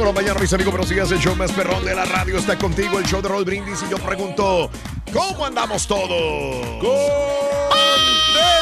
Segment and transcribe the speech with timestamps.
[0.00, 1.10] Por la mañana, mis amigos, buenos días.
[1.12, 3.82] El show más perrón de la radio está contigo, el show de Roll Brindis.
[3.86, 4.70] Y yo pregunto,
[5.12, 6.66] ¿cómo andamos todos?
[6.80, 6.90] ¡Con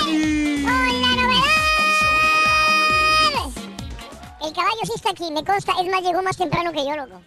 [0.05, 0.67] Denny!
[4.43, 5.75] El caballo sí está aquí, me consta.
[5.81, 7.21] Es más, llegó más temprano que yo, loco.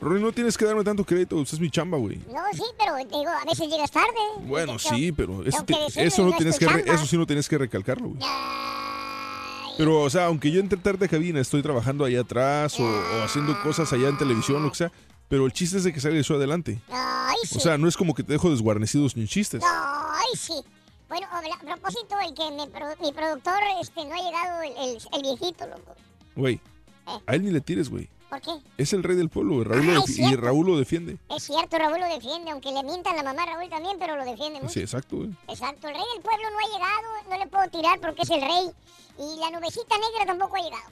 [0.00, 2.18] Rory, no tienes que darme tanto crédito, esa es mi chamba, güey.
[2.32, 4.06] No, sí, pero digo, a veces llegas tarde.
[4.42, 5.74] Bueno, Tengo- sí, pero eso, te-
[6.04, 8.20] eso no es tienes que re- eso sí no tienes que recalcarlo, güey.
[8.22, 9.17] Ay,
[9.78, 13.22] Pero, o sea, aunque yo entre tarde de cabina estoy trabajando allá atrás o, o
[13.22, 14.92] haciendo cosas allá en televisión, lo que sea,
[15.28, 16.80] pero el chiste es de que salga eso adelante.
[16.90, 17.56] Ay, sí.
[17.56, 19.62] O sea, no es como que te dejo desguarnecidos ni chistes.
[19.64, 20.54] Ay, sí.
[21.08, 24.98] Bueno, a propósito, el que me pro- mi productor este, no ha llegado, el, el-
[25.12, 25.94] el viejito, loco.
[26.36, 26.60] Güey,
[27.26, 28.08] a él ni le tires, güey.
[28.28, 28.50] ¿Por qué?
[28.76, 29.64] Es el rey del pueblo.
[29.64, 30.36] Raúl defi- y.
[30.36, 31.16] Raúl lo defiende.
[31.34, 34.24] Es cierto, Raúl lo defiende, aunque le mientan la mamá a Raúl también, pero lo
[34.26, 34.74] defiende mucho.
[34.74, 35.30] Sí, exacto, güey.
[35.48, 38.42] Exacto, el rey del pueblo no ha llegado, no le puedo tirar porque es el
[38.42, 38.70] rey.
[39.18, 40.90] Y la nubecita negra tampoco ha llegado.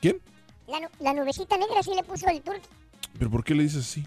[0.00, 0.20] ¿Quién?
[0.66, 2.60] La, nu- la nubecita negra sí le puso el turco.
[3.18, 4.04] ¿Pero por qué le dices así?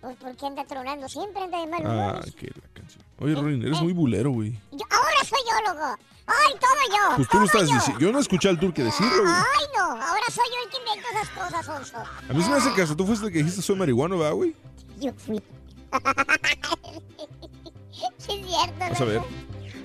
[0.00, 1.88] Pues porque anda tronando, siempre anda de mal Ah,
[2.20, 2.34] humor.
[2.34, 3.02] que la canción.
[3.18, 4.52] Oye, Rorin, eres muy bulero, güey.
[4.72, 5.98] Yo- ahora soy yo, loco.
[6.28, 7.16] Ay, todo yo.
[7.16, 8.00] Pues tú todo estás diciendo.
[8.00, 9.34] Yo no escuché al turque decirlo, güey.
[9.34, 11.96] Ay, no, ahora soy yo el que invento esas cosas, Onso.
[11.98, 12.96] A mí se me hace caso.
[12.96, 14.54] Tú fuiste el que dijiste soy marihuano, ¿verdad, güey?
[15.00, 15.40] Yo fui.
[17.92, 18.78] sí, es cierto.
[18.78, 19.22] Vas a ver.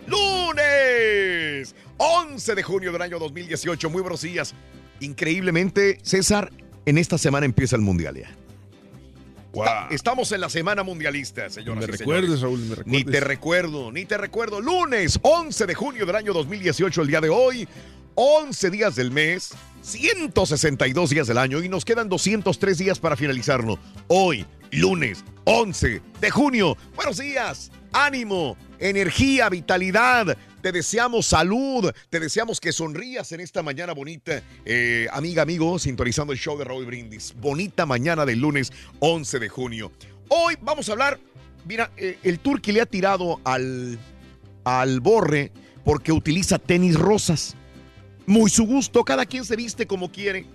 [0.08, 3.90] Lunes 11 de junio del año 2018.
[3.92, 4.56] Muy buenos días.
[5.02, 6.52] Increíblemente, César,
[6.88, 8.36] en esta semana empieza el mundial ya.
[9.54, 12.42] Está- Estamos en la semana mundialista, señoras Me y recuerdes, señores.
[12.42, 13.06] Raúl, me recuerdes.
[13.06, 14.62] Ni te recuerdo, ni te recuerdo.
[14.62, 17.68] Lunes 11 de junio del año 2018, el día de hoy.
[18.16, 19.52] 11 días del mes,
[19.84, 23.78] 162 días del año y nos quedan 203 días para finalizarlo.
[24.08, 26.76] Hoy, lunes 11 de junio.
[26.96, 30.36] Buenos días, ánimo, energía, vitalidad.
[30.62, 34.44] Te deseamos salud, te deseamos que sonrías en esta mañana bonita.
[34.64, 37.34] Eh, amiga, amigo, sintonizando el show de Raúl Brindis.
[37.36, 39.92] Bonita mañana del lunes 11 de junio.
[40.30, 41.20] Hoy vamos a hablar,
[41.66, 43.98] mira, eh, el Turqui le ha tirado al,
[44.64, 45.52] al borre
[45.84, 47.56] porque utiliza tenis rosas.
[48.28, 50.46] Muy su gusto, cada quien se viste como quiere.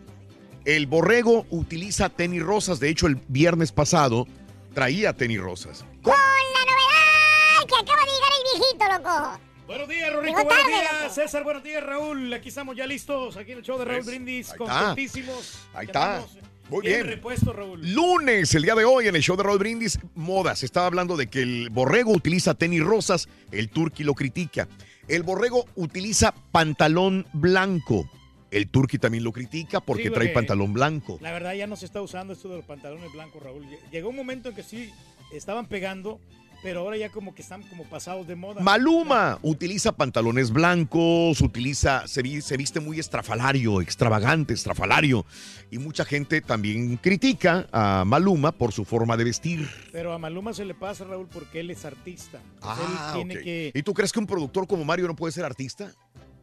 [0.65, 4.29] El borrego utiliza tenis rosas, de hecho el viernes pasado
[4.73, 5.85] traía tenis rosas.
[6.03, 9.46] Con la novedad que acaba de llegar el viejito, loco.
[9.67, 10.33] Buenos días, Rorito.
[10.35, 11.15] Buenos tarde, días, loco.
[11.15, 11.43] César.
[11.45, 12.33] Buenos días, Raúl.
[12.33, 14.51] Aquí estamos ya listos, aquí en el show de Raúl Pues, Brindis.
[14.53, 14.59] ahí.
[14.59, 15.59] Contentísimos.
[15.75, 16.25] Ahí está.
[16.69, 17.07] Muy bien.
[17.07, 17.81] repuesto, Raúl.
[17.93, 20.55] Lunes, el día de hoy, en el show de Raúl Brindis, moda.
[20.57, 24.69] Se estaba hablando de que el borrego utiliza tenis rosas, el turqui lo critica.
[25.09, 28.09] El borrego utiliza pantalón blanco.
[28.53, 31.19] El turqui también lo critica porque Sí, trae pantalón blanco.
[31.21, 33.67] La verdad ya no se está usando esto de los pantalones blancos, Raúl.
[33.91, 34.93] Llegó un momento en que sí
[35.33, 36.21] estaban pegando,
[36.67, 38.61] pero ahora ya como que están como pasados de moda.
[38.61, 45.25] Maluma utiliza pantalones blancos, utiliza, se, vi- se viste muy estrafalario, extravagante, estrafalario.
[45.71, 49.69] Y mucha gente también critica a Maluma por su forma de vestir.
[49.93, 52.41] Pero a Maluma se le pasa, Raúl, porque él es artista.
[52.63, 55.45] Ah, él tiene que, ¿Y tú crees que un productor como Mario no puede ser
[55.45, 55.93] artista?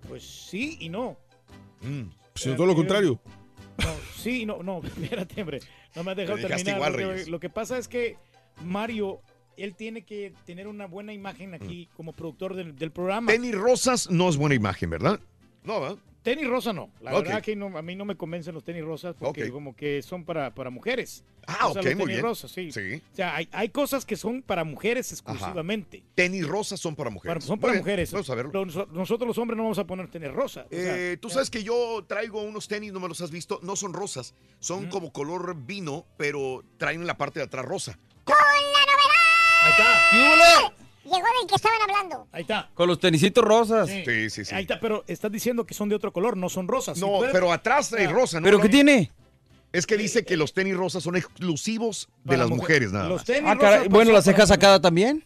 [0.08, 1.18] pues sí y no.
[1.82, 2.04] Mm.
[2.36, 3.20] Sino todo lo contrario.
[3.78, 5.60] No, sí, no, no, espérate, hombre.
[5.96, 6.76] No me has dejado Me terminar.
[6.78, 7.28] igual, lo, que, Reyes.
[7.28, 8.16] lo que pasa es que
[8.64, 9.20] Mario,
[9.58, 13.32] él tiene que tener una buena imagen aquí como productor del, del programa.
[13.32, 15.20] Tenis rosas no es buena imagen, ¿verdad?
[15.64, 15.98] No, ¿verdad?
[16.24, 16.90] Tenis rosa no.
[17.02, 20.02] La verdad que no- a mí no me convencen los tenis rosas porque como que
[20.02, 21.26] son para, para mujeres.
[21.46, 22.22] Ah, O sea, ok, los muy tenis bien.
[22.22, 22.72] rosas, sí.
[22.72, 23.02] Sí.
[23.12, 26.02] O sea, hay, hay cosas que son para mujeres exclusivamente.
[26.16, 27.44] Tenis rosas son para Para- mujeres.
[27.44, 28.12] son Muy para bien, mujeres.
[28.14, 28.66] Vamos a verlo.
[28.66, 30.62] Nosotros los hombres no vamos a poner tenis rosa.
[30.72, 33.60] O sea, Eh, Tú sabes que yo traigo unos tenis, no me los has visto,
[33.62, 34.90] no son rosas, son Mm.
[34.90, 38.00] como color vino, pero traen la parte de atrás rosa.
[39.64, 40.74] Ahí está.
[41.04, 42.28] Llegó del que estaban hablando.
[42.32, 42.70] Ahí está.
[42.74, 43.90] Con los tenisitos rosas.
[43.90, 44.04] Sí.
[44.06, 44.56] Sí, sí, sí.
[44.56, 46.98] Ahí está, pero estás diciendo que son de otro color, no son rosas.
[46.98, 48.12] No, pero atrás trae Ah.
[48.12, 48.46] rosa, ¿no?
[48.46, 49.12] ¿Pero qué tiene?
[49.74, 53.24] Es que dice que los tenis rosas son exclusivos de las mujer- mujeres, nada Los
[53.26, 53.88] tenis Ah, rosas caray.
[53.90, 54.50] Bueno, la para ceja mujeres.
[54.50, 55.24] sacada también.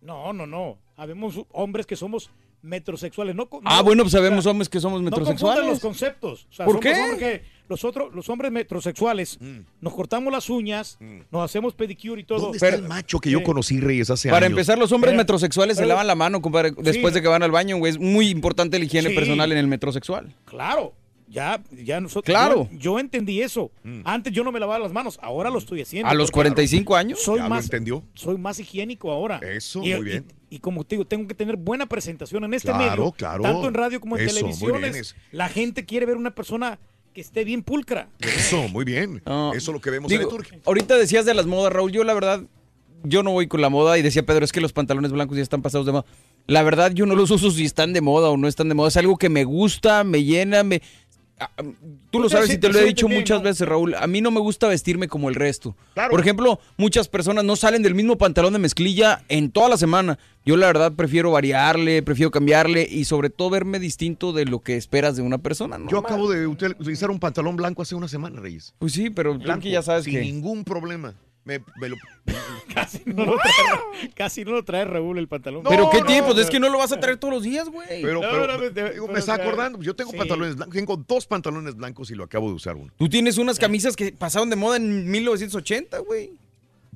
[0.00, 0.78] No, no, no.
[0.96, 2.30] Habemos hombres que somos
[2.62, 3.34] metrosexuales.
[3.34, 5.66] No, Ah, no, bueno, pues o sea, sabemos hombres que somos No metrosexuales.
[5.66, 6.46] los conceptos.
[6.50, 6.92] O sea, ¿Por qué?
[6.92, 9.58] hombres que los, otros, los hombres metrosexuales Mm.
[9.80, 10.98] nos cortamos las uñas,
[11.30, 12.40] nos hacemos pedicure y todo.
[12.40, 14.58] ¿Dónde está el macho que yo Eh, conocí, Reyes, hace Para años?
[14.58, 17.18] empezar, los hombres Pero- metrosexuales se lavan la mano, compadre, después Sí.
[17.18, 17.92] de que van al baño, güey.
[17.92, 19.14] Es muy importante la higiene Sí.
[19.14, 20.34] personal en el metrosexual.
[20.44, 20.94] Claro.
[21.28, 22.24] Ya, ya nosotros.
[22.30, 22.68] Claro.
[22.72, 23.70] Yo, yo entendí eso.
[24.04, 26.10] Antes yo no me lavaba las manos, ahora lo estoy haciendo.
[26.10, 27.22] A los porque 45 años.
[27.22, 28.04] Soy ¿Ya lo más, entendió?
[28.12, 29.38] soy más higiénico ahora.
[29.38, 30.26] Eso, y, muy bien.
[30.28, 33.12] Y, y como te digo, tengo que tener buena presentación en este Claro, medio.
[33.12, 33.42] claro.
[33.42, 34.96] Tanto en radio como en Eso, televisiones.
[34.96, 36.78] es- La gente quiere ver una persona
[37.14, 38.08] que esté bien pulcra.
[38.20, 39.22] Eso, muy bien.
[39.24, 39.52] No.
[39.54, 41.90] Eso es lo que vemos Digo, en ahorita decías de las modas, Raúl.
[41.92, 42.42] Yo, la verdad,
[43.02, 43.96] yo no voy con la moda.
[43.98, 46.04] Y decía Pedro, es que los pantalones blancos ya están pasados de moda.
[46.46, 48.88] La verdad, yo no los uso si están de moda o no están de moda.
[48.88, 50.82] Es algo que me gusta, me llena, me...
[51.38, 51.62] Ah, ah,
[52.10, 53.94] Tú lo sabes y te lo he dicho muchas veces, Raúl.
[53.94, 55.74] A mí no me gusta vestirme como el resto.
[55.94, 56.10] Claro.
[56.10, 60.18] Por ejemplo, muchas personas no salen del mismo pantalón de mezclilla en toda la semana.
[60.44, 64.76] Yo la verdad prefiero variarle, prefiero cambiarle y sobre todo verme distinto de lo que
[64.76, 65.78] esperas de una persona.
[65.88, 68.74] Yo acabo de util- utilizar un pantalón blanco hace una semana, Reyes.
[68.78, 70.20] Pues sí, pero tú Blanco, que ya sabes sin que...
[70.20, 71.14] ningún problema.
[71.44, 71.96] Me, me lo-
[72.74, 75.62] Casi no lo trae, casi no lo trae Raúl el pantalón.
[75.62, 76.32] No, ¿Pero qué no, tiempo?
[76.32, 76.40] no.
[76.40, 78.00] es que no lo vas a traer todos los días, güey.
[78.02, 79.82] pero, No, pero- no, no, de- digo, me pero, está acordando.
[79.82, 80.16] Yo tengo sí.
[80.16, 80.74] pantalones blancos.
[80.74, 82.90] Tengo dos pantalones blancos y lo acabo de usar uno.
[82.96, 86.32] Tú tienes unas camisas que pasaron de moda en 1980, güey.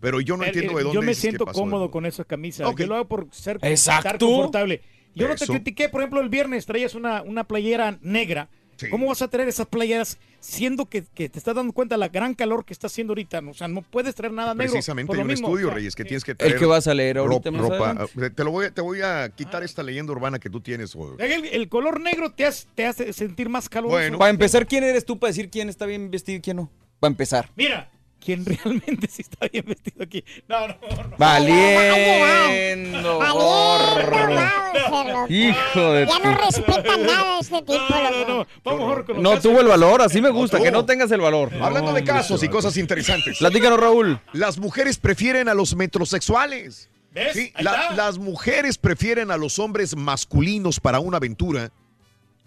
[0.01, 2.69] Pero yo no entiendo de dónde Yo me siento cómodo con esas camisas.
[2.77, 4.07] Yo lo hago por ser Exacto.
[4.07, 4.83] estar confortable.
[5.15, 8.49] Yo no te critiqué, por ejemplo, el viernes traías una, una playera negra.
[8.77, 8.89] Sí.
[8.91, 12.35] ¿Cómo vas a traer esas playeras siendo que, que te estás dando cuenta la gran
[12.35, 13.41] calor que está haciendo ahorita?
[13.49, 14.73] O sea, no puedes traer nada negro.
[14.73, 15.49] Precisamente por hay lo un mismo.
[15.49, 16.09] estudio, O sea, Reyes, que sí.
[16.09, 18.07] tienes que traer El que vas a leer ahorita más ropa.
[18.35, 20.95] Te lo voy a, te voy a quitar esta leyenda urbana que tú tienes.
[21.19, 23.91] El, el color negro te hace, te hace sentir más calor.
[23.91, 24.19] Bueno.
[24.19, 26.71] Para empezar, ¿quién eres tú para decir quién está bien vestido y quién no?
[27.01, 27.51] Para empezar.
[27.57, 27.91] Mira,
[28.27, 30.23] quien realmente sí está bien vestido aquí.
[30.49, 31.17] No, no, no.
[31.17, 33.21] Valiendo.
[33.23, 35.31] Sherlock.
[35.31, 38.47] Hijo de Ya no respeta nada este tipo.
[38.65, 41.51] Vamos tuvo el valor, así me gusta, que no tengas el valor.
[41.61, 43.39] Hablando de casos y cosas interesantes.
[43.39, 44.21] Platícanos, Raúl.
[44.33, 46.91] Las mujeres prefieren a los metrosexuales.
[47.13, 47.33] ¿Ves?
[47.33, 51.71] Sí, la- las mujeres prefieren a los hombres masculinos para una aventura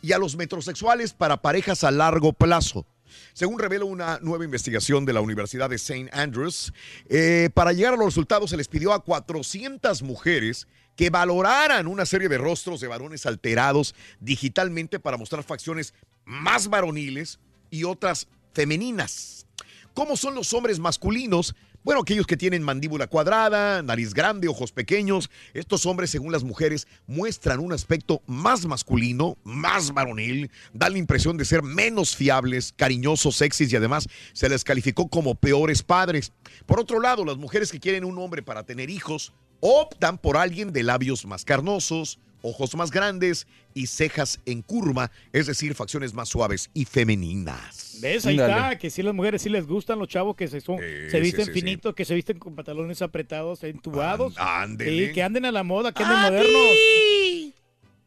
[0.02, 2.86] y a los metrosexuales para parejas a largo plazo.
[3.34, 6.10] Según revela una nueva investigación de la Universidad de St.
[6.12, 6.74] Andrews,
[7.10, 12.06] eh, para llegar a los resultados se les pidió a 400 mujeres que valoraran una
[12.06, 15.94] serie de rostros de varones alterados digitalmente para mostrar facciones
[16.26, 17.40] más varoniles
[17.70, 19.46] y otras femeninas.
[19.94, 21.56] ¿Cómo son los hombres masculinos?
[21.82, 25.30] Bueno, aquellos que tienen mandíbula cuadrada, nariz grande, ojos pequeños.
[25.54, 31.38] Estos hombres, según las mujeres, muestran un aspecto más masculino, más varonil, dan la impresión
[31.38, 36.34] de ser menos fiables, cariñosos, sexys y además se les calificó como peores padres.
[36.66, 39.32] Por otro lado, las mujeres que quieren un hombre para tener hijos
[39.62, 45.48] optan por alguien de labios más carnosos, ojos más grandes y cejas en curva, es
[45.48, 47.98] decir, facciones más suaves y femeninas.
[48.02, 48.26] ¿Ves?
[48.26, 48.54] Ahí Dale.
[48.54, 51.20] está, que sí las mujeres sí les gustan los chavos que se, son, Sí, se
[51.20, 51.66] visten sí, sí, sí.
[51.66, 54.36] finitos, que se visten con pantalones apretados, entubados.
[54.80, 56.62] Sí, que anden a la moda, que anden modernos.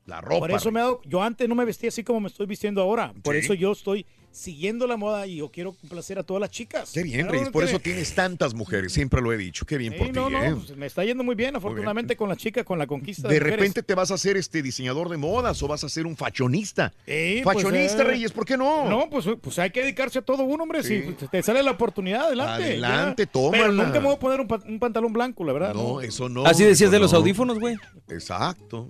[0.07, 0.41] La ropa.
[0.41, 2.83] Por eso me ha dado, yo antes no me vestía así como me estoy vistiendo
[2.83, 3.15] ahora.
[3.23, 3.41] Por Sí.
[3.43, 6.91] eso yo estoy siguiendo la moda y yo quiero complacer a todas las chicas.
[6.93, 7.47] Qué bien, Reyes.
[7.47, 7.77] ¿no Por quiere?
[7.77, 8.93] eso tienes tantas mujeres.
[8.93, 9.65] Siempre lo he dicho.
[9.67, 10.55] Qué bien Sí, por ti, no, no, ¿eh?
[10.55, 13.41] pues, me está yendo muy bien, afortunadamente, con las chicas, con la conquista de, De
[13.41, 13.59] mujeres.
[13.61, 16.93] repente te vas a hacer este diseñador de modas o vas a ser un fashionista.
[17.07, 18.89] Sí, pues, fashionista, eh, Reyes, ¿por qué no?
[18.89, 20.83] No, pues, pues hay que dedicarse a todo uno, hombre.
[20.83, 21.03] Sí.
[21.21, 22.65] Si te sale la oportunidad, adelante.
[22.65, 23.62] Adelante, tómala.
[23.65, 25.75] Pero nunca me voy a poner un, pa- un pantalón blanco, la verdad.
[25.75, 26.47] No, eso no.
[26.47, 27.19] Así decías de los no.
[27.19, 27.77] audífonos, güey.
[28.09, 28.89] Exacto.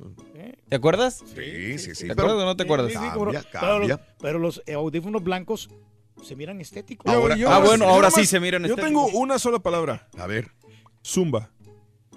[0.69, 1.23] ¿Te acuerdas?
[1.35, 2.07] Sí, sí, sí.
[2.07, 2.93] ¿Te acuerdas o no te acuerdas?
[2.93, 4.01] Sí, sí, como- Cambia, cambia.
[4.23, 5.69] Pero los, eh, audífonos blancos
[6.23, 7.13] se miran estéticos.
[7.13, 9.21] Ahora- Yo- Ah, bueno, ahora sí se miran Yo tengo estéticos.
[9.23, 10.09] una sola palabra.
[10.19, 10.51] A ver,
[11.05, 11.51] Zumba.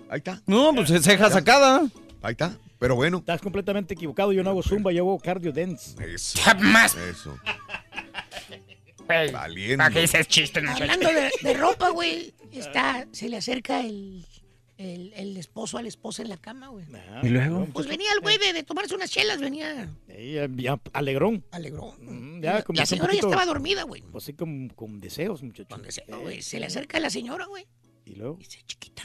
[0.09, 1.81] ahí está, No, pues es ceja sacada.
[2.21, 2.57] ahí está.
[2.77, 3.17] Pero bueno.
[3.19, 4.31] Estás completamente equivocado.
[4.33, 5.95] Yo no hago zumba, yo hago cardio dance.
[6.13, 6.39] Eso.
[6.59, 6.93] Más.
[6.95, 7.35] Eso.
[9.07, 9.77] Güey, Valiendo.
[9.77, 10.63] ¿Para qué dices chistes?
[10.67, 14.25] Hablando de, de ropa, güey, está, se le acerca el,
[14.77, 16.86] el, el esposo a la esposa en la cama, güey.
[16.94, 17.65] Ah, ¿Y luego?
[17.74, 21.46] Pues venía el güey de, de tomarse unas chelas, venía Ella ya alegrón.
[21.51, 21.96] alegrón.
[22.01, 24.01] Mm, Y ya, la, como la señora ya estaba dormida, güey.
[24.01, 25.70] Pues sí, con, con deseos, muchachos.
[25.70, 26.41] Donde sea, güey.
[26.41, 27.65] Se le acerca la señora, güey.
[28.05, 29.03] Y luego, Dice, chiquita.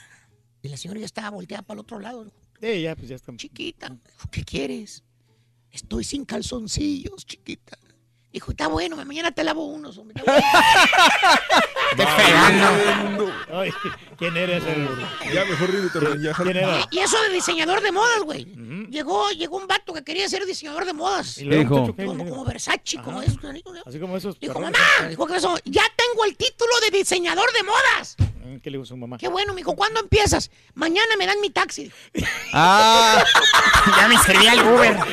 [0.62, 2.30] Y la señora ya estaba volteada para el otro lado.
[2.60, 3.34] Eh, ya, pues ya está.
[3.36, 3.96] Chiquita.
[4.30, 5.02] ¿qué quieres?
[5.70, 7.78] Estoy sin calzoncillos, chiquita.
[8.32, 10.14] Dijo, está bueno, mañana te lavo unos, hombre.
[10.20, 10.32] está
[11.96, 13.32] bueno".
[13.52, 13.72] Ay,
[14.16, 14.62] ¿Quién eres?
[14.66, 14.88] el-
[15.34, 16.86] Ya, mejor ríete, Reyes, ya, ¿Quién era?
[16.92, 18.44] Y eso de diseñador de modas, güey.
[18.88, 21.38] Llegó, llegó un vato que quería ser diseñador de modas.
[21.38, 21.92] Y Dijo.
[21.94, 23.26] ¿qué- Como, qué- como Versace, como Ajá.
[23.26, 23.38] eso.
[23.86, 24.38] Así como esos.
[24.38, 28.16] Dijo, mamá, dijo que eso, ya tengo el título de diseñador de modas.
[28.44, 29.18] Mm, ¿Qué le dijo su mamá?
[29.18, 30.50] Qué bueno, mijo, ¿cuándo empiezas?
[30.74, 31.90] Mañana me dan mi taxi.
[32.52, 33.22] Ah,
[33.96, 34.96] Ya me inscribí al Uber.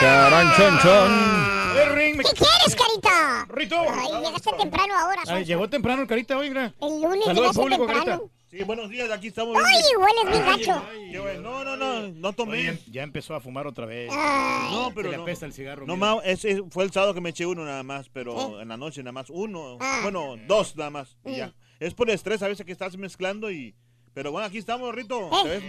[0.00, 1.10] charan, chon, chon.
[1.10, 3.46] A ver, Ring, me- ¿Qué quieres, carita?
[3.48, 3.76] Rito.
[3.78, 6.72] Ay, llegaste temprano ahora, Ay, llegó temprano el carita hoy, mira.
[6.80, 8.04] El lunes Saluda al llegaste público, temprano.
[8.18, 8.34] carita.
[8.50, 9.56] Sí, buenos días, aquí estamos.
[9.64, 11.40] Ay, hueles bien gacho.
[11.40, 12.58] No, no, no, no tomé.
[12.70, 14.10] Oye, ya empezó a fumar otra vez.
[14.12, 15.22] Ay, No, pero le no.
[15.22, 15.86] apesta el cigarro.
[15.86, 18.76] No, ma, ese fue el sábado que me eché uno nada más, pero en la
[18.76, 19.78] noche nada más uno.
[19.80, 20.00] Ah.
[20.02, 21.16] Bueno, dos nada más.
[21.24, 21.54] y ya.
[21.78, 23.76] Es por el estrés a veces que estás mezclando y.
[24.12, 25.30] Pero bueno, aquí estamos, Rito.
[25.44, 25.62] Te ves,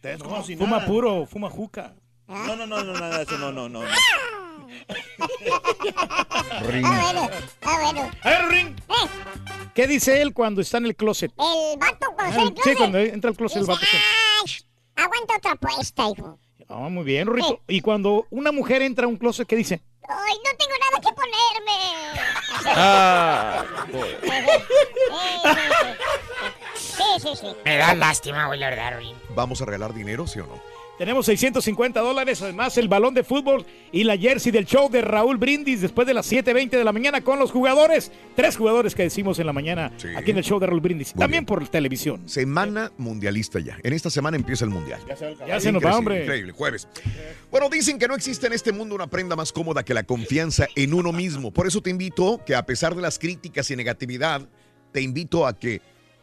[0.00, 0.86] te ves como si Fuma nada.
[0.86, 1.94] puro, fuma juca.
[2.26, 3.82] No, no, no, no, nada de eso, no, no, no.
[3.82, 3.88] no.
[5.98, 7.30] ah, bueno,
[7.62, 8.10] ah, bueno.
[8.22, 8.68] A ver, Ring.
[8.88, 9.08] Eh,
[9.74, 11.32] ¿Qué dice él cuando está en el closet?
[11.38, 12.78] el vato cuando está en el Sí, closet.
[12.78, 13.86] cuando entra al closet el dice, vato.
[14.46, 14.52] "Ay,
[15.04, 16.38] aguanta otra apuesta, hijo.
[16.68, 17.60] Ah, muy bien, Rito.
[17.68, 19.82] Y cuando una mujer entra a un closet, ¿qué dice?
[20.08, 21.78] Ay, no tengo nada que ponerme.
[22.76, 23.64] Ah,
[26.74, 27.46] Sí, sí, sí.
[27.64, 29.16] Me da lástima, güey, la verdad, Rin.
[29.34, 30.60] ¿Vamos a regalar dinero, sí o no?
[30.98, 35.38] Tenemos 650 dólares, además el balón de fútbol y la jersey del show de Raúl
[35.38, 38.12] Brindis después de las 7.20 de la mañana con los jugadores.
[38.36, 40.08] Tres jugadores que decimos en la mañana Sí.
[40.16, 41.12] aquí en el show de Raúl Brindis.
[41.16, 41.46] Muy También bien.
[41.46, 42.28] por televisión.
[42.28, 43.76] Semana mundialista ya.
[43.82, 45.00] En esta semana empieza el mundial.
[45.08, 45.36] Ya se.
[45.48, 46.22] Ya se nos va, hombre.
[46.22, 46.86] Increíble, jueves.
[47.50, 50.68] Bueno, dicen que no existe en este mundo una prenda más cómoda que la confianza
[50.76, 51.50] en uno mismo.
[51.50, 54.48] Por eso te invito que a pesar de las críticas y negatividad,
[54.92, 55.80] te invito a que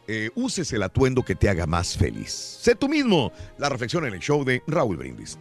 [0.08, 2.30] eh, uses el atuendo que te haga más feliz.
[2.60, 3.32] Sé tú mismo.
[3.58, 5.38] La reflexión en el show de Raúl Brindis.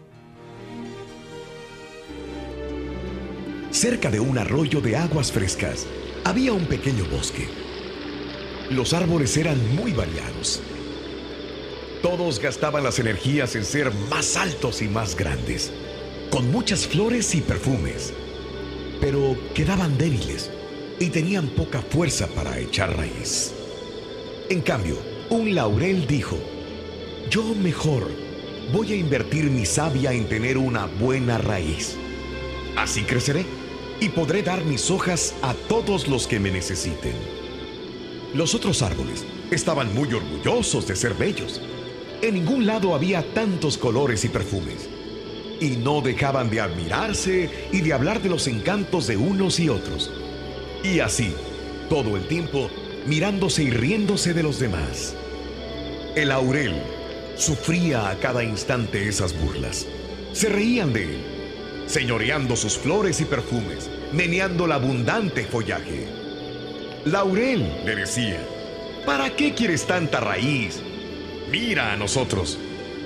[3.71, 5.87] Cerca de un arroyo de aguas frescas
[6.25, 7.47] había un pequeño bosque.
[8.69, 10.61] Los árboles eran muy variados.
[12.01, 15.71] Todos gastaban las energías en ser más altos y más grandes,
[16.31, 18.13] con muchas flores y perfumes.
[18.99, 20.51] Pero quedaban débiles
[20.99, 23.53] y tenían poca fuerza para echar raíz.
[24.51, 24.97] En cambio,
[25.29, 26.37] un laurel dijo,
[27.29, 28.11] yo mejor
[28.73, 31.95] voy a invertir mi savia en tener una buena raíz.
[32.75, 33.45] Así creceré
[34.01, 37.13] y podré dar mis hojas a todos los que me necesiten.
[38.33, 41.61] Los otros árboles estaban muy orgullosos de ser bellos.
[42.21, 44.89] En ningún lado había tantos colores y perfumes.
[45.61, 50.11] Y no dejaban de admirarse y de hablar de los encantos de unos y otros.
[50.83, 51.33] Y así,
[51.87, 52.69] todo el tiempo,
[53.05, 55.15] mirándose y riéndose de los demás.
[56.15, 56.73] El laurel
[57.35, 59.87] sufría a cada instante esas burlas.
[60.33, 61.23] Se reían de él,
[61.87, 66.07] señoreando sus flores y perfumes, meneando el abundante follaje.
[67.05, 68.39] Laurel, le decía,
[69.05, 70.81] ¿para qué quieres tanta raíz?
[71.51, 72.57] Mira a nosotros.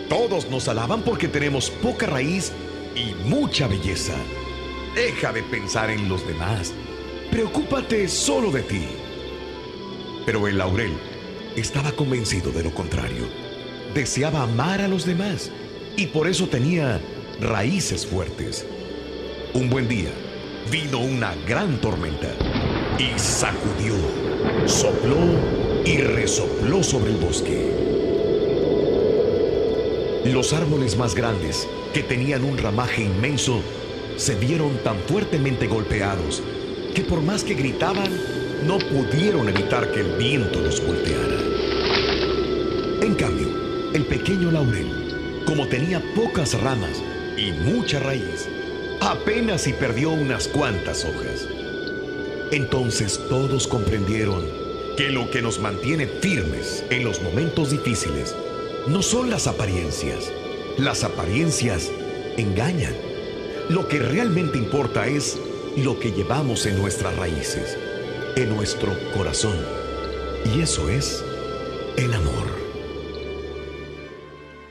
[0.10, 2.52] Todos nos alaban porque tenemos poca raíz
[2.96, 4.14] y mucha belleza.
[4.96, 6.74] Deja de pensar en los demás.
[7.32, 8.86] Preocúpate solo de ti.
[10.26, 10.94] Pero el laurel
[11.56, 13.28] estaba convencido de lo contrario.
[13.94, 15.52] Deseaba amar a los demás
[15.96, 17.00] y por eso tenía
[17.40, 18.66] raíces fuertes.
[19.54, 20.10] Un buen día
[20.72, 22.30] vino una gran tormenta
[22.98, 23.96] y sacudió,
[24.66, 25.18] sopló
[25.86, 27.72] y resopló sobre el bosque.
[30.26, 33.62] Los árboles más grandes, que tenían un ramaje inmenso,
[34.18, 36.42] se vieron tan fuertemente golpeados
[36.96, 38.10] que por más que gritaban,
[38.66, 41.40] no pudieron evitar que el viento los volteara.
[43.02, 43.48] En cambio,
[43.94, 47.02] el pequeño laurel, como tenía pocas ramas
[47.38, 48.48] y mucha raíz,
[49.02, 51.48] apenas si perdió unas cuantas hojas.
[52.52, 54.46] Entonces todos comprendieron
[54.98, 58.36] que lo que nos mantiene firmes en los momentos difíciles
[58.88, 60.32] no son las apariencias.
[60.78, 61.92] Las apariencias
[62.38, 62.94] engañan.
[63.70, 65.38] Lo que realmente importa es
[65.78, 67.78] lo que llevamos en nuestras raíces,
[68.36, 69.58] en nuestro corazón.
[70.54, 71.24] Y eso es
[71.98, 72.56] el amor.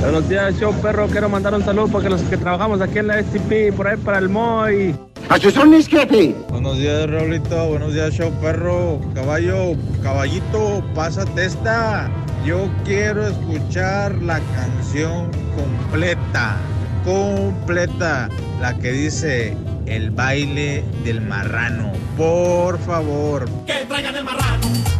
[0.00, 1.08] Buenos días, show perro.
[1.08, 4.16] Quiero mandar un saludo porque los que trabajamos aquí en la STP, por ahí para
[4.18, 4.30] el
[5.28, 5.36] Moy.
[5.36, 6.34] ¡Achuchones, jefe!
[6.48, 7.68] Buenos días, Raulito.
[7.68, 9.00] Buenos días, show perro.
[9.14, 12.10] Caballo, caballito, pásate esta.
[12.44, 16.56] Yo quiero escuchar la canción completa,
[17.04, 18.28] completa,
[18.60, 21.92] la que dice el baile del marrano.
[22.16, 23.48] Por favor.
[23.66, 24.93] Que traigan el marrano.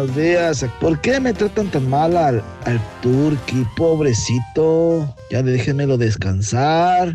[0.00, 0.66] Buenos días.
[0.80, 5.14] ¿Por qué me tratan tan mal al, al turqui, pobrecito?
[5.30, 7.14] Ya déjenmelo descansar.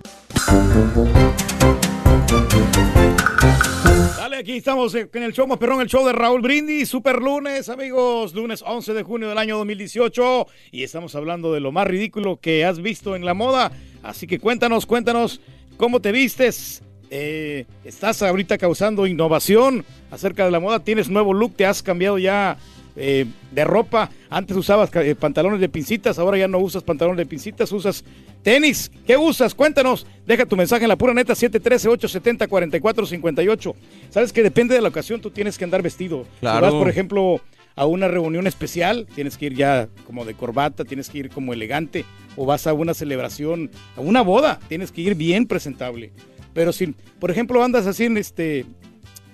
[4.17, 8.35] Dale, aquí estamos en el show perrón, el show de Raúl Brindis, super lunes, amigos,
[8.35, 12.65] lunes 11 de junio del año 2018 y estamos hablando de lo más ridículo que
[12.65, 13.71] has visto en la moda,
[14.03, 15.41] así que cuéntanos, cuéntanos
[15.77, 21.55] cómo te vistes, Eh, estás ahorita causando innovación acerca de la moda, tienes nuevo look,
[21.55, 22.57] te has cambiado ya
[22.95, 27.25] eh, de ropa, antes usabas eh, pantalones de pincitas, ahora ya no usas pantalones de
[27.25, 28.05] pincitas, usas
[28.41, 29.53] tenis, ¿qué usas?
[29.55, 33.75] Cuéntanos, deja tu mensaje en la pura neta 713-870-4458.
[34.09, 36.25] Sabes que depende de la ocasión, tú tienes que andar vestido.
[36.39, 36.57] Claro.
[36.57, 37.41] Si vas, por ejemplo,
[37.75, 41.53] a una reunión especial, tienes que ir ya como de corbata, tienes que ir como
[41.53, 42.05] elegante,
[42.37, 46.11] o vas a una celebración, a una boda, tienes que ir bien presentable.
[46.53, 48.65] Pero si, por ejemplo, andas así en este,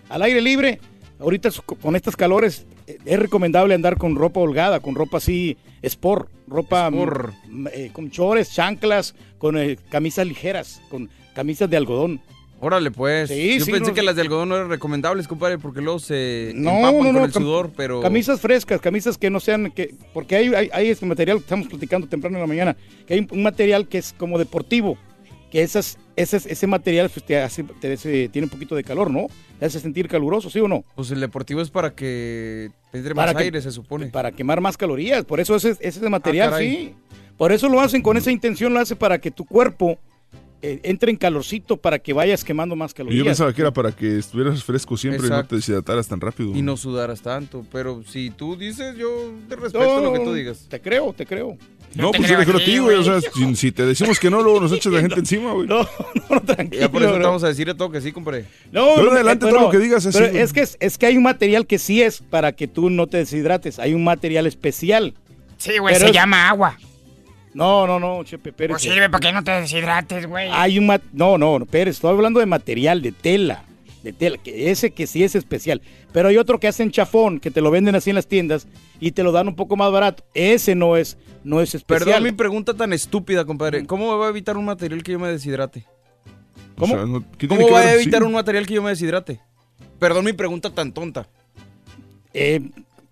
[0.09, 0.79] al aire libre,
[1.21, 1.49] ahorita
[1.81, 6.87] con estas calores, eh, es recomendable andar con ropa holgada, con ropa así, sport, ropa
[6.87, 7.33] Sport.
[7.73, 12.21] eh, con chores, chanclas, con eh, camisas ligeras, con camisas de algodón.
[12.63, 13.29] Órale, pues.
[13.29, 15.97] Sí, Yo sí, pensé no- que las de algodón no eran recomendables, compadre, porque luego
[15.97, 18.01] se No, empapan no, con no, el sudor, pero...
[18.01, 21.67] Camisas frescas, camisas que no sean, que porque hay, hay, hay este material que estamos
[21.67, 24.95] platicando temprano en la mañana, que hay un material que es como deportivo,
[25.51, 29.11] que esas, esas, ese material pues, te hace, te hace- tiene un poquito de calor,
[29.11, 29.27] ¿no?
[29.59, 30.83] Te hace sentir caluroso, ¿sí o no?
[30.95, 34.07] Pues el deportivo es para que entre más que- aire, se supone.
[34.07, 36.95] Para quemar más calorías, por eso ese, ese material, Ah, sí.
[37.37, 39.97] Por eso lo hacen con esa intención, lo hace para que tu cuerpo
[40.61, 43.17] eh, entre en calorcito, para que vayas quemando más calorías.
[43.19, 46.55] yo pensaba que era para que estuvieras fresco siempre y no te deshidrataras tan rápido.
[46.55, 50.67] Y no sudaras tanto, pero si tú dices, yo te respeto lo que tú digas.
[50.69, 51.57] Te creo, te creo.
[51.93, 52.95] No, pues yo le creo a ti, güey.
[52.95, 55.67] O sea, si, si te decimos que no, luego nos echas la gente encima, güey.
[55.67, 55.85] No,
[56.29, 56.81] no, tranquilo.
[56.81, 57.27] Ya por eso te bro.
[57.27, 58.45] vamos a decir a todo que sí, compadre.
[58.71, 60.77] No, Pero no, adelante, eh, todo lo que digas es pero así, es que es,
[60.79, 63.77] es que hay un material que sí es para que tú no te deshidrates.
[63.79, 65.15] Hay un material especial.
[65.57, 66.77] Sí, güey, se es- llama agua.
[67.53, 68.75] No, no, no, Chepe Pérez.
[68.75, 70.49] Pues sirve para que no te deshidrates, güey.
[70.51, 73.65] Hay un mat- no, no, no, Pérez, estoy hablando de material, de tela,
[74.03, 75.81] de tela, que ese que sí es especial.
[76.13, 78.67] Pero hay otro que hacen chafón, que te lo venden así en las tiendas
[78.99, 80.23] y te lo dan un poco más barato.
[80.33, 82.05] Ese no es, no es especial.
[82.07, 83.85] Perdón mi pregunta tan estúpida, compadre.
[83.85, 85.85] ¿Cómo me va a evitar un material que yo me deshidrate?
[86.77, 86.93] ¿Cómo?
[86.93, 88.27] O sea, no- ¿qué tiene ¿Cómo que va a evitar Sí.
[88.27, 89.39] un material que yo me deshidrate?
[89.99, 91.27] Perdón mi pregunta tan tonta.
[92.33, 92.61] Eh,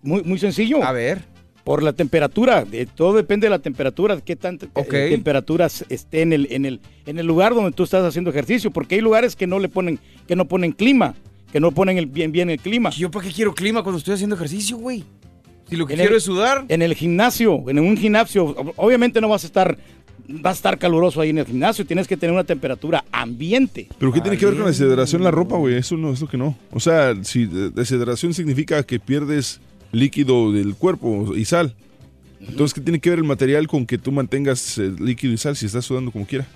[0.02, 0.82] muy, muy sencillo.
[0.82, 1.22] A ver.
[1.64, 4.88] Por la temperatura, de, todo depende de la temperatura, qué tanta eh, Ok.
[4.90, 8.94] temperaturas esté en el, en, el, en el lugar donde tú estás haciendo ejercicio, porque
[8.94, 11.14] hay lugares que no le ponen, que no ponen clima,
[11.52, 12.90] que no ponen el, bien, bien el clima.
[12.90, 15.04] ¿Yo para qué quiero clima cuando estoy haciendo ejercicio, güey?
[15.68, 16.64] Si lo que En quiero el- es sudar.
[16.68, 19.76] En el gimnasio, en un gimnasio, ob- obviamente no vas a estar,
[20.44, 23.86] va a estar caluroso ahí en el gimnasio, tienes que tener una temperatura ambiente.
[23.98, 25.74] ¿Pero qué tiene que ver con la deshidratación la ropa, güey?
[25.76, 26.56] Eso no es lo que no.
[26.72, 29.60] O sea, si deshidratación significa que pierdes
[29.92, 31.74] líquido del cuerpo y sal.
[32.40, 35.56] Entonces, ¿qué tiene que ver el material con que tú mantengas eh, líquido y sal
[35.56, 36.46] si estás sudando como quiera?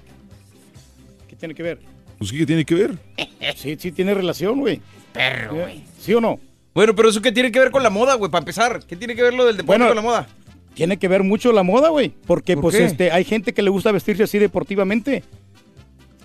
[1.44, 1.78] tiene que ver?
[2.16, 2.98] Pues, ¿qué tiene que ver?
[3.56, 4.80] Sí, sí tiene relación, güey.
[5.12, 5.82] Perro, güey.
[6.00, 6.40] ¿Sí o no?
[6.72, 8.80] Bueno, pero eso qué tiene que ver con la moda, güey, para empezar.
[8.86, 10.28] ¿Qué tiene que ver lo del deporte Bueno, con la moda?
[10.72, 12.14] Tiene que ver mucho la moda, güey.
[12.26, 12.84] Porque, ¿Por pues, qué?
[12.84, 15.22] este, hay gente que le gusta vestirse así deportivamente.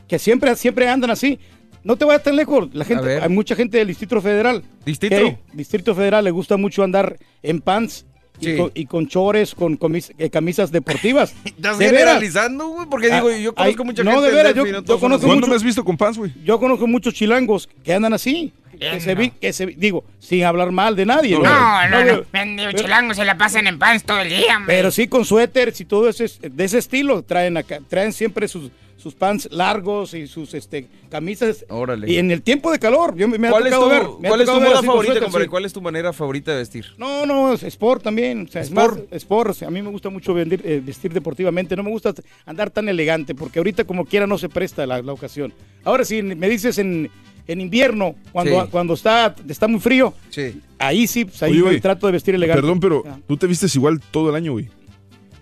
[0.07, 1.39] Que siempre, siempre andan así.
[1.83, 2.69] No te vayas tan lejos.
[2.73, 4.63] La gente, hay mucha gente del Distrito Federal.
[4.85, 5.15] ¿Distrito?
[5.15, 8.05] que Distrito Federal le gusta mucho andar en pants
[8.41, 8.57] y, Sí.
[8.57, 11.33] con, y con chores, con comis- eh, camisas deportivas.
[11.45, 11.99] ¿Estás De veras.
[12.01, 12.87] generalizando, güey?
[12.89, 14.27] Porque digo, Ah, yo conozco hay- mucha no, gente.
[14.27, 14.99] de veras, yo- no conozco.
[15.27, 16.31] ¿Cuándo mucho- me has visto con pants, güey?
[16.43, 18.53] Yo conozco muchos chilangos que andan así.
[18.79, 21.37] Que se, vi- que se digo, sin hablar mal de nadie.
[21.37, 21.97] No, no, no.
[22.05, 24.73] Pero- Mendigo chilangos se la pasan en pants todo el día, hombre.
[24.73, 27.21] Pero sí con suéteres y todo ese, de ese estilo.
[27.23, 31.65] Traen acá, traen siempre sus, sus pants largos y sus este, camisas.
[31.69, 32.11] Órale.
[32.11, 34.19] Y en el tiempo de calor, yo me, me ha ¿Cuál es tocado tu, ver.
[34.21, 35.45] me ha cuál es tu tocado ver moda así con favorita, suéter, compadre?
[35.45, 35.49] sí.
[35.49, 36.85] ¿Cuál es tu manera favorita de vestir?
[36.97, 38.45] No, no, es sport también.
[38.47, 39.49] O sea, es más, sport.
[39.51, 41.75] o sea, a mí me gusta mucho vendir- eh, vestir deportivamente.
[41.75, 42.13] No me gusta
[42.45, 45.53] andar tan elegante porque ahorita como quiera no se presta la, la ocasión.
[45.85, 47.09] Ahora si me dices en,
[47.47, 48.67] en invierno, cuando, Sí.
[48.69, 50.59] cuando está, está muy frío, Sí.
[50.77, 52.61] ahí sí, pues, ahí Oye, me güey, trato de vestir elegante.
[52.61, 54.69] Perdón, pero tú te vistes igual todo el año, güey.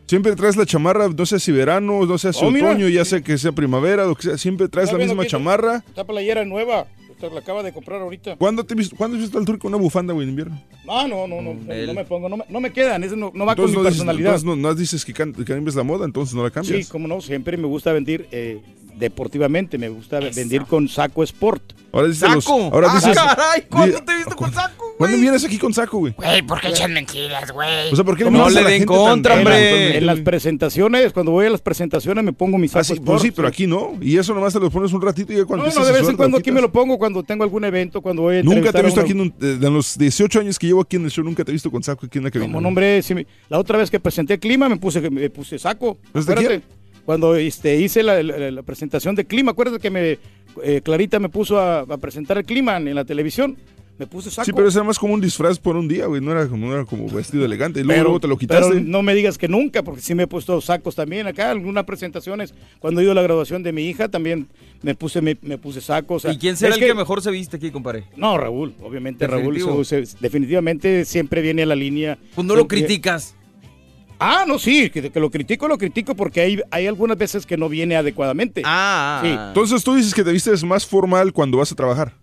[0.08, 2.70] Siempre traes la chamarra, no sé si verano, no sé si Oh, mira.
[2.72, 5.30] otoño, ya sea que sea primavera, lo que sea, siempre traes la ¿Está viendo misma
[5.30, 5.84] chamarra.
[5.88, 6.88] Esta playera nueva,
[7.22, 8.38] la acaba de comprar ahorita.
[8.38, 10.62] ¿Cuándo te viste, ¿cuándo has visto al turco con una bufanda, güey, en invierno?
[10.86, 13.46] No, no, no, no, no, me pongo, no me, no me quedan, eso no, no
[13.46, 14.36] va Entonces con no mi dices, personalidad.
[14.36, 16.86] entonces no, no dices que cambies la moda, entonces no la cambias.
[16.86, 18.62] Sí, como no, siempre me gusta vender eh,
[18.98, 21.74] deportivamente, me gusta vender con saco sport.
[21.92, 23.62] Ahora dices los- ahora ¡Ah, dices, caray!
[23.70, 26.14] ¿Cuándo te viste con saco, ¿Cuándo vienes aquí con saco, güey?
[26.18, 27.92] Güey, ¿por qué echas mentiras, güey?
[27.92, 29.98] O sea, ¿por qué No le den contra, hombre.
[29.98, 33.08] En las presentaciones, cuando voy a las presentaciones me pongo mi saco Ah, sí, sport.
[33.08, 33.94] pues sí, pero aquí no.
[34.02, 36.10] Y eso nomás te lo pones un ratito y ya cuando No, no, de vez
[36.10, 38.80] en cuando aquí me lo pongo cuando tengo algún evento, cuando voy a Nunca te
[38.80, 41.24] he visto aquí en, un- en los 18 años que llevo aquí en el show,
[41.24, 42.48] nunca te he visto con saco aquí en la cabina.
[42.52, 45.98] Como nombre, sí me- la otra vez que presenté Clima me puse, me puse saco.
[46.14, 46.64] ¿Desde Acuérdate,
[47.08, 50.20] cuando este, hice la, la- la presentación de Clima, acuérdate que me,
[50.62, 53.56] eh, Clarita me puso a, a presentar el Clima en, en la televisión.
[53.98, 54.46] Me puse saco.
[54.46, 56.22] Sí, pero eso era más como un disfraz por un día, güey.
[56.22, 57.80] No era como, no era como vestido elegante.
[57.80, 58.70] Y luego, Pero- luego te lo quitaste.
[58.76, 61.50] pero no me digas que nunca, porque sí me he puesto sacos también acá.
[61.50, 64.50] Algunas presentaciones, cuando he ido a la graduación de mi hija, también
[64.84, 66.26] me puse, me, me puse sacos.
[66.32, 66.94] ¿Y quién será el que...
[66.94, 68.04] mejor se viste aquí, compadre?
[68.18, 69.70] No, Raúl, obviamente Definitivo.
[69.70, 72.20] Raúl se- se- definitivamente siempre viene a la línea.
[72.36, 73.34] Pues no lo criticas.
[74.20, 77.56] Ah, no, sí, que, que lo critico, lo critico porque hay, hay algunas veces que
[77.58, 78.62] no viene adecuadamente.
[78.66, 79.20] Ah.
[79.24, 82.14] Sí, Entonces tú dices que te vistes más formal cuando vas a trabajar.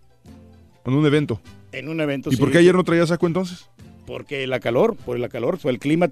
[0.85, 1.41] En un evento.
[1.73, 2.31] en un evento.
[2.31, 2.41] ¿Y sí.
[2.41, 3.69] por qué ayer no traías saco entonces?
[4.07, 6.11] Porque la calor, por la calor, por el clima.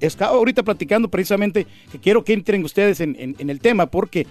[0.00, 4.26] Estaba ahorita platicando precisamente que quiero que entren ustedes en, en- en el tema porque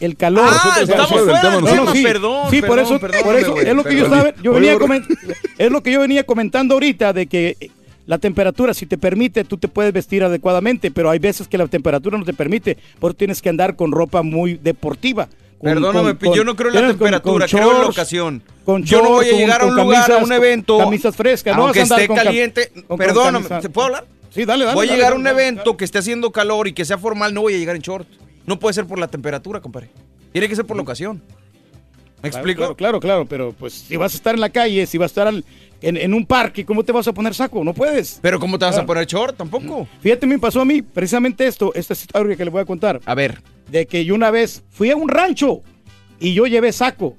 [0.00, 0.44] el calor.
[0.48, 3.60] Ah, Nosotros- estamos fuera del no, no, sí, perdón, Sí, por perdón, eso, por eso
[3.60, 4.22] es lo que yo estaba,
[4.54, 4.72] venía
[5.58, 7.70] es lo que yo venía comentando ahorita de que eh,
[8.06, 11.66] la temperatura, si te permite, tú te puedes vestir adecuadamente, pero hay veces que la
[11.68, 15.28] temperatura no te permite, por eso tienes que andar con ropa muy deportiva.
[15.58, 18.42] con- Perdóname, con- yo no creo en la temperatura, con creo en la ocasión.
[18.66, 21.64] Con Yo no voy a llegar a un lugar, a un evento, Camisas frescas, no
[21.64, 22.72] vas a andar esté caliente.
[22.98, 24.04] Perdóname, ¿te puedo hablar?
[24.30, 24.74] Sí, dale, dale.
[24.74, 25.40] voy a dale, llegar a un dale.
[25.42, 28.06] evento que esté haciendo calor y que sea formal, no voy a llegar en short.
[28.46, 29.88] No puede ser por la temperatura, compadre.
[30.32, 31.22] Tiene que ser por la ocasión.
[32.22, 32.60] ¿Me Claro, explico?
[32.62, 35.12] Claro, claro, claro, pero pues si vas a estar en la calle, si vas a
[35.12, 35.44] estar al-
[35.88, 37.62] en, en un parque, ¿cómo te vas a poner saco?
[37.64, 38.18] No puedes.
[38.22, 38.86] Pero ¿cómo te vas a Claro.
[38.86, 39.36] poner short?
[39.36, 39.86] Tampoco.
[40.00, 43.00] Fíjate, me pasó a mí precisamente esto, esta historia que le voy a contar.
[43.04, 43.42] A ver.
[43.70, 45.62] De que yo una vez fui a un rancho
[46.20, 47.16] y yo llevé saco.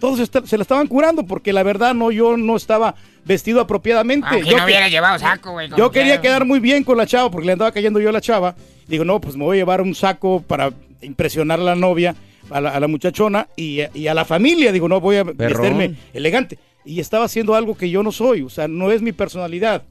[0.00, 4.26] Todos se la estaban curando porque la verdad no, yo no estaba vestido apropiadamente.
[4.30, 5.70] Aunque yo no que- hubiera llevado saco, güey.
[5.76, 8.20] yo quería quedar muy bien con la chava porque le andaba cayendo yo a la
[8.20, 8.54] chava.
[8.86, 12.14] Digo, no, pues me voy a llevar un saco para impresionar a la novia,
[12.50, 14.72] a la, a la muchachona y, y a la familia.
[14.72, 16.58] Digo, no voy a vestirme elegante.
[16.84, 19.82] Y estaba haciendo algo que yo no soy, o sea, no es mi personalidad.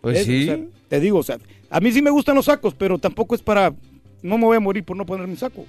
[0.00, 0.42] Pues Es- sí.
[0.42, 0.58] o sea,
[0.88, 1.38] te digo, o sea,
[1.70, 3.74] a mí sí me gustan los sacos, pero tampoco es para...
[4.22, 5.64] No me voy a morir por no poner mi saco.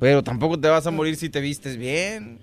[0.00, 2.38] Pero tampoco te vas a morir si te vistes bien.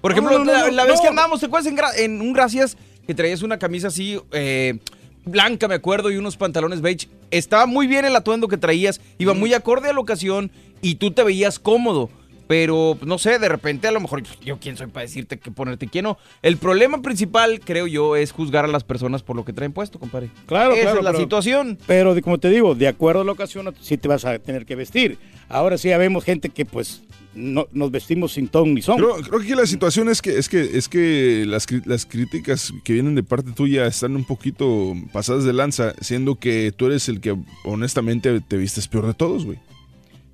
[0.00, 2.32] Por ejemplo, no, no, la, no, la vez que andábamos, ¿te acuerdas en, en un
[2.32, 4.78] Gracias que traías una camisa así eh,
[5.24, 7.08] blanca, me acuerdo, y unos pantalones beige?
[7.30, 10.50] Estaba muy bien el atuendo que traías, iba muy acorde a la ocasión
[10.82, 12.10] y tú te veías cómodo.
[12.48, 15.50] Pero, pues, no sé, de repente a lo mejor yo quién soy para decirte qué
[15.50, 16.18] ponerte y quién no.
[16.42, 19.98] El problema principal, creo yo, es juzgar a las personas por lo que traen puesto,
[20.00, 20.30] compadre.
[20.46, 20.98] Claro, Esa claro.
[20.98, 21.78] es la pero- situación.
[21.86, 24.64] Pero de- como te digo, de acuerdo a la ocasión, sí te vas a tener
[24.66, 25.18] que vestir.
[25.50, 27.02] Ahora sí ya vemos gente que pues
[27.34, 28.96] no, nos vestimos sin ton ni son.
[28.96, 32.94] Creo, creo que la situación es que es que es que las, las críticas que
[32.94, 37.20] vienen de parte tuya están un poquito pasadas de lanza, siendo que tú eres el
[37.20, 39.58] que honestamente te vistes peor de todos, güey.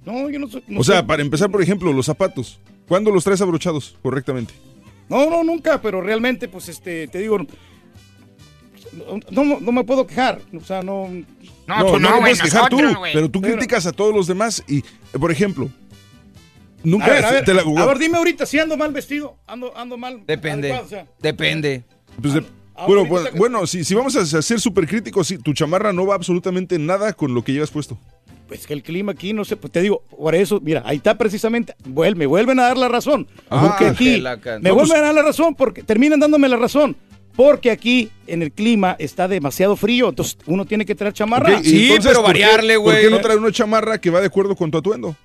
[0.05, 0.63] No, yo no soy...
[0.67, 2.61] no O sea, soy- para empezar, por ejemplo, los zapatos.
[2.89, 4.53] ¿Cuándo los traes abrochados correctamente?
[5.09, 7.47] No, no, nunca, pero realmente pues este, te digo, no,
[9.45, 10.41] no, no me puedo quejar.
[10.57, 11.09] O sea, no...
[11.67, 12.79] No, tú no, te güey, puedes quejar tú,
[13.13, 14.83] pero tú Pero- criticas a todos los demás y,
[15.19, 15.71] por ejemplo,
[16.83, 19.39] Nunca a ver, a ver, te la- a ver, dime ahorita si ando mal vestido.
[19.47, 20.23] Ando, ando mal.
[20.27, 20.69] Depende.
[20.71, 21.07] adecuado, o sea.
[21.23, 21.83] Depende.
[22.21, 22.45] Pues de-
[22.77, 25.93] Ah, bueno, bueno, que- bueno, si, si vamos a ser súper críticos, sí, tu chamarra
[25.95, 27.97] no va absolutamente nada con lo que llevas puesto.
[28.49, 31.17] Pues que el clima aquí, no sé, pues te digo, por eso, mira, ahí está
[31.17, 33.27] precisamente, me vuelven a dar la razón.
[33.49, 34.21] Ah, porque aquí,
[34.61, 36.97] me No, vuelven pues- a dar la razón, porque terminan dándome la razón.
[37.37, 41.57] Porque aquí en el clima está demasiado frío, entonces uno tiene que traer chamarra.
[41.57, 43.11] Entonces, ¿por qué- variarle, ¿Por qué güey.
[43.11, 45.17] no traer una chamarra que va de acuerdo con tu atuendo?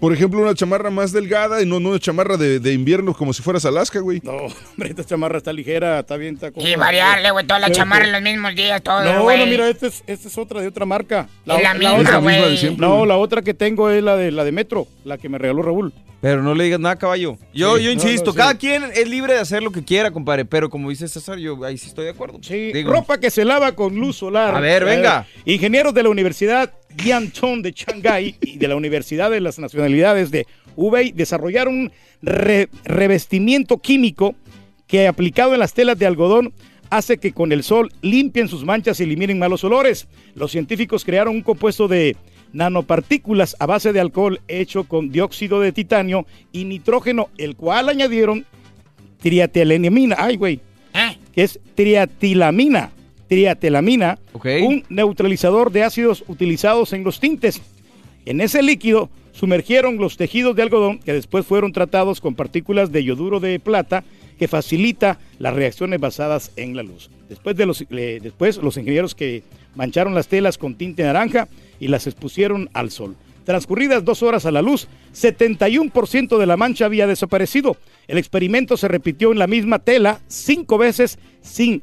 [0.00, 3.32] Por ejemplo, una chamarra más delgada y no, no una chamarra de, de invierno como
[3.32, 4.20] si fueras Alaska, güey.
[4.22, 4.32] No,
[4.72, 6.76] hombre, esta chamarra está ligera, está bien, está Y cómoda.
[6.76, 9.38] variarle, güey, toda la Pero- chamarra en los mismos días, todo, No, güey.
[9.38, 11.28] no, mira, esta es, esta es otra de otra marca.
[11.46, 12.76] Es la misma, otra, güey.
[12.76, 15.62] No, la otra que tengo es la de la de Metro, la que me regaló
[15.62, 15.92] Raúl.
[16.20, 17.36] Pero no le digas nada, caballo.
[17.52, 20.46] Yo, Sí, yo insisto, no, cada quien es libre de hacer lo que quiera, compadre.
[20.46, 22.38] Pero como dice César, yo ahí sí estoy de acuerdo.
[22.40, 24.54] Sí, Digo, ropa que se lava con luz solar.
[24.54, 25.26] A ver, venga.
[25.44, 26.72] ingenieros de la Universidad
[27.04, 31.92] Yanchon de Shanghái y de la Universidad de las Nacionalidades de Hubei desarrollaron un
[32.22, 34.34] re- revestimiento químico
[34.86, 36.52] que aplicado en las telas de algodón
[36.90, 40.06] hace que con el sol limpien sus manchas y eliminen malos olores.
[40.34, 42.16] Los científicos crearon un compuesto de
[42.52, 48.44] nanopartículas a base de alcohol hecho con dióxido de titanio y nitrógeno, el cual añadieron
[49.20, 50.60] triatelenimina, ay güey,
[51.32, 52.90] que es triatilamina,
[53.28, 54.18] triatelamina,
[54.62, 57.60] un neutralizador de ácidos utilizados en los tintes.
[58.26, 63.04] En ese líquido sumergieron los tejidos de algodón que después fueron tratados con partículas de
[63.04, 64.04] yoduro de plata
[64.38, 67.10] que facilita las reacciones basadas en la luz.
[67.28, 69.42] Después, de los, eh, después los ingenieros que
[69.74, 71.48] mancharon las telas con tinte naranja
[71.80, 73.16] y las expusieron al sol.
[73.44, 77.76] Transcurridas dos horas a la luz, 71% de la mancha había desaparecido.
[78.08, 81.82] El experimento se repitió en la misma tela cinco veces sin,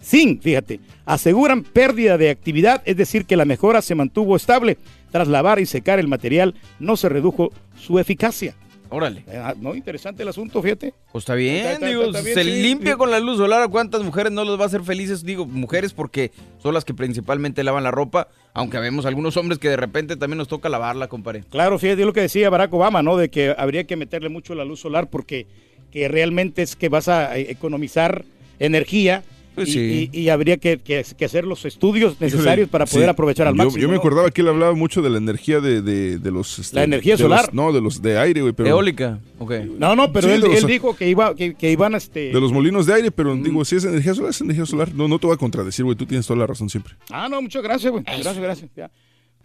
[0.00, 4.78] sin, fíjate, aseguran pérdida de actividad, es decir, que la mejora se mantuvo estable.
[5.12, 8.56] Tras lavar y secar el material, no se redujo su eficacia.
[8.94, 9.24] Órale.
[9.34, 10.92] Ah, no, interesante el asunto, fíjate.
[11.12, 13.62] Pues está bien, Está- está- digo, está bien, se sí, limpia con la luz solar.
[13.62, 15.24] ¿A cuántas mujeres no les va a hacer felices?
[15.24, 16.30] Digo, mujeres porque
[16.62, 20.36] son las que principalmente lavan la ropa, aunque vemos algunos hombres que de repente también
[20.36, 21.42] nos toca lavarla, compadre.
[21.48, 23.16] Claro, fíjate lo que decía Barack Obama, ¿no?
[23.16, 25.46] De que habría que meterle mucho la luz solar porque
[25.90, 28.24] que realmente es que vas a eh, economizar
[28.58, 29.22] energía
[29.54, 30.10] Pues y, sí.
[30.12, 33.10] y- y habría que, que- que hacer los estudios necesarios Híjole, para poder sí.
[33.10, 33.82] aprovechar al Yo- máximo.
[33.82, 34.00] Yo, me ¿no?
[34.00, 36.58] acordaba que él hablaba mucho de la energía de, de- de los...
[36.58, 37.52] este, La energía de los- solar.
[37.52, 38.52] no, de los de aire, güey.
[38.54, 39.52] Pero, Eólica, ok.
[39.78, 42.32] No, no, pero Sí, él, de los- él dijo que, iba, que, que iban este...
[42.32, 44.94] De los molinos de aire, pero digo, si es energía solar, es energía solar.
[44.94, 45.96] No, no te voy a contradecir, güey.
[45.96, 46.94] Tú tienes toda la razón siempre.
[47.10, 48.04] Ah, no, muchas gracias, güey.
[48.04, 48.70] Gracias, gracias.
[48.76, 48.90] Ya.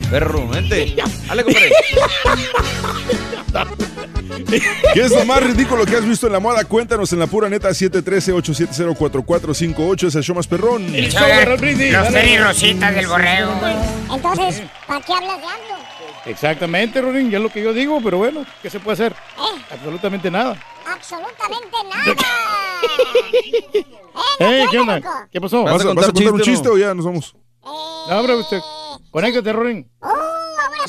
[0.09, 0.93] Perro, vente.
[1.27, 1.69] Dale, compadre.
[4.93, 6.63] ¿Qué es lo más ridículo que has visto en la moda?
[6.65, 10.07] Cuéntanos en la pura neta 713-870-4458.
[10.07, 10.83] Es el show más perrón.
[10.93, 11.45] El show de
[11.91, 13.53] los tenis rositas del borrego.
[14.13, 15.77] Entonces, ¿para qué hablas de AMLO?
[16.25, 19.15] Exactamente, Ronin, ya es lo que yo digo, pero bueno, ¿qué se puede hacer?
[19.71, 20.57] Absolutamente nada.
[20.85, 22.03] Absolutamente nada.
[24.39, 25.01] Eh, ¿qué onda?
[25.31, 25.63] ¿Qué pasó?
[25.63, 27.33] ¿Vas a, vas a contar un chiste o ya nos vamos?
[27.63, 28.59] No, hombre, usted.
[29.11, 29.89] Conéctate, Ronin.
[30.01, 30.09] No,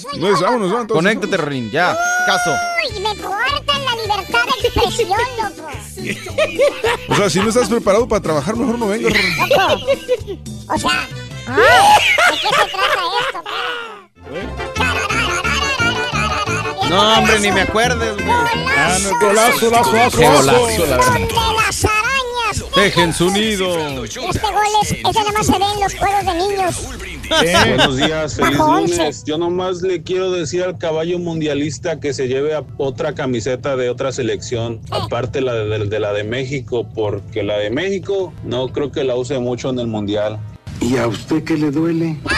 [0.06, 0.80] es- vámonos, ¿no?
[0.80, 1.96] Entonces, Conéctate, Rin, ya.
[2.26, 2.50] Caso.
[2.94, 5.68] Uy, me cortan la libertad de expresión, loco.
[7.08, 9.12] O sea, si no estás preparado para trabajar, mejor no vengas.
[9.12, 9.86] Loco.
[10.74, 11.08] O sea,
[11.46, 13.42] ¿de qué se trata esto?
[16.88, 18.28] No, hombre, ni me acuerdes, güey.
[18.30, 20.42] Ah, no, golazo, lazo, lazo, Qué lazo.
[20.52, 21.14] golazo, la verdad.
[21.14, 22.64] De las arañas.
[22.74, 24.04] Dejen su nido.
[24.04, 24.32] Este gol
[24.82, 26.76] es, ese nada más se ve en los juegos de niños.
[27.28, 29.24] Buenos días, feliz lunes.
[29.24, 33.90] Yo nomás le quiero decir al caballo mundialista que se lleve a otra camiseta de
[33.90, 38.90] otra selección, aparte la de, de la de México, porque la de México no creo
[38.92, 40.38] que la use mucho en el mundial.
[40.80, 42.16] ¿Y a usted qué le duele?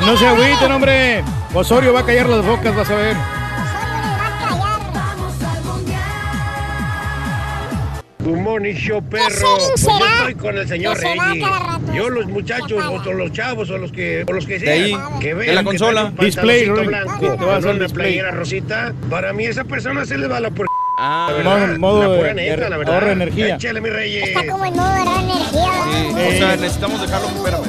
[0.00, 1.24] No se agüiten, hombre.
[1.54, 3.16] Osorio va a callar las bocas, vas a ver.
[8.26, 9.24] Good morning, show perro.
[9.56, 11.46] Pues yo estoy con el señor Que Reyes.
[11.94, 15.20] Yo los muchachos, o los chavos, o los que, o los que De ahí, sean,
[15.20, 16.04] que de vean la que consola.
[16.06, 17.88] un Display, blanco, con una display.
[17.92, 18.92] playera rosita.
[19.08, 20.66] Para mí esa persona se le va la por...
[20.98, 23.00] Ah, la verdad, modo la de- de neta, la verdad.
[23.02, 23.54] de energía.
[23.54, 24.28] Échale, mi Reyes.
[24.28, 25.72] Está como en modo de energía.
[25.84, 26.28] Sí, ¿verdad?
[26.28, 27.64] o sea, necesitamos dejarlo, espérame.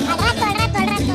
[0.00, 1.12] Al rato, al rato, al rato.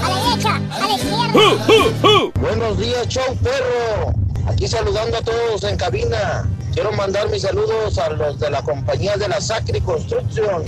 [0.00, 2.30] A la derecha, a la izquierda.
[2.40, 4.27] Buenos días, show perro.
[4.48, 6.48] Aquí saludando a todos en cabina.
[6.72, 10.62] Quiero mandar mis saludos a los de la compañía de la Sacri Construction.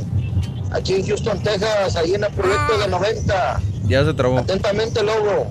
[0.70, 3.60] Aquí en Houston, Texas, ahí en el proyecto de 90.
[3.84, 4.38] Ya se trabó.
[4.38, 5.48] Atentamente, Lobo.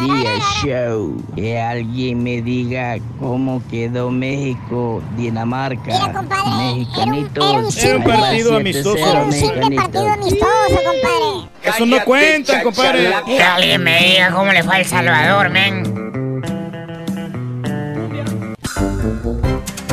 [0.00, 1.16] Días, show.
[1.34, 6.12] Que alguien me diga cómo quedó México, Dinamarca.
[6.58, 7.76] Mexicanitos.
[7.76, 8.96] Era un partido amistoso.
[8.96, 11.48] Era un Simple partido amistoso, compadre.
[11.62, 13.12] Eso no cuenta, compadre.
[13.26, 15.98] Que alguien me diga cómo le fue a El Salvador, men.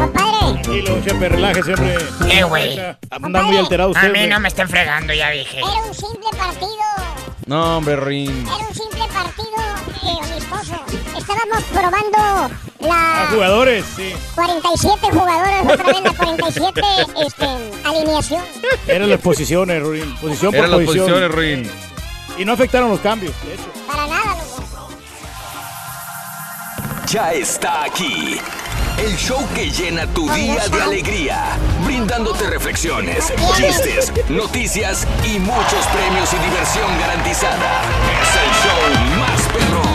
[0.03, 1.97] Tranquilo, chepe, relájese, hombre.
[2.29, 2.79] Eh, güey.
[3.09, 4.09] Anda muy alterado usted.
[4.09, 5.59] A mí no me estén fregando, ya dije.
[5.59, 6.69] Era un simple partido.
[7.45, 8.45] No, hombre, Rin.
[8.47, 9.54] Era un simple partido
[11.17, 14.13] Estábamos probando la A jugadores, sí.
[14.35, 16.81] 47 jugadores, otra vez la 47
[17.25, 17.45] este,
[17.83, 18.43] alineación.
[18.87, 20.15] Eran las posiciones, Rin.
[20.17, 21.09] Posición Eran por las posición.
[21.09, 21.71] posiciones, Rin.
[22.37, 23.63] Y no afectaron los cambios, de hecho.
[23.87, 24.89] Para nada, loco.
[27.07, 28.39] Ya está aquí.
[28.97, 36.31] El show que llena tu día de alegría, brindándote reflexiones, chistes, noticias y muchos premios
[36.33, 37.81] y diversión garantizada.
[38.21, 38.79] Es el show
[39.19, 39.94] más perrón,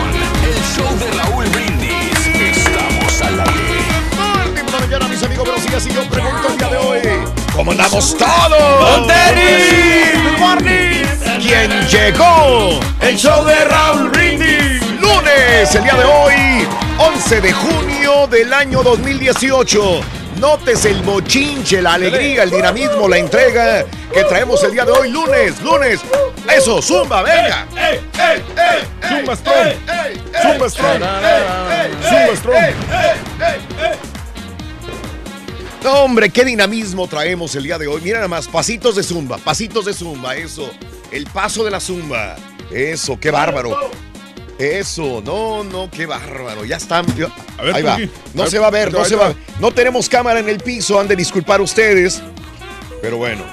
[0.81, 2.57] show de Raúl Brindis.
[2.57, 4.71] Estamos al aire.
[4.79, 6.99] Mañana, mis amigos, pero sí, así yo pregunto el día de hoy.
[7.55, 8.89] ¿Cómo andamos todos?
[8.89, 10.11] ¡Con tenis!
[11.41, 12.79] ¿Quién llegó?
[13.01, 14.81] El show de Raúl Brindis.
[14.99, 16.67] Lunes, el día de hoy,
[16.97, 20.20] 11 de junio del año 2018.
[20.37, 25.09] Notes el bochinche, la alegría, el dinamismo, la entrega que traemos el día de hoy,
[25.09, 25.99] lunes, lunes.
[26.53, 27.67] Eso, zumba, venga.
[29.07, 29.73] Zumba Strong.
[30.41, 31.03] Zumba Strong.
[32.09, 32.73] Zumba Strong.
[35.83, 38.01] No, hombre, qué dinamismo traemos el día de hoy.
[38.01, 40.69] Mira nada más, pasitos de zumba, pasitos de zumba, eso.
[41.11, 42.35] El paso de la zumba.
[42.71, 43.91] Eso, qué bárbaro.
[44.61, 46.63] Eso, no, no, qué bárbaro.
[46.65, 47.03] Ya están.
[47.63, 47.97] ver, Ahí va.
[48.35, 49.29] No A se ver, va a ver, no se va.
[49.29, 49.35] va.
[49.59, 52.21] No tenemos cámara en el piso, han de disculpar ustedes.
[53.01, 53.43] Pero bueno.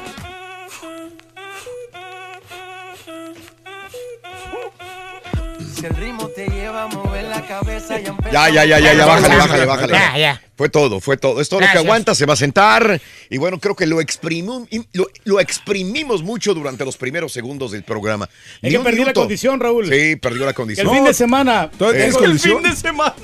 [5.75, 6.44] Si el ritmo te
[6.79, 9.93] lleva a mover la cabeza y Ya, ya, ya, ya, ya, bájale, bájale, bájale.
[9.95, 10.43] Ya, ya.
[10.57, 11.41] Fue todo, fue todo.
[11.41, 13.01] Es todo lo que aguanta, se va a sentar.
[13.31, 17.85] Y bueno, creo que lo, exprimo- lo, lo exprimimos mucho durante los primeros segundos del
[17.85, 18.29] programa.
[18.57, 19.87] Es Ni que un perdió la condición, Raúl.
[19.88, 20.88] Sí, perdió la condición.
[20.88, 21.71] el fin de semana.
[21.79, 22.57] ¿Todavía tienes Eh, condición?
[22.57, 23.14] El fin de semana.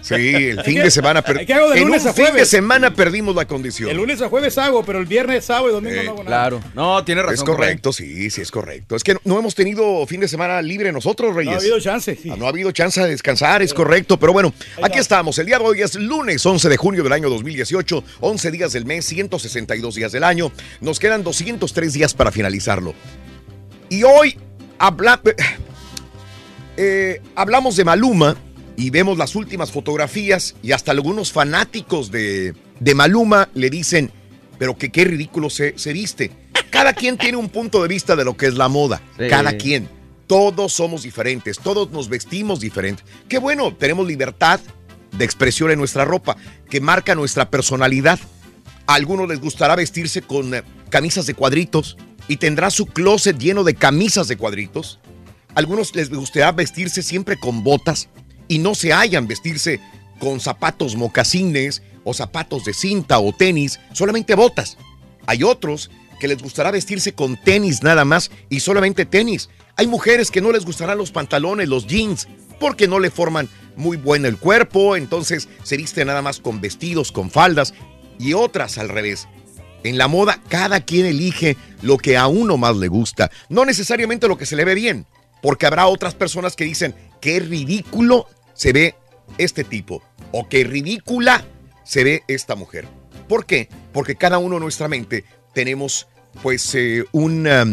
[0.00, 1.20] Sí, el fin de semana.
[1.22, 3.90] per- ¿Qué hago de en lunes un a fin de semema perdimos la condición.
[3.90, 6.26] El lunes a jueves hago, pero el viernes, sábado y domingo Eh, no hago nada.
[6.48, 6.62] Claro.
[6.74, 7.34] No, tiene razón.
[7.34, 8.96] Es correcto, sí, sí es correcto.
[8.96, 11.52] Es que no, no hemos tenido fin de semana libre nosotros, Reyes.
[11.52, 12.16] No ha habido chance.
[12.22, 12.30] sí.
[12.32, 14.18] Ah, No ha habido chance de descansar, es correcto.
[14.18, 15.38] Pero bueno, aquí estamos.
[15.38, 18.04] El día de hoy es lunes 11 de junio del año 2018.
[18.20, 20.50] 11 días del mes, 162 días del año.
[20.80, 22.94] Nos quedan 203 días para finalizarlo.
[23.88, 24.36] Y hoy
[24.78, 25.20] habla-
[26.76, 28.36] eh, hablamos de Maluma
[28.76, 34.10] y vemos las últimas fotografías y hasta algunos fanáticos de, de Maluma le dicen,
[34.58, 36.30] pero que qué ridículo se, se viste.
[36.70, 39.02] Cada quien tiene un punto de vista de lo que es la moda.
[39.18, 39.26] Sí.
[39.28, 39.88] Cada quien.
[40.30, 43.04] Todos somos diferentes, todos nos vestimos diferentes.
[43.28, 44.60] Qué bueno, tenemos libertad
[45.10, 46.36] de expresión en nuestra ropa,
[46.70, 48.20] que marca nuestra personalidad.
[48.86, 51.96] A algunos les gustará vestirse con eh, camisas de cuadritos
[52.28, 55.00] y tendrá su closet lleno de camisas de cuadritos.
[55.48, 58.08] A algunos les gustará vestirse siempre con botas
[58.46, 59.80] y no se hallan vestirse
[60.20, 64.78] con zapatos mocasines o zapatos de cinta o tenis, solamente botas.
[65.26, 69.50] Hay otros que les gustará vestirse con tenis nada más y solamente tenis.
[69.74, 72.28] Hay mujeres que no les gustarán los pantalones, los jeans,
[72.60, 77.10] porque no le forman muy bueno el cuerpo, entonces se viste nada más con vestidos,
[77.10, 77.74] con faldas,
[78.20, 79.26] y otras al revés.
[79.82, 84.28] En la moda, cada quien elige lo que a uno más le gusta, no necesariamente
[84.28, 85.06] lo que se le ve bien,
[85.42, 88.94] porque habrá otras personas que dicen, qué ridículo se ve
[89.38, 90.02] este tipo,
[90.32, 91.44] o qué ridícula
[91.82, 92.86] se ve esta mujer.
[93.26, 93.68] ¿Por qué?
[93.92, 96.06] Porque cada uno en nuestra mente tenemos
[96.42, 97.66] pues eh, una,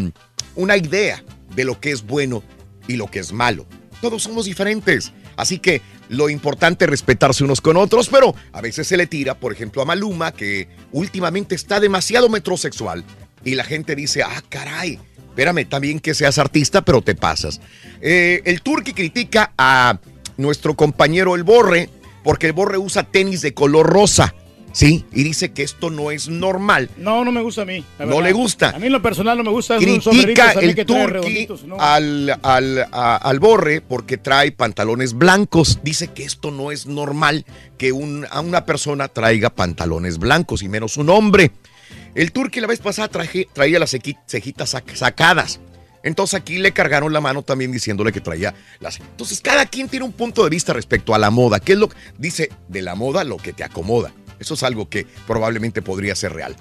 [0.55, 1.23] una idea
[1.55, 2.43] de lo que es bueno
[2.87, 3.65] y lo que es malo.
[4.01, 5.11] Todos somos diferentes.
[5.35, 9.39] Así que lo importante es respetarse unos con otros, pero a veces se le tira,
[9.39, 13.03] por ejemplo, a Maluma, que últimamente está demasiado metrosexual.
[13.43, 17.61] Y la gente dice, ah, caray, espérame, también que seas artista, pero te pasas.
[18.01, 19.99] Eh, el Turqui critica a
[20.37, 21.89] nuestro compañero El Borre,
[22.23, 24.33] porque El Borre usa tenis de color rosa.
[24.73, 26.89] Sí, y dice que esto no es normal.
[26.97, 27.83] No, no me gusta a mí.
[27.99, 28.69] No le gusta.
[28.71, 29.77] A mí en lo personal no me gusta.
[30.11, 31.47] Critica el que turqui
[31.79, 35.79] al, al, a- al borre porque trae pantalones blancos.
[35.83, 37.45] Dice que esto no es normal
[37.77, 41.51] que un- a una persona traiga pantalones blancos y menos un hombre.
[42.13, 45.59] El turqui la vez pasada traje- traía las cejitas sac- sacadas.
[46.03, 48.99] Entonces aquí le cargaron la mano también diciéndole que traía las...
[48.99, 51.59] Entonces cada quien tiene un punto de vista respecto a la moda.
[51.59, 54.13] ¿Qué es lo que dice de la moda lo que te acomoda?
[54.39, 56.55] Eso es algo que probablemente podría ser real.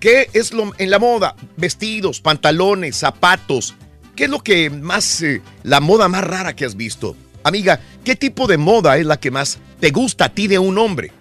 [0.00, 1.34] ¿Qué es lo en la moda?
[1.56, 3.74] Vestidos, pantalones, zapatos.
[4.14, 7.16] ¿Qué es lo que más, eh, la moda más rara que has visto?
[7.42, 10.78] Amiga, ¿qué tipo de moda es la que más te gusta a ti de un
[10.78, 11.12] hombre?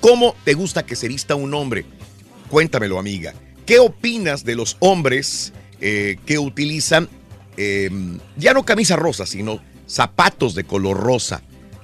[0.00, 1.84] ¿Cómo te gusta que se vista un hombre?
[2.48, 3.34] Cuéntamelo, amiga.
[3.66, 7.08] ¿Qué opinas de los hombres eh, que utilizan
[7.56, 7.90] eh,
[8.36, 11.42] ya no camisa rosa, sino zapatos de color rosa?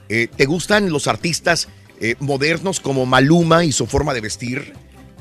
[0.09, 1.69] Eh, ¿Te gustan los artistas
[2.01, 4.73] eh, modernos como Maluma y su forma de vestir?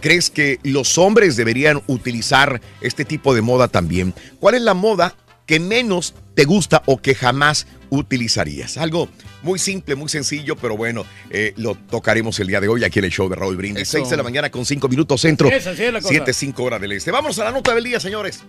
[0.01, 4.13] ¿Crees que los hombres deberían utilizar este tipo de moda también?
[4.39, 5.15] ¿Cuál es la moda
[5.45, 8.78] que menos te gusta o que jamás utilizarías?
[8.78, 9.07] Algo
[9.43, 13.05] muy simple, muy sencillo, pero bueno, eh, lo tocaremos el día de hoy aquí en
[13.05, 13.84] el show de Raúl Brindis.
[13.84, 13.97] Eso.
[13.99, 16.09] 6 de la mañana con 5 minutos centro, Esa sí es la cosa.
[16.09, 17.11] 7, 5 horas del este.
[17.11, 18.43] Vamos a la nota del día, señores.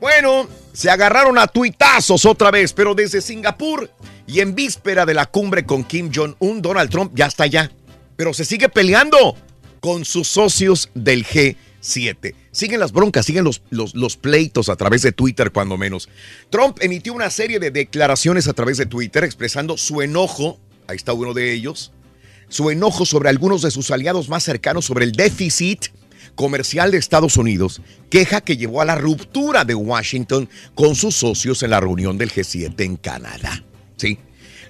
[0.00, 3.90] Bueno, se agarraron a tuitazos otra vez, pero desde Singapur
[4.26, 7.70] y en víspera de la cumbre con Kim Jong-un, Donald Trump ya está allá,
[8.16, 9.36] pero se sigue peleando
[9.80, 12.34] con sus socios del G7.
[12.50, 16.08] Siguen las broncas, siguen los, los, los pleitos a través de Twitter, cuando menos.
[16.50, 21.14] Trump emitió una serie de declaraciones a través de Twitter expresando su enojo, ahí está
[21.14, 21.92] uno de ellos,
[22.48, 25.86] su enojo sobre algunos de sus aliados más cercanos sobre el déficit
[26.36, 31.64] comercial de Estados Unidos, queja que llevó a la ruptura de Washington con sus socios
[31.64, 33.64] en la reunión del G7 en Canadá.
[33.96, 34.18] Sí.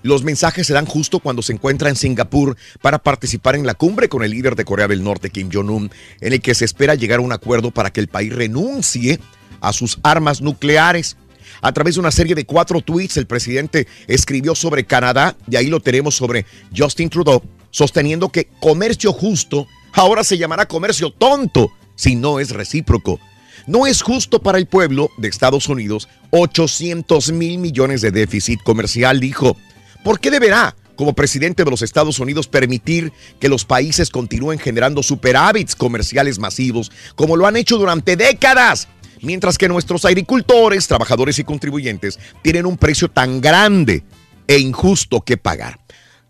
[0.02, 4.08] Los mensajes se dan justo cuando se encuentra en Singapur para participar en la cumbre
[4.08, 5.90] con el líder de Corea del Norte, Kim Jong-un,
[6.20, 9.18] en el que se espera llegar a un acuerdo para que el país renuncie
[9.60, 11.16] a sus armas nucleares.
[11.60, 15.66] A través de una serie de cuatro tweets, el presidente escribió sobre Canadá, y ahí
[15.66, 16.46] lo tenemos sobre
[16.76, 23.18] Justin Trudeau, sosteniendo que comercio justo ahora se llamará comercio tonto si no es recíproco.
[23.66, 29.18] No es justo para el pueblo de Estados Unidos 800 mil millones de déficit comercial,
[29.18, 29.56] dijo.
[30.04, 35.02] ¿Por qué deberá, como presidente de los Estados Unidos, permitir que los países continúen generando
[35.02, 38.86] superávits comerciales masivos como lo han hecho durante décadas?
[39.22, 44.04] Mientras que nuestros agricultores, trabajadores y contribuyentes tienen un precio tan grande
[44.46, 45.80] e injusto que pagar.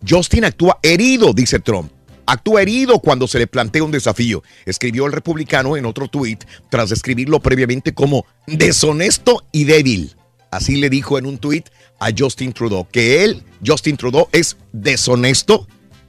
[0.08, 1.95] Justin actúa herido, dice Trump.
[2.27, 6.91] Actúa herido cuando se le plantea un desafío, escribió el republicano en otro tuit tras
[6.91, 10.16] describirlo previamente como deshonesto y débil.
[10.51, 11.68] Así le dijo en un tuit
[12.01, 15.66] a Justin Trudeau, que él, Justin Trudeau, es deshonesto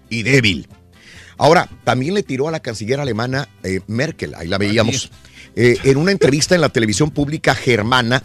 [0.09, 0.67] y débil.
[1.37, 5.11] Ahora, también le tiró a la canciller alemana eh, Merkel, ahí la veíamos,
[5.55, 8.23] eh, en una entrevista en la televisión pública germana,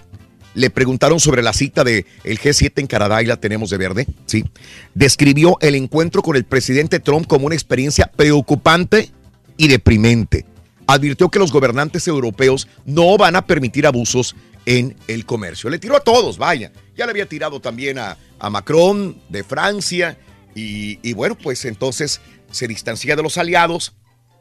[0.55, 4.07] le preguntaron sobre la cita del el G7 en Canadá y la tenemos de verde,
[4.27, 4.45] ¿sí?
[4.95, 9.11] Describió el encuentro con el presidente Trump como una experiencia preocupante
[9.57, 10.45] y deprimente.
[10.87, 14.35] Advirtió que los gobernantes europeos no van a permitir abusos
[14.67, 15.71] en el comercio.
[15.71, 16.73] Le tiró a todos, vaya.
[16.97, 20.19] Ya le había tirado también a, a Macron de Francia
[20.55, 23.95] y, y bueno, pues entonces se distancia de los aliados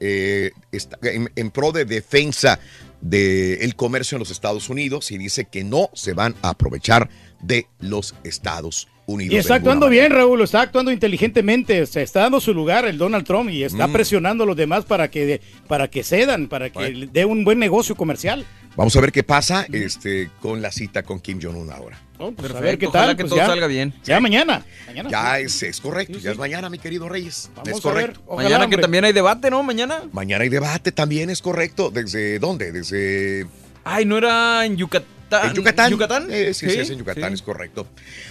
[0.04, 2.60] eh, está en, en pro de defensa
[3.02, 7.10] del comercio en los Estados Unidos y dice que no se van a aprovechar
[7.42, 9.34] de los Estados Unidos.
[9.34, 10.08] Y está de actuando manera.
[10.08, 13.88] bien, Raúl, está actuando inteligentemente, se está dando su lugar el Donald Trump y está
[13.88, 13.92] Mm.
[13.94, 17.96] presionando a los demás para que, para que cedan, para que dé un buen negocio
[17.96, 18.46] comercial.
[18.76, 22.00] Vamos a ver qué pasa este, con la cita con Kim Jong-un ahora.
[22.30, 23.18] Pues a ver qué Ojalá tal.
[23.18, 23.94] que pues todo ya- salga bien.
[24.04, 24.64] Ya mañana.
[24.88, 25.44] mañana Ya sí.
[25.46, 27.50] es, es correcto, ya es mañana, mi querido Reyes.
[27.56, 28.22] Vamos es a ver, correcto.
[28.28, 29.64] ojalá, Mañana que también hay debate, ¿no?
[29.64, 30.04] Mañana.
[30.12, 31.90] Mañana hay debate también, es correcto.
[31.90, 32.72] ¿Desde dónde?
[32.72, 33.48] Desde...
[33.84, 35.10] Ay, ¿no era en Yucatán?
[35.48, 35.92] ¿En Yucatán?
[35.92, 36.28] ¿Yucatán?
[36.30, 37.36] Eh, sí, sí, Sí, es en Yucatán, sí.
[37.36, 37.88] es correcto.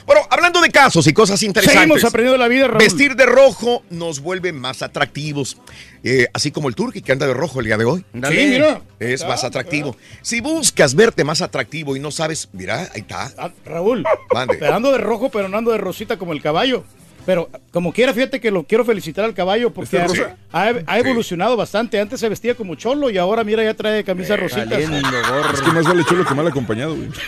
[0.06, 1.80] Bueno, hablando de casos y cosas interesantes.
[1.82, 2.78] Seguimos aprendiendo la vida, Raúl.
[2.78, 5.56] Vestir de rojo nos vuelve más atractivos.
[6.02, 8.04] Eh, así como el turqui que anda de rojo el día de hoy.
[8.12, 8.80] Sí, mira.
[8.98, 9.96] Es Ah, más atractivo.
[10.22, 13.30] Si buscas verte más atractivo y no sabes, mira, ahí está.
[13.36, 14.56] Ah, Raúl, Mande.
[14.58, 16.84] pero ando de rojo, pero no ando de rosita como el caballo.
[17.26, 20.36] Pero como quiera, fíjate que lo quiero felicitar al caballo porque ¿Está ha, rosa?
[20.52, 22.00] ha- ha evolucionado bastante.
[22.00, 24.64] Antes se vestía como cholo y ahora mira ya trae Eh, camisa rosita.
[24.64, 24.98] Valiendo
[25.28, 25.50] gorro.
[25.54, 27.08] Es que más vale chulo que mal acompañado, güey.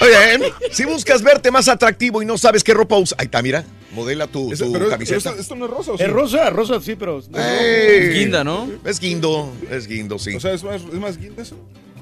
[0.00, 3.64] Oye, si buscas verte más atractivo y no sabes qué ropa usar, ahí está, mira,
[3.92, 5.30] modela tu, Ese- tu pero camiseta.
[5.30, 6.04] esto, esto no es rosa, ¿o sí?
[6.04, 7.18] Es rosa, rosa sí, pero...
[7.34, 8.08] Ey.
[8.08, 8.70] Es guinda, ¿no?
[8.84, 10.34] Es guindo, es guindo, sí.
[10.36, 11.56] O sea, es más, es más guinda eso.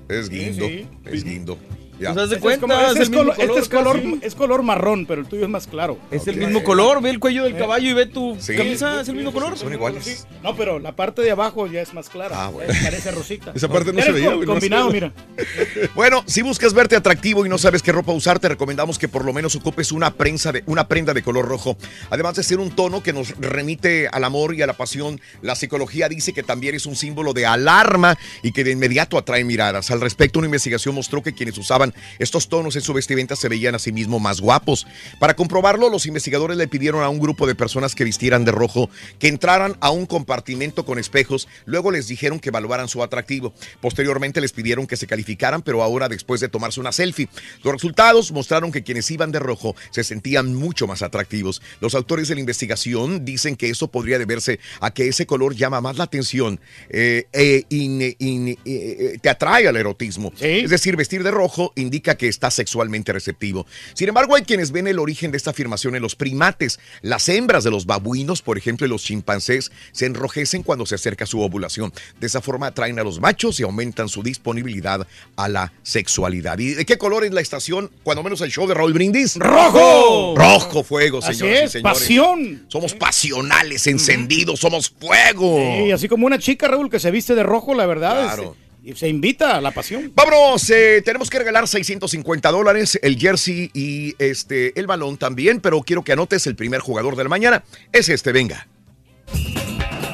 [0.09, 0.87] es guindo, sí.
[1.07, 1.59] es guindo.
[1.99, 2.15] Ya.
[2.15, 4.03] Pues de Este es, como- cuenta, este es es el mismo color, este es color,
[4.23, 5.99] es color marrón, pero el tuyo es más claro.
[6.11, 8.55] Es el mismo color, ve el cuello del caballo y ve tu Sí.
[8.57, 9.57] camisa, es el mismo color.
[9.59, 10.27] Son iguales.
[10.43, 12.45] No, pero la parte de abajo ya es más clara.
[12.47, 12.73] Ah, bueno.
[12.83, 13.53] Parece rosita.
[13.55, 15.13] Esa parte no se veía, co- Combinado, mira.
[15.95, 19.25] Bueno, si buscas verte atractivo y no sabes qué ropa usar, te recomendamos que por
[19.25, 21.77] lo menos ocupes una, prensa de, una prenda de color rojo.
[22.11, 25.55] Además de ser un tono que nos remite al amor y a la pasión, la
[25.55, 29.91] psicología dice que también es un símbolo de alarma y que de inmediato atrae miradas.
[29.91, 31.88] Al respecto, una investigación mostró que quienes usaban
[32.19, 34.87] estos tonos en su vestimenta se veían a sí mismos más guapos.
[35.19, 38.91] Para comprobarlo, los investigadores le pidieron a un grupo de personas que vistieran de rojo
[39.19, 43.53] que entraran a un compartimento con espejos, luego les dijeron que evaluaran su atractivo.
[43.81, 47.29] Posteriormente les pidieron que se calificaran, pero ahora después de tomarse una selfie.
[47.63, 51.63] Los resultados mostraron que quienes iban de rojo se sentían mucho más atractivos.
[51.81, 55.81] Los autores de la investigación dicen que eso podría deberse a que ese color llama
[55.81, 56.61] más la atención,
[56.91, 60.33] eh, eh, in- in- eh, eh, te atrae al erotismo.
[60.65, 63.67] Es decir, vestir de rojo indica que está sexualmente receptivo.
[63.95, 66.79] Sin embargo, hay quienes ven el origen de esta afirmación en los primates.
[67.03, 71.27] Las hembras de los babuinos, por ejemplo, y los chimpancés, se enrojecen cuando se acerca
[71.27, 71.93] su ovulación.
[72.21, 75.07] De esa forma atraen a los machos y aumentan su disponibilidad
[75.37, 76.59] a la sexualidad.
[76.59, 77.91] ¿Y de qué color es la estación?
[78.03, 79.37] Cuando menos el show de Raúl Brindis.
[79.37, 80.35] ¡Rojo!
[80.37, 81.99] Rojo fuego, Así señoras y es, señores.
[81.99, 82.65] pasión.
[82.69, 85.59] Somos pasionales, encendidos, somos fuego.
[85.85, 88.25] Sí, así como una chica, Raúl, que se viste de rojo, la verdad.
[88.25, 88.57] Claro.
[88.61, 90.13] es- se invita a la pasión.
[90.15, 95.83] Vámonos, eh, tenemos que regalar 650 dólares, el jersey y este el balón también, pero
[95.83, 97.65] quiero que anotes el primer jugador de la mañana.
[97.93, 98.67] Es este, venga.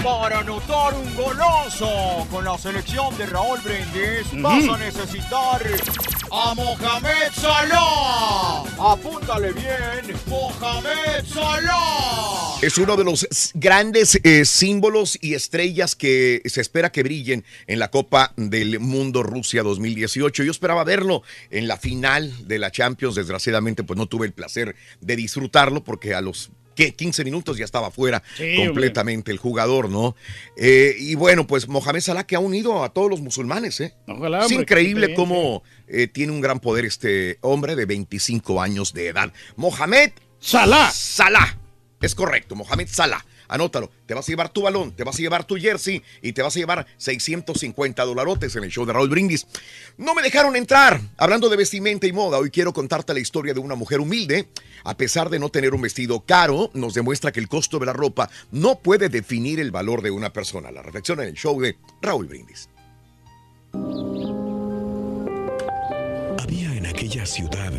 [0.05, 4.43] Para anotar un golazo con la selección de Raúl Brindis Ujú.
[4.43, 5.63] vas a necesitar
[6.31, 8.65] a Mohamed Salah.
[8.79, 12.59] Apúntale bien, Mohamed Salah.
[12.61, 17.79] Es uno de los grandes eh, símbolos y estrellas que se espera que brillen en
[17.79, 20.43] la Copa del Mundo Rusia 2018.
[20.43, 23.15] Yo esperaba verlo en la final de la Champions.
[23.15, 26.95] Desgraciadamente, pues no tuve el placer de disfrutarlo porque a los ¿qué?
[26.95, 30.17] 15 minutos ya estaba fuera Sí, completamente el jugador, ¿no?
[30.57, 33.95] Eh, y bueno, pues Mohamed Salah que ha unido a todos los musulmanes, ¿eh?
[34.07, 39.09] Ojalá, es increíble cómo eh, tiene un gran poder este hombre de 25 años de
[39.09, 39.33] edad.
[39.57, 40.91] Mohamed Salah.
[40.91, 41.59] Salah.
[42.01, 43.25] Es correcto, Mohamed Salah.
[43.49, 43.91] Anótalo.
[44.07, 46.55] Te vas a llevar tu balón, te vas a llevar tu jersey y te vas
[46.57, 49.47] a llevar 650 dolarotes en el show de Raúl Brindis.
[49.97, 51.01] No me dejaron entrar.
[51.17, 54.49] Hablando de vestimenta y moda, hoy quiero contarte la historia de una mujer humilde.
[54.85, 57.93] A pesar de no tener un vestido caro, nos demuestra que el costo de la
[57.93, 60.71] ropa no puede definir el valor de una persona.
[60.71, 62.69] La reflexión en el show de Raúl Brindis.
[66.39, 67.73] Había en aquella ciudad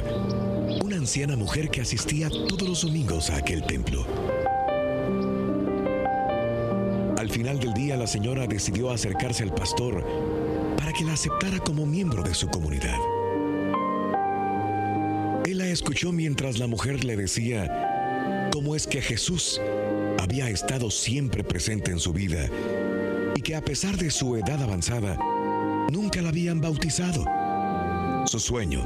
[0.84, 4.06] una anciana mujer que asistía todos los domingos a aquel templo.
[7.26, 10.06] Al final del día la señora decidió acercarse al pastor
[10.78, 13.00] para que la aceptara como miembro de su comunidad.
[15.48, 19.60] Él la escuchó mientras la mujer le decía cómo es que Jesús
[20.22, 22.48] había estado siempre presente en su vida
[23.36, 25.18] y que a pesar de su edad avanzada,
[25.92, 27.26] nunca la habían bautizado.
[28.28, 28.84] Su sueño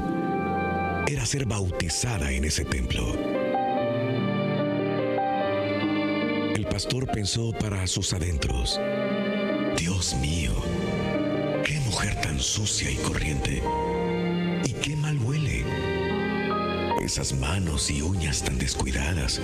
[1.06, 3.39] era ser bautizada en ese templo.
[6.70, 8.80] Pastor pensó para sus adentros,
[9.76, 10.52] Dios mío,
[11.64, 13.62] qué mujer tan sucia y corriente.
[14.64, 15.64] Y qué mal huele.
[17.04, 19.40] Esas manos y uñas tan descuidadas.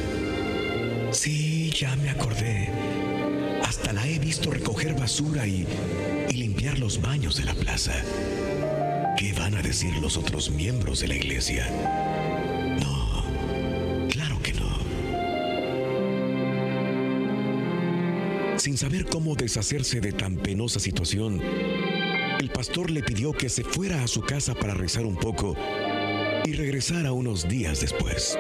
[1.10, 2.70] Sí, ya me acordé.
[3.64, 5.66] Hasta la he visto recoger basura y,
[6.30, 7.94] y limpiar los baños de la plaza.
[9.18, 11.66] ¿Qué van a decir los otros miembros de la iglesia?
[18.66, 21.40] Sin saber cómo deshacerse de tan penosa situación,
[22.40, 25.54] el pastor le pidió que se fuera a su casa para rezar un poco
[26.44, 28.36] y regresara unos días después.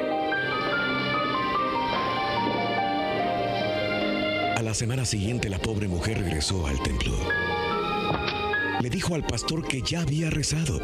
[4.56, 7.16] A la semana siguiente la pobre mujer regresó al templo.
[8.80, 10.80] Le dijo al pastor que ya había rezado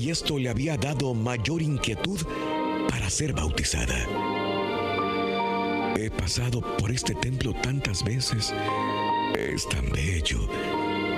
[0.00, 2.20] y esto le había dado mayor inquietud
[2.88, 4.37] para ser bautizada.
[6.08, 8.54] He pasado por este templo tantas veces.
[9.36, 10.48] Es tan bello.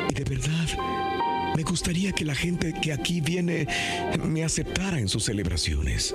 [0.09, 3.69] Y de verdad, me gustaría que la gente que aquí viene
[4.25, 6.13] me aceptara en sus celebraciones.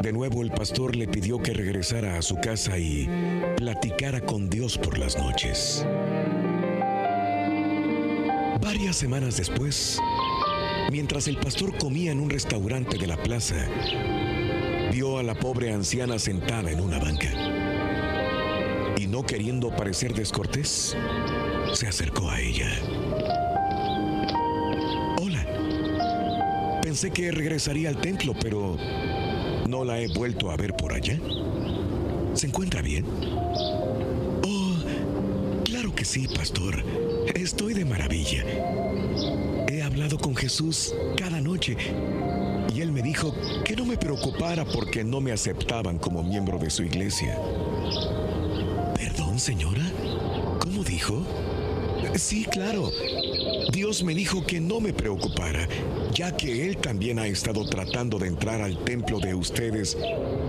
[0.00, 3.06] De nuevo el pastor le pidió que regresara a su casa y
[3.58, 5.84] platicara con Dios por las noches.
[8.62, 10.00] Varias semanas después,
[10.90, 13.68] mientras el pastor comía en un restaurante de la plaza,
[15.30, 17.30] la pobre anciana sentada en una banca.
[18.98, 20.96] Y no queriendo parecer descortés,
[21.72, 22.68] se acercó a ella.
[25.22, 26.80] Hola.
[26.82, 28.76] Pensé que regresaría al templo, pero
[29.68, 31.16] no la he vuelto a ver por allá.
[32.34, 33.06] ¿Se encuentra bien?
[34.44, 34.74] Oh,
[35.62, 36.82] claro que sí, pastor.
[37.36, 38.44] Estoy de maravilla.
[39.68, 41.76] He hablado con Jesús cada noche
[43.64, 47.38] que no me preocupara porque no me aceptaban como miembro de su iglesia.
[48.94, 49.82] ¿Perdón, señora?
[50.60, 51.22] ¿Cómo dijo?
[52.14, 52.90] Sí, claro.
[53.72, 55.68] Dios me dijo que no me preocupara,
[56.14, 59.96] ya que Él también ha estado tratando de entrar al templo de ustedes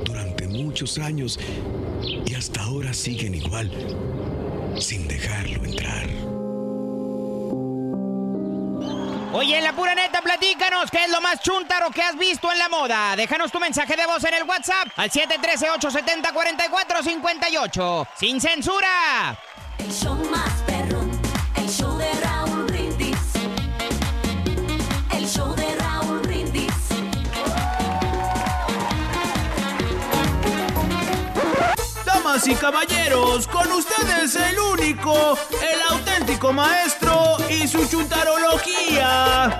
[0.05, 1.39] durante muchos años
[2.25, 3.69] y hasta ahora siguen igual,
[4.79, 6.10] sin dejarlo entrar.
[9.51, 12.69] Oye, la pura neta, platícanos qué es lo más chuntaro que has visto en la
[12.69, 13.17] moda.
[13.17, 18.07] Déjanos tu mensaje de voz en el WhatsApp al 713-870-4458.
[18.15, 19.37] ¡Sin censura!
[32.41, 39.57] Damas y caballeros, con ustedes el único, el auténtico maestro y su chuntarología.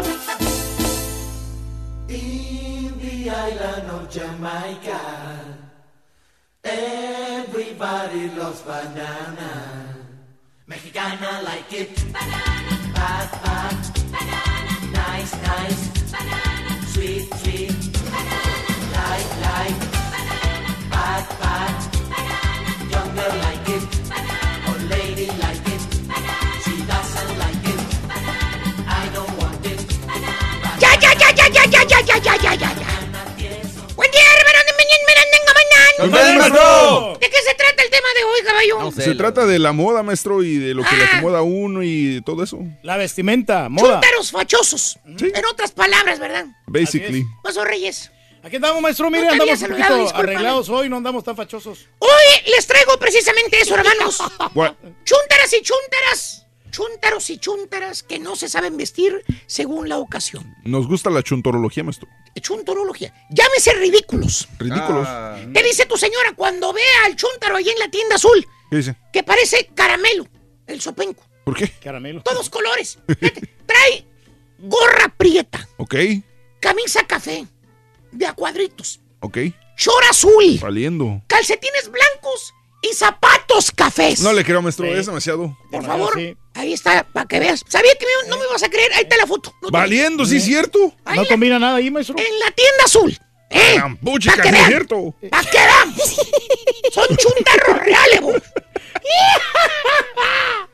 [2.08, 5.00] In the island of Jamaica,
[6.64, 9.96] everybody loves banana.
[10.66, 12.12] Mexicana like it.
[12.12, 12.94] Banana.
[12.96, 13.76] Bad, bad.
[14.12, 14.74] Banana.
[14.92, 16.12] Nice, nice.
[16.12, 16.88] Banana.
[16.88, 17.94] Sweet, sweet.
[18.06, 18.74] Banana.
[18.96, 19.80] Light, light.
[20.12, 20.90] Banana.
[20.90, 21.91] Bad, bad.
[30.80, 32.72] Ya, ya, ya, ya, ya, ya, ya, ya, ya, ya, ya, ya.
[33.96, 34.22] Buen día,
[36.30, 37.18] hermano.
[37.20, 38.92] ¿De qué se trata el tema de hoy, caballo?
[38.92, 42.22] Se trata de la moda, maestro, y de lo que le acomoda a uno y
[42.26, 42.60] todo eso.
[42.82, 44.02] La vestimenta, moda.
[44.02, 45.00] Chúntaros fachosos.
[45.06, 46.48] En otras palabras, ¿verdad?
[46.68, 47.24] Basically.
[47.44, 48.12] Paso Reyes.
[48.44, 49.10] Aquí andamos, maestro.
[49.10, 50.24] Mire, No andamos un poquito discúlpame.
[50.32, 51.88] arreglados hoy, no andamos tan fachosos.
[52.00, 52.10] Hoy
[52.56, 54.18] les traigo precisamente eso, hermanos.
[54.56, 54.74] What?
[55.04, 56.38] Chúntaras y chúntaras.
[56.72, 60.56] Chúntaros y chúntaras que no se saben vestir según la ocasión.
[60.64, 62.08] Nos gusta la chuntorología, maestro.
[62.40, 63.14] Chuntorología.
[63.30, 64.48] Llámese ridículos.
[64.58, 65.06] Ridículos.
[65.54, 68.48] ¿Qué dice tu señora cuando ve al chúntaro ahí en la tienda azul?
[68.70, 68.96] ¿Qué dice?
[69.12, 70.26] Que parece caramelo,
[70.66, 71.26] el sopenco.
[71.44, 71.70] ¿Por qué?
[71.84, 72.22] Caramelo.
[72.22, 72.98] Todos colores.
[73.20, 74.06] Fíjate, Trae
[74.60, 75.96] gorra prieta, Ok,
[76.62, 77.46] camisa café,
[78.12, 79.38] de a cuadritos, ok.
[79.78, 81.22] short azul, Valiendo.
[81.28, 82.54] calcetines blancos
[82.84, 84.22] y zapatos cafés.
[84.22, 85.56] No le creo, maestro, es demasiado.
[85.72, 86.14] Por favor,
[86.56, 87.64] ahí está, para que veas.
[87.68, 89.54] Sabía que me- no me vas a creer, ahí está la foto.
[89.62, 90.94] No Valiendo, sí, cierto.
[91.16, 92.16] No combina nada ahí, maestro.
[92.18, 93.18] En la tienda azul.
[93.54, 93.76] ¿Eh?
[94.42, 94.68] Que vean.
[94.68, 95.14] cierto.
[95.30, 95.94] ¡Pa' que vean!
[96.94, 98.42] Son chuntarros reales, vos.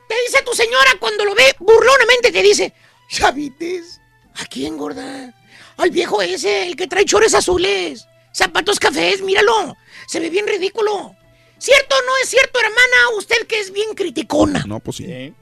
[0.07, 2.73] Te dice tu señora cuando lo ve burlonamente, te dice,
[3.09, 3.29] ¿ya?
[3.29, 5.33] ¿A quién, gorda?
[5.77, 9.77] Al viejo ese, el que trae chores azules, zapatos cafés, míralo.
[10.07, 11.15] Se ve bien ridículo.
[11.59, 13.17] ¿Cierto o no es cierto, hermana?
[13.17, 14.63] Usted que es bien criticona.
[14.67, 15.33] No, pues sí.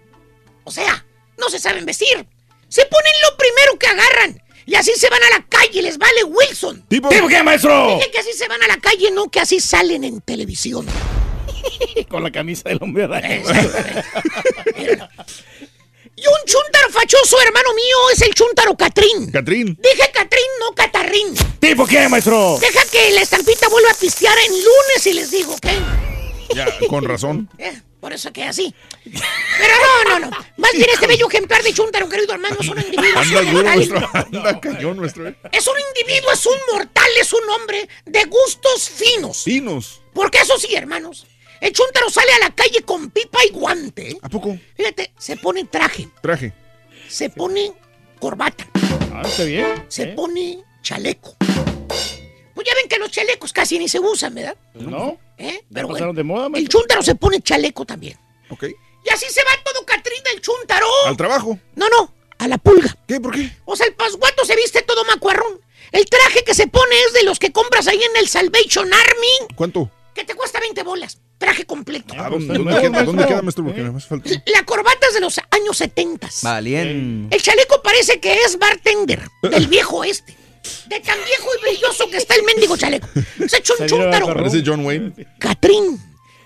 [0.63, 1.05] O sea,
[1.37, 2.25] no se saben vestir.
[2.67, 4.41] Se ponen lo primero que agarran.
[4.65, 6.85] Y así se van a la calle, les vale Wilson.
[6.87, 7.09] ¿Tipo?
[7.09, 7.95] ¿Tipo qué, maestro?
[7.95, 10.87] Dije que así se van a la calle, no que así salen en televisión.
[12.09, 13.43] Con la camisa del hombre araña.
[16.17, 19.31] Y un chúntaro fachoso, hermano mío, es el chúntaro Catrín.
[19.31, 19.77] Catrín.
[19.81, 21.35] Dije Catrín, no Catarrín.
[21.59, 22.57] ¿Tipo qué, maestro?
[22.61, 25.67] Deja que la estampita vuelva a pistear en lunes y les digo, ¿ok?
[26.55, 27.49] Ya, con razón.
[27.57, 28.73] Eh, por eso que así.
[29.03, 29.73] Pero
[30.05, 30.37] no, no, no.
[30.57, 33.19] Más bien este bello ejemplar de chúntaro, querido hermano, es un individuo.
[33.19, 34.09] Anda es un maestro.
[34.13, 35.27] Anda cañón, nuestro.
[35.27, 35.35] eh.
[35.51, 39.43] Es un individuo, es un mortal, es un hombre de gustos finos.
[39.43, 40.01] Finos.
[40.13, 41.25] Porque eso sí, hermanos.
[41.65, 44.15] El chúntaro sale a la calle con pipa y guante.
[44.21, 44.55] ¿A poco?
[44.77, 46.53] Fíjate, se pone traje, Traje.
[47.07, 47.73] se pone
[48.19, 48.67] corbata,
[49.11, 49.83] Ah, está bien.
[49.87, 50.07] se ¿eh?
[50.15, 51.35] pone chaleco.
[52.53, 54.55] Pues ya ven que los chalecos casi ni se usan, ¿verdad?
[54.75, 55.17] ¿No?
[55.39, 55.53] ¿Eh?
[55.53, 58.15] ¿Ya Pero pasaron bueno, de moda, el chúntaro se pone chaleco también.
[58.51, 58.65] Ok.
[59.03, 60.85] Y así se va todo Catrín del chúntaro.
[61.07, 61.57] Al trabajo.
[61.73, 62.95] No, no, a la pulga.
[63.07, 63.19] ¿Qué?
[63.19, 63.49] ¿Por qué?
[63.65, 65.59] O sea, el pasguato se viste todo macuarrón.
[65.91, 69.55] El traje que se pone es de los que compras ahí en el Salvation Army,
[69.55, 69.89] ¿Cuánto?
[70.13, 71.17] que te cuesta 20 bolas.
[71.37, 72.13] Traje completo.
[72.17, 73.65] ¿A dónde, dónde queda, ¿Dónde queda, maestro?
[73.65, 74.29] Porque falta.
[74.45, 76.29] La corbata es de los años 70.
[76.43, 77.35] Valiente.
[77.35, 80.35] El chaleco parece que es bartender del viejo este.
[80.87, 83.07] De tan viejo y brilloso que está el mendigo chaleco.
[83.47, 84.27] Se echó un chúntaro.
[84.27, 85.13] Parece John Wayne.
[85.39, 85.99] Catrín.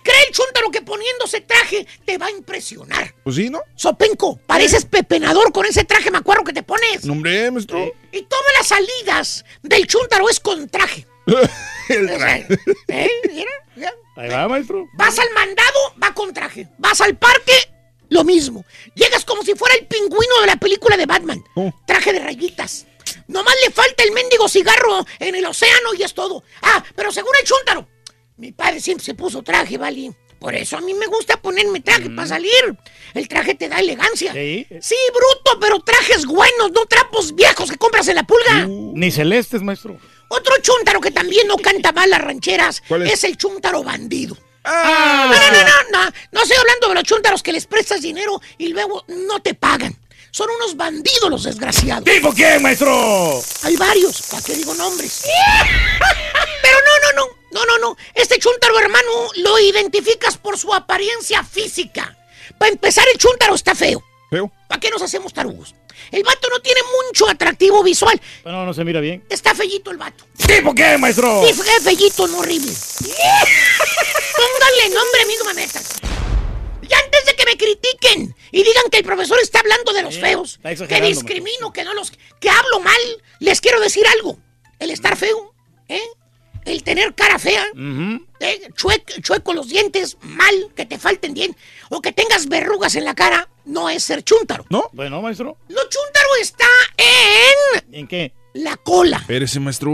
[0.04, 3.14] Cree el chúntaro que poniéndose traje te va a impresionar.
[3.24, 3.62] Pues sí, ¿no?
[3.76, 7.06] Sopenco, pareces pepenador con ese traje macuarro que te pones.
[7.06, 7.94] No, hombre, maestro.
[8.12, 11.06] Y todas las salidas del chúntaro es con traje.
[11.90, 12.48] El traje.
[12.88, 13.10] ¿Eh?
[13.30, 13.94] Mira, mira.
[14.20, 14.86] Ahí va, maestro.
[14.98, 16.68] Vas al mandado, va con traje.
[16.78, 17.54] Vas al parque,
[18.10, 18.66] lo mismo.
[18.94, 21.42] Llegas como si fuera el pingüino de la película de Batman.
[21.88, 22.86] Traje de rayitas.
[23.28, 26.44] Nomás le falta el mendigo cigarro en el océano y es todo.
[26.62, 27.88] Ah, pero según el chúntaro,
[28.36, 30.12] mi padre siempre se puso traje, ¿vale?
[30.38, 32.78] Por eso a mí me gusta ponerme traje para salir.
[33.14, 34.34] El traje te da elegancia.
[34.34, 34.68] Sí.
[34.82, 38.68] Sí, bruto, pero trajes buenos, no trapos viejos que compras en la pulga.
[38.68, 39.98] Ni celestes, maestro.
[40.30, 43.14] Otro chúntaro que también no canta mal las rancheras ¿Cuál es?
[43.14, 44.38] es el chúntaro bandido.
[44.64, 45.32] Ah.
[45.32, 48.40] No, no, no, no, no, no estoy hablando de los chúntaros que les prestas dinero
[48.58, 49.96] y luego no te pagan.
[50.32, 52.04] Son unos bandidos los desgraciados.
[52.04, 53.42] ¿Tipo quién, maestro?
[53.64, 55.24] Hay varios, ¿para qué digo nombres?
[56.62, 57.98] Pero no, no, no, no, no, no.
[58.14, 62.16] Este chúntaro, hermano, lo identificas por su apariencia física.
[62.60, 64.04] Para empezar, el chúntaro está feo.
[64.30, 64.52] ¿Feo?
[64.68, 65.74] ¿Para qué nos hacemos tarugos?
[66.12, 68.20] El vato no tiene mucho atractivo visual.
[68.46, 69.24] No, no se mira bien.
[69.30, 70.26] Está fellito el vato.
[70.48, 71.44] ¿Tipo quién, maestro?
[71.54, 72.72] Fue fellito, no horrible.
[74.36, 75.80] Pónganle nombre, amigo mameta.
[76.82, 80.18] Y antes de que me critiquen y digan que el profesor está hablando de los
[80.18, 84.40] feos, que discrimino, que no los, que hablo mal, les quiero decir algo.
[84.80, 85.54] El estar feo,
[85.88, 86.02] ¿eh?
[86.66, 87.66] El tener cara fea,
[88.40, 88.62] ¿eh?
[88.76, 93.16] Chue- chueco los dientes, mal, que te falten dientes, o que tengas verrugas en la
[93.16, 94.66] cara, no es ser chúntaro.
[94.70, 94.90] ¿No?
[94.94, 95.58] Bueno, maestro.
[95.68, 96.66] Lo chúntaro está
[96.98, 98.34] en ¿En qué?
[98.54, 99.18] la cola.
[99.18, 99.90] Espérese, maestro.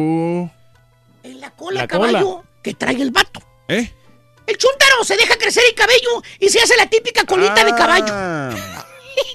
[1.24, 3.42] En la cola, La caballo, que trae el vato.
[3.68, 3.92] ¿Eh?
[4.48, 8.06] El chúntaro se deja crecer el cabello y se hace la típica colita de caballo.
[8.10, 8.86] Ah,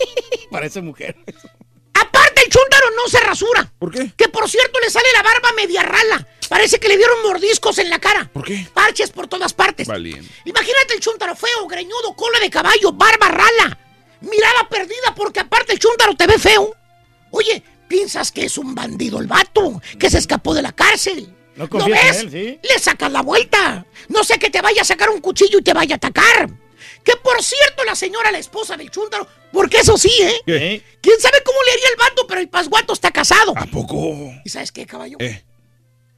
[0.50, 1.16] Parece mujer.
[1.94, 3.72] Aparte, el chúntaro no se rasura.
[3.78, 4.12] ¿Por qué?
[4.16, 6.26] Que por cierto le sale la barba media rala.
[6.50, 8.28] Parece que le dieron mordiscos en la cara.
[8.32, 8.66] ¿Por qué?
[8.74, 9.86] Parches por todas partes.
[9.86, 10.28] Valiente.
[10.44, 13.78] Imagínate el chúntaro feo, greñudo, cola de caballo, barba rala.
[14.20, 16.74] Mirada perdida porque aparte el chúntaro te ve feo.
[17.30, 21.32] Oye, piensas que es un bandido el vato, que se escapó de la cárcel.
[21.54, 22.20] No ¿Lo confías ves?
[22.34, 22.68] en él, sí.
[22.68, 23.86] Le sacas la vuelta.
[24.08, 26.50] No sé que te vaya a sacar un cuchillo y te vaya a atacar.
[27.04, 30.34] Que por cierto, la señora, la esposa del chúntaro, porque eso sí, ¿eh?
[30.44, 30.82] ¿Qué?
[31.00, 32.26] ¿Quién sabe cómo le haría el vato?
[32.26, 33.54] Pero el pasguato está casado.
[33.56, 34.32] ¿A poco?
[34.44, 35.16] ¿Y sabes qué, caballo?
[35.20, 35.44] Eh.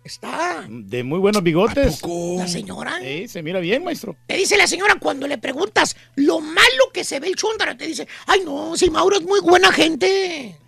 [0.05, 0.65] Está.
[0.69, 2.03] De muy buenos bigotes.
[2.37, 2.99] La señora.
[3.01, 4.17] Sí, se mira bien, maestro.
[4.27, 7.87] Te dice la señora cuando le preguntas lo malo que se ve el chúndaro, te
[7.87, 10.59] dice, ay no, si Mauro es muy buena gente.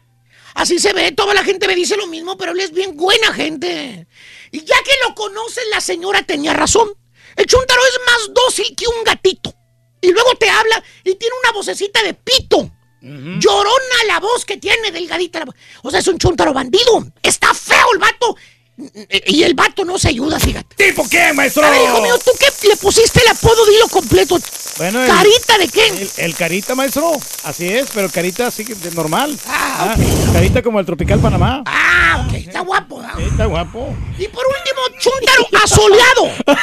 [0.55, 3.33] Así se ve, toda la gente me dice lo mismo, pero él es bien buena
[3.33, 4.07] gente.
[4.53, 6.89] Y ya que lo conoces, la señora tenía razón.
[7.35, 9.53] El chúntaro es más dócil que un gatito.
[10.01, 12.71] Y luego te habla y tiene una vocecita de pito.
[13.01, 15.55] Llorona la voz que tiene, delgadita la voz.
[15.83, 17.05] O sea, es un chúntaro bandido.
[17.23, 18.37] Está feo el vato.
[18.77, 20.75] Y el vato no se ayuda, fíjate.
[20.75, 21.65] ¿Tipo quién, maestro?
[21.65, 23.65] A ver, hijo mío, ¿tú qué le pusiste el apodo?
[23.67, 24.39] Dilo completo.
[24.79, 25.87] Bueno, el- ¿Carita de qué?
[25.87, 27.13] El, el carita, maestro.
[27.45, 29.39] Así es, pero carita así que de normal.
[29.47, 29.95] Ah,
[30.33, 31.63] Carita como el Tropical Panamá.
[31.67, 33.01] Ah, ok, está guapo.
[33.01, 33.19] ¿no?
[33.21, 33.95] Está guapo.
[34.19, 36.31] Y por último, chúntaro asoleado.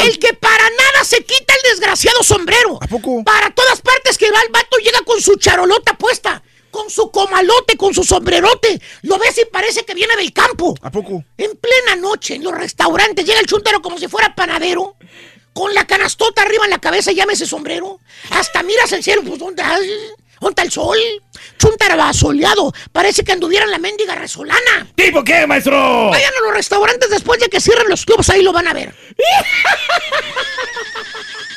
[0.00, 2.78] El que para nada se quita el desgraciado sombrero.
[2.82, 3.22] ¿A poco?
[3.24, 6.42] Para todas partes que va el vato llega con su charolota puesta,
[6.76, 8.78] con su comalote, con su sombrerote.
[9.02, 10.74] Lo ves y parece que viene del campo.
[10.82, 11.24] ¿A poco?
[11.38, 14.96] En plena noche, en los restaurantes, llega el chúntaro como si fuera panadero.
[15.54, 17.98] Con la canastota arriba en la cabeza, llame ese sombrero.
[18.30, 19.88] Hasta miras el cielo, pues ¿dónde, hay?
[20.38, 20.98] ¿dónde está el sol?
[21.58, 22.74] Chúntaro asoleado.
[22.92, 24.86] Parece que anduviera en la mendiga resolana.
[24.94, 26.10] ¿Tipo qué, maestro?
[26.10, 28.94] Vayan a los restaurantes después de que cierren los clubs, ahí lo van a ver.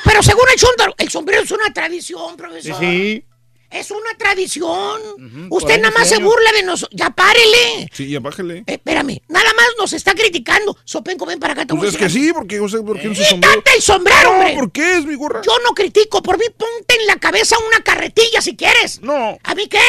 [0.06, 2.80] Pero según el chúntaro, el sombrero es una tradición, Sí, profesor.
[2.80, 3.26] sí.
[3.72, 5.00] Es una tradición.
[5.50, 6.98] Usted nada años más se burla de nosotros.
[6.98, 7.90] Ya párele.
[7.94, 8.60] Sí, ya bájale.
[8.60, 10.76] Eh, espérame, nada más nos está criticando.
[10.86, 11.66] Sopenco, ven para acá.
[11.66, 13.52] te Pues es que sí, porque, o sea, ¿por qué no se sombrero?
[13.52, 13.62] algo.
[13.64, 14.54] ¡Quítate el sombrero, hombre!
[14.56, 15.42] No, ¿por qué es mi gorra?
[15.46, 16.24] Yo no critico.
[16.24, 19.02] Por mí, ponte en la cabeza una carretilla si quieres.
[19.02, 19.38] No.
[19.44, 19.80] ¿A mí qué?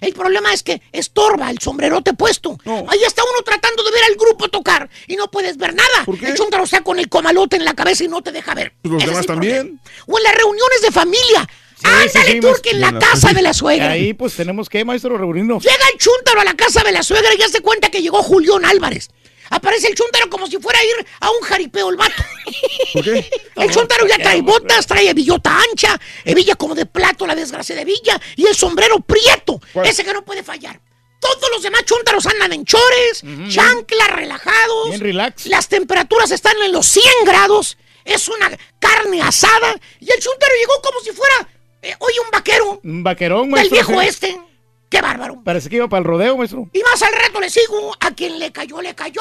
[0.00, 2.56] El problema es que estorba el sombrerote puesto.
[2.64, 2.86] No.
[2.88, 6.04] Ahí está uno tratando de ver al grupo tocar y no puedes ver nada.
[6.06, 6.28] ¿Por qué?
[6.28, 8.72] El chúntaro está con el comalote en la cabeza y no te deja ver.
[8.80, 9.56] Pues los Ese demás también.
[9.56, 9.80] problema.
[10.06, 11.48] O en las reuniones de familia.
[11.82, 13.90] Ándale, sí, en la casa de la suegra.
[13.92, 15.62] Ahí pues tenemos que, maestro, reunirnos.
[15.62, 18.22] Llega el chúntaro a la casa de la suegra y ya se cuenta que llegó
[18.22, 19.08] Julián Álvarez.
[19.50, 22.22] Aparece el chúntaro como si fuera a ir a un jaripeo el vato.
[22.92, 23.30] ¿Por qué?
[23.56, 27.84] El chúntaro ya trae botas, trae billota ancha, hebilla como de plato, la desgracia de
[27.84, 29.86] Villa, y el sombrero prieto, ¿Cuál?
[29.86, 30.80] ese que no puede fallar.
[31.20, 34.88] Todos los demás chúntaros andan en chores, chanclas, relajados.
[34.90, 35.46] Bien relax.
[35.46, 37.76] Las temperaturas están en los 100 grados.
[38.04, 39.74] Es una carne asada.
[39.98, 41.48] Y el chúntaro llegó como si fuera,
[41.82, 43.74] eh, oye, un vaquero Un vaquerón, del maestro.
[43.76, 44.06] viejo sí.
[44.08, 44.40] este.
[44.88, 45.42] ¡Qué bárbaro!
[45.44, 46.68] Parece que iba para el rodeo, maestro.
[46.72, 47.94] Y más al reto le sigo.
[48.00, 49.20] A quien le cayó, le cayó.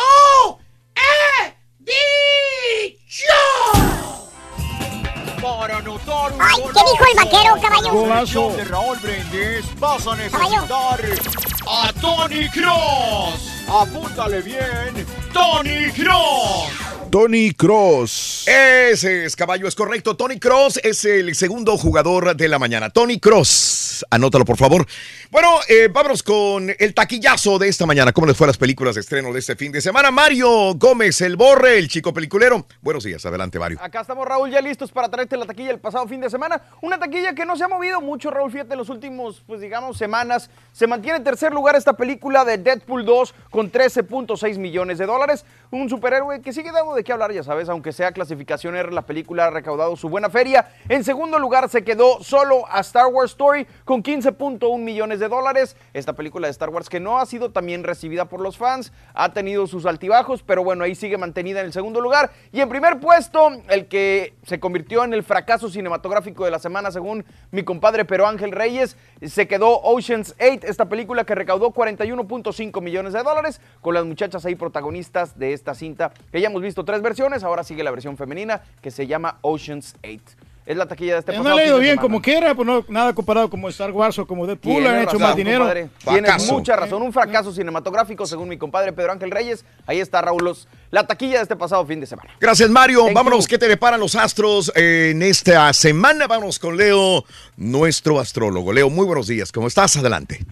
[0.95, 1.53] ¡Eh!
[1.79, 3.33] ¡Dicho!
[5.39, 7.91] Ay, ¿qué dijo el vaquero, caballo?
[7.93, 8.51] Golazo.
[8.57, 10.99] de Raúl Brindis vas a necesitar
[11.67, 13.65] a Tony Cross.
[13.69, 16.71] Apúntale bien, Tony Cross.
[17.17, 18.45] Tony Cross.
[18.47, 20.15] Ese es caballo, es correcto.
[20.15, 22.91] Tony Cross es el segundo jugador de la mañana.
[22.91, 24.85] Tony Cross, anótalo por favor.
[25.31, 28.13] Bueno, eh, vámonos con el taquillazo de esta mañana.
[28.13, 30.11] ¿Cómo les fue a las películas de estreno de este fin de semana?
[30.11, 32.67] Mario Gómez, el borre, el chico peliculero.
[32.81, 33.79] Buenos días, adelante, Mario.
[33.81, 36.61] Acá estamos, Raúl, ya listos para traerte la taquilla el pasado fin de semana.
[36.81, 39.97] Una taquilla que no se ha movido mucho, Raúl, fíjate, en los últimos, pues digamos,
[39.97, 40.51] semanas.
[40.71, 45.45] Se mantiene en tercer lugar esta película de Deadpool 2 con 13.6 millones de dólares.
[45.69, 49.01] Un superhéroe que sigue dando de qué hablar, ya sabes, aunque sea clasificación R, la
[49.01, 50.69] película ha recaudado su buena feria.
[50.87, 55.75] En segundo lugar se quedó solo a Star Wars Story con 15.1 millones de dólares.
[55.93, 59.33] Esta película de Star Wars que no ha sido también recibida por los fans, ha
[59.33, 62.31] tenido sus altibajos, pero bueno, ahí sigue mantenida en el segundo lugar.
[62.53, 66.91] Y en primer puesto, el que se convirtió en el fracaso cinematográfico de la semana
[66.91, 72.81] según mi compadre Pero Ángel Reyes, se quedó Ocean's 8, esta película que recaudó 41.5
[72.81, 76.85] millones de dólares con las muchachas ahí protagonistas de esta cinta, que ya hemos visto
[76.85, 80.21] tres versiones, ahora sigue la versión femenina que se llama Ocean's 8.
[80.65, 82.01] Es la taquilla de este Eh, pasado no ha de bien semana.
[82.01, 85.05] como quiera, pues no, nada comparado como Star Wars o como Deadpool, Tienes han hecho
[85.13, 85.59] razón, más dinero.
[85.59, 85.89] compadre.
[86.03, 87.01] Tienes mucha razón.
[87.03, 89.63] Un fracaso cinematográfico, según mi compadre Pedro Ángel Reyes.
[89.85, 92.31] Ahí está, Raúl, los- la taquilla de este pasado fin de semana.
[92.41, 93.05] Gracias, Mario.
[93.05, 93.49] Thank Vámonos, you.
[93.51, 96.27] ¿qué te deparan los astros en esta semana?
[96.27, 97.23] Vámonos con Leo,
[97.55, 98.73] nuestro astrólogo.
[98.73, 99.53] Leo, muy buenos días.
[99.53, 99.95] ¿Cómo estás?
[99.95, 100.45] Adelante.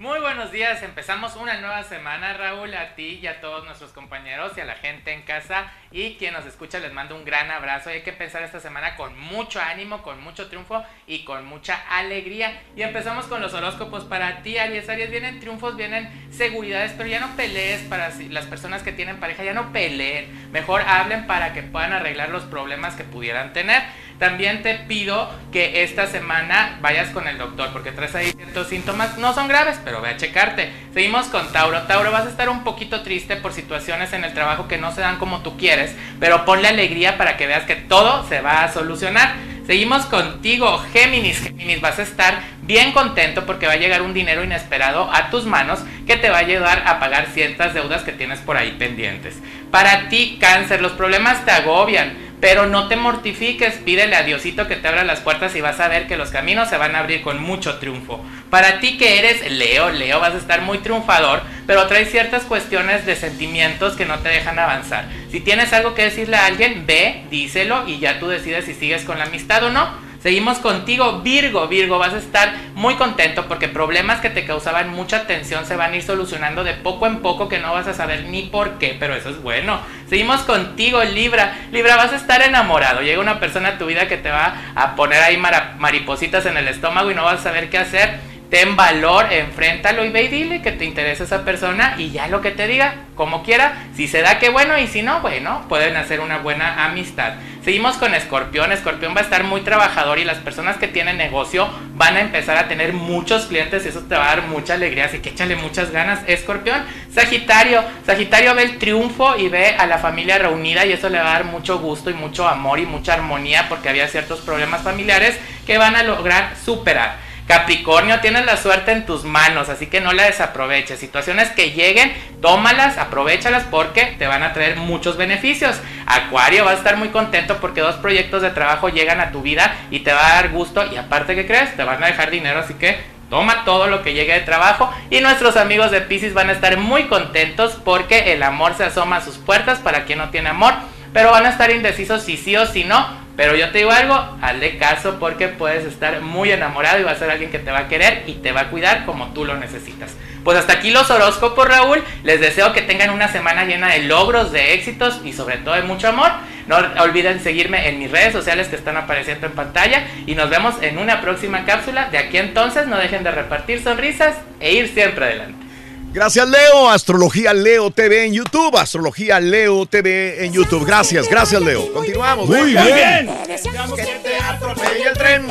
[0.00, 4.52] Muy buenos días, empezamos una nueva semana, Raúl, a ti y a todos nuestros compañeros
[4.56, 7.90] y a la gente en casa y quien nos escucha les mando un gran abrazo.
[7.90, 12.62] Hay que empezar esta semana con mucho ánimo, con mucho triunfo y con mucha alegría.
[12.76, 14.88] Y empezamos con los horóscopos para ti, Aries.
[14.88, 19.42] Aries, vienen triunfos, vienen seguridades, pero ya no pelees para las personas que tienen pareja,
[19.42, 20.52] ya no peleen.
[20.52, 23.82] Mejor hablen para que puedan arreglar los problemas que pudieran tener.
[24.18, 29.16] También te pido que esta semana vayas con el doctor porque traes ahí ciertos síntomas,
[29.16, 30.72] no son graves, pero ve a checarte.
[30.92, 31.82] Seguimos con Tauro.
[31.82, 35.02] Tauro, vas a estar un poquito triste por situaciones en el trabajo que no se
[35.02, 38.72] dan como tú quieres, pero ponle alegría para que veas que todo se va a
[38.72, 39.34] solucionar.
[39.68, 41.42] Seguimos contigo, Géminis.
[41.42, 45.44] Géminis, vas a estar bien contento porque va a llegar un dinero inesperado a tus
[45.44, 49.36] manos que te va a ayudar a pagar ciertas deudas que tienes por ahí pendientes.
[49.70, 52.27] Para ti, Cáncer, los problemas te agobian.
[52.40, 55.88] Pero no te mortifiques, pídele a Diosito que te abra las puertas y vas a
[55.88, 58.24] ver que los caminos se van a abrir con mucho triunfo.
[58.48, 63.04] Para ti que eres Leo, Leo vas a estar muy triunfador, pero traes ciertas cuestiones
[63.06, 65.08] de sentimientos que no te dejan avanzar.
[65.32, 69.04] Si tienes algo que decirle a alguien, ve, díselo y ya tú decides si sigues
[69.04, 70.07] con la amistad o no.
[70.22, 71.68] Seguimos contigo, Virgo.
[71.68, 75.92] Virgo, vas a estar muy contento porque problemas que te causaban mucha tensión se van
[75.92, 78.96] a ir solucionando de poco en poco que no vas a saber ni por qué,
[78.98, 79.80] pero eso es bueno.
[80.08, 81.56] Seguimos contigo, Libra.
[81.70, 83.02] Libra, vas a estar enamorado.
[83.02, 86.66] Llega una persona a tu vida que te va a poner ahí maripositas en el
[86.66, 88.27] estómago y no vas a saber qué hacer.
[88.50, 92.40] Ten valor, enfréntalo y ve y dile que te interesa esa persona y ya lo
[92.40, 93.88] que te diga, como quiera.
[93.94, 97.34] Si se da, qué bueno, y si no, bueno, pueden hacer una buena amistad.
[97.62, 98.72] Seguimos con Escorpión.
[98.72, 102.56] Escorpión va a estar muy trabajador y las personas que tienen negocio van a empezar
[102.56, 105.04] a tener muchos clientes y eso te va a dar mucha alegría.
[105.04, 106.82] Así que échale muchas ganas, Escorpión.
[107.12, 107.84] Sagitario.
[108.06, 111.34] Sagitario ve el triunfo y ve a la familia reunida y eso le va a
[111.34, 115.76] dar mucho gusto y mucho amor y mucha armonía porque había ciertos problemas familiares que
[115.76, 117.27] van a lograr superar.
[117.48, 121.00] Capricornio, tienes la suerte en tus manos, así que no la desaproveches.
[121.00, 125.80] Situaciones que lleguen, tómalas, aprovechalas porque te van a traer muchos beneficios.
[126.04, 129.74] Acuario, vas a estar muy contento porque dos proyectos de trabajo llegan a tu vida
[129.90, 131.74] y te va a dar gusto y aparte, ¿qué crees?
[131.74, 132.98] Te van a dejar dinero, así que
[133.30, 136.76] toma todo lo que llegue de trabajo y nuestros amigos de Pisces van a estar
[136.76, 140.74] muy contentos porque el amor se asoma a sus puertas para quien no tiene amor,
[141.14, 143.26] pero van a estar indecisos si sí o si no.
[143.38, 147.14] Pero yo te digo algo, hazle caso porque puedes estar muy enamorado y va a
[147.14, 149.56] ser alguien que te va a querer y te va a cuidar como tú lo
[149.56, 150.16] necesitas.
[150.42, 152.02] Pues hasta aquí los horóscopos, Raúl.
[152.24, 155.82] Les deseo que tengan una semana llena de logros, de éxitos y sobre todo de
[155.82, 156.32] mucho amor.
[156.66, 160.74] No olviden seguirme en mis redes sociales que están apareciendo en pantalla y nos vemos
[160.82, 162.08] en una próxima cápsula.
[162.10, 165.67] De aquí entonces no dejen de repartir sonrisas e ir siempre adelante.
[166.12, 166.88] Gracias, Leo.
[166.88, 168.76] Astrología Leo TV en YouTube.
[168.76, 170.84] Astrología Leo TV en YouTube.
[170.84, 171.92] Gracias, gracias, Leo.
[171.92, 172.48] Continuamos.
[172.48, 173.30] Muy bien.
[173.46, 175.46] Que te atropelle el tren,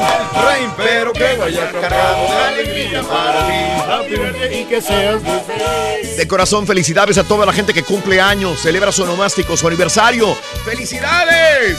[0.75, 4.15] pero que vaya cargado de alegría para ti.
[4.59, 6.17] Y que seas muy feliz.
[6.17, 10.35] De corazón, felicidades a toda la gente que cumple años, celebra su onomástico, su aniversario.
[10.65, 11.77] ¡Felicidades!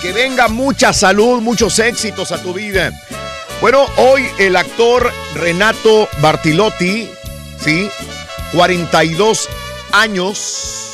[0.00, 2.90] Que venga mucha salud, muchos éxitos a tu vida.
[3.60, 7.08] Bueno, hoy el actor Renato Bartilotti,
[7.62, 7.88] ¿sí?
[8.54, 9.48] 42
[9.92, 10.93] años.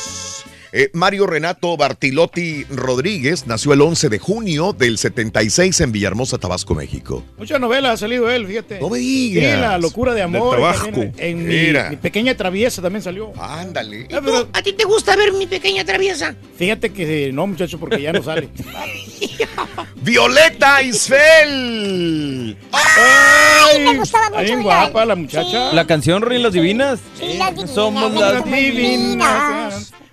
[0.72, 6.74] Eh, Mario Renato Bartilotti Rodríguez nació el 11 de junio del 76 en Villahermosa, Tabasco,
[6.76, 7.24] México.
[7.38, 8.78] Mucha novela ha salido él, fíjate.
[8.80, 9.54] No me digas.
[9.54, 10.60] Sí, la locura de amor.
[10.92, 11.90] De En mi, Mira.
[11.90, 13.32] mi pequeña traviesa también salió.
[13.40, 14.06] Ándale.
[14.12, 16.34] Ah, pero ¿A ti te gusta ver mi pequeña traviesa?
[16.56, 18.48] fíjate que no, muchacho, porque ya no sale.
[20.02, 22.56] Violeta Isfel.
[22.72, 23.84] ¡Ay!
[23.84, 25.72] me gustaba mucho Bien guapa la muchacha.
[25.72, 27.00] La canción Rin las Divinas.
[27.18, 29.59] Sí, las divinas, Somos las las divinas.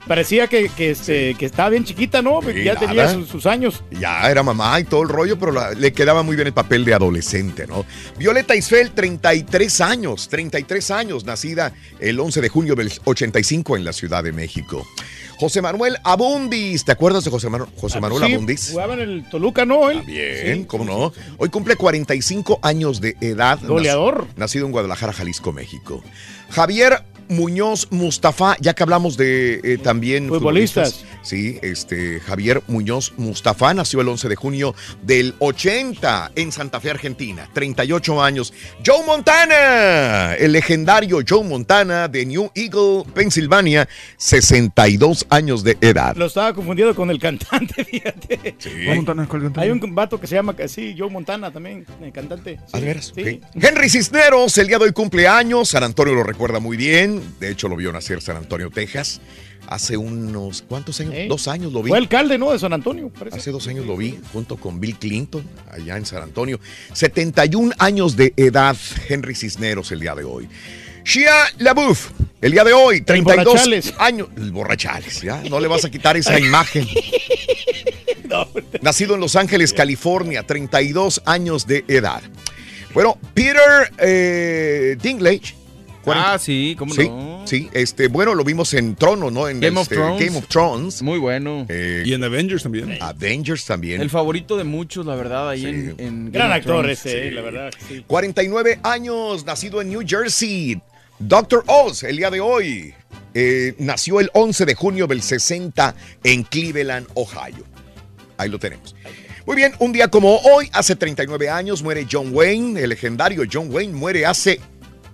[0.08, 2.39] Parecía que, que, este, que estaba bien chiquita, ¿no?
[2.41, 3.84] Sí, ya tenía sus, sus años.
[3.91, 6.86] Ya era mamá y todo el rollo, pero la- le quedaba muy bien el papel
[6.86, 7.86] de adolescente, ¿no?
[8.18, 13.91] Violeta Isfel, 33 años, 33 años, nacida el 11 de junio del 85 en la
[13.93, 14.88] Ciudad de México.
[15.39, 16.84] José Manuel Abundis.
[16.84, 18.70] ¿Te acuerdas de José, Manu- José Manuel Sí, Abundis?
[18.72, 19.89] Jugaba en el Toluca, ¿no?
[19.91, 20.01] Él.
[20.01, 21.14] Bien, ¿cómo no?
[21.38, 23.60] Hoy cumple 45 años de edad.
[23.62, 24.26] Goleador.
[24.30, 26.01] Nac- Nacido en Guadalajara, Jalisco, México.
[26.49, 31.05] Javier Muñoz Mustafa, ya que hablamos de eh, también Futbolistas.
[31.28, 36.89] Sí, este Javier Muñoz Mustafa nació el 11 de junio del 80 en Santa Fe,
[36.89, 37.49] Argentina.
[37.51, 38.53] 38 años.
[38.86, 46.15] Joe Montana, el legendario Joe Montana de New Eagle, Pensilvania, 62 años de edad.
[46.15, 48.55] Lo estaba confundiendo con el cantante, fíjate.
[48.63, 49.67] Joe Montana, ¿cuál cantante?
[49.67, 52.57] Hay un vato que se llama así, Joe Montana también, el cantante.
[52.71, 53.11] ¿Ah, de veras?
[53.13, 53.41] Sí.
[53.53, 53.61] Ok.
[53.61, 55.67] Henry Cisneros, el día de hoy cumpleaños.
[55.67, 57.21] San Antonio lo recuerda muy bien.
[57.41, 59.19] De hecho, lo vio nacer San Antonio, Texas.
[59.68, 61.13] Hace unos, ¿cuántos años?
[61.28, 61.89] Dos años lo vi.
[61.89, 62.51] Fue alcalde, ¿no?
[62.51, 63.38] De San Antonio, parece.
[63.38, 66.59] Hace dos años lo vi junto con Bill Clinton allá en San Antonio.
[66.93, 68.78] 71 años de edad,
[69.09, 70.47] Henry Cisneros el día de hoy.
[71.03, 72.11] Shia LaBeouf,
[72.41, 73.93] el día de hoy, 32 borrachales.
[73.97, 74.28] años.
[74.36, 76.88] El borrachales, ya, no le vas a quitar esa imagen.
[78.82, 82.22] Nacido en Los Ángeles, California, 32 años de edad.
[82.93, 85.55] Bueno, Peter eh, Dinklage.
[86.16, 87.43] Ah, sí, cómo sí, no.
[87.45, 89.47] Sí, este, bueno, lo vimos en Trono, ¿no?
[89.47, 90.26] En Game of este, Thrones.
[90.26, 91.01] Game of Thrones.
[91.01, 91.66] Muy bueno.
[91.70, 92.97] Y en Avengers también.
[93.01, 94.01] Avengers también.
[94.01, 97.05] El favorito de muchos, la verdad, ahí en, en Gran Game of actor Thrones.
[97.05, 97.72] ese, eh, la verdad.
[97.88, 98.03] Sí.
[98.08, 100.82] 49 años, nacido en New Jersey.
[101.20, 101.64] Dr.
[101.68, 102.93] Oz, el día de hoy,
[103.34, 107.66] eh, nació el 11 de junio del 60 en Cleveland, Ohio.
[108.38, 108.95] Ahí lo tenemos.
[109.47, 113.70] Muy bien, un día como hoy, hace 39 años, muere John Wayne, el legendario John
[113.72, 114.60] Wayne, muere hace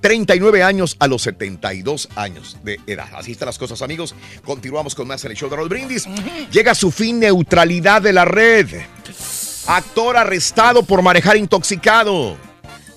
[0.03, 3.07] 39 años a los 72 años de edad.
[3.15, 4.13] Así están las cosas, amigos.
[4.43, 6.09] Continuamos con más en el show de Roll Brindis.
[6.51, 8.67] Llega a su fin neutralidad de la red.
[9.65, 12.35] Actor arrestado por manejar intoxicado.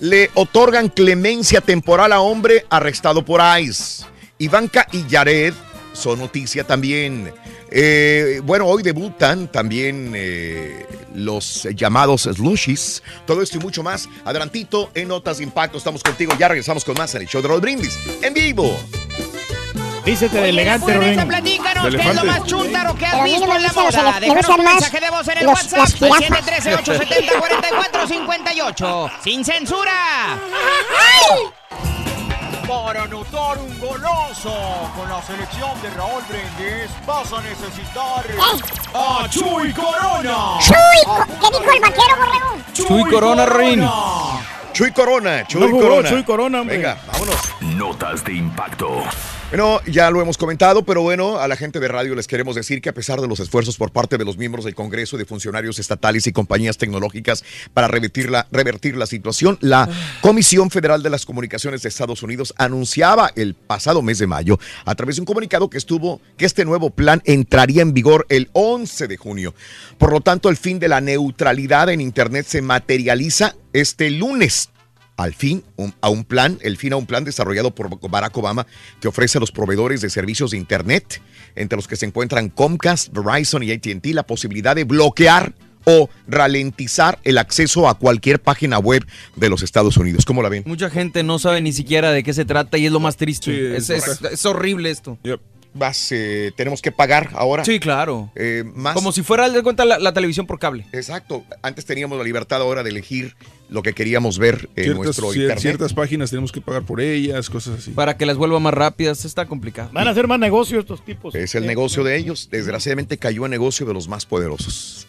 [0.01, 4.03] Le otorgan clemencia temporal a hombre arrestado por ICE.
[4.37, 5.53] Ivanka y Jared
[5.97, 7.33] son noticia también.
[7.69, 10.85] Eh, bueno, hoy debutan también eh,
[11.15, 13.03] los llamados slushies.
[13.25, 14.07] Todo esto y mucho más.
[14.25, 15.77] Adelantito en Notas de Impacto.
[15.77, 16.33] Estamos contigo.
[16.39, 17.97] Ya regresamos con más en el show de Roll Brindis.
[18.21, 18.77] En vivo.
[20.05, 21.27] Dícete de elegante, Rorín.
[21.27, 24.19] platícanos, ¿qué es lo más chúntaro que has visto en la los moda?
[24.21, 26.45] Déjanos más mensaje de voz en el los- WhatsApp las al jirafas.
[27.67, 29.11] 713-870-4458.
[29.21, 30.39] ¡Sin censura!
[32.67, 34.53] Para anotar un golazo
[34.95, 38.25] con la selección de Raúl Brindis vas a necesitar
[38.93, 40.57] a Chuy Corona.
[40.59, 42.63] Chuy, co- ¿qué dijo el vaquero, borrego?
[42.73, 43.89] Chuy Corona, Rin.
[44.73, 46.09] Chuy Corona, Chuy No jugó Corona.
[46.09, 46.77] Chuy Corona, hombre.
[46.77, 47.35] Venga, vámonos.
[47.61, 49.01] Notas de impacto.
[49.49, 52.81] Bueno, ya lo hemos comentado, pero bueno, a la gente de radio les queremos decir
[52.81, 55.79] que a pesar de los esfuerzos por parte de los miembros del Congreso, de funcionarios
[55.79, 59.87] estatales y compañías tecnológicas para revertir la, revertir la situación, la
[60.19, 64.95] Comisión Federal de las Comunicaciones de Estados Unidos anunciaba el pasado mes de mayo, a
[64.95, 69.07] través de un comunicado que estuvo, que este nuevo plan entraría en vigor el 11
[69.07, 69.55] de junio.
[69.97, 74.71] Por lo tanto, el fin de la neutralidad en Internet se materializa este lunes
[75.17, 78.65] al fin un- a un plan, el fin a un plan desarrollado por Barack Obama
[79.01, 81.21] que ofrece a los proveedores de servicios de Internet,
[81.55, 85.53] entre los que se encuentran Comcast, Verizon y ATT, la posibilidad de bloquear
[85.85, 89.05] o ralentizar el acceso a cualquier página web
[89.35, 90.25] de los Estados Unidos.
[90.25, 90.63] ¿Cómo la ven?
[90.65, 93.51] Mucha gente no sabe ni siquiera de qué se trata y es lo más triste.
[93.51, 95.17] Sí, es, es es- es horrible esto.
[95.77, 97.63] Vas, eh, tenemos que pagar ahora.
[97.63, 98.31] Sí, claro.
[98.35, 98.93] Eh, más.
[98.93, 100.85] Como si fuera, de cuenta, la, la televisión por cable.
[100.91, 101.43] Exacto.
[101.61, 103.35] Antes teníamos la libertad ahora de elegir
[103.69, 105.59] lo que queríamos ver en Ciertas, nuestro internet.
[105.59, 107.91] ciertas páginas tenemos que pagar por ellas, cosas así.
[107.91, 109.89] Para que las vuelva más rápidas, está complicado.
[109.93, 111.35] Van a hacer más negocio estos tipos.
[111.35, 112.49] Es el negocio de ellos.
[112.51, 115.07] Desgraciadamente cayó en negocio de los más poderosos.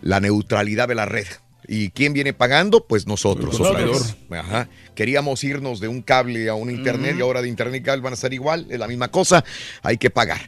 [0.00, 1.26] La neutralidad de la red.
[1.68, 2.84] ¿Y quién viene pagando?
[2.84, 3.58] Pues nosotros.
[3.58, 4.16] Vez.
[4.30, 4.68] Ajá.
[4.94, 8.12] Queríamos irnos de un cable a un internet y ahora de internet y cable van
[8.12, 8.66] a ser igual.
[8.68, 9.44] Es la misma cosa.
[9.82, 10.40] Hay que pagar.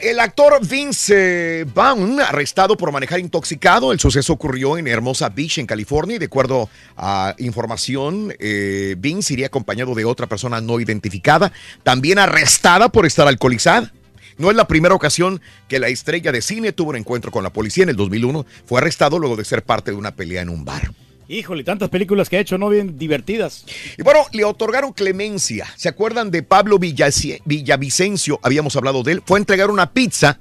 [0.00, 3.92] El actor Vince Vaughn, arrestado por manejar intoxicado.
[3.92, 6.16] El suceso ocurrió en Hermosa Beach, en California.
[6.16, 12.18] Y de acuerdo a información, eh, Vince iría acompañado de otra persona no identificada, también
[12.18, 13.92] arrestada por estar alcoholizada.
[14.40, 17.52] No es la primera ocasión que la estrella de cine tuvo un encuentro con la
[17.52, 17.82] policía.
[17.82, 20.92] En el 2001 fue arrestado luego de ser parte de una pelea en un bar.
[21.28, 22.70] Híjole, tantas películas que ha hecho, ¿no?
[22.70, 23.66] Bien divertidas.
[23.98, 25.66] Y bueno, le otorgaron clemencia.
[25.76, 28.40] ¿Se acuerdan de Pablo Villavicencio?
[28.42, 29.22] Habíamos hablado de él.
[29.26, 30.38] Fue a entregar una pizza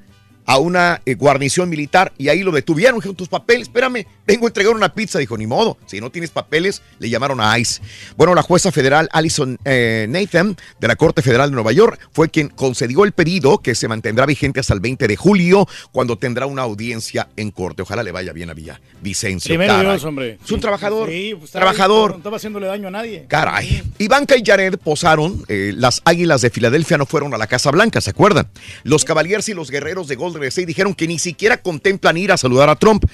[0.49, 2.95] a una eh, guarnición militar y ahí lo detuvieron.
[2.95, 5.19] Dijeron, tus papeles, espérame, vengo a entregar una pizza.
[5.19, 7.83] Dijo, ni modo, si no tienes papeles, le llamaron a ICE.
[8.17, 12.29] Bueno, la jueza federal Alison eh, Nathan de la Corte Federal de Nueva York fue
[12.29, 16.47] quien concedió el pedido que se mantendrá vigente hasta el 20 de julio, cuando tendrá
[16.47, 17.83] una audiencia en corte.
[17.83, 19.49] Ojalá le vaya bien a Villa Vicencio.
[19.49, 19.79] Primero.
[19.79, 20.39] Dios, hombre.
[20.43, 21.09] Es un trabajador.
[21.09, 22.11] Sí, pues, ahí, trabajador.
[22.13, 23.25] no estaba haciéndole daño a nadie.
[23.27, 23.83] Caray.
[23.99, 25.43] Ivanka y Jared posaron.
[25.47, 28.49] eh, las águilas de Filadelfia no fueron a la Casa Blanca, ¿se acuerdan?
[28.81, 32.37] Los Cavaliers y los guerreros de Golden State dijeron que ni siquiera contemplan ir a
[32.37, 33.05] saludar a Trump.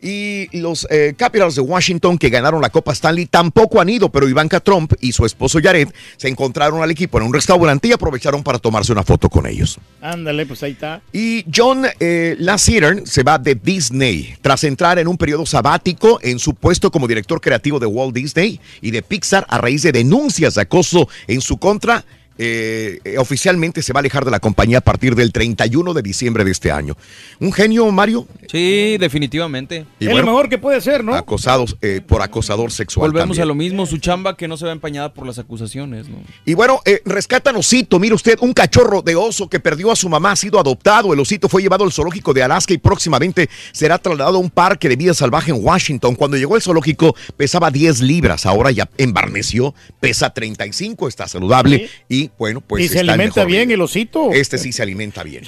[0.00, 4.28] Y los eh, Capitals de Washington, que ganaron la Copa Stanley, tampoco han ido, pero
[4.28, 8.42] Ivanka Trump y su esposo Jared se encontraron al equipo en un restaurante y aprovecharon
[8.42, 9.78] para tomarse una foto con ellos.
[10.00, 11.02] Ándale, pues ahí está.
[11.12, 16.38] Y John eh, Lasseter se va de Disney tras entrar en un periodo sabático en
[16.38, 20.54] su puesto como director creativo de Walt Disney y de Pixar a raíz de denuncias
[20.54, 22.04] de acoso en su contra.
[22.38, 26.02] Eh, eh, oficialmente se va a alejar de la compañía a partir del 31 de
[26.02, 26.96] diciembre de este año.
[27.40, 28.26] Un genio, Mario.
[28.50, 29.86] Sí, definitivamente.
[29.98, 31.14] Y es bueno, lo mejor que puede ser, ¿no?
[31.14, 33.10] Acosados eh, por acosador sexual.
[33.10, 33.42] Volvemos también.
[33.42, 36.18] a lo mismo, su chamba que no se va empañada por las acusaciones, ¿no?
[36.44, 37.98] Y bueno, eh, rescatan osito.
[37.98, 41.12] Mire usted, un cachorro de oso que perdió a su mamá ha sido adoptado.
[41.12, 44.88] El osito fue llevado al zoológico de Alaska y próximamente será trasladado a un parque
[44.88, 46.14] de vida salvaje en Washington.
[46.14, 52.27] Cuando llegó al zoológico pesaba 10 10 Ahora ya embarneció, pesa 35, está saludable y
[52.36, 53.74] bueno, pues y se alimenta bien vida.
[53.74, 54.30] el osito.
[54.32, 55.44] Este sí se alimenta bien.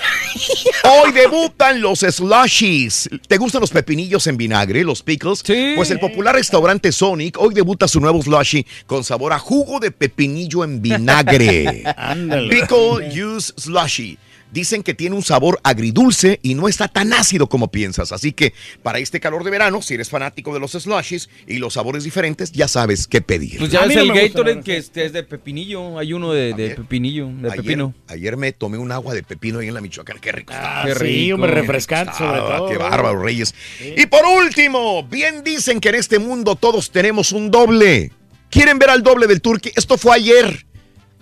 [0.85, 3.09] Hoy debutan los slushies.
[3.27, 5.43] ¿Te gustan los pepinillos en vinagre, los pickles?
[5.77, 9.91] Pues el popular restaurante Sonic hoy debuta su nuevo slushie con sabor a jugo de
[9.91, 11.85] pepinillo en vinagre.
[12.51, 14.19] Pickle Use Slushy.
[14.53, 18.13] Dicen que tiene un sabor agridulce y no está tan ácido como piensas.
[18.13, 21.75] Así que para este calor de verano, si eres fanático de los slushies y los
[21.75, 23.59] sabores diferentes, ya sabes qué pedir.
[23.59, 27.27] Pues ya ves el Gatorade que este es de pepinillo, hay uno de, de pepinillo,
[27.29, 27.95] de Ayer, pepino.
[28.09, 30.19] ayer me tomé un agua de pepino ahí en la Michoacán.
[30.21, 30.53] Qué rico.
[30.57, 31.05] Ah, está.
[31.05, 32.69] sí, hombre, refrescante sobre Estaba, todo.
[32.69, 33.55] Qué bárbaro, Reyes.
[33.97, 38.13] Y por último, bien dicen que en este mundo todos tenemos un doble.
[38.51, 39.71] ¿Quieren ver al doble del Turqui?
[39.77, 40.67] Esto fue ayer.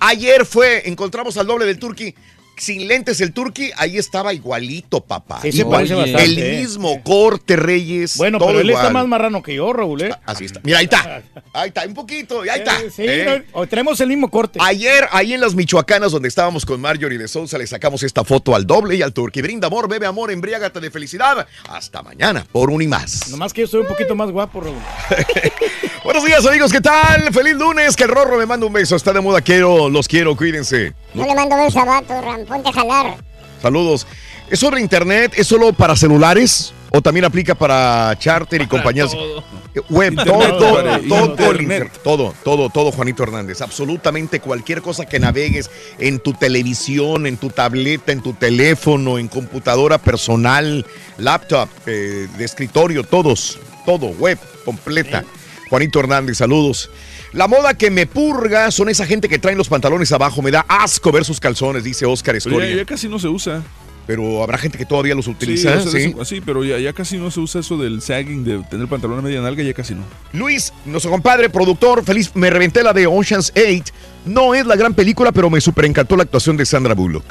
[0.01, 2.15] Ayer fue, encontramos al doble del Turqui.
[2.59, 5.41] Sin lentes el Turqui, ahí estaba igualito, papá.
[5.43, 5.77] Sí, se Igual.
[5.77, 6.59] parece bastante, El eh.
[6.59, 8.17] mismo corte, Reyes.
[8.17, 10.11] Bueno, todo pero él está más marrano que yo, Raúl, ¿eh?
[10.27, 10.61] Así está.
[10.65, 11.23] Mira, ahí está.
[11.55, 12.79] Ahí está, un poquito, y ahí está.
[12.95, 13.45] Sí, ¿eh?
[13.53, 14.61] no, hoy tenemos el mismo corte.
[14.63, 18.55] Ayer, ahí en las Michoacanas, donde estábamos con Marjorie de Sousa, le sacamos esta foto
[18.55, 19.43] al doble y al turqui.
[19.43, 21.49] Brinda amor, bebe amor, embriágate de felicidad.
[21.69, 23.29] Hasta mañana, por un y más.
[23.31, 24.77] Nomás que yo soy un poquito más guapo, Raúl.
[26.05, 27.33] Buenos días, amigos, ¿qué tal?
[27.33, 28.95] Feliz lunes, que el Rorro me manda un beso.
[28.95, 30.93] Está de moda, quiero, los quiero, cuídense.
[31.15, 33.17] No le mando besos a vato, Ram, ponte a jalar.
[33.63, 34.07] Saludos.
[34.51, 35.33] ¿Es sobre internet?
[35.37, 36.73] ¿Es solo para celulares?
[36.91, 39.13] ¿O también aplica para charter y compañías?
[39.13, 41.61] Eh, Web, Internet, todo, todo, todo, internet.
[41.61, 43.61] inter- todo, todo, todo, Juanito Hernández.
[43.61, 49.29] Absolutamente cualquier cosa que navegues en tu televisión, en tu tableta, en tu teléfono, en
[49.29, 50.87] computadora personal,
[51.19, 55.25] laptop, eh, de escritorio, todos, todo, web completa.
[55.69, 56.91] Juanito Hernández, saludos.
[57.33, 60.41] La moda que me purga son esa gente que traen los pantalones abajo.
[60.43, 62.71] Me da asco ver sus calzones, dice Oscar Pero Escoria.
[62.71, 63.63] ya, ya casi no se usa.
[64.07, 65.99] Pero habrá gente que todavía los Sí, utiliza, ¿sí?
[66.15, 69.19] eso- sí, pero ya, ya casi no se usa eso del sagging, de tener pantalón
[69.19, 70.03] a media nalga, ya casi no.
[70.33, 73.93] Luis, nuestro compadre, productor, feliz, me reventé la de Ocean's 8.
[74.25, 77.27] No es la gran película, pero me super encantó la actuación de Sandra Bullock.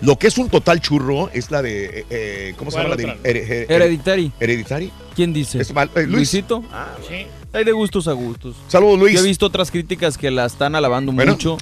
[0.00, 2.96] Lo que es un total churro es la de, eh, eh, ¿cómo se ¿Cuál llama?
[2.96, 4.32] La de Hereditary.
[4.40, 4.92] Hereditary.
[5.14, 5.60] ¿Quién dice?
[5.60, 6.12] Es mal- eh, Luis.
[6.32, 6.62] ¿Luisito?
[7.06, 7.26] Sí.
[7.52, 8.56] Hay de gustos a gustos.
[8.68, 9.14] Saludos, Luis.
[9.14, 11.32] Yo he visto otras críticas que la están alabando Bueno.
[11.32, 11.56] mucho.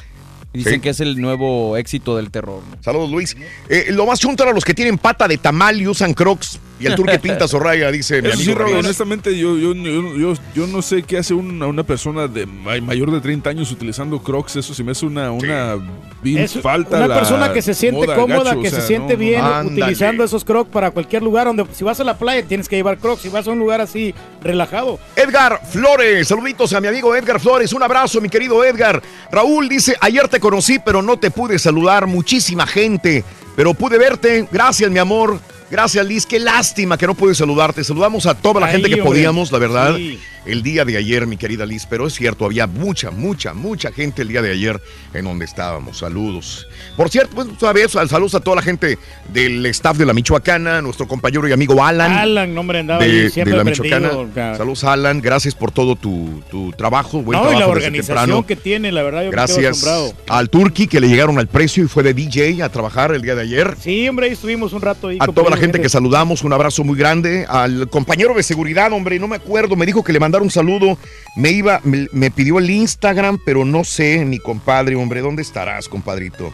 [0.54, 0.80] Dicen Sí.
[0.80, 2.62] que es el nuevo éxito del terror.
[2.70, 2.80] ¿no?
[2.80, 3.36] Saludos, Luis.
[3.68, 6.60] Eh, lo más chuntaro a los que tienen pata de tamal y usan crocs.
[6.78, 8.52] Y el tour que pinta raya, dice mi sí.
[8.52, 12.46] Raúl, honestamente, yo, yo, yo, yo, yo no sé qué hace una, una persona de
[12.46, 14.56] may- mayor de 30 años utilizando crocs.
[14.56, 15.76] Eso sí me hace una, una
[16.24, 16.96] Es falta.
[16.98, 19.18] una la persona que se siente moda, cómoda, gacho, que o sea, se siente no,
[19.20, 19.60] bien no.
[19.70, 22.98] utilizando esos crocs para cualquier lugar donde si vas a la playa tienes que llevar
[22.98, 24.98] crocs, si vas a un lugar así relajado.
[25.14, 29.00] Edgar Flores, saluditos a mi amigo Edgar Flores, un abrazo mi querido Edgar.
[29.30, 33.24] Raúl dice, ayer te conocí pero no te pude saludar, muchísima gente,
[33.56, 35.40] pero pude verte, gracias mi amor,
[35.74, 38.94] gracias Liz, qué lástima que no pude saludarte, saludamos a toda la Ahí, gente que
[39.00, 39.08] hombre.
[39.08, 40.18] podíamos, la verdad, Sí.
[40.46, 44.22] el día de ayer mi querida Liz, pero es cierto, había mucha, mucha, mucha gente
[44.22, 44.80] el día de ayer
[45.12, 46.66] en donde estábamos, saludos.
[46.96, 48.98] Por cierto, pues todavía saludos a toda la gente
[49.32, 53.06] del staff de la Michoacana, nuestro compañero y amigo Alan Alan, no, hombre, andaba de,
[53.10, 54.10] ahí de siempre la Michoacana.
[54.34, 55.20] ca- Saludos, Alan.
[55.20, 57.20] Gracias por todo tu, tu trabajo.
[57.22, 58.46] Buen No, y la trabajo organización temprano.
[58.46, 60.14] que tiene, la verdad, yo me Gracias asombrado.
[60.28, 63.34] al Turki que le llegaron al precio y fue de DJ a trabajar el día
[63.34, 63.74] de ayer.
[63.80, 65.16] Sí, hombre, ahí estuvimos un rato ahí.
[65.20, 67.46] A toda la compartiendo gente que saludamos, un abrazo muy grande.
[67.48, 70.98] Al compañero de seguridad, hombre, no me acuerdo, me dijo que le mandara un saludo.
[71.36, 75.88] Me iba, me, me pidió el Instagram, pero no sé, mi compadre, hombre, ¿dónde estarás,
[75.88, 76.52] compadrito?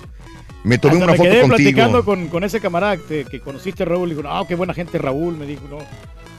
[0.63, 1.57] Me tomé Hasta una me foto quedé contigo.
[1.57, 4.11] platicando con, con ese camarada que, que conociste, Raúl.
[4.11, 5.37] Dijo, no, qué buena gente, Raúl.
[5.37, 5.79] Me dijo, no.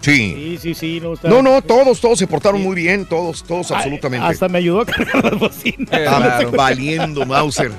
[0.02, 0.34] Sí.
[0.36, 1.00] Sí, sí, sí.
[1.02, 4.26] No, está- No, no, todos, todos se portaron muy bien, todos, todos Ah, absolutamente.
[4.28, 5.90] Hasta me ayudó a cargar las bocinas.
[6.08, 7.72] Ah, valiendo, Mauser.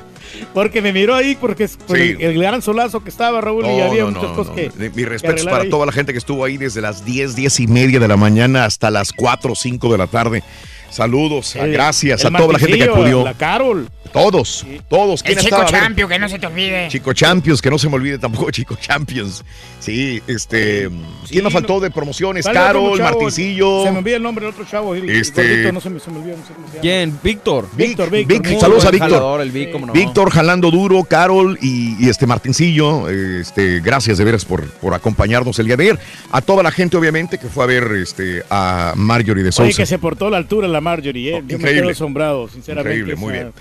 [0.54, 2.16] Porque me miró ahí porque es por Sí.
[2.18, 4.70] el, el gran solazo que estaba, Raúl, y No, había no, muchas no, cosas que.
[4.78, 5.70] Mi que respeto arreglar para ahí.
[5.70, 8.64] toda la gente que estuvo ahí desde las 10, 10 y media de la mañana
[8.64, 10.42] hasta las 4 o 5 de la tarde.
[10.92, 13.24] Saludos, El- gracias el a toda la gente que acudió.
[13.24, 13.88] La Carol.
[14.12, 15.22] Todos, todos.
[15.22, 15.68] ¿Quién El chico estaba?
[15.70, 15.80] A ver.
[15.80, 16.88] Champion, que no se te olvide.
[16.88, 19.42] Chico Champions, que no se me olvide tampoco, Chico Champions.
[19.80, 20.90] Sí, este.
[21.30, 22.44] ¿Quién me faltó de promociones?
[22.44, 23.10] ¿Cuál es el Carol, chavo?
[23.10, 23.84] Martincillo.
[23.84, 24.94] Se me olvida el nombre del otro chavo.
[24.94, 26.82] El, el Este- gordito, no se me, se me olvida, no sé cómo se llama.
[26.82, 27.18] ¿Quién?
[27.22, 27.68] Víctor.
[27.74, 28.60] Víctor, Víctor.
[28.60, 29.40] saludos a Víctor.
[29.40, 29.92] el Vic, no.
[29.94, 34.92] Víctor jalando duro, Carol y, y este Martincillo, eh, este, gracias de veras por, por
[34.92, 35.98] acompañarnos el día de ayer.
[36.30, 39.76] A toda la gente, obviamente, que fue a ver este, a Marjorie de Oye, Sousa.
[39.78, 41.32] que se portó a la altura la Marjorie, ¿eh?
[41.36, 41.80] Yo me increíble.
[41.82, 42.98] quedo asombrado, sinceramente.
[42.98, 43.54] Increíble, muy o sea, bien.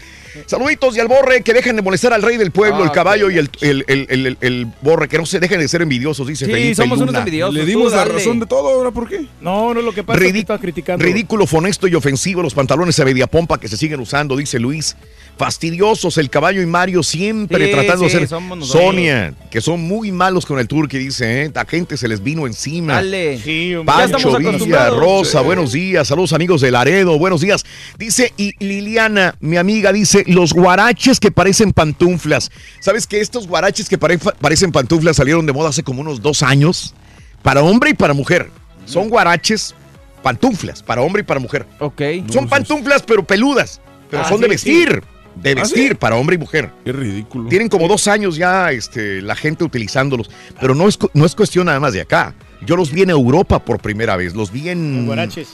[0.47, 3.29] Saluditos y al borre, que dejen de molestar al rey del pueblo, Ah, el caballo
[3.29, 6.25] y el, el, el, el- el- el borre, que no se dejen de ser envidiosos,
[6.25, 7.53] dice Sí, Felipe somos unos envidiosos.
[7.53, 9.25] Le dimos la razón de todo, ¿ahora por qué?
[9.41, 11.03] No, no, lo que pasa es que criticando.
[11.03, 14.95] Ridículo, fonesto y ofensivo los pantalones a media pompa que se siguen usando, dice Luis.
[15.37, 18.39] Fastidiosos, el caballo y Mario siempre Sí, tratando sí, de ser.
[18.63, 21.51] Sonia, que son muy malos con el turqui, dice, ¿eh?
[21.53, 22.93] La gente se les vino encima.
[22.95, 23.39] Dale.
[23.39, 24.89] Sí, Pancho Villa.
[24.91, 25.45] Rosa, Sí.
[25.45, 27.65] buenos días, saludos amigos de Laredo, buenos días.
[27.97, 32.51] Dice, y Liliana, mi amiga, dice, los guaraches que parecen pantuflas.
[32.79, 36.43] ¿Sabes que estos guaraches que pare- parecen pantuflas salieron de moda hace como unos dos
[36.43, 36.93] años?
[37.41, 38.51] Para hombre y para mujer.
[38.85, 39.73] Son guaraches
[40.21, 41.65] pantuflas, para hombre y para mujer.
[41.79, 41.99] Ok.
[42.31, 43.81] Son pantuflas pero peludas,
[44.11, 45.03] pero Ah, son de sí, vestir.
[45.35, 45.95] De ¿Ah, vestir sí?
[45.95, 46.71] para hombre y mujer.
[46.83, 47.49] Qué ridículo.
[47.49, 50.29] Tienen como dos años ya este, la gente utilizándolos,
[50.59, 52.35] pero no es, no es cuestión nada más de acá.
[52.65, 55.47] Yo los vi en Europa por primera vez, los vi en, Guaraches.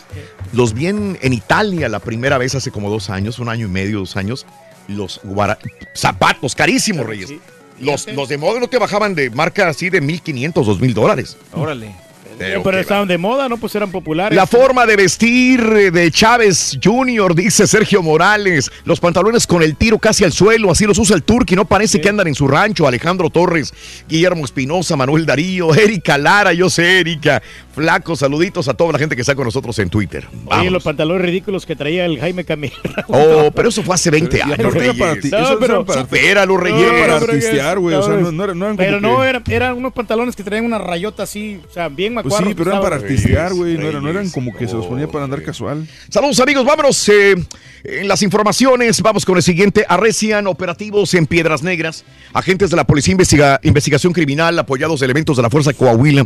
[0.51, 3.69] los vi en, en Italia la primera vez hace como dos años, un año y
[3.69, 4.45] medio, dos años.
[4.89, 5.57] Los guara-
[5.93, 7.29] zapatos carísimos, Reyes.
[7.29, 7.39] Sí.
[7.79, 11.37] Los, los de moda no te bajaban de marca así de 1500, 2000 dólares.
[11.53, 11.93] Órale.
[12.37, 13.57] Pero, estaban de moda, ¿no?
[13.57, 14.35] Pues eran populares.
[14.35, 18.71] La forma de vestir eh, de Chávez Jr., dice Sergio Morales.
[18.85, 21.99] Los pantalones con el tiro casi al suelo, así los usa el Turqui, no parece
[22.01, 22.87] que andan en su rancho.
[22.87, 23.73] Alejandro Torres,
[24.07, 27.41] Guillermo Espinosa, Manuel Darío, Erika Lara, yo sé, Erika.
[27.73, 30.27] Flaco, saluditos a toda la gente que está con nosotros en Twitter.
[30.47, 32.75] Oye, los pantalones ridículos que traía el Jaime Camilo.
[33.09, 35.23] Oh, pero eso fue hace 20 Pero- años, pero era para Reyes.
[35.23, 36.81] ti- No, eso pero- era para- Supéralo, Reyes.
[36.81, 37.95] Era para pero artistear, güey.
[37.95, 40.65] O sea, no, no eran, no Pero no, que- eran, eran unos pantalones que traían
[40.65, 43.77] una rayota así, o sea, bien Pues sí, pero eran para artistear, güey.
[43.77, 45.87] No, no eran como que se los ponía para andar casual.
[46.09, 47.35] Saludos amigos, vámonos eh,
[47.83, 52.85] en las informaciones, vamos con el siguiente, arrecian operativos en Piedras Negras, agentes de la
[52.85, 56.25] Policía Investiga- Investigación Criminal apoyados de elementos de la Fuerza Coahuila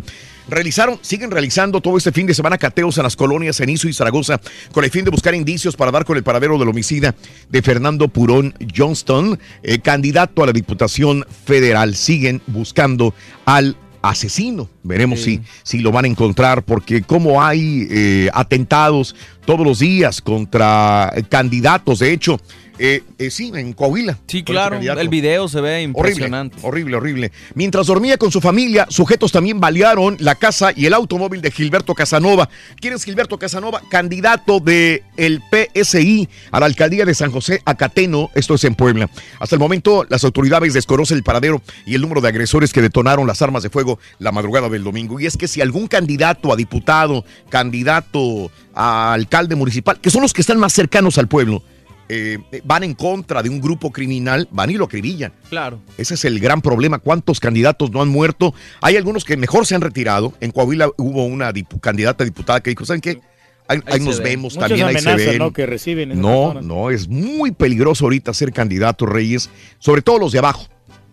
[0.50, 4.42] realizaron, siguen realizando todo este fin de semana cateos en las colonias Cenizo y Zaragoza
[4.72, 7.16] con el fin de buscar indicios para dar con el paradero del homicida
[7.50, 11.96] de Fernando Purón Johnston, eh, candidato a la Diputación Federal.
[11.96, 13.14] Siguen buscando
[13.46, 14.70] al asesino.
[14.84, 19.16] Veremos si, si lo van a encontrar, porque como hay eh, atentados
[19.46, 22.40] todos los días contra candidatos, de hecho,
[22.84, 24.18] eh, eh, sí, en Coahuila.
[24.26, 24.80] Sí, claro.
[24.80, 26.58] El video se ve Horrible, impresionante.
[26.64, 27.32] horrible, horrible.
[27.54, 31.94] Mientras dormía con su familia, sujetos también balearon la casa y el automóvil de Gilberto
[31.94, 32.50] Casanova.
[32.80, 33.84] ¿Quién es Gilberto Casanova?
[33.92, 39.12] Candidato de el PSI a la alcaldía de San José Acateno, esto es en Puebla.
[39.40, 43.28] Hasta el momento, las autoridades desconocen el paradero y el número de agresores que detonaron
[43.28, 45.20] las armas de fuego la madrugada del domingo.
[45.20, 50.34] Y es que si algún candidato a diputado, candidato a alcalde municipal, que son los
[50.34, 51.62] que están más cercanos al pueblo,
[52.10, 55.32] eh, van en contra de un grupo criminal, van y lo acribillan.
[55.50, 55.80] Claro.
[55.98, 57.00] Ese es el gran problema.
[57.00, 58.54] ¿Cuántos candidatos no han muerto?
[58.82, 60.34] Hay algunos que mejor se han retirado.
[60.42, 63.20] En Coahuila hubo una dipu- candidata diputada que dijo, ¿saben qué?
[63.68, 65.38] Ahí, Ahí ahí se nos vemos, Muchas también ahí se ven.
[65.38, 65.54] ¿no?
[65.54, 66.66] que reciben No, personas.
[66.66, 69.50] no, es muy peligroso ahorita ser candidato, Reyes,
[69.80, 70.68] sobre todo los de abajo.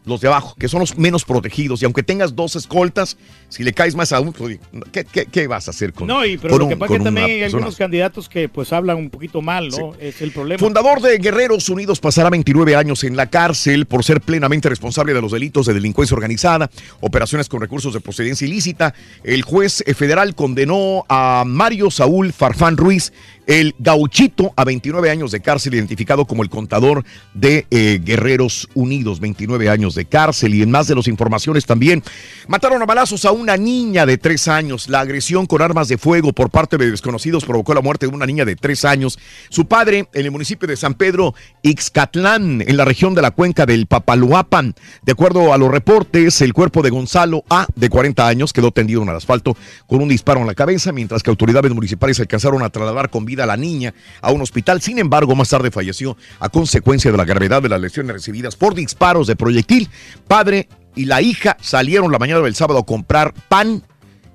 [0.08, 1.82] Los de abajo, que son los menos protegidos.
[1.82, 3.16] Y aunque tengas dos escoltas,
[3.48, 4.58] si le caes más a uno, pues,
[4.90, 6.88] ¿qué, qué- qué vas a hacer con No, y pero con lo un- que pasa
[6.88, 9.92] con es que también hay algunos candidatos que pues hablan un poquito mal, ¿no?
[10.00, 10.58] Es el problema.
[10.58, 15.20] Fundador de Guerreros Unidos pasará 29 años en la cárcel por ser plenamente responsable de
[15.20, 16.70] los delitos de delincuencia organizada,
[17.00, 18.94] operaciones con recursos de procedencia ilícita.
[19.24, 23.12] El juez federal condenó a Mario Saúl Farfán Ruiz,
[23.48, 27.02] el gauchito, a 29 años de cárcel, identificado como el contador
[27.32, 29.20] de eh, Guerreros Unidos.
[29.20, 30.54] 29 años de cárcel.
[30.54, 32.04] Y en más de las informaciones también,
[32.46, 34.90] mataron a balazos a una niña de 3 años.
[34.90, 38.26] La agresión con armas de fuego por parte de desconocidos provocó la muerte de una
[38.26, 39.18] niña de 3 años.
[39.48, 43.64] Su padre, en el municipio de San Pedro, Ixcatlán, en la región de la cuenca
[43.64, 44.74] del Papaloapan.
[45.02, 49.02] De acuerdo a los reportes, el cuerpo de Gonzalo A, de 40 años, quedó tendido
[49.02, 49.56] en el asfalto
[49.86, 53.37] con un disparo en la cabeza, mientras que autoridades municipales alcanzaron a trasladar con vida
[53.38, 54.80] vida a la niña a un hospital.
[54.82, 58.74] Sin embargo, más tarde falleció a consecuencia de la gravedad de las lesiones recibidas por
[58.74, 59.88] disparos de proyectil.
[60.26, 63.82] Padre y la hija salieron la mañana del sábado a comprar pan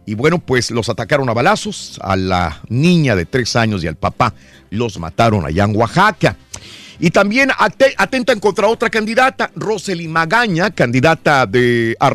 [0.06, 2.00] y bueno, pues los atacaron a balazos.
[2.02, 4.34] A la niña de tres años y al papá
[4.70, 6.36] los mataron allá en Oaxaca.
[7.00, 12.12] Y también ate- atentan contra otra candidata, Rosely Magaña, candidata de, a,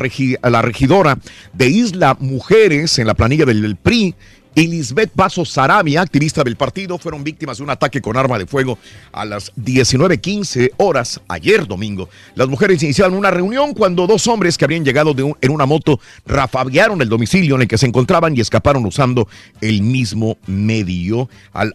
[0.49, 1.17] la regidora
[1.53, 4.15] de Isla Mujeres en la planilla del PRI.
[4.55, 8.45] Y Lisbeth Paso Sarabia, activista del partido, fueron víctimas de un ataque con arma de
[8.45, 8.77] fuego
[9.11, 12.09] a las 19.15 horas ayer domingo.
[12.35, 17.01] Las mujeres iniciaron una reunión cuando dos hombres que habían llegado en una moto rafaguearon
[17.01, 19.27] el domicilio en el que se encontraban y escaparon usando
[19.61, 21.29] el mismo medio.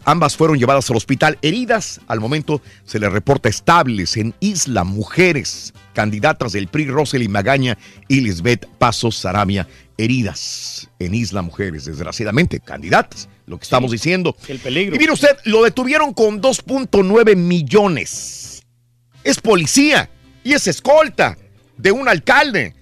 [0.05, 2.01] Ambas fueron llevadas al hospital heridas.
[2.09, 5.73] Al momento se les reporta estables en Isla Mujeres.
[5.95, 9.67] Candidatas del PRI, Rosely Magaña y Lisbeth Pasos Sarabia,
[9.97, 14.37] heridas en Isla Mujeres, desgraciadamente, candidatas, lo que estamos diciendo.
[14.49, 14.95] El peligro.
[14.97, 18.63] Y mire usted, lo detuvieron con 2.9 millones.
[19.23, 20.11] Es policía
[20.43, 21.39] y es escolta
[21.77, 22.75] de un alcalde.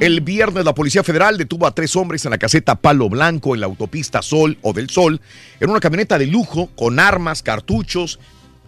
[0.00, 3.60] El viernes la Policía Federal detuvo a tres hombres en la caseta Palo Blanco en
[3.60, 5.20] la autopista Sol o del Sol,
[5.60, 8.18] en una camioneta de lujo con armas, cartuchos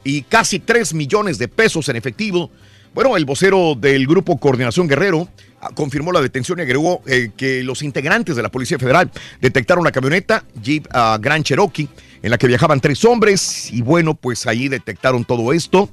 [0.05, 2.51] y casi 3 millones de pesos en efectivo.
[2.97, 5.29] Bueno, el vocero del grupo Coordinación Guerrero
[5.61, 9.85] ah, confirmó la detención y agregó eh, que los integrantes de la Policía Federal detectaron
[9.85, 11.91] la camioneta Jeep ah, Grand Cherokee
[12.23, 15.91] en la que viajaban tres hombres y bueno, pues ahí detectaron todo esto.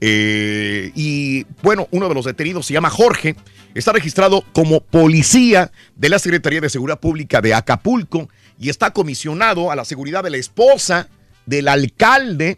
[0.00, 3.36] Eh, y bueno, uno de los detenidos se llama Jorge,
[3.74, 9.70] está registrado como policía de la Secretaría de Seguridad Pública de Acapulco y está comisionado
[9.70, 11.10] a la seguridad de la esposa
[11.44, 12.56] del alcalde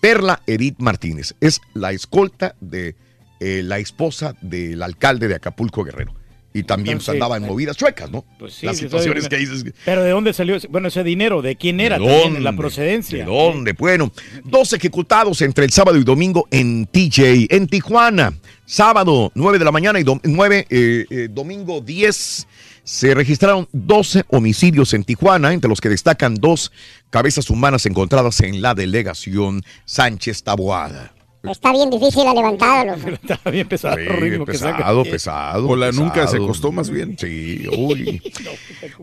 [0.00, 1.36] Perla Edith Martínez.
[1.40, 2.96] Es la escolta de
[3.40, 6.14] eh, la esposa del alcalde de Acapulco Guerrero.
[6.52, 8.24] Y también Entonces, andaba en movidas chuecas, ¿no?
[8.36, 9.64] Pues sí, Las situaciones que dices.
[9.84, 10.56] Pero ¿de dónde salió?
[10.56, 12.24] ese- Bueno, ese dinero, ¿de quién era ¿De también?
[12.24, 12.40] dónde?
[12.40, 13.18] La procedencia.
[13.18, 13.72] ¿De dónde?
[13.74, 14.10] Bueno,
[14.44, 18.32] dos ejecutados entre el sábado y domingo en TJ, en Tijuana.
[18.66, 22.48] Sábado, 9 de la mañana y dom- 9, eh, eh, domingo 10.
[22.82, 26.72] Se registraron 12 homicidios en Tijuana, entre los que destacan dos
[27.10, 31.12] cabezas humanas encontradas en la delegación Sánchez Taboada.
[31.42, 33.08] Está bien difícil la levantada, loco.
[33.22, 34.76] Está bien pesado Sí, el ritmo que saca.
[34.76, 35.68] pesado, pesado.
[35.68, 36.46] O la nunca se pesado.
[36.46, 37.16] costó más bien.
[37.18, 38.22] Sí, uy.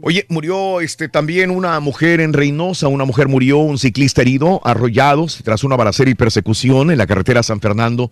[0.01, 5.41] Oye, murió este también una mujer en Reynosa, una mujer murió, un ciclista herido, arrollados
[5.43, 8.11] tras una balacera y persecución en la carretera San Fernando.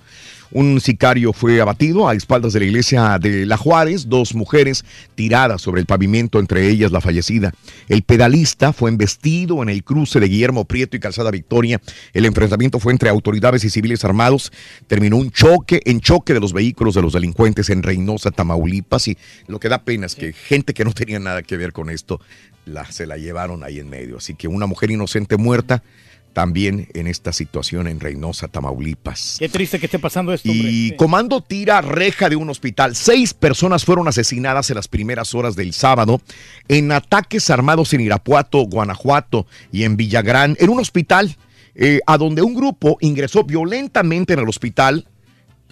[0.51, 4.85] Un sicario fue abatido a espaldas de la iglesia de La Juárez, dos mujeres
[5.15, 7.53] tiradas sobre el pavimento, entre ellas la fallecida.
[7.87, 11.81] El pedalista fue embestido en el cruce de Guillermo Prieto y Calzada Victoria.
[12.13, 14.51] El enfrentamiento fue entre autoridades y civiles armados.
[14.87, 19.07] Terminó un choque en choque de los vehículos de los delincuentes en Reynosa, Tamaulipas.
[19.07, 19.17] Y
[19.47, 22.19] lo que da pena es que gente que no tenía nada que ver con esto
[22.65, 24.17] la, se la llevaron ahí en medio.
[24.17, 25.83] Así que una mujer inocente muerta
[26.35, 29.37] también en esta situación en Reynosa, Tamaulipas.
[29.39, 30.69] Qué triste que esté pasando esto, hombre.
[30.69, 32.93] Y comando tira reja de un hospital.
[32.93, 36.21] Seis personas fueron asesinadas en las primeras horas del sábado
[36.67, 41.37] en ataques armados en Irapuato, Guanajuato y en Villagrán, en un hospital
[41.73, 45.07] eh, a donde un grupo ingresó violentamente en el hospital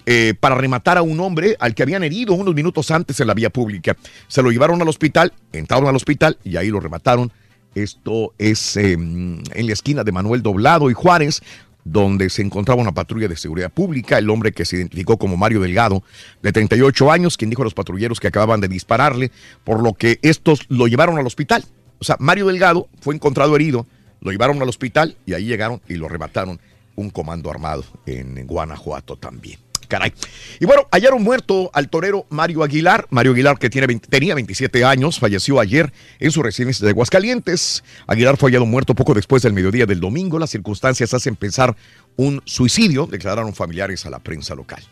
[0.06, 3.34] eh, para rematar a un hombre al que habían herido unos minutos antes en la
[3.34, 3.98] vía pública.
[4.28, 7.30] Se lo llevaron al hospital, entraron al hospital y ahí lo remataron.
[7.74, 11.42] Esto es eh, en la esquina de Manuel Doblado y Juárez,
[11.84, 14.18] donde se encontraba una patrulla de seguridad pública.
[14.18, 16.02] El hombre que se identificó como Mario Delgado,
[16.42, 19.30] de 38 años, quien dijo a los patrulleros que acababan de dispararle,
[19.64, 21.64] por lo que estos lo llevaron al hospital.
[21.98, 23.86] O sea, Mario Delgado fue encontrado herido,
[24.20, 26.58] lo llevaron al hospital y ahí llegaron y lo remataron
[26.96, 29.63] un comando armado en Guanajuato también.
[29.86, 30.12] Caray.
[30.60, 33.06] Y bueno, hallaron muerto al torero Mario Aguilar.
[33.10, 37.84] Mario Aguilar, que tiene 20 tenía 27 años, falleció ayer en su residencia de Aguascalientes.
[38.06, 40.38] Aguilar fue hallado muerto poco después del mediodía del domingo.
[40.38, 41.76] Las circunstancias hacen pensar
[42.16, 44.82] un suicidio, declararon familiares a la prensa local.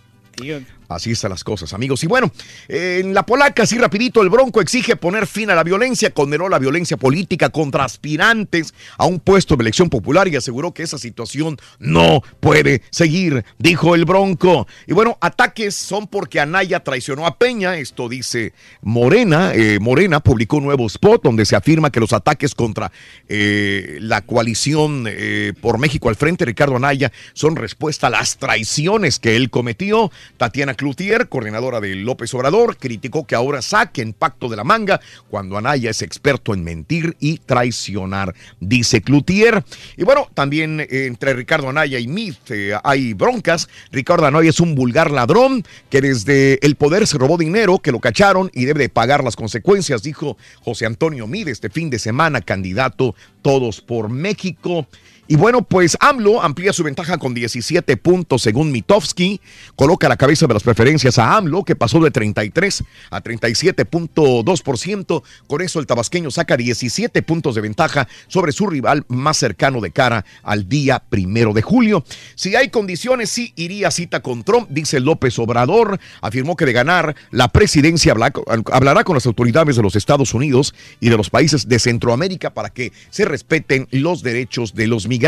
[0.94, 2.04] Así están las cosas, amigos.
[2.04, 2.30] Y bueno,
[2.68, 6.58] en la polaca, así rapidito, el Bronco exige poner fin a la violencia, condenó la
[6.58, 11.58] violencia política contra aspirantes a un puesto de elección popular y aseguró que esa situación
[11.78, 14.66] no puede seguir, dijo el Bronco.
[14.86, 18.52] Y bueno, ataques son porque Anaya traicionó a Peña, esto dice
[18.82, 19.52] Morena.
[19.54, 22.92] Eh, Morena publicó un nuevo spot donde se afirma que los ataques contra
[23.28, 29.18] eh, la coalición eh, por México al frente, Ricardo Anaya, son respuesta a las traiciones
[29.18, 30.10] que él cometió.
[30.36, 35.00] Tatiana Cloutier, coordinadora de López Obrador, criticó que ahora saquen pacto de la manga
[35.30, 39.64] cuando Anaya es experto en mentir y traicionar, dice Cloutier.
[39.96, 43.68] Y bueno, también eh, entre Ricardo Anaya y Mid eh, hay broncas.
[43.90, 48.00] Ricardo Anaya es un vulgar ladrón que desde el poder se robó dinero, que lo
[48.00, 52.40] cacharon y debe de pagar las consecuencias, dijo José Antonio Mid este fin de semana,
[52.40, 54.86] candidato Todos por México.
[55.28, 59.40] Y bueno, pues AMLO amplía su ventaja con 17 puntos según Mitofsky.
[59.76, 65.22] Coloca la cabeza de las preferencias a AMLO, que pasó de 33 a 37.2%.
[65.46, 69.90] Con eso el tabasqueño saca 17 puntos de ventaja sobre su rival más cercano de
[69.90, 72.04] cara al día primero de julio.
[72.34, 75.98] Si hay condiciones, sí iría a cita con Trump, dice López Obrador.
[76.20, 78.32] Afirmó que de ganar la presidencia habla-
[78.72, 82.70] hablará con las autoridades de los Estados Unidos y de los países de Centroamérica para
[82.70, 85.21] que se respeten los derechos de los migrantes,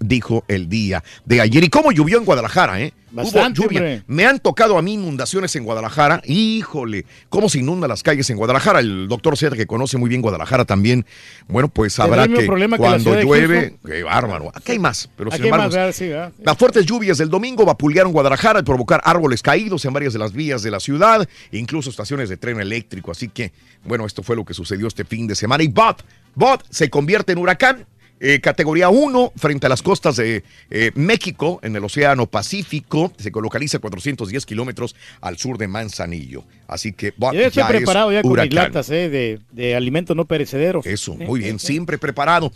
[0.00, 1.64] dijo el día de ayer.
[1.64, 2.92] ¿Y cómo llovió en Guadalajara, eh?
[3.10, 3.80] Bastante, Hubo lluvia.
[3.80, 4.02] hombre.
[4.06, 6.20] Me han tocado a mí inundaciones en Guadalajara.
[6.26, 8.80] Híjole, cómo se inundan las calles en Guadalajara.
[8.80, 11.06] El doctor Zeta, que conoce muy bien Guadalajara también.
[11.48, 12.46] Bueno, pues sabrá que que
[12.76, 14.50] cuando de llueve, qué bárbaro.
[14.54, 15.92] Aquí hay más, pero sin embargo, más, ¿verdad?
[15.92, 16.32] Sí, ¿verdad?
[16.42, 20.32] las fuertes lluvias del domingo vapulearon Guadalajara al provocar árboles caídos en varias de las
[20.32, 23.10] vías de la ciudad, incluso estaciones de tren eléctrico.
[23.10, 23.52] Así que,
[23.84, 25.62] bueno, esto fue lo que sucedió este fin de semana.
[25.64, 26.04] Y Bot,
[26.34, 27.86] Bot se convierte en huracán.
[28.20, 33.12] Eh, categoría 1 frente a las costas de eh, México en el Océano Pacífico.
[33.18, 36.44] Se localiza a 410 kilómetros al sur de Manzanillo.
[36.68, 39.74] Así que Bot Yo estoy ya preparado es ya con mis latas eh, de, de
[39.74, 40.84] alimentos no perecederos.
[40.84, 42.52] Eso, muy bien, siempre preparado.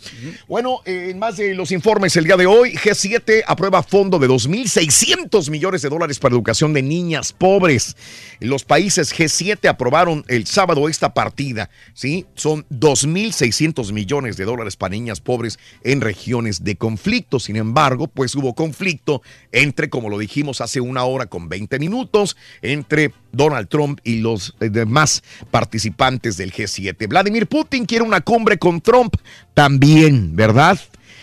[0.47, 4.29] Bueno, eh, en más de los informes el día de hoy, G7 aprueba fondo de
[4.29, 7.97] 2.600 millones de dólares para educación de niñas pobres.
[8.39, 12.27] Los países G7 aprobaron el sábado esta partida, ¿sí?
[12.35, 15.52] Son 2.600 millones de dólares para niñas pobres
[15.83, 17.39] en regiones de conflicto.
[17.39, 19.21] Sin embargo, pues hubo conflicto
[19.51, 24.55] entre, como lo dijimos hace una hora con 20 minutos, entre Donald Trump y los
[24.59, 27.07] eh, demás participantes del G7.
[27.07, 29.15] Vladimir Putin quiere una cumbre con Trump
[29.53, 30.79] también, ¿verdad?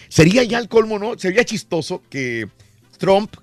[0.09, 1.19] Sería ya el colmo, ¿no?
[1.19, 2.49] Sería chistoso que
[2.99, 3.35] Trump,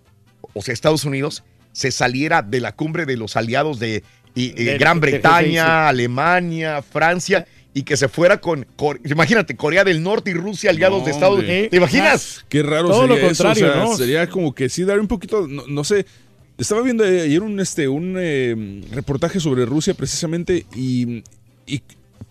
[0.53, 4.03] o sea, Estados Unidos, se saliera de la cumbre de los aliados de
[4.35, 5.89] y- Del- Gran Bretaña, G6.
[5.89, 7.47] Alemania, Francia.
[7.77, 11.39] Y que se fuera con, Core- imagínate, Corea del Norte y Rusia aliados de Estados.
[11.39, 11.69] Unidos.
[11.69, 12.45] ¿Te imaginas?
[12.49, 13.97] Qué raro Todo lo sería eso, o contrario, sea, ¿no?
[13.97, 16.05] Sería como que sí dar un poquito, no, no sé.
[16.57, 21.21] Estaba viendo ayer un este un eh, reportaje sobre Rusia precisamente y,
[21.67, 21.81] y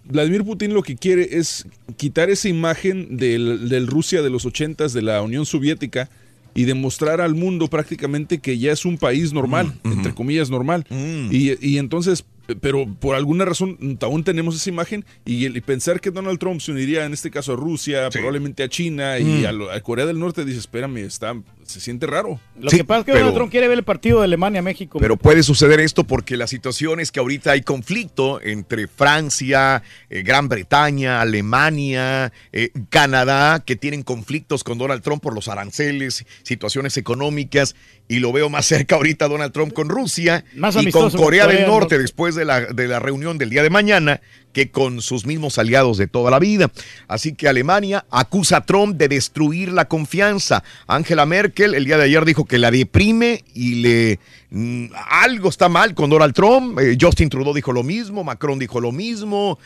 [0.04, 1.64] Vladimir Putin lo que quiere es
[1.96, 6.10] quitar esa imagen del, del Rusia de los ochentas de la Unión Soviética
[6.56, 10.86] y demostrar al mundo prácticamente que ya es un país normal, entre comillas normal.
[11.30, 12.24] Y, y entonces,
[12.60, 16.60] pero por alguna razón aún tenemos esa imagen y, el- y pensar que Donald Trump
[16.60, 19.46] se uniría en este caso a Rusia, probablemente a China y Mm.
[19.46, 22.38] a, lo- a Corea del Norte, dice, espérame, está, se siente raro.
[22.60, 24.98] Lo que pasa es que Donald Trump quiere ver el partido de Alemania-México.
[25.00, 30.22] Pero puede suceder esto porque la situación es que ahorita hay conflicto entre Francia, eh,
[30.22, 36.96] Gran Bretaña, Alemania, eh, Canadá, que tienen conflictos con Donald Trump por los aranceles, situaciones
[36.96, 37.74] económicas,
[38.08, 41.66] y lo veo más cerca ahorita Donald Trump con Rusia Más y con Corea, del
[41.66, 41.98] Norte.
[41.98, 44.20] después de la, de la reunión del día de mañana
[44.56, 46.70] que con sus mismos aliados de toda la vida.
[47.08, 50.64] Así que Alemania acusa a Trump de destruir la confianza.
[50.86, 54.18] Angela Merkel el día de ayer dijo que la deprime y le
[54.48, 56.78] mm, algo está mal con Donald Trump.
[56.80, 59.58] Eh, Justin Trudeau dijo lo mismo, Macron dijo lo mismo.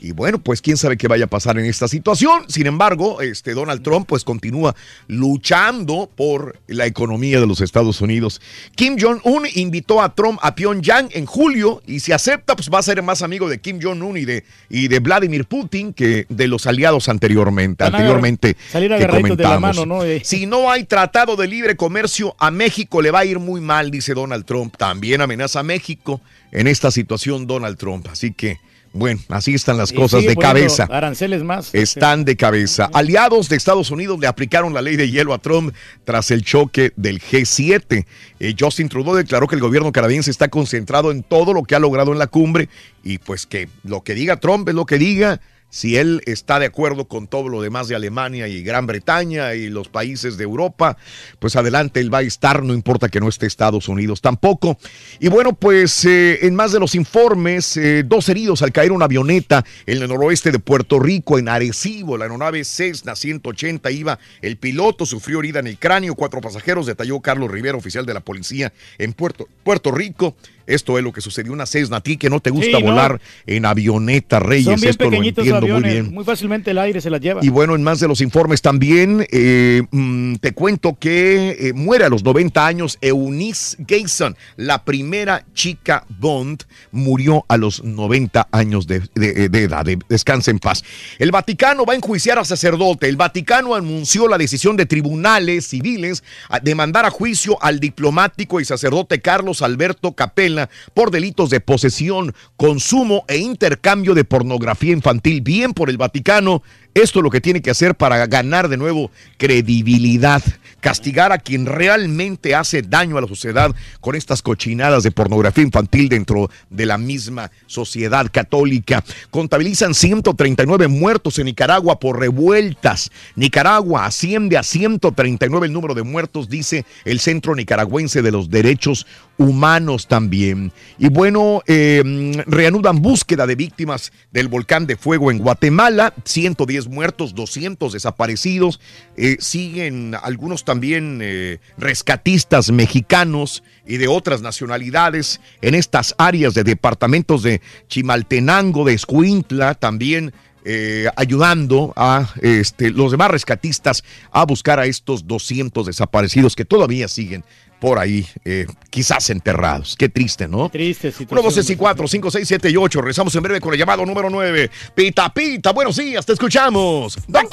[0.00, 2.44] Y bueno, pues quién sabe qué vaya a pasar en esta situación.
[2.48, 4.74] Sin embargo, este Donald Trump pues continúa
[5.08, 8.40] luchando por la economía de los Estados Unidos.
[8.74, 12.82] Kim Jong-un invitó a Trump a Pyongyang en julio y si acepta pues va a
[12.82, 16.66] ser más amigo de Kim Jong-un y de, y de Vladimir Putin que de los
[16.66, 19.76] aliados anteriormente, Van a anteriormente salir que agarraditos de la comentamos.
[19.76, 20.04] mano, ¿no?
[20.04, 20.20] Eh.
[20.24, 23.90] Si no hay tratado de libre comercio, a México le va a ir muy mal,
[23.90, 24.76] dice Donald Trump.
[24.76, 26.20] También amenaza a México
[26.52, 28.06] en esta situación Donald Trump.
[28.10, 28.58] Así que,
[28.96, 30.88] bueno, así están las cosas de cabeza.
[30.90, 31.74] Aranceles más.
[31.74, 32.88] Están de cabeza.
[32.92, 35.74] Aliados de Estados Unidos le aplicaron la ley de hielo a Trump
[36.04, 38.06] tras el choque del G7.
[38.40, 41.78] Eh, Justin Trudeau declaró que el gobierno canadiense está concentrado en todo lo que ha
[41.78, 42.68] logrado en la cumbre
[43.04, 45.40] y pues que lo que diga Trump es lo que diga.
[45.76, 49.68] Si él está de acuerdo con todo lo demás de Alemania y Gran Bretaña y
[49.68, 50.96] los países de Europa,
[51.38, 54.78] pues adelante él va a estar, no importa que no esté Estados Unidos tampoco.
[55.20, 59.04] Y bueno, pues eh, en más de los informes, eh, dos heridos al caer una
[59.04, 62.16] avioneta en el noroeste de Puerto Rico, en Arecibo.
[62.16, 67.20] La aeronave Cessna 180 iba, el piloto sufrió herida en el cráneo, cuatro pasajeros, detalló
[67.20, 70.36] Carlos Rivera, oficial de la policía en Puerto, Puerto Rico.
[70.66, 72.90] Esto es lo que sucedió, una Cessna, a ti que no te gusta Sí, ¿no?
[72.90, 76.12] volar en avioneta, Reyes, Son bien esto lo entiendo muy bien.
[76.14, 77.40] Muy fácilmente el aire se las lleva.
[77.44, 82.04] Y bueno, en más de los informes también, eh, mm, te cuento que eh, muere
[82.04, 86.62] a los 90 años Eunice Gayson, la primera chica Bond,
[86.92, 89.84] murió a los 90 años de, de- de edad.
[89.84, 90.82] De- descansa en paz.
[91.18, 93.08] El Vaticano va a enjuiciar a sacerdote.
[93.08, 96.22] El Vaticano anunció la decisión de tribunales civiles
[96.62, 100.55] de mandar a juicio al diplomático y sacerdote Carlos Alberto Capella
[100.94, 105.40] por delitos de posesión, consumo e intercambio de pornografía infantil.
[105.40, 106.62] Bien por el Vaticano,
[106.96, 110.42] Esto es lo que tiene que hacer para ganar de nuevo credibilidad,
[110.80, 113.70] castigar a quien realmente hace daño a la sociedad
[114.00, 119.04] con estas cochinadas de pornografía infantil dentro de la misma sociedad católica.
[119.30, 123.10] Contabilizan 139 muertos en Nicaragua por revueltas.
[123.34, 129.06] Nicaragua asciende a 139 el número de muertos, dice el Centro Nicaragüense de los Derechos
[129.36, 130.72] Humanos también.
[130.98, 137.34] Y bueno, eh, reanudan búsqueda de víctimas del volcán de fuego en Guatemala, 110 muertos,
[137.34, 138.80] 200 desaparecidos.
[139.16, 146.64] Eh, siguen algunos también eh, rescatistas mexicanos y de otras nacionalidades en estas áreas de
[146.64, 150.32] departamentos de Chimaltenango, de Escuintla, también
[150.68, 154.02] eh, ayudando a este, los demás rescatistas
[154.32, 157.44] a buscar a estos 200 desaparecidos que todavía siguen
[157.86, 159.94] por ahí, eh, quizás enterrados.
[159.96, 160.68] Qué triste, ¿no?
[160.70, 163.00] Triste 1, 2, 3 y 4, 5, 6, 7 y 8.
[163.00, 164.68] Rezamos en breve con el llamado número 9.
[164.92, 167.16] Pita, pita, buenos días, te escuchamos.
[167.28, 167.48] ¡Doctor!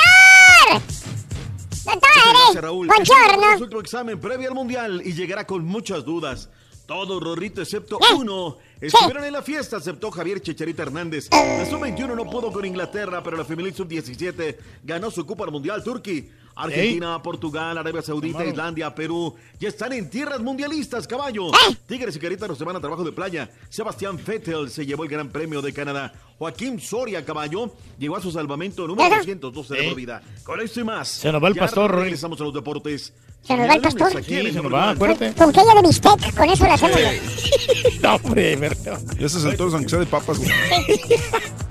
[1.85, 2.87] Gracias, Raúl.
[2.87, 3.53] Buongiorno.
[3.53, 6.49] Es otro examen previo al mundial y llegará con muchas dudas.
[6.87, 11.29] Todo Rorrito excepto uno estuvieron en la fiesta, excepto Javier Chicharita Hernández.
[11.31, 16.23] La sub-21 no pudo con Inglaterra, pero la femenil sub-17 ganó su Copa Mundial Turquía.
[16.55, 18.51] Argentina, Portugal, Arabia Saudita, Hermano.
[18.51, 21.47] Islandia, Perú ya están en tierras mundialistas, caballo.
[21.87, 23.49] Tigres y Querétaro se van a trabajo de playa.
[23.69, 26.13] Sebastián Vettel se llevó el Gran Premio de Canadá.
[26.37, 30.21] Joaquín Soria, caballo, llegó a su salvamento número 212 de la vida.
[30.43, 31.07] Con esto y más.
[31.07, 31.95] Se nos va el ya pastor.
[31.95, 33.13] Regresamos a los deportes.
[33.41, 34.17] Se nos va el pastor.
[34.17, 35.33] Aquí Sí, se nos va, acuérdate.
[35.33, 36.99] Con quella de bistec, con eso lo hacemos.
[38.01, 39.01] No, hombre, verdad.
[39.17, 40.39] Ya se saltó aunque sea de papas,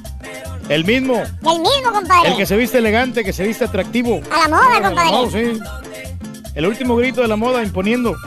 [0.68, 1.16] El mismo.
[1.16, 2.32] El mismo, compadre.
[2.32, 4.20] El que se viste elegante, que se viste atractivo.
[4.30, 5.12] A la moda, compadre.
[5.14, 5.58] No, sí.
[6.60, 8.18] El último grito de la moda imponiendo.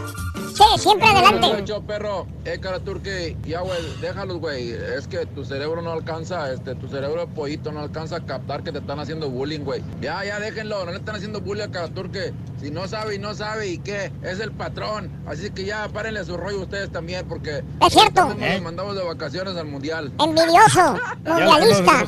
[0.55, 1.65] Sí, siempre adelante.
[1.67, 4.71] Yo, perro, eh, cara turque, ya, güey, déjalos, güey.
[4.71, 8.63] Es que tu cerebro no alcanza, este, tu cerebro de pollito no alcanza a captar
[8.63, 9.83] que te están haciendo bullying, güey.
[10.01, 12.33] Ya, ya, déjenlo, no le están haciendo bullying a cara turque.
[12.59, 14.11] Si no sabe y no sabe, ¿y qué?
[14.23, 15.11] Es el patrón.
[15.27, 17.63] Así que ya, párenle su rollo ustedes también, porque.
[17.87, 18.35] Es cierto.
[18.35, 20.11] Nos mandamos de vacaciones al mundial.
[20.19, 22.05] Envidioso, Ya mundialista.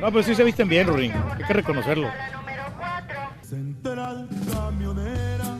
[0.00, 1.12] No, pero sí se visten bien, Rurín.
[1.12, 2.08] Hay que reconocerlo.
[3.42, 5.55] Central camionera,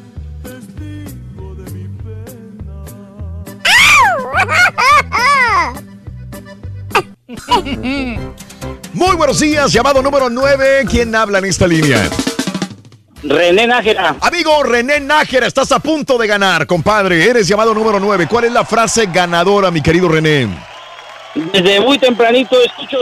[8.93, 10.85] Muy buenos días, llamado número 9.
[10.89, 12.09] ¿Quién habla en esta línea?
[13.23, 14.17] René Nájera.
[14.21, 17.29] Amigo René Nájera, estás a punto de ganar, compadre.
[17.29, 18.27] Eres llamado número 9.
[18.29, 20.49] ¿Cuál es la frase ganadora, mi querido René?
[21.35, 22.99] Desde muy tempranito escucho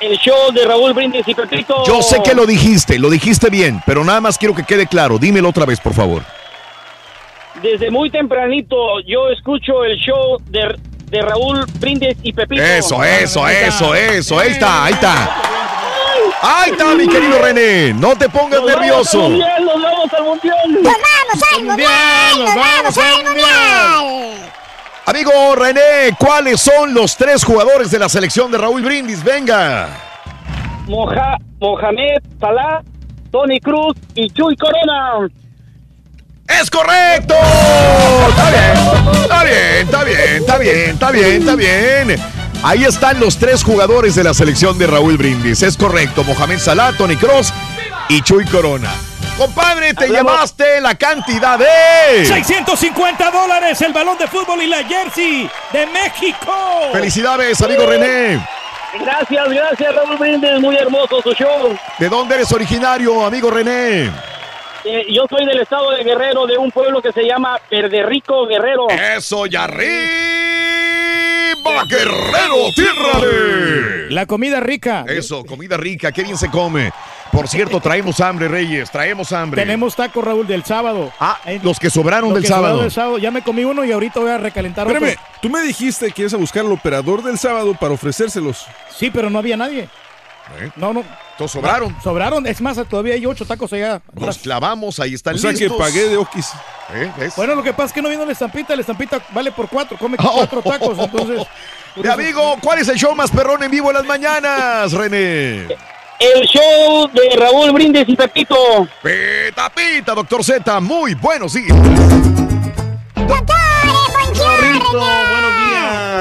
[0.00, 1.84] el show de Raúl Brindis y Pepito.
[1.86, 5.18] Yo sé que lo dijiste, lo dijiste bien, pero nada más quiero que quede claro.
[5.18, 6.22] Dímelo otra vez, por favor.
[7.60, 8.76] Desde muy tempranito
[9.06, 10.74] yo escucho el show de,
[11.10, 12.62] de Raúl Brindis y Pepito.
[12.62, 14.38] Eso, eso, eso, eso.
[14.38, 15.36] Ahí está, ahí está.
[16.44, 17.92] Ahí está, mi querido René.
[17.94, 19.22] No te pongas Nos vamos nervioso.
[19.24, 20.56] al mundial, nos vamos al mundial.
[20.72, 22.38] ¡Nos vamos al mundial!
[22.38, 24.52] ¡Nos vamos al mundial!
[25.04, 29.22] Amigo René, ¿cuáles son los tres jugadores de la selección de Raúl Brindis?
[29.22, 29.88] Venga.
[30.86, 32.82] Moja, Mohamed Salah,
[33.30, 35.28] Tony Cruz y Chuy Corona.
[36.48, 37.34] ¡Es correcto!
[38.28, 38.72] Está bien,
[39.22, 42.22] está bien, está bien, está bien, está bien, está bien.
[42.62, 45.62] Ahí están los tres jugadores de la selección de Raúl Brindis.
[45.62, 47.52] Es correcto, Mohamed Salah, Tony Cross
[48.08, 48.90] y Chuy Corona.
[49.36, 52.26] Compadre, te llevaste la cantidad de...
[52.26, 56.52] 650 dólares el balón de fútbol y la jersey de México.
[56.92, 58.46] Felicidades, amigo René.
[59.00, 61.76] Gracias, gracias Raúl Brindis, muy hermoso su show.
[61.98, 64.10] ¿De dónde eres originario, amigo René?
[64.84, 68.88] Eh, yo soy del estado de Guerrero, de un pueblo que se llama Rico Guerrero.
[68.90, 69.84] Eso, y arriba,
[71.88, 74.06] Guerrero, tierra de...
[74.10, 75.04] La comida rica.
[75.08, 76.92] Eso, comida rica, qué bien se come.
[77.30, 79.62] Por cierto, traemos hambre, Reyes, traemos hambre.
[79.62, 81.10] Tenemos tacos, Raúl, del sábado.
[81.18, 82.64] Ah, los que sobraron Los del que sábado.
[82.74, 83.18] sobraron del sábado.
[83.18, 85.22] Ya me comí uno y ahorita voy a recalentar Espérame, otro.
[85.40, 88.66] tú me dijiste que ibas a buscar al operador del sábado para ofrecérselos.
[88.94, 89.88] Sí, pero no había nadie.
[90.76, 91.04] No, no.
[91.38, 91.96] Todos sobraron.
[92.02, 92.46] Sobraron.
[92.46, 94.00] Es más, todavía hay ocho tacos allá.
[94.14, 96.50] Nos clavamos, ahí están O sea que pagué de Okis.
[96.94, 97.30] ¿Eh?
[97.36, 98.74] Bueno, lo que pasa es que no vino la estampita.
[98.74, 99.96] La estampita vale por cuatro.
[99.98, 100.98] Come Oh, cuatro tacos.
[100.98, 101.46] Entonces.
[101.96, 105.66] Mi amigo, ¿cuál es el show más perrón en vivo en las mañanas, René?
[106.18, 108.56] El show de Raúl Brindis y Pepito.
[109.02, 111.76] Pita, pita, doctor Z, muy buenos días.
[113.14, 113.44] Buenos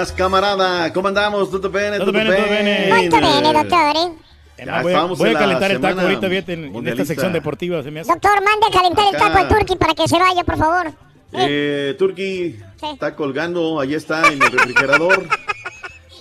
[0.01, 0.91] días, camarada.
[0.93, 1.49] ¿Cómo andamos?
[1.51, 1.99] ¿Tutto bene?
[1.99, 2.87] Tutto bene, tutto bene.
[2.89, 4.15] Molto bene, dottore.
[4.63, 7.81] Ya voy voy en a calentar el taco ahorita, fíjate, en, en esta sección deportiva.
[7.83, 8.11] Se me hace.
[8.11, 10.91] Doctor, mande a calentar el taco al Turqui para que se vaya, por favor.
[11.33, 12.57] Eh, Turki
[12.91, 15.27] está colgando, ahí está en el refrigerador.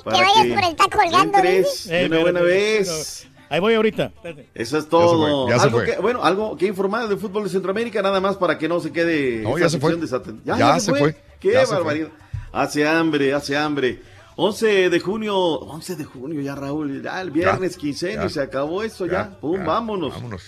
[0.03, 3.29] Que vayas por el taco colgando, entres de una Eh, buena vez.
[3.51, 4.13] Ahí voy ahorita.
[4.55, 5.45] Eso es todo.
[5.47, 5.87] fue, ya se algo fue.
[5.91, 8.93] que, bueno, algo que informar del fútbol de Centroamérica, nada más para que no se
[8.93, 9.43] quede.
[9.43, 9.91] No, ya se fue.
[9.93, 11.15] sección desaten- Ya se fue.
[11.39, 12.09] Qué Ya se barbaridad.
[12.53, 14.03] Hace hambre, hace hambre.
[14.37, 18.27] 11 de junio, 11 de junio ya Raúl, ya el viernes quinceno ya.
[18.27, 19.13] y se acabó eso ya.
[19.13, 20.15] Ya, Pum, vámonos.
[20.15, 20.43] vámonos.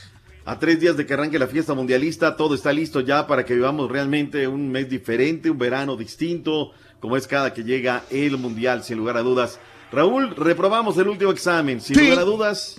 [0.44, 3.54] A tres días de que arranque la fiesta mundialista, todo está listo ya para que
[3.54, 8.82] vivamos realmente un mes diferente, un verano distinto, como es cada que llega el mundial,
[8.82, 9.58] sin lugar a dudas.
[9.92, 12.02] Raúl, reprobamos el último examen, sin Sí.
[12.04, 12.76] lugar a dudas.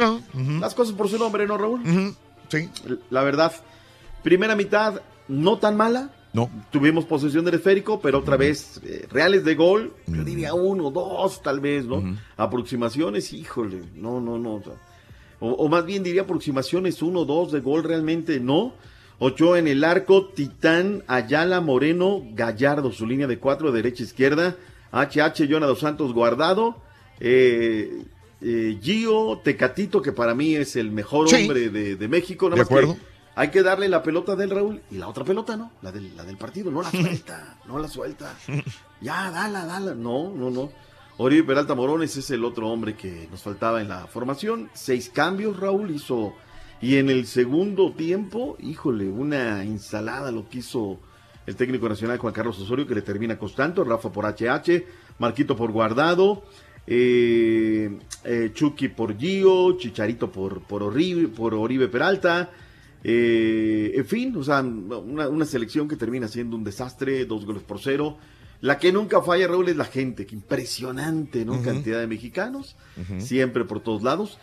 [0.59, 2.15] Las cosas por su nombre, ¿no, Raúl?
[2.49, 2.69] Sí.
[3.11, 3.53] La verdad,
[4.23, 6.09] primera mitad no tan mala.
[6.33, 6.49] No.
[6.71, 11.41] Tuvimos posesión del esférico, pero otra vez eh, reales de gol, yo diría uno, dos
[11.43, 12.17] tal vez, ¿no?
[12.37, 14.61] Aproximaciones, híjole, no, no, no.
[15.39, 18.73] o más bien diría aproximaciones uno, dos de gol, realmente no.
[19.19, 24.55] Ochoa en el arco, Titán, Ayala, Moreno, Gallardo, su línea de cuatro, derecha, izquierda.
[24.91, 26.77] HH, Jonah dos Santos, Guardado.
[27.19, 28.03] Eh,
[28.41, 31.43] eh, Gio, Tecatito, que para mí es el mejor Sí.
[31.43, 32.49] hombre de, de México.
[32.49, 32.97] nada De más que acuerdo.
[33.35, 35.71] Hay que darle la pelota del Raúl y la otra pelota, ¿no?
[35.81, 38.33] La del, la del partido, no la suelta, no la suelta.
[39.01, 39.93] Ya, dala, dala.
[39.95, 40.71] No, no, no.
[41.17, 44.69] Oribe Peralta Morones es el otro hombre que nos faltaba en la formación.
[44.73, 46.33] Seis cambios, Raúl hizo.
[46.81, 50.99] Y en el segundo tiempo, híjole, una ensalada lo que hizo
[51.45, 53.83] el técnico nacional Juan Carlos Osorio, que le termina costando.
[53.83, 54.83] Rafa por HH,
[55.19, 56.43] Marquito por Guardado,
[56.87, 62.49] eh, eh, Chucky por Gio, Chicharito por, por, Oribe, por Oribe Peralta.
[63.03, 67.63] Eh, en fin, o sea, una, una selección que termina siendo un desastre, dos goles
[67.63, 68.17] por cero.
[68.61, 71.55] La que nunca falla, Raúl, es la gente, que impresionante, ¿no?
[71.55, 71.63] Ujú.
[71.63, 72.77] Cantidad de mexicanos,
[73.17, 74.39] siempre por todos lados.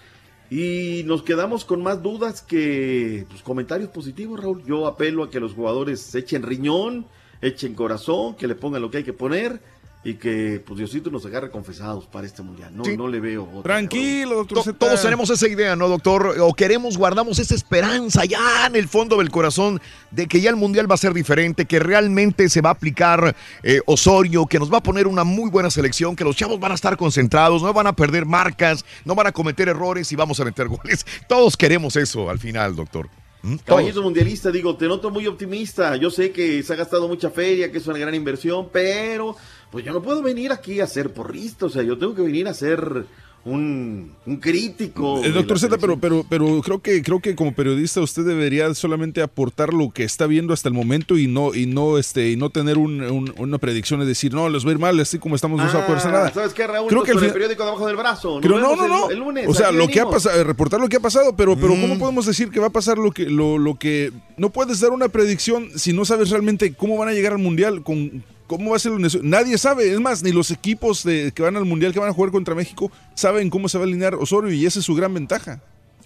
[0.50, 4.62] Y nos quedamos con más dudas que pues, comentarios positivos, Raúl.
[4.66, 7.06] Yo apelo a que los jugadores echen riñón,
[7.40, 9.62] echen corazón, que le pongan lo que hay que poner
[10.02, 12.74] y que pues Diosito nos agarre confesados para este mundial.
[12.74, 12.96] No, Sí.
[12.96, 13.62] no le veo otra.
[13.74, 14.72] Tranquilo, doctor To-.
[14.72, 16.36] Todos tenemos esa idea, ¿no, doctor?
[16.40, 19.78] O queremos, guardamos esa esperanza ya en el fondo del corazón
[20.10, 23.36] de que ya el Mundial va a ser diferente, que realmente se va a aplicar
[23.62, 26.72] eh, Osorio, que nos va a poner una muy buena selección, que los chavos van
[26.72, 30.40] a estar concentrados, no van a perder marcas, no van a cometer errores y vamos
[30.40, 31.04] a meter goles.
[31.28, 33.10] Todos queremos eso al final, doctor.
[33.42, 33.56] ¿Mm?
[33.64, 35.96] Caballito mundialista, digo, te noto muy optimista.
[35.96, 39.36] Yo sé que se ha gastado mucha feria, que es una gran inversión, pero
[39.70, 41.66] pues yo no puedo venir aquí a ser porrista.
[41.66, 43.06] O sea, yo tengo que venir a ser
[43.44, 45.24] un, un crítico.
[45.24, 49.22] Eh, doctor Z, pero, pero, pero creo que creo que como periodista usted debería solamente
[49.22, 52.50] aportar lo que está viendo hasta el momento y no y no este y no
[52.50, 55.36] tener un- un- una predicción de decir no les va a ir mal así como
[55.36, 56.32] estamos no se Ah, nada.
[56.32, 56.88] ¿Sabes qué, Raúl?
[56.88, 58.40] Creo que el fin- periódico debajo del brazo.
[58.42, 59.10] No, no, el- no.
[59.10, 59.46] El, lunes.
[59.48, 61.80] o sea, lo que ha pasado, reportar lo que ha pasado, pero, pero Mm.
[61.80, 64.90] ¿cómo podemos decir que va a pasar lo que, lo, lo que no puedes dar
[64.90, 68.22] una predicción si no sabes realmente cómo van a llegar al mundial, con
[68.56, 68.92] cómo va a ser?
[69.22, 72.12] Nadie sabe, es más, ni los equipos de, que van al mundial que van a
[72.12, 75.14] jugar contra México saben cómo se va a alinear Osorio y esa es su gran
[75.14, 75.60] ventaja.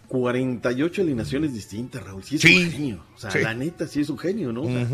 [0.09, 2.23] 48 alineaciones distintas, Raúl.
[2.23, 2.65] Sí es Sí.
[2.65, 3.05] un genio.
[3.17, 3.39] O sea, Sí.
[3.41, 4.63] la neta, sí es un genio, ¿no?
[4.63, 4.87] O sea,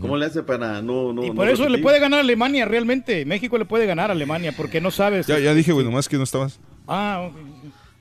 [0.00, 1.12] ¿Cómo le hace para no...
[1.12, 3.24] no Y no por eso le puede ganar a Alemania, realmente.
[3.24, 5.26] México le puede ganar a Alemania porque no sabes.
[5.26, 6.60] Ya, ya dije, güey, nomás que no estabas.
[6.86, 7.36] Ah, ok.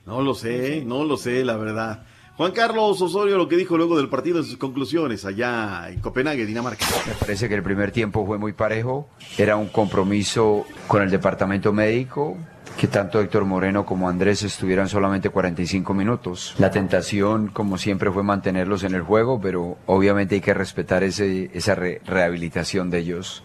[0.05, 2.05] No lo sé, no lo sé, la verdad.
[2.39, 6.45] Juan Carlos Osorio, lo que dijo luego del partido en sus conclusiones allá en Copenhague,
[6.45, 6.85] Dinamarca.
[7.05, 9.09] Me parece que el primer tiempo fue muy parejo.
[9.37, 12.37] Era un compromiso con el departamento médico,
[12.77, 16.55] que tanto Héctor Moreno como Andrés estuvieran solamente 45 minutos.
[16.59, 21.51] La tentación, como siempre, fue mantenerlos en el juego, pero obviamente hay que respetar ese,
[21.53, 23.43] esa re- rehabilitación de ellos.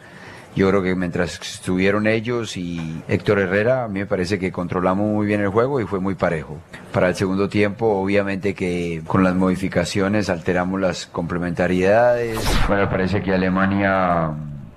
[0.57, 5.07] Yo creo que mientras estuvieron ellos y Héctor Herrera, a mí me parece que controlamos
[5.07, 6.59] muy bien el juego y fue muy parejo.
[6.93, 12.39] Para el segundo tiempo, obviamente que con las modificaciones alteramos las complementariedades.
[12.69, 14.31] Bueno, parece que Alemania,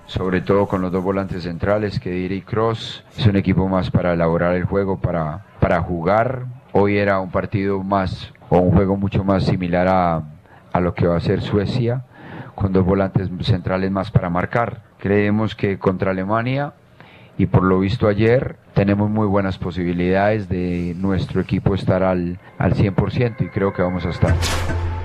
[0.07, 4.13] sobre todo con los dos volantes centrales, que y Cross, es un equipo más para
[4.13, 6.45] elaborar el juego, para, para jugar.
[6.71, 10.23] Hoy era un partido más, o un juego mucho más similar a,
[10.73, 12.03] a lo que va a ser Suecia
[12.55, 14.86] con dos volantes centrales más para marcar.
[14.99, 16.73] Creemos que contra Alemania
[17.37, 22.73] y por lo visto ayer tenemos muy buenas posibilidades de nuestro equipo estar al, al
[22.73, 24.35] 100% y creo que vamos a estar.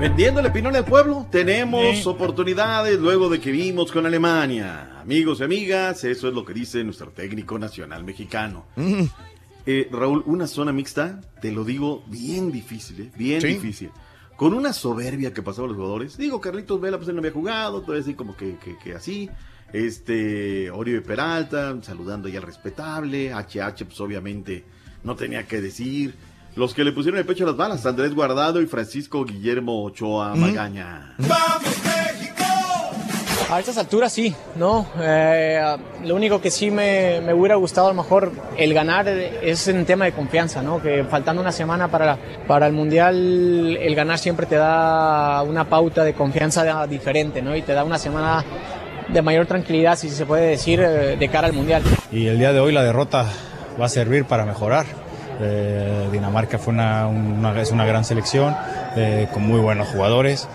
[0.00, 4.98] Vendiéndole pinole al pueblo, tenemos oportunidades luego de que vimos con Alemania.
[5.00, 8.64] Amigos y amigas, eso es lo que dice nuestro técnico nacional mexicano.
[9.64, 13.10] Eh, Raúl, una zona mixta, te lo digo, bien difícil, ¿eh?
[13.16, 13.48] bien Sí.
[13.48, 13.90] difícil.
[14.36, 16.16] Con una soberbia que pasaban los jugadores.
[16.18, 19.30] Digo, Carlitos Vela, pues él no había jugado, todo así como que, que, que así.
[19.72, 23.32] Este, Oribe Peralta, saludando ya al respetable.
[23.32, 24.64] HH, pues obviamente
[25.04, 26.14] no tenía que decir.
[26.54, 30.34] Los que le pusieron el pecho a las balas, Andrés Guardado y Francisco Guillermo Ochoa
[30.34, 31.16] Magaña.
[33.50, 34.86] A estas alturas sí, ¿no?
[34.98, 39.68] Eh, lo único que sí me, me hubiera gustado a lo mejor el ganar es
[39.68, 40.80] en tema de confianza, ¿no?
[40.80, 42.16] Que faltando una semana para,
[42.46, 47.54] para el Mundial, el ganar siempre te da una pauta de confianza diferente, ¿no?
[47.54, 48.42] Y te da una semana
[49.12, 51.82] de mayor tranquilidad, si se puede decir, eh, de cara al Mundial.
[52.10, 53.26] y el día de hoy la derrota
[53.80, 54.86] va a servir para mejorar.
[55.40, 58.54] Eh, Dinamarca fue una, una- es una gran selección
[58.96, 60.48] eh, con muy buenos jugadores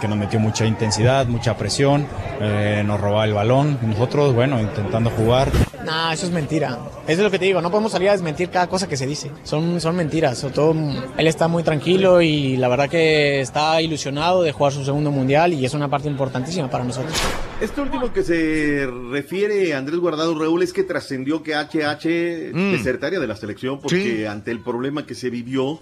[0.00, 2.06] que nos metió mucha intensidad, mucha presión,
[2.40, 5.48] eh, nos robaba el balón nosotros, bueno, intentando jugar.
[5.84, 6.78] No, eso es mentira.
[7.08, 9.08] Eso es lo que te digo, no podemos salir a desmentir cada cosa que se
[9.08, 9.32] dice.
[9.42, 10.38] Son, son mentiras.
[10.38, 10.74] Sobre todo,
[11.18, 15.52] él está muy tranquilo y la verdad que está ilusionado de jugar su segundo mundial
[15.52, 17.12] y es una parte importantísima para nosotros.
[17.62, 22.72] Este último que se refiere a Andrés Guardado Raúl es que trascendió que HH Mm.
[22.72, 24.24] desertaria de la selección porque Sí.
[24.24, 25.78] ante el problema que se vivió,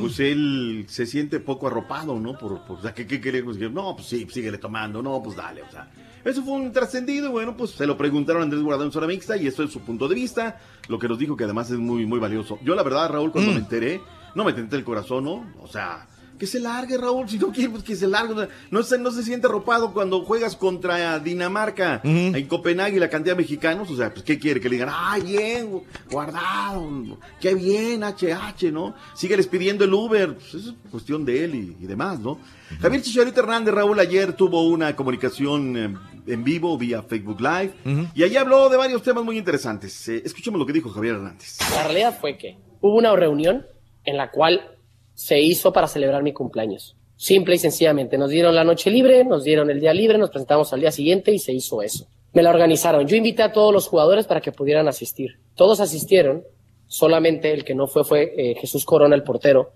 [0.00, 2.38] pues él se siente poco arropado, ¿no?
[2.38, 3.58] Por, por- o sea, ¿qué, qué queremos?
[3.58, 5.90] Que, No, pues sí, síguele tomando, no, pues dale, o sea.
[6.24, 9.36] Eso fue un trascendido, bueno, pues se lo preguntaron a Andrés Guardado en zona mixta
[9.36, 12.06] y esto es su punto de vista, lo que nos dijo que además es muy,
[12.06, 12.58] muy valioso.
[12.62, 13.54] Yo la verdad, Raúl, cuando Mm.
[13.54, 14.00] me enteré,
[14.36, 15.52] no me tenté el corazón, ¿no?
[15.60, 16.06] O sea,
[16.38, 17.28] que se largue, Raúl.
[17.28, 18.48] Si no quiere, pues que se largue.
[18.70, 23.34] No se, no se siente arropado cuando juegas contra Dinamarca en Copenhague y la cantidad
[23.36, 23.90] de mexicanos.
[23.90, 24.60] O sea, pues, ¿qué quiere?
[24.60, 25.82] Que le digan, ¡ay, bien!
[26.10, 27.18] Guardado.
[27.40, 28.94] ¡Qué bien, HH, ¿no?
[29.14, 30.34] Sígueles pidiendo el Uber.
[30.34, 32.38] Pues eso es cuestión de él y, y demás, ¿no?
[32.80, 35.94] Javier Chicharito Hernández, Raúl, ayer tuvo una comunicación eh,
[36.26, 37.74] en vivo vía Facebook Live.
[38.14, 40.08] Y allí habló de varios temas muy interesantes.
[40.08, 41.58] Eh, escuchemos lo que dijo Javier Hernández.
[41.74, 43.66] La realidad fue que hubo una reunión
[44.04, 44.73] en la cual
[45.14, 46.96] se hizo para celebrar mi cumpleaños.
[47.16, 48.18] Simple y sencillamente.
[48.18, 51.32] Nos dieron la noche libre, nos dieron el día libre, nos presentamos al día siguiente
[51.32, 52.06] y se hizo eso.
[52.32, 53.06] Me la organizaron.
[53.06, 55.38] Yo invité a todos los jugadores para que pudieran asistir.
[55.54, 56.42] Todos asistieron,
[56.88, 59.70] solamente el que no fue fue eh, Jesús Corona, el portero,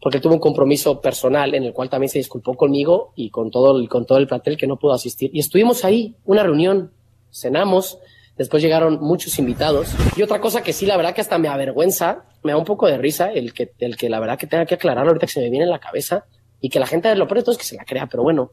[0.00, 3.78] porque tuvo un compromiso personal en el cual también se disculpó conmigo y con todo,
[3.78, 5.30] el- con todo el plantel que no pudo asistir.
[5.34, 6.92] Y estuvimos ahí, una reunión,
[7.30, 7.98] cenamos,
[8.42, 9.88] después llegaron muchos invitados.
[10.16, 12.86] Y otra cosa que sí, la verdad que hasta me avergüenza, me da un poco
[12.86, 15.40] de risa, el que, el que la verdad que tenga que aclarar ahorita que se
[15.40, 16.24] me viene en la cabeza
[16.60, 18.52] y que la gente lo peor de todo es que se la crea, pero bueno,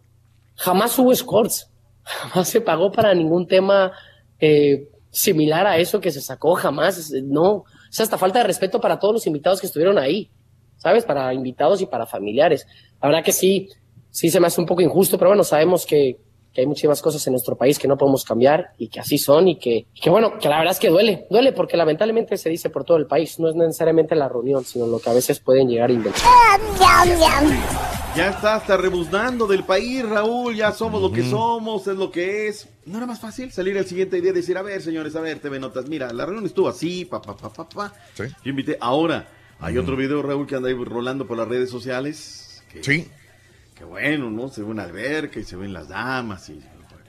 [0.55, 1.71] jamás hubo scores,
[2.03, 3.91] jamás se pagó para ningún tema
[4.39, 8.99] eh, similar a eso que se sacó, jamás, no, es hasta falta de respeto para
[8.99, 10.31] todos los invitados que estuvieron ahí.
[10.79, 11.05] ¿sabes?
[11.05, 12.65] Para invitados y para familiares.
[13.01, 13.69] La verdad que sí,
[14.09, 16.17] sí se me hace un poco injusto, pero bueno, sabemos que,
[16.53, 19.47] que hay muchísimas cosas en nuestro país que no podemos cambiar y que así son
[19.47, 22.69] y que, que bueno, que la verdad es que duele, duele porque lamentablemente se dice
[22.69, 25.67] por todo el país, no es necesariamente la reunión, sino lo que a veces pueden
[25.67, 26.21] llegar a inventar.
[28.15, 30.55] Ya está hasta rebuznando del país, Raúl.
[30.55, 32.67] Ya somos lo que somos, es lo que es.
[32.85, 35.39] ¿No era más fácil salir el siguiente día y decir, a ver, señores, a ver,
[35.39, 37.93] TV Notas, mira, la reunión estuvo así, pa, pa, pa, pa, pa.
[38.17, 38.77] Yo invité.
[38.81, 39.27] Ahora,
[39.59, 42.63] hay otro video, Raúl, que anda ahí rolando por las redes sociales.
[42.71, 43.07] Que, sí.
[43.80, 44.49] Que bueno, ¿no?
[44.49, 46.60] Se ve una alberca y se ven las damas y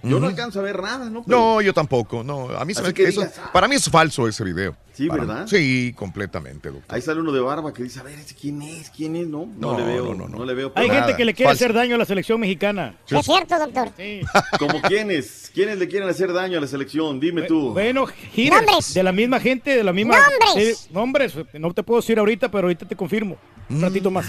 [0.05, 1.25] Yo no alcanzo a ver nada, ¿no?
[1.25, 2.23] Pero- No, yo tampoco.
[2.25, 3.51] No, a mí se me que eso- digas, ah.
[3.53, 4.75] para mí es falso ese video.
[4.95, 5.47] Sí, Para- ¿verdad?
[5.47, 6.95] Sí, completamente, doctor.
[6.95, 8.89] Ahí sale uno de barba que dice, a ver, ¿ese quién es?
[8.91, 9.27] ¿Quién es?
[9.27, 10.73] No, no, No, le veo, no, no, no, le veo.
[10.77, 12.95] Hay gente que le quiere hacer daño a la selección mexicana.
[13.09, 13.91] Es cierto, doctor.
[14.59, 15.51] ¿Como quiénes?
[15.53, 17.19] ¿Quiénes le quieren hacer daño a la selección?
[17.19, 17.73] Dime tú.
[17.73, 20.17] Bueno, hitters, de la misma gente, de la misma...
[20.17, 20.79] ¡Nombres!
[20.79, 23.37] Sí, nombres, no te puedo decir ahorita, pero ahorita te confirmo.
[23.69, 24.27] Un ratito más.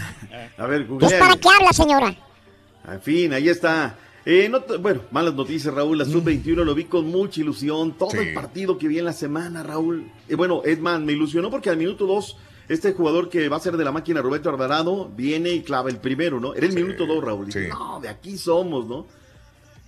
[0.58, 2.16] A ver, ¿Es para qué habla, señora?
[2.88, 3.98] En fin, ahí está.
[4.26, 5.98] Eh, no bueno, malas noticias, Raúl.
[5.98, 7.94] La sub-21 lo vi con mucha ilusión.
[7.94, 10.12] Todo el partido que vi en la semana, Raúl.
[10.28, 12.38] Eh, bueno, Edman me ilusionó porque al minuto 2,
[12.70, 15.98] este jugador que va a ser de la máquina, Roberto Alvarado, viene y clava el
[15.98, 16.54] primero, ¿no?
[16.54, 17.50] Era el minuto 2, Raúl.
[17.70, 19.08] No, de aquí somos, ¿no?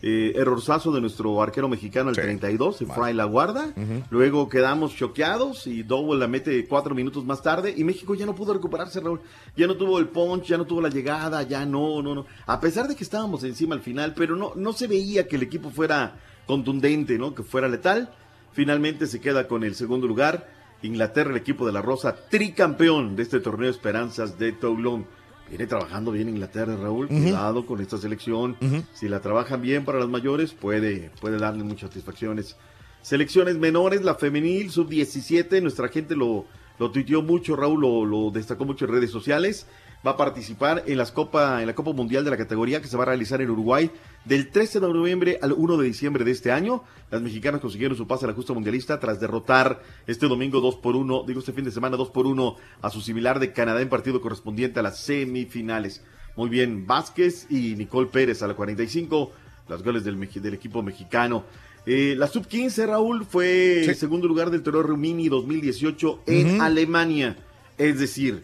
[0.05, 3.73] Eh, errorzazo de nuestro arquero mexicano, el 32, se a la guarda.
[4.09, 8.35] Luego quedamos choqueados y Double la mete cuatro minutos más tarde y México ya no
[8.35, 9.21] pudo recuperarse, Raúl.
[9.55, 12.25] Ya no tuvo el punch, ya no tuvo la llegada, ya no, no, no.
[12.47, 15.43] A pesar de que estábamos encima al final, pero no, no se veía que el
[15.43, 17.33] equipo fuera contundente, ¿no?
[17.33, 18.13] Que fuera letal.
[18.51, 20.49] Finalmente se queda con el segundo lugar.
[20.81, 25.07] Inglaterra, el equipo de la Rosa, tricampeón de este torneo esperanzas de Toulon.
[25.53, 27.07] Viene trabajando bien Inglaterra, Raúl.
[27.07, 28.57] Cuidado con esta selección.
[28.95, 32.57] Si la trabajan bien para las mayores, puede, puede darle muchas satisfacciones.
[33.03, 36.47] Selecciones menores, la femenil, sub-17, nuestra gente lo,
[36.79, 39.67] lo tuiteó mucho, Raúl lo, lo destacó mucho en redes sociales.
[40.05, 42.97] Va a participar en, las Copa, en la Copa Mundial de la categoría que se
[42.97, 43.89] va a realizar en Uruguay
[44.25, 46.83] del 13 de noviembre al 1 de diciembre de este año.
[47.09, 50.97] Las mexicanas consiguieron su pase a la justa mundialista tras derrotar este domingo 2 por
[50.97, 53.87] 1, digo este fin de semana 2 por 1 a su similar de Canadá en
[53.87, 56.03] partido correspondiente a las semifinales.
[56.35, 59.31] Muy bien, Vázquez y Nicole Pérez a la 45,
[59.69, 60.21] los goles del,
[60.53, 61.45] equipo mexicano.
[61.85, 66.59] Eh, la sub-15, Raúl, fue segundo lugar del Torneo Rumini 2018 en.
[66.61, 67.37] Alemania.
[67.77, 68.43] Es decir,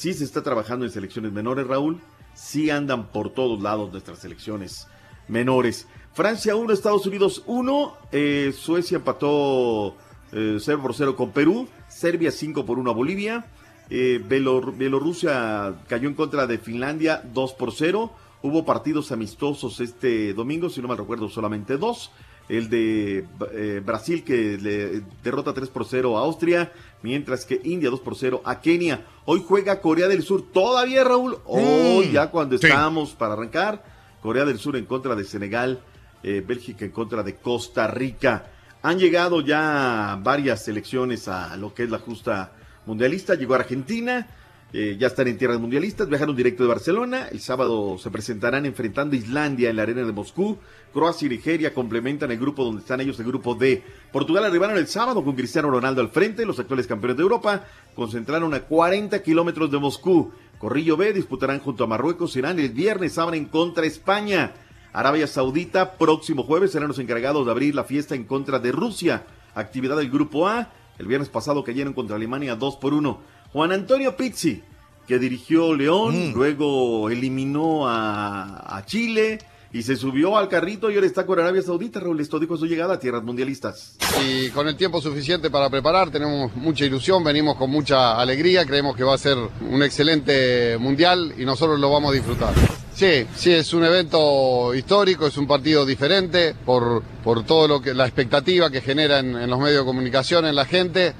[0.00, 2.00] sí se está trabajando en selecciones menores, Raúl.
[2.34, 4.86] Sí andan por todos lados nuestras selecciones
[5.28, 5.86] menores.
[6.14, 7.92] Francia 1, Estados Unidos 1.
[8.12, 9.94] eh, Suecia empató
[10.32, 11.68] eh, 0 por 0 con Perú.
[11.88, 13.46] Serbia 5 por 1 a Bolivia.
[13.90, 18.10] Eh, Bielor- Bielorrusia cayó en contra de Finlandia 2 por 0.
[18.42, 22.10] Hubo partidos amistosos este domingo, si no mal recuerdo, solamente dos.
[22.50, 27.90] El de eh, Brasil que le derrota 3 por 0 a Austria, mientras que India
[27.90, 29.06] 2 por 0 a Kenia.
[29.24, 31.38] Hoy juega Corea del Sur todavía, Raúl.
[31.44, 32.66] Hoy, Mm, ya cuando sí.
[32.66, 33.84] estamos para arrancar,
[34.20, 35.78] Corea del Sur en contra de Senegal,
[36.24, 38.46] eh, Bélgica en contra de Costa Rica.
[38.82, 42.50] Han llegado ya varias selecciones a lo que es la justa
[42.84, 43.34] mundialista.
[43.36, 44.26] Llegó Argentina,
[44.72, 47.28] eh, ya están en tierras mundialistas, viajaron directo de Barcelona.
[47.30, 50.58] El sábado se presentarán enfrentando a Islandia en la arena de Moscú.
[50.92, 53.82] Croacia y Nigeria complementan el grupo donde están ellos, el grupo D.
[54.12, 56.46] Portugal arribaron el sábado con Cristiano Ronaldo al frente.
[56.46, 57.64] Los actuales campeones de Europa
[57.96, 60.30] concentraron a 40 kilómetros de Moscú.
[60.58, 62.60] Corrillo B disputarán junto a Marruecos, Irán.
[62.60, 64.52] El viernes abren contra España.
[64.92, 69.24] Arabia Saudita, próximo jueves serán los encargados de abrir la fiesta en contra de Rusia.
[69.54, 70.70] Actividad del Grupo A.
[70.98, 73.39] El viernes pasado cayeron contra Alemania 2 por 1.
[73.52, 74.62] Juan Antonio Pizzi,
[75.06, 79.38] que dirigió León, luego eliminó a, a Chile
[79.72, 82.00] y se subió al carrito y ahora está con Arabia Saudita.
[82.00, 83.96] Raúl, esto dijo su llegada a tierras mundialistas.
[84.24, 88.96] y con el tiempo suficiente para preparar, tenemos mucha ilusión, venimos con mucha alegría, creemos
[88.96, 92.54] que va a ser un excelente mundial y nosotros lo vamos a disfrutar.
[92.94, 97.94] Sí, sí, es un evento histórico, es un partido diferente por, por todo lo que
[97.94, 101.14] la expectativa que genera en, en los medios de comunicación, en la gente.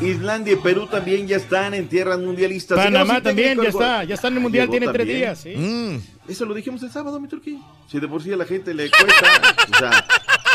[0.00, 2.78] Islandia y Perú también ya están en tierras mundialistas.
[2.78, 5.38] Panamá también ya está, ya está en el mundial, tiene tres días.
[5.40, 6.00] sí.
[6.28, 7.58] Eso lo dijimos el sábado, mi Turquí.
[7.90, 9.56] Si de por sí a la gente le cuesta.
[9.74, 10.04] o sea,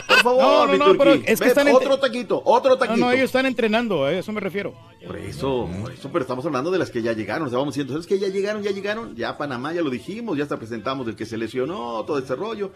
[0.08, 3.00] por favor, No, no, mi no, pero es que están Otro taquito, otro No, taquito.
[3.00, 4.76] no, ellos están entrenando, a eso me refiero.
[5.06, 7.48] Por eso, por eso, pero estamos hablando de las que ya llegaron.
[7.48, 9.16] O sea, vamos diciendo, ¿sabes que ya llegaron, ya llegaron?
[9.16, 12.72] Ya Panamá, ya lo dijimos, ya hasta presentamos el que se lesionó, todo este rollo.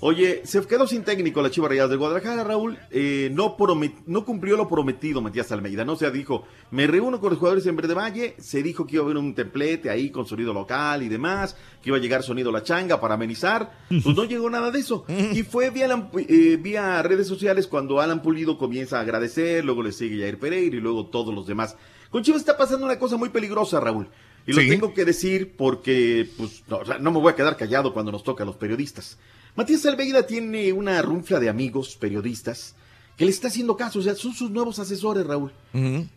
[0.00, 2.78] Oye, se quedó sin técnico la Chivas Rayadas de Guadalajara, Raúl.
[2.90, 5.94] Eh, no, promet- no cumplió lo prometido Matías Almeida, ¿no?
[5.94, 8.34] O sea, dijo, me reúno con los jugadores en Verde Valle.
[8.38, 11.88] Se dijo que iba a haber un templete ahí con sonido local y demás, que
[11.88, 13.72] iba a llegar sonido La Changa para amenizar.
[13.88, 15.06] Pues no llegó nada de eso.
[15.32, 19.82] Y fue vía, Alan- eh, vía redes sociales cuando Alan Pulido comienza a agradecer, luego
[19.82, 21.74] le sigue Jair Pereira y luego todos los demás.
[22.10, 24.08] Con Chivas está pasando una cosa muy peligrosa, Raúl.
[24.46, 24.68] Y lo Sí.
[24.68, 28.12] tengo que decir porque pues, no, o sea, no me voy a quedar callado cuando
[28.12, 29.18] nos toca a los periodistas.
[29.56, 32.74] Matías Almeida tiene una runfla de amigos periodistas
[33.16, 35.50] que le está haciendo caso, o sea, son sus nuevos asesores, Raúl.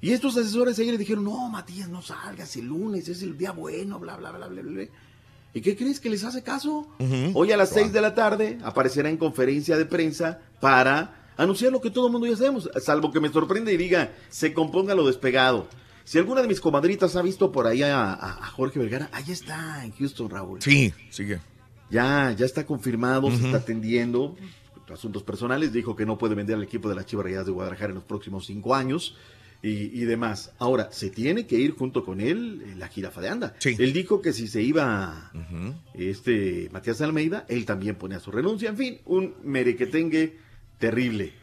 [0.01, 3.51] Y estos asesores ayer le dijeron, no, Matías, no salgas el lunes, es el día
[3.51, 4.71] bueno, bla, bla, bla, bla, bla.
[4.71, 4.85] bla".
[5.53, 6.87] ¿Y qué crees que les hace caso?
[7.33, 11.79] Hoy a las seis de la tarde aparecerá en conferencia de prensa para anunciar lo
[11.79, 15.07] que todo el mundo ya sabemos, salvo que me sorprenda y diga, se componga lo
[15.07, 15.67] despegado.
[16.03, 19.31] Si alguna de mis comadritas ha visto por ahí a, a- a Jorge Vergara, ahí
[19.31, 20.61] está, en Houston, Raúl.
[20.61, 21.39] Sí, sigue.
[21.89, 24.35] Ya, ya está confirmado, se está atendiendo.
[24.91, 27.89] Asuntos personales, dijo que no puede vender al equipo de las Chivas Rayadas de Guadalajara
[27.89, 29.15] en los próximos cinco años
[29.61, 30.51] y, y demás.
[30.57, 33.55] Ahora, se tiene que ir junto con él eh, la jirafa de anda.
[33.63, 35.31] Él dijo que si se iba
[35.93, 38.69] este Matías Almeida, él también ponía su renuncia.
[38.69, 40.37] En fin, un merequetengue
[40.79, 41.33] terrible.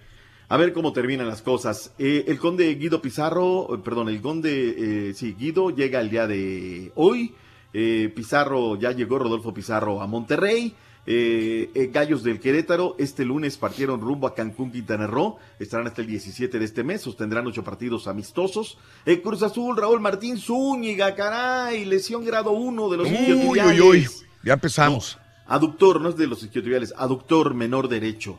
[0.48, 1.92] A ver cómo terminan las cosas.
[1.98, 6.26] Eh, el conde Guido Pizarro, eh, perdón, el conde, eh, sí, Guido llega el día
[6.26, 7.34] de hoy.
[7.72, 10.74] Eh, Pizarro, ya llegó Rodolfo Pizarro a Monterrey.
[11.08, 15.36] Eh, eh, Gallos del Querétaro este lunes partieron rumbo a Cancún, Quintana Roo.
[15.58, 17.02] Estarán hasta el 17 de este mes.
[17.02, 18.78] Sostendrán ocho partidos amistosos.
[19.04, 24.08] Eh, Cruz Azul, Raúl Martín Zúñiga, caray, lesión grado 1 de los Uy, uy, uy.
[24.42, 25.18] Ya empezamos.
[25.46, 28.36] Aductor, no es de los isquiotibiales, aductor menor derecho.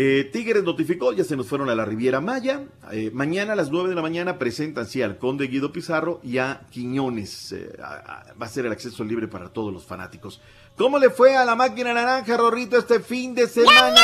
[0.00, 2.62] Eh, Tigres notificó, ya se nos fueron a la Riviera Maya.
[2.92, 6.38] Eh, mañana a las 9 de la mañana presentan sí al Conde Guido Pizarro y
[6.38, 7.50] a Quiñones.
[7.50, 10.40] Eh, a- a- va a ser el acceso libre para todos los fanáticos.
[10.76, 13.96] ¿Cómo le fue a la máquina naranja, Rorrito, este fin de semana?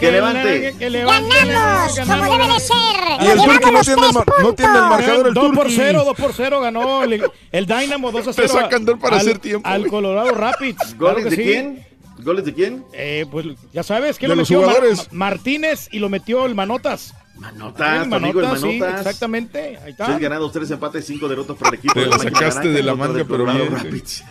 [0.00, 0.74] Que levante.
[0.78, 2.76] Que Ganamos, como debe de ser.
[3.20, 4.02] Y el llevamos no los tiene,
[4.42, 4.88] no tiene el puntos.
[4.90, 5.74] marcador el 2 por Turqui.
[5.76, 7.22] 0, 2 por 0 ganó el,
[7.52, 8.48] el Dynamo 2 a 0.
[8.48, 9.90] Te sacan para al, hacer tiempo, Al güey.
[9.90, 10.96] Colorado Rapids.
[10.98, 11.42] ¿Goles de sí.
[11.42, 11.86] quién?
[12.22, 12.84] ¿Goles de quién?
[12.92, 14.66] Eh, pues ya sabes que De lo los metió.
[15.12, 17.14] Martínez y lo metió el Manotas.
[17.40, 19.00] Manotas, tu amigo el Manotas, sí, Manotas.
[19.06, 19.78] exactamente.
[19.78, 20.06] Ahí está.
[20.06, 22.94] Seis ganados, tres empates, cinco derrotas para el equipo Te de la sacaste de la
[22.94, 23.70] manga, pero bien.
[23.72, 24.24] Rapids.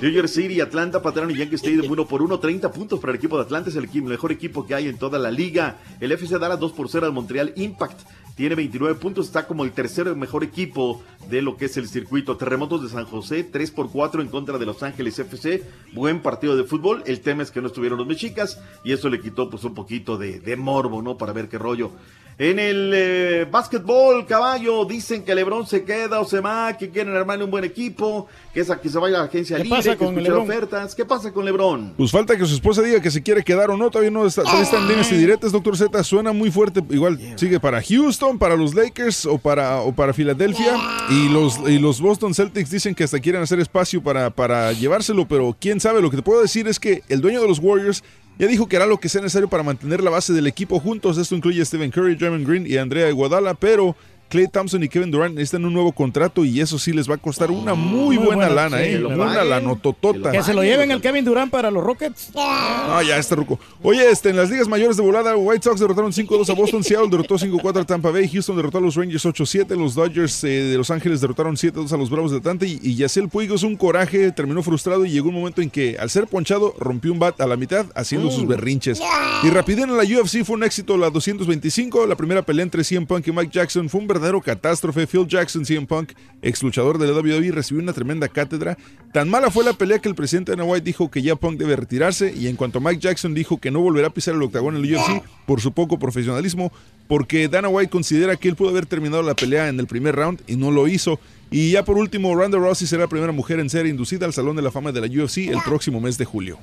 [0.00, 3.18] New York City, Atlanta, Patrón y Yankee Stadium uno por uno, 30 puntos para el
[3.18, 5.76] equipo de Atlanta, es el equipo- mejor equipo que hay en toda la liga.
[6.00, 8.00] El FC Dallas 2 por 0 al Montreal Impact,
[8.36, 12.36] tiene 29 puntos, está como el tercer mejor equipo de lo que es el circuito.
[12.36, 15.62] Terremotos de San José, 3 por 4 en contra de Los Ángeles FC,
[15.94, 17.02] buen partido de fútbol.
[17.06, 20.16] El tema es que no estuvieron los mexicas y eso le quitó pues un poquito
[20.18, 21.16] de, de morbo, ¿no?
[21.18, 21.92] Para ver qué rollo.
[22.38, 27.16] En el eh, básquetbol, caballo, dicen que Lebron se queda o se va, que quieren
[27.16, 29.78] armarle un buen equipo, que es a que se vaya a la agencia ¿Qué libre,
[29.78, 30.42] pasa que con LeBron?
[30.42, 30.94] ofertas.
[30.94, 31.94] ¿Qué pasa con Lebron?
[31.96, 34.42] Pues falta que su esposa diga que se quiere quedar o no, todavía no está,
[34.42, 38.54] todavía están dimes y diretes, doctor Z, suena muy fuerte, igual sigue para Houston, para
[38.54, 40.76] los Lakers o para, o para Filadelfia
[41.08, 45.26] y los, y los Boston Celtics dicen que hasta quieren hacer espacio para, para llevárselo,
[45.26, 48.04] pero quién sabe, lo que te puedo decir es que el dueño de los Warriors
[48.38, 51.18] ya dijo que hará lo que sea necesario para mantener la base del equipo juntos,
[51.18, 53.96] esto incluye a Stephen Curry, Draymond Green y Andrea Iguodala, pero...
[54.28, 57.18] Clay Thompson y Kevin Durant necesitan un nuevo contrato y eso sí les va a
[57.18, 59.04] costar una muy, Muy buena, buena, lana, sí, ¿eh?
[59.04, 60.32] Una lanototota.
[60.32, 62.30] Que se lo lleven el Kevin Durant para los Rockets.
[62.36, 63.58] Ah, ya está ruco.
[63.82, 67.08] Oye, este, en las ligas mayores de volada, White Sox derrotaron 5-2 a Boston, Seattle
[67.10, 70.76] derrotó 5-4 a Tampa Bay, Houston derrotó a los Rangers 8-7, los Dodgers eh, de
[70.76, 73.76] Los Ángeles derrotaron 7-2 a los Bravos de Atlanta y, y Yasiel Puig es un
[73.76, 77.40] coraje, terminó frustrado y llegó un momento en que al ser ponchado rompió un bat
[77.40, 79.00] a la mitad haciendo sus berrinches.
[79.42, 83.06] Y rapidín en la UFC fue un éxito la 225, la primera pelea entre CM
[83.06, 85.06] Punk y Mike Jackson fue un verdadero catástrofe.
[85.06, 86.12] Phil Jackson, CM Punk,
[86.42, 88.76] ex luchador de la WWE, recibió una tremenda cátedra.
[89.12, 91.76] Tan mala fue la pelea que el presidente Dana White dijo que ya Punk debe
[91.76, 94.84] retirarse y en cuanto Mike Jackson dijo que no volverá a pisar el octagón en
[94.84, 96.72] el UFC por su poco profesionalismo,
[97.08, 100.42] porque Dana White considera que él pudo haber terminado la pelea en el primer round
[100.46, 101.20] y no lo hizo.
[101.50, 104.56] Y ya por último, Ronda Rousey será la primera mujer en ser inducida al Salón
[104.56, 106.58] de la Fama de la UFC el próximo mes de julio.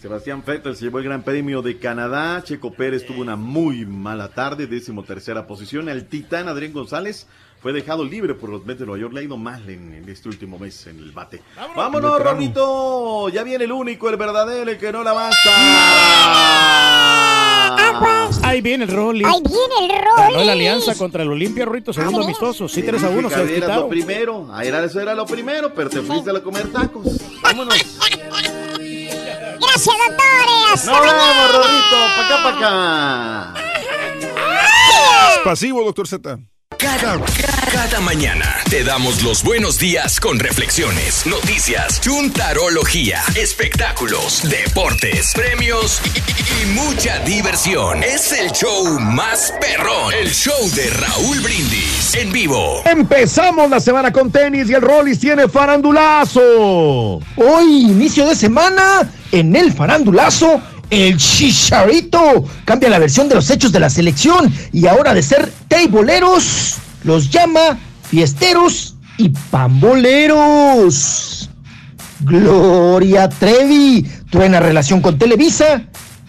[0.00, 2.42] Sebastián Vettel se llevó el Gran Premio de Canadá.
[2.44, 5.88] Checo Pérez tuvo una muy mala tarde, décimo tercera posición.
[5.88, 7.26] El titán Adrián González
[7.62, 9.14] fue dejado libre por los Mets de Nueva York.
[9.14, 11.40] Le ha ido mal en, en este último mes en el bate.
[11.74, 12.22] ¡Vámonos.
[12.22, 13.30] Rorrito!
[13.30, 15.50] Ya viene el único, el verdadero, el que no la basta.
[18.42, 19.24] Ahí viene el Rolly.
[19.24, 20.46] Ahí viene el Ganó rol.
[20.46, 22.68] la alianza contra el Olimpia, Rito, segundo amistoso.
[22.68, 24.48] Sí, 3 a 1, se eras lo primero.
[24.52, 27.04] Ah, era, eso era lo primero, pero te fuiste a comer tacos.
[27.42, 27.74] Vámonos.
[29.60, 30.84] Gracias, doctores.
[30.86, 31.52] Nos vemos.
[31.52, 31.96] Rorrito.
[32.16, 33.54] Pa' acá, pa' acá.
[35.44, 36.38] Pasivo, doctor Z.
[36.84, 37.18] Cada,
[37.72, 46.62] cada mañana te damos los buenos días con reflexiones, noticias, chuntarología, espectáculos, deportes, premios y,
[46.62, 48.02] y mucha diversión.
[48.02, 52.82] Es el show más perrón, el show de Raúl Brindis en vivo.
[52.84, 57.18] Empezamos la semana con tenis y el Rollis tiene farandulazo.
[57.36, 60.60] Hoy, inicio de semana, en el farandulazo,
[60.94, 65.50] el Chicharito cambia la versión de los hechos de la selección y ahora de ser
[65.68, 71.50] teiboleros, los llama fiesteros y pamboleros.
[72.20, 75.82] Gloria Trevi truena relación con Televisa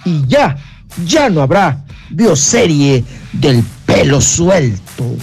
[0.04, 0.58] y ya,
[1.06, 5.16] ya no habrá bioserie del pelo suelto.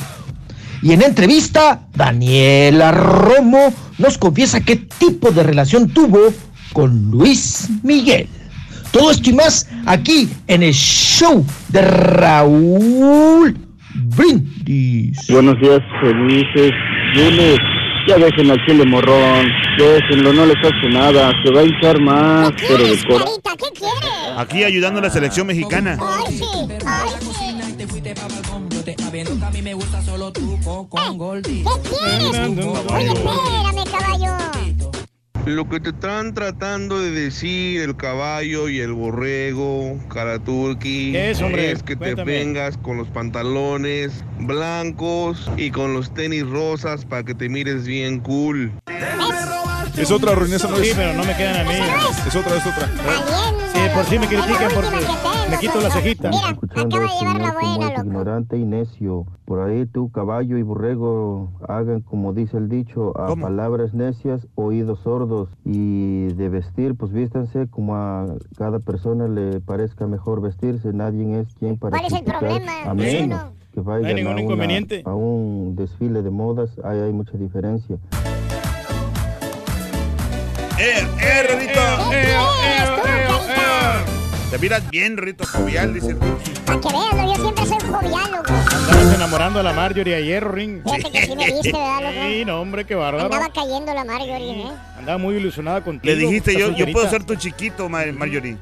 [0.82, 6.18] Y en entrevista, Daniela Romo nos confiesa qué tipo de relación tuvo
[6.72, 8.28] con Luis Miguel.
[8.92, 13.56] Todo esto y más aquí en el show de Raúl
[14.16, 15.18] Brindis.
[15.28, 16.72] Buenos días, felices
[17.14, 17.58] lunes.
[18.08, 19.46] Ya déjenlo al chile morrón,
[19.78, 23.40] déjenlo, no les hace nada, se va a hinchar más, pero de corazón.
[23.58, 24.08] ¿Qué quiere?
[24.36, 25.96] Aquí ayudando a la selección mexicana.
[26.00, 26.44] Ay, sí.
[26.84, 27.56] Ay, sí.
[31.62, 32.50] ¿Qué quieres?
[32.88, 34.36] Oye, espérame, caballo.
[35.44, 41.42] Lo que te están tratando de decir el caballo y el borrego, Karaturki, ¿Qué es,
[41.42, 41.74] hombre?
[41.84, 42.32] que Cuéntame.
[42.32, 47.86] te vengas con los pantalones blancos y con los tenis rosas para que te mires
[47.86, 48.70] bien cool.
[49.96, 50.88] Es otra ruinesa, ¿no es?
[50.88, 51.78] Sí, pero no me quedan a mí.
[52.26, 53.61] Es otra, es otra.
[53.94, 54.96] Por si me critican porque
[55.50, 56.30] me quito la cejita.
[56.30, 59.26] Escuchando ese señor como es ignorante y necio.
[59.44, 65.00] Por ahí tú, caballo y borrego, hagan como dice el dicho, a palabras necias, oídos
[65.00, 65.48] sordos.
[65.64, 70.92] Y de vestir, pues vístanse como a cada persona le parezca mejor vestirse.
[70.92, 72.72] Nadie es quien para ¿Cuál es el problema?
[72.86, 73.40] A menos
[73.74, 75.02] que vayan hay ningún a, una- inconveniente.
[75.04, 77.96] a un desfile de modas, ahí hay mucha diferencia.
[80.78, 83.11] ¡Eh, eh, Rorrito!
[84.52, 86.16] Te miras bien, Rorrito, jovial, dice el.
[86.18, 88.52] Para que vean, yo siempre soy jovial, loco.
[88.52, 90.82] Andabas enamorando a la Marjorie ayer, Ring.
[90.84, 92.26] Fíjate que sí me viste, ¿verdad, loco?
[92.28, 93.24] Sí, no, hombre, qué bárbaro.
[93.24, 94.72] Andaba cayendo la Marjorie, ¿eh?
[94.98, 96.14] Andaba muy ilusionada contigo.
[96.14, 98.58] Le dijiste, yo, yo puedo ser tu chiquito, Ma- Marjorie.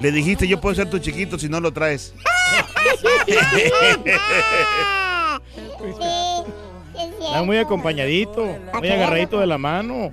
[0.00, 2.14] Le dijiste, yo puedo ser tu chiquito si no lo traes.
[2.98, 3.06] Sí,
[7.18, 7.44] sí, es Andaba cierto.
[7.46, 8.46] muy acompañadito,
[8.78, 10.12] muy agarradito de la mano.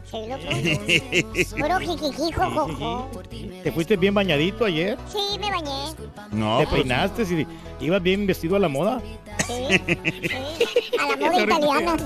[3.64, 4.98] Te fuiste bien bañadito ayer.
[5.08, 5.72] Sí, me bañé.
[6.32, 7.24] No, Te pues- peinaste
[7.80, 9.02] y ibas bien vestido a la moda.
[9.48, 9.54] Sí,
[9.88, 10.98] sí.
[11.00, 11.98] A la moda italiana.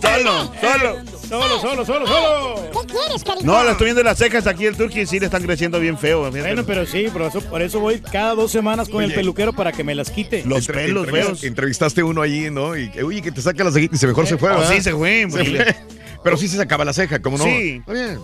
[0.00, 1.04] Solo, solo.
[1.30, 2.70] Solo, solo, solo, solo.
[2.72, 3.44] ¿Qué quieres, carita?
[3.46, 5.96] No, le estoy viendo las cejas aquí el Turki y sí le están creciendo bien
[5.96, 6.24] feo.
[6.30, 6.40] fíjate.
[6.48, 9.70] Bueno, pero sí, por eso, por eso voy cada dos semanas con el peluquero para
[9.72, 10.42] que me las quite.
[10.44, 11.44] Los pelos Entrevist- feos.
[11.44, 12.76] Entrevistaste uno allí, ¿no?
[12.76, 14.72] Y que, oye, que te saca la cejita y se mejor se fue, Oh, ¿verdad?
[14.72, 15.76] sí, se fue, Se porque- fue.
[16.24, 17.44] Pero sí se sacaba la ceja, ¿cómo no?
[17.44, 17.76] Sí.
[17.80, 18.18] Está bien.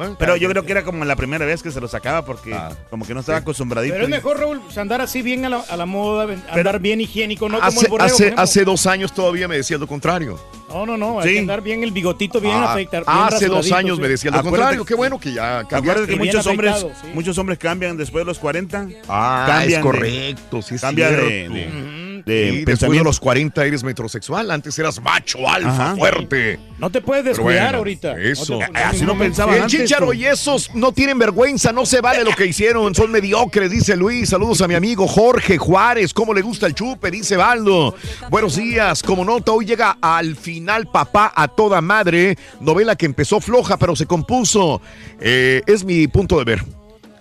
[0.00, 2.56] Bueno, Pero yo creo que era como la primera vez que se lo sacaba porque
[2.88, 3.92] como que no estaba acostumbradito.
[3.92, 7.02] Pero es mejor, Raúl, pues, andar así bien a la, a la moda, andar bien
[7.02, 8.34] higiénico, no como hace, el borrego.
[8.38, 10.40] hace, dos años todavía me decía lo contrario.
[10.70, 11.34] No, no, no, hay Sí.
[11.34, 13.04] que andar bien el bigotito, bien Ah, afeitar.
[13.04, 14.02] bien hace dos años sí.
[14.02, 14.84] me decía lo Acuérdate- contrario.
[14.86, 15.92] Qué bueno que ya cambió.
[15.92, 17.08] Acuérdate que muchos hombres, sí.
[17.12, 18.88] muchos hombres cambian después de los 40.
[19.06, 21.16] Ah, cambian es de- correcto, sí es cambia de,
[21.48, 21.54] cierto.
[21.54, 21.99] de-.
[22.30, 24.50] De Sí, después de los 40 eres metrosexual.
[24.50, 25.96] Antes eras macho, alfa, Ajá.
[25.96, 26.58] fuerte.
[26.78, 28.18] No te puedes descuidar bueno, ahorita.
[28.20, 28.58] Eso.
[28.58, 29.80] No te- Así no pensaba El antes.
[29.80, 33.96] Chicharo y esos no tienen vergüenza, no se vale lo que hicieron, son mediocres, dice
[33.96, 34.30] Luis.
[34.30, 37.10] Saludos a mi amigo Jorge Juárez, ¿cómo le gusta el chupe?
[37.10, 37.94] Dice Baldo.
[38.30, 43.40] Buenos días, como nota, hoy llega al final Papá a toda madre, novela que empezó
[43.40, 44.80] floja pero se compuso.
[45.20, 46.64] Eh, es mi punto de ver.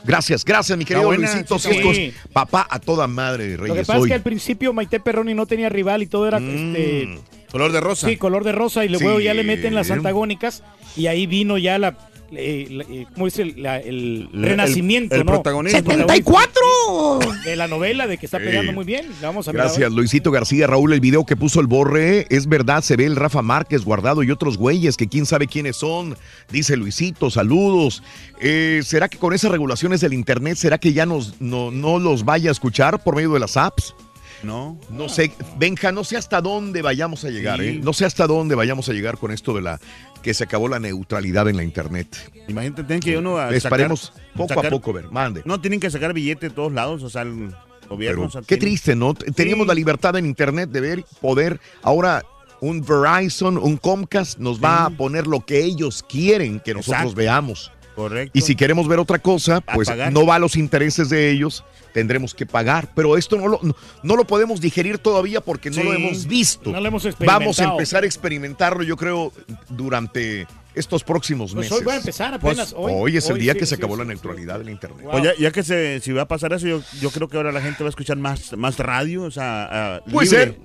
[0.09, 1.59] Gracias, gracias mi querido buena, Luisito.
[1.59, 2.01] sí, Sí, sí.
[2.05, 3.85] es Papá a toda madre, Lo que Reyes.
[3.87, 6.49] pasa es que al principio Maite Perroni no tenía rival y todo era Mm.
[6.75, 7.19] este,
[7.51, 8.07] Color de rosa.
[8.07, 8.93] sí, color de rosa y Sí.
[9.03, 10.63] luego ya le meten las antagónicas
[10.97, 11.95] y ahí vino ya la,
[12.31, 13.45] eh, eh, ¿cómo dice?
[13.57, 15.33] La- el El- renacimiento, el ¿no?
[15.33, 15.79] protagonismo.
[15.79, 17.43] ¡74!
[17.43, 18.45] De la novela de que está Sí.
[18.45, 19.07] pegando muy bien.
[19.21, 19.91] La vamos a mirar Gracias.
[19.91, 20.67] Luisito García.
[20.67, 24.23] Raúl, el video que puso el Borre, es verdad, se ve el Rafa Márquez guardado
[24.23, 26.17] y otros güeyes que quién sabe quiénes son.
[26.51, 28.03] Dice Luisito, saludos.
[28.41, 32.25] Eh, ¿Será que con esas regulaciones del Internet, será que ya nos, no, no los
[32.25, 33.93] vaya a escuchar por medio de las apps?
[34.43, 34.79] No.
[34.89, 37.65] No sé, Benja, no sé hasta dónde vayamos a llegar, Sí.
[37.67, 37.79] ¿eh?
[37.83, 39.79] No sé hasta dónde vayamos a llegar con esto de la
[40.21, 42.07] que se acabó la neutralidad en la Internet.
[42.47, 45.41] Imagínate, tienen que uno a Esperemos sacar- poco sacar- a poco, ver, mande.
[45.45, 47.53] No, tienen que sacar billete de todos lados, o sea, el
[47.89, 48.21] gobierno.
[48.21, 49.13] Pero o sea, qué tiene- triste, ¿no?
[49.13, 49.67] Teníamos Sí.
[49.69, 51.59] la libertad en Internet de ver, poder.
[51.81, 52.23] Ahora
[52.61, 57.15] un Verizon, un Comcast nos va a poner lo que ellos quieren que nosotros Exacto.
[57.17, 57.71] veamos.
[57.99, 58.37] Correcto.
[58.37, 61.63] Y si queremos ver otra cosa, pues no va a los intereses de ellos,
[61.93, 62.89] tendremos que pagar.
[62.95, 65.83] Pero esto no lo, no, no lo podemos digerir todavía porque no Sí.
[65.83, 66.69] lo hemos visto.
[66.71, 67.39] No lo hemos experimentado.
[67.41, 69.33] Vamos a empezar a experimentarlo, yo creo,
[69.69, 71.79] durante estos próximos Pues meses.
[71.79, 72.73] hoy va a empezar apenas.
[72.73, 73.99] Pues, hoy, es el Hoy día sí, que se acabó sí.
[73.99, 75.01] la neutralidad del Internet.
[75.01, 75.11] Wow.
[75.11, 77.51] Pues ya, ya que se, si va a pasar eso, yo, yo creo que ahora
[77.51, 80.39] la gente va a escuchar más, más radio, o sea, Puede libre.
[80.45, 80.59] ser.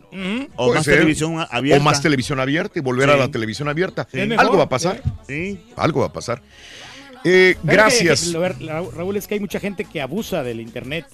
[0.54, 0.94] O Puede más ser.
[0.94, 1.80] televisión abierta.
[1.80, 3.14] O más televisión abierta y volver Sí.
[3.14, 4.06] a la televisión abierta.
[4.38, 5.02] Algo va a pasar.
[5.26, 5.58] Sí.
[5.74, 6.42] Algo va a pasar.
[7.24, 8.22] Eh, gracias.
[8.24, 11.06] que- que- Raúl, es que hay mucha gente que abusa del internet.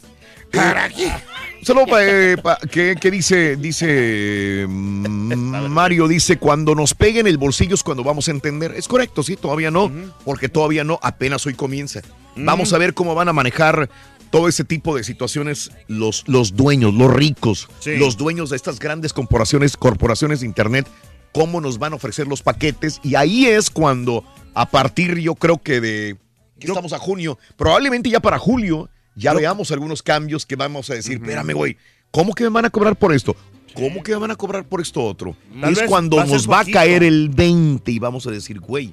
[0.52, 2.36] Un saludo pa- eh,
[2.70, 8.26] que, que dice, dice mm, Mario, dice, cuando nos peguen el bolsillo es cuando vamos
[8.28, 8.72] a entender.
[8.76, 9.90] Es correcto, sí, todavía no,
[10.24, 12.00] porque todavía no, apenas hoy comienza.
[12.36, 13.88] Vamos a ver cómo van a manejar
[14.30, 17.96] todo ese tipo de situaciones los, los dueños, los ricos, Sí.
[17.96, 20.86] los dueños de estas grandes corporaciones, corporaciones de Internet,
[21.32, 23.00] cómo nos van a ofrecer los paquetes.
[23.02, 24.24] Y ahí es cuando,
[24.54, 26.16] a partir yo creo que de,
[26.58, 30.94] Yo- estamos a junio, probablemente ya para julio, ya veamos algunos cambios que vamos a
[30.94, 31.76] decir, espérame, güey,
[32.10, 33.36] ¿Cómo que me van a cobrar por esto?
[33.74, 35.36] ¿Cómo que me van a cobrar por esto otro?
[35.60, 38.92] Tal es cuando nos va a caer el 20 y vamos a decir, güey,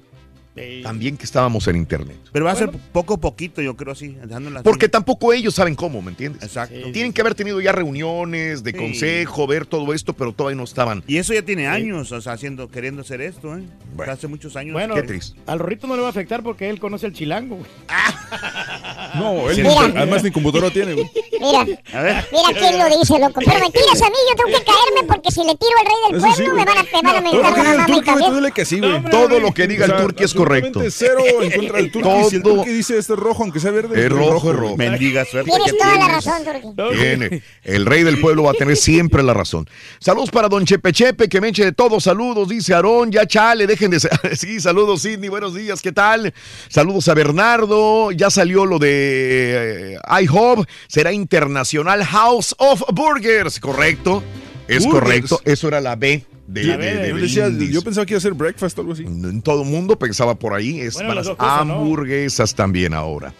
[0.84, 2.18] también que estábamos en internet.
[2.32, 4.18] Pero va a ser poco a poquito, yo creo así.
[4.64, 6.44] Porque tampoco ellos saben cómo, ¿me entiendes?
[6.44, 6.76] Exacto.
[6.92, 8.78] Tienen que haber tenido ya reuniones de Sí.
[8.78, 11.04] consejo, ver todo esto, pero todavía no estaban.
[11.08, 13.64] Y eso ya tiene años, o sea, haciendo, queriendo hacer esto, ¿eh?
[13.98, 14.74] O sea, hace muchos años.
[14.74, 15.40] Bueno, Qué triste.
[15.48, 17.56] al Rorrito no le va a afectar porque él conoce el chilango.
[17.58, 17.68] güey.
[19.18, 19.62] No, él Sí.
[19.64, 19.82] ni- Mira.
[20.02, 21.10] además ni computadora tiene, güey.
[21.40, 23.42] Mira, mira quién lo dice, loco.
[23.46, 25.96] Pero me tiras a mí, yo tengo que caerme porque si le tiro al rey
[26.08, 27.62] del Eso pueblo sí, me van a, me van a Todo mentar lo la que
[27.62, 28.34] diga el mamá turqui, también.
[28.36, 29.04] dile que sí, güey.
[29.12, 30.82] Todo lo que diga el turqui es correcto.
[30.90, 32.10] cero en contra del turqui.
[32.30, 34.06] Si el turqui dice este es rojo, aunque sea verde.
[34.06, 34.78] Es rojo, es rojo.
[34.78, 36.98] Mendiga suerte Tienes toda la razón, Turki.
[36.98, 37.42] Tiene.
[37.64, 39.68] El rey del pueblo va a tener siempre la razón.
[40.00, 42.04] Saludos para don Chepe Chepe, que me eche de todos.
[42.04, 43.12] Saludos, dice Aarón.
[43.12, 43.98] Ya chale, dejen de.
[44.38, 45.30] Sí, saludos, Sidney.
[45.30, 46.34] Buenos días, ¿qué tal?
[46.70, 48.12] Saludos a Bernardo.
[48.12, 50.68] Ya salió lo de eh, IHOP.
[50.88, 53.60] Será Internacional House of Burgers.
[53.60, 54.24] Correcto.
[54.68, 55.02] Es Burgers.
[55.30, 55.42] correcto.
[55.46, 57.72] Eso era la B de, de- de yo, decía, Brindis.
[57.72, 59.06] yo pensaba que iba a ser breakfast o algo así.
[59.44, 60.80] Todo el mundo pensaba por ahí.
[60.80, 63.34] Es Bueno, para las hamburguesas también ahora.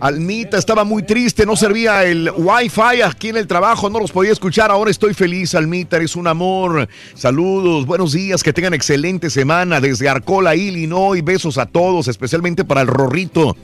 [0.00, 4.32] Almita estaba muy triste, no servía el wifi aquí en el trabajo, no los podía
[4.32, 4.70] escuchar.
[4.72, 6.88] Ahora estoy feliz, Almita, eres un amor.
[7.14, 11.22] Saludos, buenos días, que tengan excelente semana desde Arcola, Illinois.
[11.24, 13.56] Besos a todos, especialmente para el Rorrito.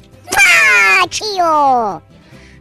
[1.03, 2.03] ¡Ah, chío!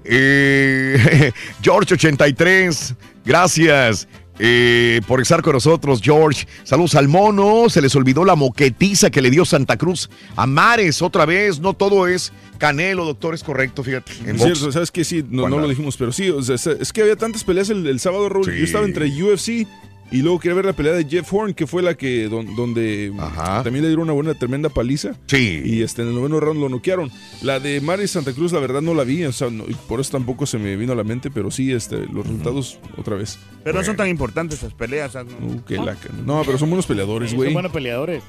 [0.03, 1.31] Eh,
[1.61, 4.07] George 83, gracias.
[4.43, 6.47] eh, por estar con nosotros, George.
[6.63, 7.69] Saludos al mono.
[7.69, 11.59] Se les olvidó la moquetiza que le dio Santa Cruz a Mares otra vez.
[11.59, 14.11] No todo es Canelo, doctor, es correcto, fíjate.
[14.25, 16.91] En Es cierto, sabes que sí, no, lo dijimos, pero sí, o sea, es- es
[16.93, 18.45] que había tantas peleas el, el sábado, Raúl.
[18.45, 18.57] Sí.
[18.57, 19.67] Yo estaba entre UFC
[20.11, 23.11] y luego quería ver la pelea de Jeff Horn, que fue la que don- donde
[23.63, 25.11] también le dieron una buena, tremenda paliza.
[25.27, 25.61] Sí.
[25.63, 27.11] Y este, en el noveno round lo noquearon.
[27.41, 29.99] La de Mari Santa Cruz, la verdad no la vi, o sea, no- y por
[29.99, 33.39] eso tampoco se me vino a la mente, pero sí, este, los resultados otra vez.
[33.63, 35.13] Pero no son tan importantes esas peleas.
[35.15, 35.21] no.
[35.21, 36.09] Uh, qué laca.
[36.25, 37.47] No, pero son buenos peleadores, Sí, güey.
[37.49, 38.23] son buenos peleadores.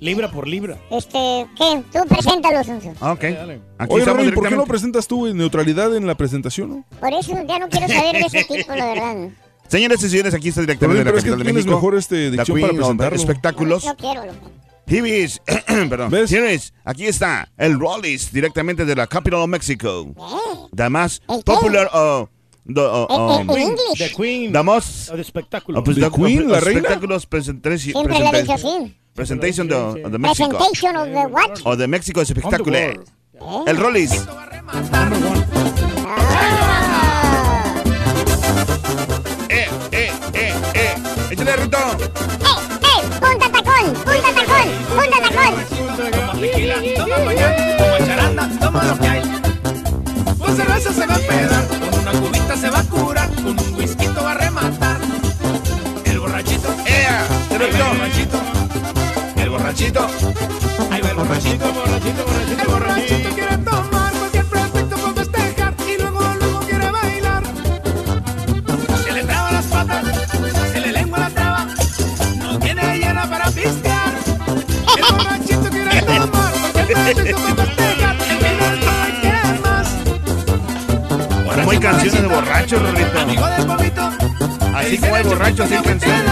[0.00, 0.78] Libra por libra.
[0.90, 1.82] Este, ¿qué?
[1.92, 2.92] Tú preséntalo, Sonso.
[3.00, 3.20] Ah, ok.
[3.22, 3.60] Dale.
[3.78, 6.84] Aquí Oye, ¿por qué no presentas tú güey, neutralidad en la presentación, no?
[7.00, 9.28] Por eso ya no quiero saber de ese tipo, la verdad.
[9.68, 11.64] Señores y señores, aquí está Pero, directamente de la es que capital tú de tienes
[11.66, 11.74] México.
[11.76, 13.16] mejor este, dicción para Queen of presentarlo.
[13.16, 13.84] espectáculos.
[13.84, 14.50] No quiero, loco.
[14.86, 15.42] Hibis,
[15.90, 16.28] perdón.
[16.28, 20.14] Señores, aquí está el Rollis directamente de la capital of Mexico.
[20.74, 22.26] The más popular uh,
[22.66, 23.06] the, uh,
[23.40, 23.46] um,
[23.98, 24.52] The Queen.
[24.52, 25.80] the most de espectáculo.
[25.80, 26.80] uh, pues, ¿The the- Queen, uh, la reina?
[26.80, 28.00] espectáculos presentation
[28.50, 28.96] así.
[29.14, 31.58] presentation de of the Mexico Presentation of the what?
[31.64, 32.92] o de México espectacular.
[32.92, 33.00] ¿Eh?
[33.66, 34.12] El Rollis.
[41.56, 41.78] Rito.
[41.78, 43.00] ¡Eh, eh!
[43.20, 43.94] ¡Punta tacón!
[44.04, 44.68] ¡Punta tacón!
[44.96, 46.40] ¡Punta tacón!
[46.40, 49.22] Tequila, toma mañana, toma charanda, toma lo que hay.
[50.38, 53.74] Con cerveza se va a empedar, con una cubita se va a curar, con un
[53.76, 54.98] whisky va a rematar.
[56.04, 58.40] El borrachito, va el borrachito,
[59.36, 60.06] el borrachito,
[60.90, 62.37] ahí va el borrachito, borrachito, borrachito
[76.88, 77.04] Como
[81.70, 83.20] hay canciones de borrachos, Rorrito.
[83.20, 84.10] Amigo del bobito,
[84.74, 86.24] Así como hay borrachos, así hay canciones.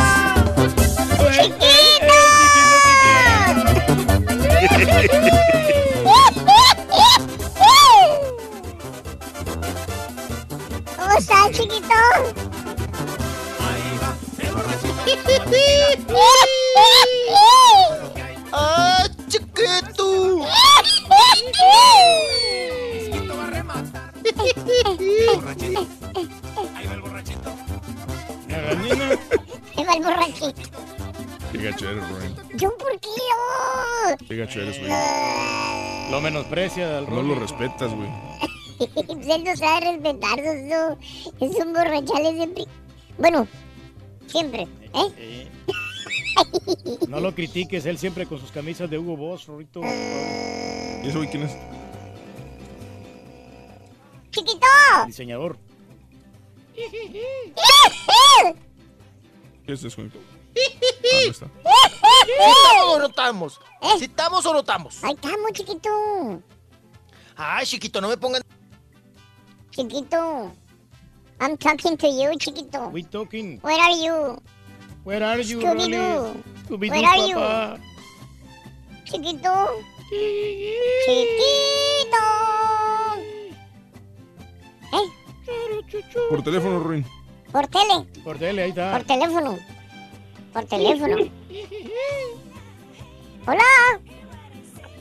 [10.96, 11.94] ¿Cómo estás, chiquito?
[19.58, 20.46] ¡Ah, chiquito!
[29.76, 30.70] Ahí va el borrachito.
[31.52, 32.34] Qué gacho eres, Ryan.
[32.56, 33.08] ¿Yo por qué?
[33.08, 34.16] Oh?
[34.28, 34.90] Qué gacho eres, güey.
[36.10, 38.08] Lo menosprecia al No lo respetas, güey.
[38.78, 40.98] Pues él no sabe respetar, no.
[41.40, 42.46] Es un borrachales de...
[42.48, 42.68] pri-
[43.18, 43.48] Bueno,
[44.26, 44.62] siempre,
[44.94, 45.48] ¿eh?
[47.08, 49.80] No lo critiques, él siempre con sus camisas de Hugo Boss, Rorito.
[49.80, 51.56] ¿Y ese güey quién es?
[54.30, 54.66] ¡Chiquito!
[55.06, 55.56] Diseñador.
[56.74, 56.84] ¿Qué
[59.72, 60.18] es eso, no está.
[62.28, 63.60] ¿Estamos o no estamos?
[63.82, 63.98] ¿Eh?
[63.98, 65.04] ¿Si estamos o no estamos?
[65.04, 65.90] Ahí estamos, chiquito.
[67.36, 68.42] Ay, chiquito, no me pongan...
[69.70, 70.52] Chiquito.
[71.40, 72.88] I'm talking to you, chiquito.
[72.88, 73.60] We talking.
[73.60, 74.40] Where are you?
[75.06, 75.94] Where are you, Scooby-Doo.
[75.94, 76.66] Rollis?
[76.66, 77.36] Scooby-Doo, Where are you?
[77.36, 77.78] papá.
[79.06, 79.54] Chiquito.
[81.06, 82.24] Chiquito.
[84.92, 85.06] ¿Eh?
[86.28, 87.04] Por teléfono, Ruin.
[87.52, 88.92] Por tele, Por tele, ahí está.
[88.92, 89.58] por teléfono.
[90.52, 91.16] Por teléfono.
[93.46, 93.64] Hola.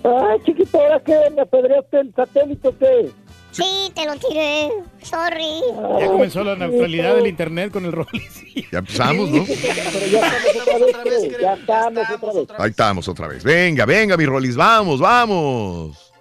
[0.04, 1.18] Ay, chiquito, ¿ahora qué?
[1.36, 3.12] ¿Me apedreaste el satélite o qué?
[3.56, 4.70] Sí, te lo tiré.
[5.02, 5.62] Sorry.
[6.00, 8.44] Ya comenzó la neutralidad del internet con el Rollis.
[8.72, 9.44] Ya empezamos, ¿no?
[9.94, 12.60] Pero ya estamos otra vez, ya estamos otra vez.
[12.66, 13.44] Ahí estamos otra vez.
[13.46, 16.12] Venga, venga, mi Rolis, vamos, vamos.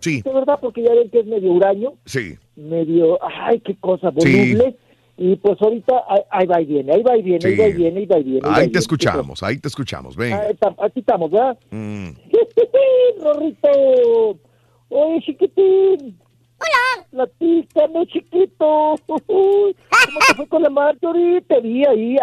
[0.00, 2.36] Sí, De verdad, porque ya ven que es medio huraño, sí.
[2.54, 4.54] medio, ay, qué cosa, Sí.
[4.54, 4.76] voluble.
[5.18, 7.72] Y pues ahorita, ahí, ahí va y viene, ahí va y viene, ahí va y
[7.72, 8.40] viene, ahí va y viene.
[8.48, 8.78] ahí te viene.
[8.78, 10.14] escuchamos, ahí te escuchamos.
[10.14, 10.40] Venga.
[10.40, 11.58] Ahí está- aquí estamos, ¿verdad?
[11.70, 12.08] Mm.
[13.22, 14.38] Rorrito.
[14.88, 16.18] Oye, chiquitín.
[16.58, 17.06] Hola.
[17.10, 18.94] Platícame, chiquito.
[19.06, 21.42] ¿Cómo te fue con la Marjorie?
[21.42, 22.16] Te vi ahí.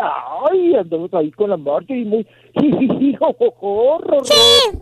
[0.52, 2.28] Ay, andamos ahí con la Marjorie muy...
[4.24, 4.34] Sí.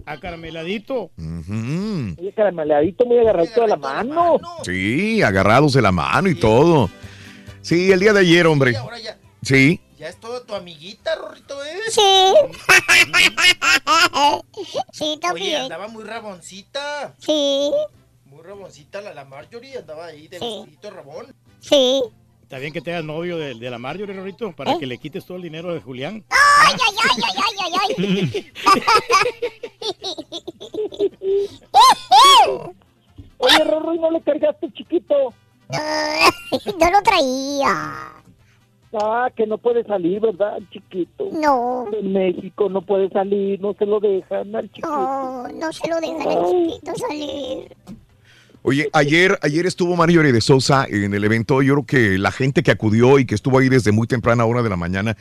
[0.06, 1.12] Acarameladito.
[1.18, 2.16] Ujú.
[2.20, 4.40] Oye, carameladito, muy agarradito de la mano.
[4.64, 6.90] Sí, agarrados de la mano y todo.
[7.62, 8.74] Sí, el día de ayer, hombre.
[9.42, 9.80] Sí.
[10.02, 11.78] Ya es todo tu amiguita, Rorrito, ¿eh?
[11.90, 12.02] Sí.
[14.92, 15.62] sí, Oye, también.
[15.62, 17.14] andaba muy raboncita.
[17.20, 17.72] Sí.
[18.26, 20.46] Muy raboncita la, la Marjorie, andaba ahí de Sí.
[20.58, 21.36] vestidito rabón.
[21.60, 22.02] Sí.
[22.42, 24.78] Está bien que te hagas novio de, de la Marjorie, Rorrito, para ¿Eh?
[24.80, 26.26] que le quites todo el dinero de Julián.
[26.32, 28.52] Ay, ay, ay, ay, ay, ay, ay.
[33.38, 35.32] Oye, Rorro, ¿y no le cargaste, chiquito?
[36.80, 38.21] no lo traía.
[38.94, 41.30] Ah, que no puede salir, ¿verdad, chiquito?
[41.32, 41.88] No.
[41.92, 44.88] De México no puede salir, no se lo dejan al chiquito.
[44.90, 47.78] No, no se lo dejan al chiquito salir.
[48.64, 51.64] Oye, ayer, ayer estuvo Marjorie de Sosa en el evento.
[51.64, 54.62] Yo creo que la gente que acudió y que estuvo ahí desde muy temprana hora
[54.62, 55.18] de la mañana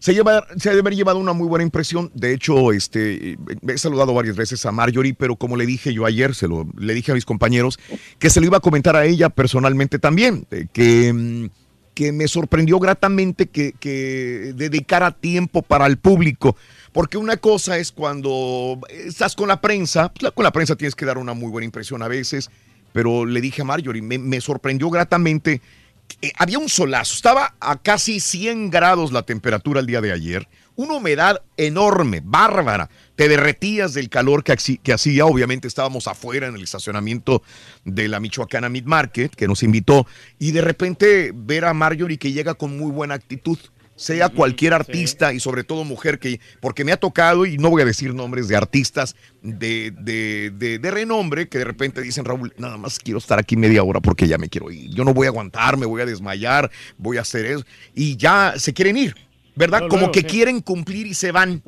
[0.00, 2.10] se, lleva, se ha de haber llevado una muy buena impresión.
[2.14, 3.38] De hecho, este,
[3.68, 6.94] he saludado varias veces a Marjorie, pero como le dije yo ayer, se lo, le
[6.94, 7.78] dije a mis compañeros
[8.18, 11.59] que se lo iba a comentar a ella personalmente también, que, mm,
[12.00, 16.56] que me sorprendió gratamente que, que dedicara tiempo para el público.
[16.94, 21.04] Porque una cosa es cuando estás con la prensa, pues, con la prensa tienes que
[21.04, 22.50] dar una muy buena impresión a veces,
[22.94, 25.60] pero le dije a Marjorie, me, sorprendió gratamente,
[26.08, 30.48] que había un solazo, estaba a casi 100 grados la temperatura el día de ayer,
[30.76, 34.52] una humedad enorme, bárbara, te derretías del calor que,
[34.92, 37.42] hacía, obviamente estábamos afuera en el estacionamiento
[37.84, 40.06] de la Michoacana Meat Market, que nos invitó,
[40.38, 43.58] y de repente ver a Marjorie que llega con muy buena actitud,
[43.94, 47.82] sea cualquier artista y sobre todo mujer que, porque me ha tocado, y no voy
[47.82, 52.54] a decir nombres de artistas de, de, de- de renombre, que de repente dicen, Raúl,
[52.56, 55.26] nada más quiero estar aquí media hora porque ya me quiero ir, yo no voy
[55.26, 59.14] a aguantar, me voy a desmayar, voy a hacer eso, y ya se quieren ir,
[59.60, 59.80] ¿verdad?
[59.88, 60.26] Como luego, que sí.
[60.26, 61.62] quieren cumplir y se van.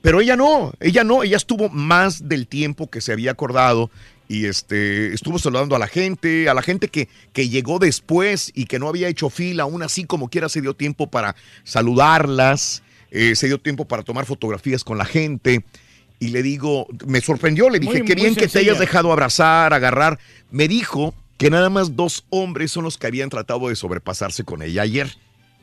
[0.00, 3.90] Pero ella no, ella no, ella estuvo más del tiempo que se había acordado
[4.28, 8.66] y este estuvo saludando a la gente, a la gente que, que llegó después y
[8.66, 11.34] que no había hecho fila, aún así como quiera se dio tiempo para
[11.64, 15.64] saludarlas, eh, se dio tiempo para tomar fotografías con la gente.
[16.20, 19.10] Y le digo, me sorprendió, le dije, Muy- qué muy bien que te hayas dejado
[19.12, 20.18] abrazar, agarrar.
[20.50, 24.62] Me dijo que nada más dos hombres son los que habían tratado de sobrepasarse con
[24.62, 25.16] ella ayer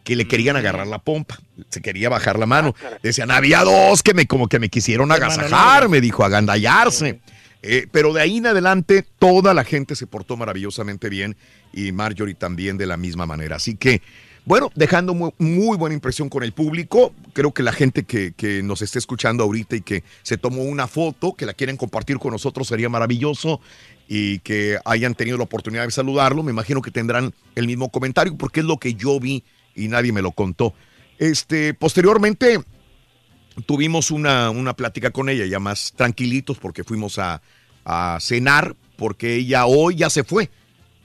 [0.06, 2.76] que le querían agarrar la pompa, se quería bajar la mano.
[3.02, 7.20] Decían, había dos que me como que me quisieron agasajar, me dijo, agandallarse.
[7.64, 11.36] Eh, pero de ahí en adelante toda la gente se portó maravillosamente bien
[11.74, 13.56] y Marjorie también de la misma manera.
[13.56, 14.04] Así que,
[14.46, 18.62] bueno, dejando muy, muy buena impresión con el público, creo que la gente que, que
[18.62, 22.32] nos esté escuchando ahorita y que se tomó una foto, que la quieren compartir con
[22.32, 23.60] nosotros, sería maravilloso
[24.08, 28.38] y que hayan tenido la oportunidad de saludarlo, me imagino que tendrán el mismo comentario
[28.38, 29.44] porque es lo que yo vi
[29.76, 30.74] y nadie me lo contó.
[31.18, 32.60] Este, posteriormente
[33.66, 37.42] tuvimos una, una plática con ella, ya más tranquilitos, porque fuimos a,
[37.86, 40.50] a cenar, porque ella hoy ya se fue.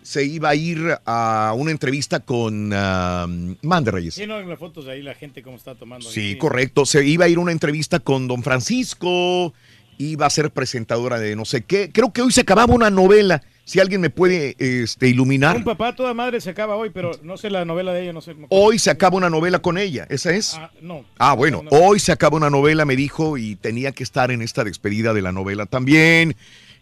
[0.03, 3.27] Se iba a ir a una entrevista con ah,
[3.63, 4.15] Mande Reyes.
[4.15, 6.09] Sí, no, en las fotos de ahí la gente cómo está tomando.
[6.09, 6.87] Sí, correcto.
[6.87, 9.53] Se iba a ir a una entrevista con don Francisco,
[9.99, 11.91] iba a ser presentadora de no sé qué.
[11.93, 13.43] Creo que hoy se acababa una novela.
[13.71, 15.57] Si alguien me puede este, iluminar.
[15.57, 18.21] Un papá toda madre se acaba hoy, pero no sé la novela de ella, no
[18.21, 18.35] sé.
[18.35, 20.09] no- Hoy se acaba una novela con ella.
[20.11, 20.55] ¿Esa es?
[20.57, 21.05] Ah, no.
[21.19, 24.65] Ah, bueno, hoy se acaba una novela, me dijo, y tenía que estar en esta
[24.65, 26.35] despedida de la novela también.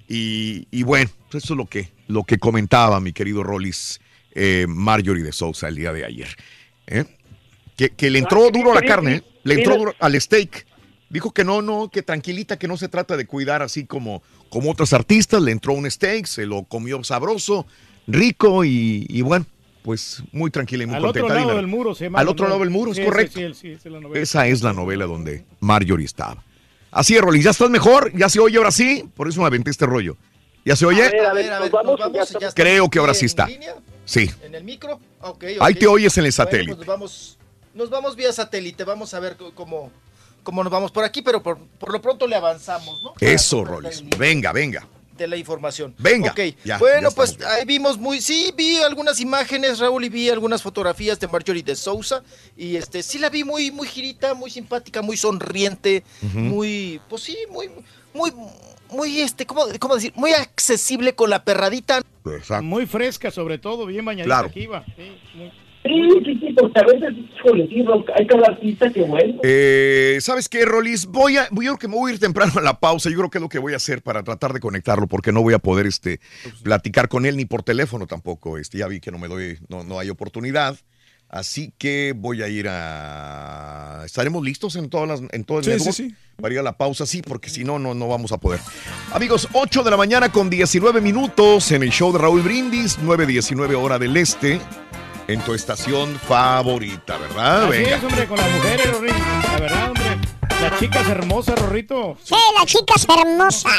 [0.09, 4.01] Y, y bueno, pues eso es lo que, lo que comentaba mi querido Rollis
[4.35, 6.29] eh, Marjorie de Sousa el día de ayer.
[6.87, 7.05] ¿eh?
[7.77, 9.23] Que, que le entró Ah, duro a la carne, ¿eh?
[9.45, 10.67] le entró duro al steak.
[11.11, 14.71] Dijo que no, no, que tranquilita, que no se trata de cuidar así como, como
[14.71, 15.43] otros artistas.
[15.43, 17.67] Le entró un steak, se lo comió sabroso,
[18.07, 19.47] rico y, y bueno,
[19.83, 22.19] pues muy tranquila y muy Al otro lado del muro se llama.
[22.21, 22.55] Al otro novela.
[22.57, 23.39] lado del muro, es Sí, correcto.
[23.39, 24.23] sí, sí, esa es la novela.
[24.23, 26.43] Esa es la novela donde Marjorie estaba.
[26.91, 28.11] Así es, Rolly, ¿ya estás mejor?
[28.17, 29.05] ¿Ya se oye ahora sí?
[29.15, 30.17] Por eso me aventé este rollo.
[30.65, 31.03] ¿Ya se oye?
[31.05, 33.47] A ver, a ver, nos vamos, ya estamos- Creo que ahora sí está.
[34.05, 34.31] Sí.
[34.43, 34.99] ¿En el micro?
[35.21, 36.69] Ok, Ahí te oyes en el Bueno, satélite.
[36.75, 37.39] pues nos vamos,
[37.75, 38.85] nos vamos vía satélite.
[38.85, 39.91] Vamos a ver cómo,
[40.49, 43.13] cómo nos vamos por aquí, pero por, por lo pronto le avanzamos, ¿no?
[43.21, 44.03] Eso, Rolis.
[44.17, 44.89] Venga, venga.
[45.19, 45.95] de la información.
[45.99, 50.09] Venga, Ok, ya, bueno, ya pues ahí vimos muy, sí, vi algunas imágenes, Raúl, y
[50.09, 52.23] vi algunas fotografías de Marjorie de Sousa,
[52.57, 56.03] y este, sí la vi muy, muy girita, muy simpática, muy sonriente,
[56.33, 57.69] muy, pues sí, muy,
[58.15, 58.33] muy,
[58.91, 60.13] muy, este, ¿cómo, cómo decir?
[60.15, 62.01] Muy accesible con la perradita.
[62.63, 64.51] Muy fresca, sobre todo, bien bañadita Claro.
[64.51, 64.83] que iba.
[64.97, 65.53] Sí, muy-
[65.85, 67.85] Sí, sí, sí, porque a veces, híjole, sí,
[68.17, 69.41] hay cada artista que bueno.
[69.43, 71.07] Eh, ¿Sabes qué, Rolis?
[71.07, 73.09] Voy a, yo creo que me voy a ir temprano a la pausa.
[73.11, 75.41] Yo creo que es lo que voy a hacer para tratar de conectarlo, porque no
[75.43, 76.21] voy a poder este,
[76.63, 78.59] platicar con él ni por teléfono tampoco.
[78.59, 80.77] Este, ya vi que no me doy, no, no hay oportunidad.
[81.31, 84.03] Así que voy a ir a.
[84.05, 85.93] ¿Estaremos listos en todas las, en todo el Sí, network?
[85.95, 86.15] sí, sí.
[86.41, 88.61] Para ir a la pausa, sí, porque si no, no, no vamos a poder.
[89.13, 93.75] Amigos, 8 de la mañana con 19 minutos en el show de Raúl Brindis, 9.19
[93.77, 94.59] hora del este,
[95.29, 97.65] en tu estación favorita, ¿verdad?
[97.65, 97.97] Así Venga.
[97.97, 99.19] es, hombre, con las mujeres, Rorrito.
[99.53, 100.19] La verdad, hombre.
[100.63, 102.17] Las chicas hermosas, Rorrito.
[102.25, 103.73] Sí, las chicas hermosas.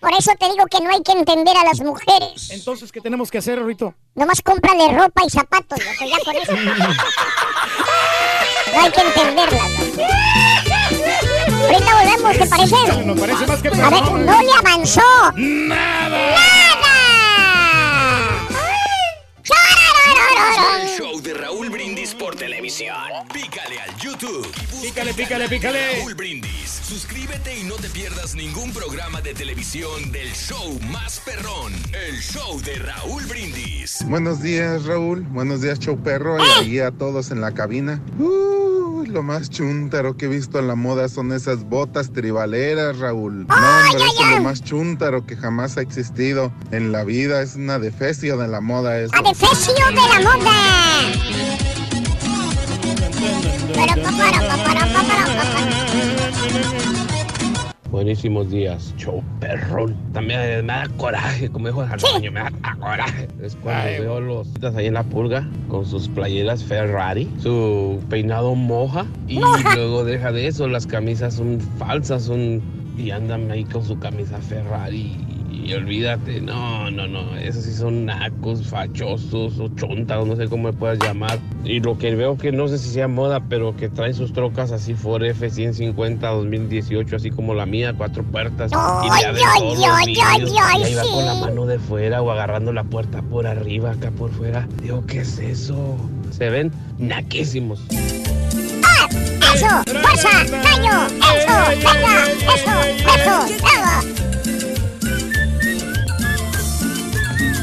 [0.00, 2.50] Por eso te digo que no hay que entender a las mujeres.
[2.50, 3.94] Entonces, ¿qué tenemos que hacer, Rorrito?
[4.16, 6.52] Nomás cómprale ropa y zapatos, loco, ya con eso.
[8.72, 9.70] No hay que entenderlas.
[11.62, 13.04] Ahorita volvemos, ¿te parece?
[13.04, 15.32] Nos parece más que A ver, no le avanzó.
[15.36, 16.36] ¡Nada!
[20.42, 22.96] El show de Raúl Brindis por televisión.
[23.32, 24.46] Pícale al YouTube.
[24.82, 25.98] Pícale, pícale, pícale.
[25.98, 26.80] Raúl Brindis.
[26.84, 31.72] Suscríbete y no te pierdas ningún programa de televisión del show más perrón.
[31.92, 34.04] El show de Raúl Brindis.
[34.08, 35.22] Buenos días, Raúl.
[35.28, 36.36] Buenos días, Show Perro.
[36.38, 38.02] Y ahí a todos en la cabina.
[38.18, 38.51] Uh,
[39.12, 43.46] lo más chúntaro que he visto en la moda son esas botas tribaleras, Raúl.
[43.46, 47.42] No, hombre, eso es lo más chúntaro que jamás ha existido en la vida.
[47.42, 49.14] Es una defecio de la moda eso.
[49.14, 50.52] Adefesio de la moda.
[57.92, 59.94] Buenísimos días, show perrón.
[60.14, 62.50] También eh, me da coraje, como dijo Jalaño, me da
[62.80, 63.28] coraje.
[63.42, 68.02] Es cuando Ay, veo los citas ahí en la purga con sus playeras Ferrari, su
[68.08, 69.40] peinado moja y
[69.74, 72.62] luego deja de eso, las camisas son falsas, son
[72.96, 75.14] y andan ahí con su camisa Ferrari
[75.62, 80.64] y, olvídate, no, no, no, esos sí son nacos, fachosos o chontas, no sé cómo
[80.64, 81.38] me puedas llamar.
[81.64, 84.72] Y lo que veo que no sé si sea moda, pero que traen sus trocas
[84.72, 88.72] así Ford F-150 2018, así como la mía, cuatro puertas.
[88.72, 91.10] y los ay, vidrios, ay, ay, y ahí va sí.
[91.12, 94.66] con la mano de fuera o agarrando la puerta por arriba, acá por fuera.
[94.82, 95.96] Digo, ¿qué es eso?
[96.30, 97.84] Se ven naquísimos.
[99.54, 102.24] Eso, fuerza, daño, eso, venga,
[102.54, 102.72] eso,
[103.04, 104.31] eso, bravo.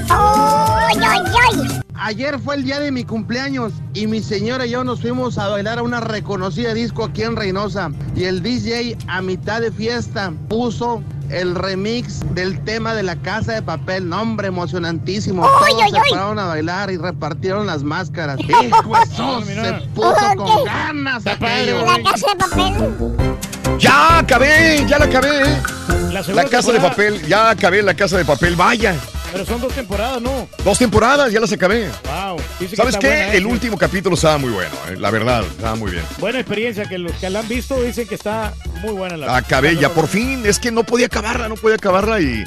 [0.09, 1.19] ¡Ay, ay,
[1.53, 1.81] ay!
[2.01, 5.47] Ayer fue el día de mi cumpleaños y mi señora y yo nos fuimos a
[5.49, 7.91] bailar a una reconocida disco aquí en Reynosa.
[8.15, 13.53] Y el DJ a mitad de fiesta puso el remix del tema de la casa
[13.53, 14.07] de papel.
[14.07, 15.45] Nombre emocionantísimo.
[15.45, 16.03] ¡Ay, Todos ay, se ay!
[16.11, 18.39] pararon a bailar y repartieron las máscaras.
[18.47, 21.85] Hijo, eso se puso con ganas aquello.
[21.85, 23.77] La casa de papel.
[23.77, 25.41] Ya acabé, ya la acabé.
[25.43, 26.89] La, La segunda casa de temporada.
[26.89, 28.95] papel, ya acabé la casa de papel, vaya.
[29.31, 30.47] Pero son dos temporadas, ¿no?
[30.63, 31.89] Dos temporadas, ya las acabé.
[32.05, 32.37] Wow.
[32.59, 33.07] Dice ¿Sabes qué?
[33.07, 33.37] buena, ¿eh?
[33.37, 36.03] El último capítulo estaba muy bueno, eh, la verdad, estaba muy bien.
[36.17, 39.75] Buena experiencia, que los que la han visto dicen que está muy buena la Acabé
[39.77, 42.43] ya por fin, es que no podía acabarla, no podía acabarla y...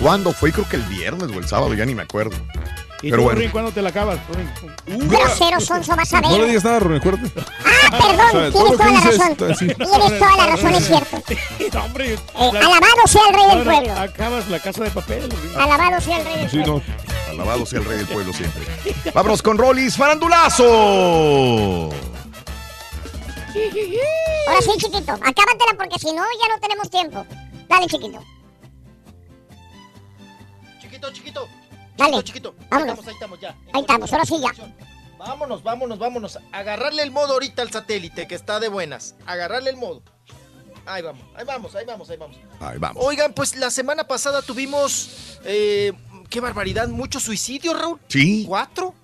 [0.00, 0.50] ¿Cuándo fue?
[0.50, 2.36] Creo que el viernes o el sábado, ya ni me acuerdo.
[3.02, 3.40] ¿Y Pero tú, bueno.
[3.40, 4.18] Rin, cuándo te la acabas?
[4.28, 5.08] Rin?
[5.08, 6.46] Grosero, sonso, vas a No le ver.
[6.48, 7.32] digas nada, Ron, acuérdate.
[7.64, 9.36] Ah, perdón, tienes toda la dices razón.
[9.58, 9.76] Tienes
[10.18, 11.22] toda la razón, es cierto.
[11.74, 13.92] No, hombre, Eh, alabado sea el rey del pueblo.
[14.00, 15.28] Acabas la casa de papel.
[15.30, 15.60] Rin.
[15.60, 16.82] Alabado sea el rey del Sí, pueblo.
[16.86, 17.32] no.
[17.32, 18.62] Alabado sea el rey del pueblo siempre.
[19.12, 21.90] Vámonos con Rollis Farandulazo.
[24.48, 27.26] Ahora sí, chiquito, acábatela porque si no, ya no tenemos tiempo.
[27.68, 28.18] Dale, chiquito.
[30.80, 31.48] Chiquito, chiquito.
[31.96, 32.22] Dale.
[32.22, 32.54] Chiquito, chiquito.
[32.70, 32.98] Vámonos.
[32.98, 33.48] Ahí estamos, ahí estamos ya.
[33.72, 34.74] Ahí estamos, ahora sí ya.
[35.18, 36.38] Vámonos, vámonos, vámonos.
[36.50, 39.14] Agarrarle el modo ahorita al satélite, que está de buenas.
[39.26, 40.02] Agarrarle el modo.
[40.84, 42.36] Ahí vamos, ahí vamos, ahí vamos, ahí vamos.
[42.58, 43.04] Ahí vamos.
[43.06, 45.38] Oigan, pues la semana pasada tuvimos.
[45.44, 45.92] eh,
[46.28, 48.00] qué barbaridad, muchos suicidios, Raúl.
[48.08, 48.44] Sí.
[48.48, 48.94] ¿Cuatro?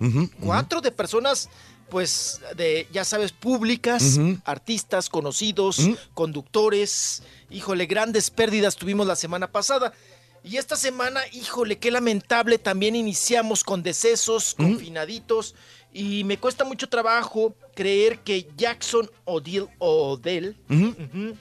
[0.41, 1.47] Cuatro de personas,
[1.89, 5.95] pues, de, ya sabes, públicas, artistas conocidos, Ujú.
[6.15, 7.23] conductores.
[7.49, 9.93] Híjole, grandes pérdidas tuvimos la semana pasada.
[10.43, 15.55] Y esta semana, híjole, qué lamentable, también iniciamos con decesos, confinaditos.
[15.91, 20.55] Y me cuesta mucho trabajo creer que Jackson Odell,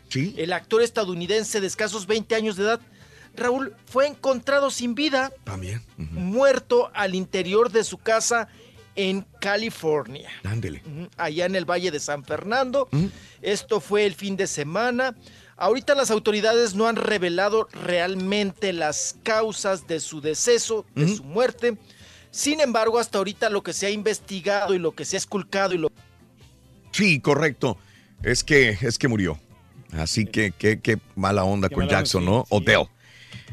[0.08, 0.34] Sí.
[0.38, 2.80] el actor estadounidense de escasos 20 años de edad,
[3.36, 5.32] Raúl fue encontrado sin vida.
[5.44, 5.82] También.
[5.96, 8.48] Muerto al interior de su casa
[8.96, 10.28] en California.
[10.42, 10.82] Ándele.
[11.16, 12.88] Allá en el Valle de San Fernando.
[13.42, 15.14] Esto fue el fin de semana.
[15.58, 21.76] Ahorita las autoridades no han revelado realmente las causas de su deceso, de su muerte.
[22.30, 25.74] Sin embargo, hasta ahorita lo que se ha investigado y lo que se ha esculcado
[25.74, 25.90] y lo
[26.92, 27.76] Sí, correcto.
[28.22, 29.38] Es que, es que murió.
[29.92, 32.44] Así que qué, qué mala onda Qué con mala onda, Jackson, sí, ¿no?
[32.48, 32.56] sí.
[32.56, 32.86] Odell.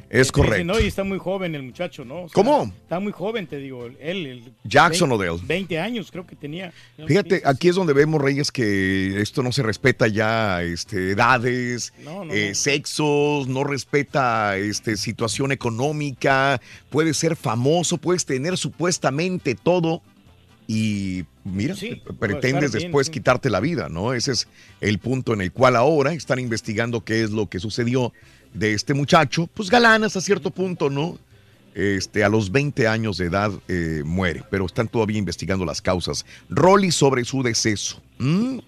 [0.10, 0.64] Es correcto.
[0.66, 2.24] No, y está muy joven el muchacho, ¿no?
[2.24, 2.72] O sea, ¿Cómo?
[2.84, 3.86] Está muy joven, te digo.
[3.86, 4.26] Él.
[4.26, 5.46] el Jackson 20 Odell.
[5.46, 6.72] 20 años creo que tenía.
[7.08, 12.26] Fíjate, aquí es donde vemos, Reyes, que esto no se respeta ya este, edades, No,
[12.26, 12.56] no, eh, no.
[12.56, 20.02] sexos, no respeta este, situación económica, puedes ser famoso, puedes tener supuestamente todo
[20.68, 23.14] y mira, Sí, pretendes bien, después sí.
[23.14, 24.14] quitarte la vida, ¿no?
[24.14, 24.48] Ese es
[24.82, 28.14] el punto en el cual ahora están investigando qué es lo que sucedió
[28.56, 31.20] de este muchacho, pues galán hasta cierto punto, ¿no?
[31.74, 36.26] Este, a los 20 años de edad eh, muere, pero están todavía investigando las causas.
[36.50, 38.02] Rolly sobre su deceso.
[38.18, 38.60] ¿Mm?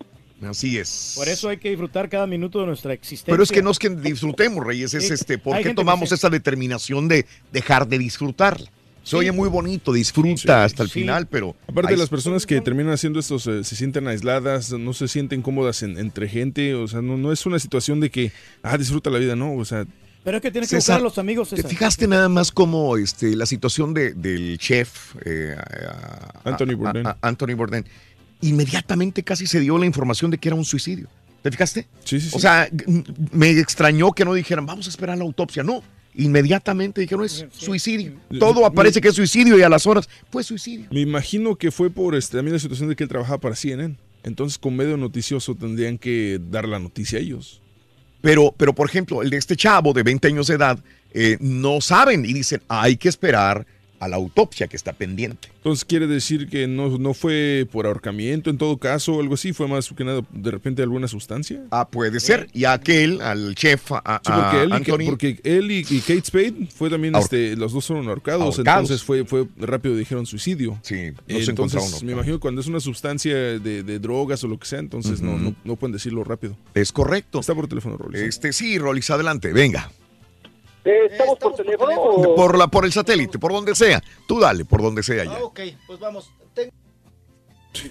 [0.44, 1.14] Así es.
[1.16, 3.32] Por eso hay que disfrutar cada minuto de nuestra existencia.
[3.32, 5.76] Pero es que no es que disfrutemos, Reyes, es Sí, este, ¿por hay qué que
[5.76, 8.70] tomamos esa determinación de dejar de disfrutarla?
[9.10, 11.56] Se oye muy bonito, disfruta hasta el final, pero...
[11.68, 15.82] Aparte, las personas que terminan haciendo esto se, se sienten aisladas, no se sienten cómodas
[15.84, 18.32] en- entre gente, o sea, no, no es una situación de que,
[18.64, 19.86] ah, disfruta la vida, no, o sea...
[20.26, 21.50] Pero es que tienes que César, buscar a los amigos.
[21.52, 26.76] ¿Te fijaste nada más como este, la situación de- del chef eh, a- a- Anthony
[26.76, 27.08] Bourdain.
[27.08, 27.86] a- Anthony Bourdain?
[28.42, 31.08] Inmediatamente casi se dio la información de que era un suicidio.
[31.42, 31.88] ¿Te fijaste?
[32.04, 32.36] Sí, sí, sí.
[32.36, 32.68] O sea,
[33.32, 35.64] me extrañó que no dijeran, vamos a esperar la autopsia.
[35.64, 35.82] No,
[36.18, 38.14] inmediatamente dijeron, es suicidio.
[38.40, 40.88] Todo aparece que es suicidio y a las horas fue suicidio.
[40.92, 43.96] Me imagino que fue por este, también la situación de que él trabajaba para CNN.
[44.24, 47.62] Entonces, con medio noticioso tendrían que dar la noticia a ellos.
[48.22, 50.80] Pero, pero por ejemplo, el de este chavo de 20 años de edad,
[51.14, 53.66] eh, no saben y dicen, hay que esperar
[54.00, 55.50] a la autopsia que está pendiente.
[55.58, 59.54] Entonces, quiere decir que no, no fue por ahorcamiento en todo caso o algo así,
[59.54, 61.62] fue más que nada de repente alguna sustancia.
[61.72, 62.48] Ah, puede ser.
[62.54, 66.00] Y aquel, al chef, a, a- Sí, porque él, y, Anthony, porque él y, y
[66.02, 68.82] Kate Spade fue también, Ahor- este, los dos fueron ahorcados, Ahorcados.
[68.84, 70.80] entonces fue, fue rápido dijeron suicidio.
[70.84, 74.58] Sí, no se entonces me imagino cuando es una sustancia de, de drogas o lo
[74.60, 76.56] que sea, entonces no, no, no pueden decirlo rápido.
[76.74, 77.40] Es correcto.
[77.40, 78.22] Está por teléfono, Rolis.
[78.22, 79.92] Este, sí, Rolis, adelante, venga.
[80.88, 82.36] Eh, ¿Estamos por teléfono o...?
[82.36, 84.02] Por, la, por el satélite, por donde sea.
[84.28, 85.32] Tú dale, por donde sea ya.
[85.34, 86.32] Ah, ok, pues vamos.
[86.54, 86.72] Ten-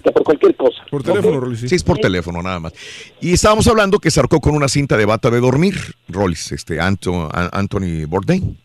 [0.03, 0.83] Por cualquier cosa.
[0.91, 1.61] Por teléfono, Rolis.
[1.61, 2.73] Sí, es por teléfono nada más.
[3.21, 5.75] Y estábamos hablando que se arcó con una cinta de bata de dormir,
[6.09, 8.57] Rolis, este, Anto- Anthony Bourdain.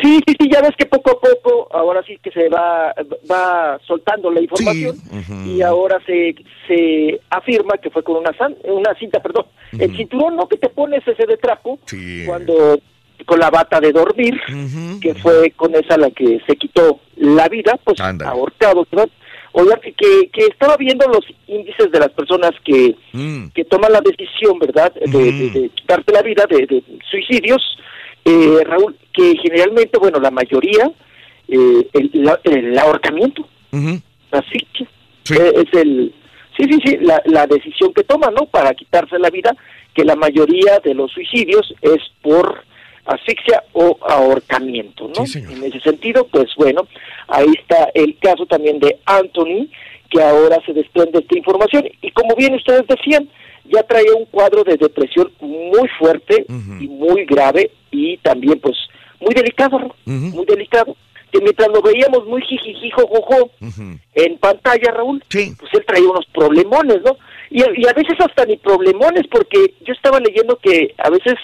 [0.00, 2.94] Sí, sí, sí, ya ves que poco a poco, ahora sí que se va,
[3.30, 4.96] va soltando la información
[5.44, 6.36] y ahora se,
[6.68, 10.68] se afirma que fue con una, san- una cinta, perdón, el cinturón no que te
[10.68, 11.80] pones ese de trapo
[12.26, 12.78] cuando
[13.26, 14.40] con la bata de dormir,
[15.00, 18.00] que fue con esa la que se quitó la vida, pues
[18.30, 19.08] ahorcado, ¿verdad?
[19.52, 19.92] Oiga, que,
[20.30, 22.94] que estaba viendo los índices de las personas que,
[23.54, 27.60] que toman la decisión, ¿verdad?, de, de- de quitarte la vida, de, de suicidios,
[28.24, 30.90] eh, Raúl, que generalmente, bueno, la mayoría,
[31.48, 33.48] eh, el, la- el ahorcamiento,
[34.30, 34.84] así que
[35.34, 36.14] eh, es el,
[36.56, 39.56] sí, sí, sí, la, la decisión que toman, ¿no?, para quitarse la vida,
[39.94, 42.62] que la mayoría de los suicidios es por
[43.08, 45.24] asfixia o ahorcamiento, ¿no?
[45.24, 46.86] en ese sentido, pues bueno,
[47.26, 49.68] ahí está el caso también de Anthony,
[50.10, 53.28] que ahora se desprende esta información, y como bien ustedes decían,
[53.64, 56.46] ya traía un cuadro de depresión muy fuerte
[56.80, 58.76] y muy grave y también pues
[59.20, 59.94] muy delicado, ¿no?
[60.06, 60.96] muy delicado.
[61.30, 63.50] Que mientras lo veíamos muy jijiji, jojojo,
[64.14, 65.22] en pantalla, Raúl,
[65.58, 67.18] pues él traía unos problemones, ¿no?
[67.50, 71.34] Y, y a veces hasta ni problemones, porque yo estaba leyendo que a veces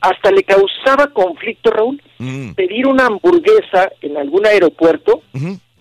[0.00, 2.00] hasta le causaba conflicto, Raúl,
[2.54, 5.22] pedir una hamburguesa en algún aeropuerto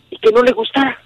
[0.09, 0.99] y que no le gustara,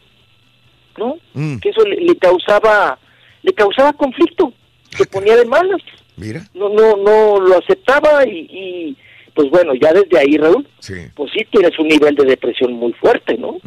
[0.97, 1.17] ¿no?
[1.59, 2.97] Que eso le, le causaba
[3.41, 4.51] le causaba conflicto,
[4.89, 5.81] se ponía de malas.
[6.17, 6.45] Mira.
[6.53, 8.97] No no no lo aceptaba y, y,
[9.33, 10.67] pues bueno, ya desde ahí, Raúl,
[11.15, 13.57] pues sí tienes un nivel de depresión muy fuerte, ¿no?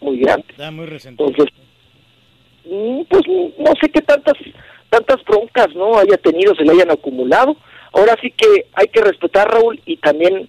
[0.00, 0.46] Muy grande.
[0.48, 1.28] Está muy resentido.
[1.28, 1.54] Entonces,
[2.64, 3.22] mm, pues
[3.58, 4.34] no sé qué tantas
[4.88, 7.56] tantas broncas no haya tenido, se le hayan acumulado.
[7.92, 10.48] Ahora sí que hay que respetar Raúl y también,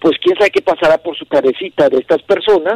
[0.00, 2.74] pues quién sabe qué pasará por su cabecita de estas personas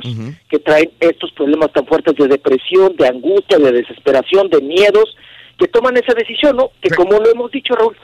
[0.49, 5.17] que traen estos problemas tan fuertes de depresión, de angustia, de desesperación, de miedos,
[5.59, 6.71] que toman esa decisión, ¿no?
[6.81, 7.97] Que como lo hemos dicho Raúl,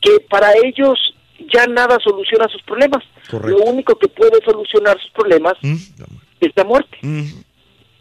[0.00, 0.98] que para ellos
[1.52, 3.04] ya nada soluciona sus problemas.
[3.44, 6.98] Lo único que puede solucionar sus problemas es la muerte.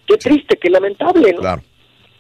[0.08, 1.62] Qué triste, qué lamentable, ¿no?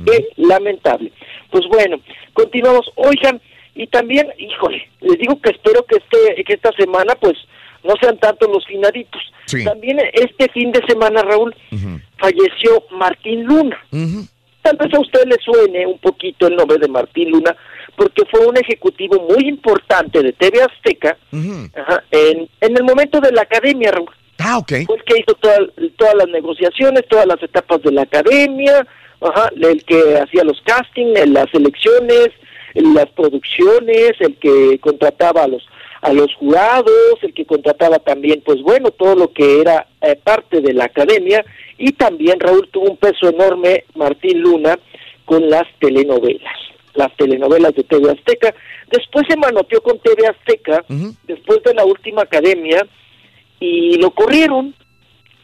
[0.05, 1.11] Qué lamentable.
[1.49, 1.99] Pues bueno,
[2.33, 2.89] continuamos.
[2.95, 3.41] Oigan,
[3.75, 7.37] y también, híjole, les digo que espero que este que esta semana pues
[7.83, 9.21] no sean tantos los finaditos.
[9.45, 9.63] Sí.
[9.63, 11.55] También este fin de semana, Raúl,
[12.17, 13.77] falleció Martín Luna.
[14.61, 17.55] Tal vez a usted le suene un poquito el nombre de Martín Luna,
[17.95, 21.17] porque fue un ejecutivo muy importante de TV Azteca
[21.75, 24.09] ajá, en, en el momento de la academia, Raúl.
[24.39, 24.71] Ah, ok.
[24.85, 25.67] Fue el que hizo toda-
[25.97, 28.85] todas las negociaciones, todas las etapas de la academia,
[29.21, 32.29] ajá, el que hacía los castings, las elecciones,
[32.73, 35.65] las producciones, el que contrataba a los
[36.01, 40.61] a los jurados, el que contrataba también, pues bueno, todo lo que era eh, parte
[40.61, 41.43] de la academia.
[41.77, 44.79] Y también Raúl tuvo un peso enorme, Martín Luna,
[45.25, 46.57] con las telenovelas,
[46.93, 48.53] las telenovelas de TV Azteca.
[48.91, 50.83] Después se manoteó con TV Azteca,
[51.27, 52.85] después de la última academia,
[53.59, 54.73] y lo corrieron,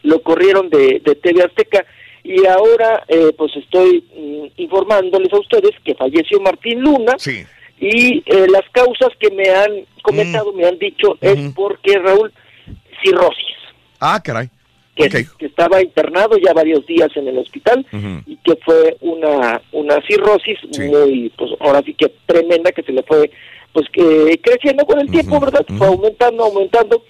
[0.02, 1.84] lo corrieron de, de TV Azteca
[2.26, 7.14] y ahora eh, pues estoy mm, informándoles a ustedes que falleció Martín Luna
[7.78, 12.32] y eh, las causas que me han comentado, me han dicho es porque Raúl
[13.02, 13.56] cirrosis,
[14.00, 14.48] Ah, caray.
[14.96, 15.08] que,
[15.38, 17.86] que estaba internado ya varios días en el hospital
[18.26, 23.02] y que fue una una cirrosis muy pues ahora sí que tremenda que se le
[23.02, 23.30] fue
[23.72, 27.02] pues que creciendo con el tiempo verdad fue aumentando aumentando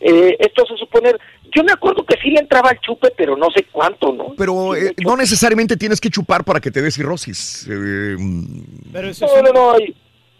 [0.00, 1.18] eh, esto se suponer
[1.54, 4.74] yo me acuerdo que sí le entraba el chupe pero no sé cuánto no Pero
[4.74, 7.66] eh, no necesariamente tienes que chupar para que te dé cirrosis.
[7.70, 9.94] Eh, no no no hay-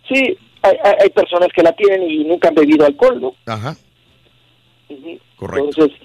[0.08, 3.76] sí hay, hay- hay personas que la tienen y nunca han bebido alcohol no Ajá.
[5.36, 5.64] Correcto.
[5.68, 5.98] entonces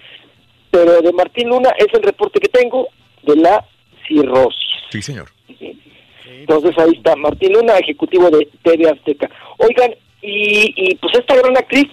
[0.72, 2.88] pero de Martín Luna es el reporte que tengo
[3.24, 3.66] de la
[4.08, 4.60] cirrosis
[4.92, 5.30] Sí, señor.
[6.26, 9.30] Entonces ahí está Martín Luna, ejecutivo de TV Azteca.
[9.60, 11.86] Oigan, y, y pues esta gran actriz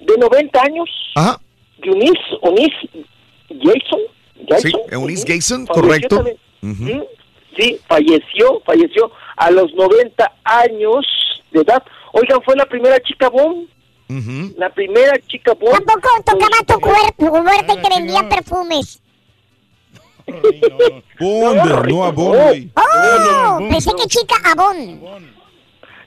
[0.00, 1.40] de 90 años, Ajá.
[1.82, 2.88] Eunice, Eunice
[3.48, 4.00] Jason,
[4.34, 6.24] Sí, Jason, Eunice ujú, Gayson, falleció correcto.
[7.58, 11.06] Sí, falleció, falleció a los 90 años
[11.52, 11.82] de edad.
[12.12, 13.66] Oigan, fue la primera chica bomb,
[14.10, 14.54] Ujú.
[14.58, 15.72] la primera chica bomb.
[15.72, 19.00] Tampoco tocaba tu cuerpo muerto y te vendía perfumes.
[21.20, 22.70] Bond, no a Bond.
[22.74, 23.58] ¡Oh!
[23.70, 25.00] Pensé que chica Avon.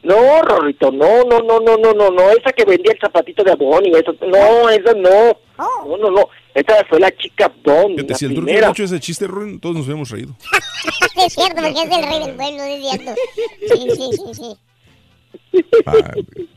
[0.09, 3.51] No, Rorrito, no, no, no, no, no, no, no, esa que vendía el zapatito de
[3.51, 5.37] y eso, no, esa no,
[5.85, 8.83] no, no, no, esa fue la chica Bond, Fíjate, la si el turco hubiera hecho
[8.85, 10.35] ese chiste, Ruin, todos nos hubiéramos reído.
[11.25, 13.11] es cierto, porque es el rey del pueblo, es cierto.
[13.67, 14.57] Sí, sí, sí, sí.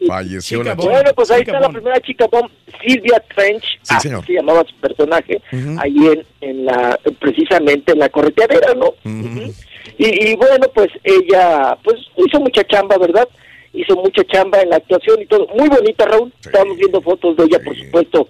[0.07, 0.91] Falleció la chica.
[0.91, 2.51] Bueno, pues ahí está la primera chica bomb,
[2.87, 4.25] Silvia Trench, Sí, así señor.
[4.25, 5.43] se llamaba su personaje,
[5.79, 8.87] ahí en, en la, precisamente en la correteadera, ¿no?
[9.05, 9.53] Ujú.
[9.99, 13.29] y, y bueno, pues ella, pues hizo mucha chamba, ¿verdad?
[13.75, 15.47] Hizo mucha chamba en la actuación y todo.
[15.57, 16.33] Muy bonita, Raúl.
[16.45, 18.29] Estábamos viendo fotos de ella, por supuesto,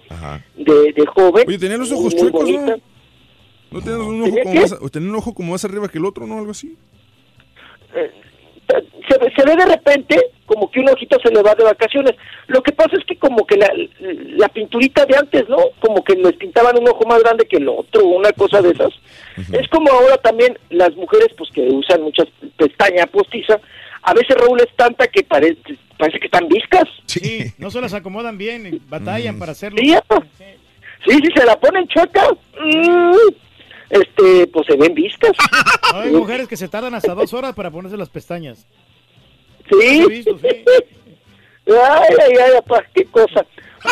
[0.55, 1.43] de, de joven.
[1.47, 2.77] Oye, tenía los Muy, ojos muy chuecos, bonita.
[3.71, 3.79] ¿no?
[3.81, 6.05] ¿No un ojo ¿Tenía como más, o tenía un ojo como más arriba que el
[6.05, 6.37] otro, no?
[6.37, 6.77] Algo así.
[7.93, 12.13] se, ve- se ve de repente como que un ojito se le va de vacaciones.
[12.47, 13.69] Lo que pasa es que como que la,
[14.37, 15.57] la pinturita de antes, ¿no?
[15.79, 18.93] Como que les pintaban un ojo más grande que el otro, una cosa de esas.
[19.51, 23.59] Es como ahora también las mujeres pues que usan muchas pestañas postiza,
[24.03, 26.83] a veces Raúl es tanta que parece, parece que están viscas.
[27.05, 29.79] Sí, no se las acomodan bien, y batallan para hacerlo.
[29.79, 29.95] Sí,
[31.07, 32.27] sí, si se la ponen chueca,
[32.59, 33.15] mm,
[33.89, 35.31] este, pues se ven viscas.
[35.93, 38.67] Hay mujeres que se tardan hasta dos horas para ponerse las pestañas.
[39.69, 40.05] Sí.
[40.07, 40.47] Visto, sí.
[41.65, 43.45] Ay, ay, ay, apa, qué cosa.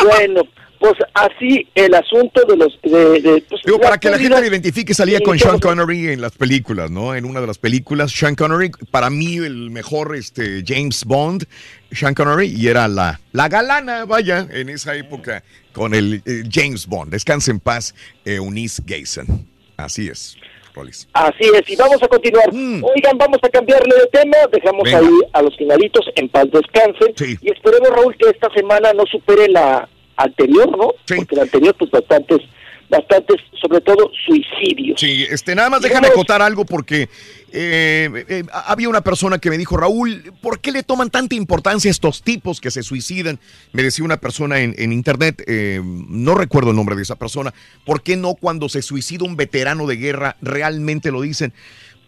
[0.04, 0.42] Bueno,
[0.82, 2.76] pues así el asunto de los...
[2.82, 6.20] De, de, pues, Digo, para que la gente lo identifique, salía con Sean Connery en
[6.20, 7.14] las películas, ¿no?
[7.14, 11.44] En una de las películas, Sean Connery, para mí el mejor este, James Bond,
[11.92, 16.88] Sean Connery, y era la, la galana, vaya, en esa época, con el eh, James
[16.88, 17.12] Bond.
[17.12, 17.94] Descanse en paz,
[18.24, 19.46] Eunice Gayson.
[19.76, 20.36] Así es,
[20.74, 21.06] Rolis.
[21.12, 22.48] Así es, y vamos a continuar.
[22.50, 24.98] Oigan, vamos a cambiarle de tema, dejamos Venga.
[24.98, 29.46] ahí a los finalitos en paz descansen y esperemos, Raúl, que esta semana no supere
[29.46, 29.88] la
[30.24, 30.92] anterior, ¿no?
[31.16, 32.40] Porque la anterior, pues bastantes,
[32.88, 35.00] bastantes, sobre todo suicidios.
[35.00, 37.08] Sí, este, nada más déjame acotar algo porque
[37.52, 41.88] eh, eh, había una persona que me dijo, Raúl, ¿por qué le toman tanta importancia
[41.88, 43.40] a estos tipos que se suicidan?
[43.72, 47.54] Me decía una persona en, en internet, eh, no recuerdo el nombre de esa persona,
[47.84, 51.52] ¿por qué no cuando se suicida un veterano de guerra realmente lo dicen?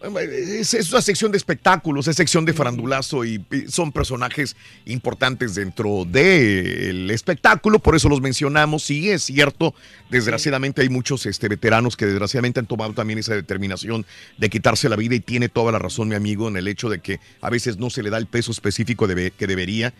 [0.04, 5.54] Es, es una sección de espectáculos, es sección de farandulazo y, y son personajes importantes
[5.54, 8.82] dentro del espectáculo, por eso los mencionamos.
[8.82, 9.74] Sí, es cierto,
[10.10, 14.04] desgraciadamente hay muchos este, veteranos que desgraciadamente han tomado también esa determinación
[14.36, 17.00] de quitarse la vida y tiene toda la razón mi amigo en el hecho de
[17.00, 19.94] que a veces no se le da el peso específico que debería.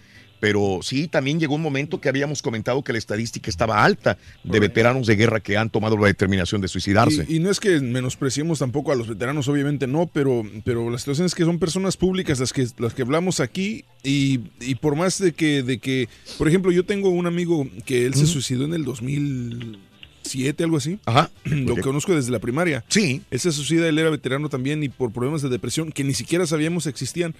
[0.44, 4.60] Pero sí, también llegó un momento que habíamos comentado que la estadística estaba alta de
[4.60, 7.24] veteranos de guerra que han tomado la determinación de suicidarse.
[7.26, 10.98] Y, y no es que menospreciemos tampoco a los veteranos, obviamente no, pero, pero la
[10.98, 14.96] situación es que son personas públicas las que, las que hablamos aquí y, y por
[14.96, 18.66] más de que, de que, por ejemplo, yo tengo un amigo que él se suicidó
[18.66, 20.98] en el 2007, algo así.
[21.06, 21.30] Ajá.
[21.44, 22.84] Lo conozco desde la primaria.
[22.88, 23.22] Sí.
[23.30, 26.46] Él se suicida, él era veterano también y por problemas de depresión que ni siquiera
[26.46, 27.34] sabíamos existían.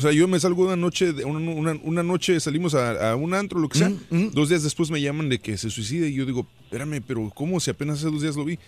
[0.00, 3.68] O sea, yo me salgo una noche, una, noche salimos a, a un antro, lo
[3.68, 3.92] que sea.
[4.32, 7.60] Dos días después me llaman de que se suicide y yo digo, espérame, pero ¿cómo?
[7.60, 8.58] Si apenas hace dos días lo vi.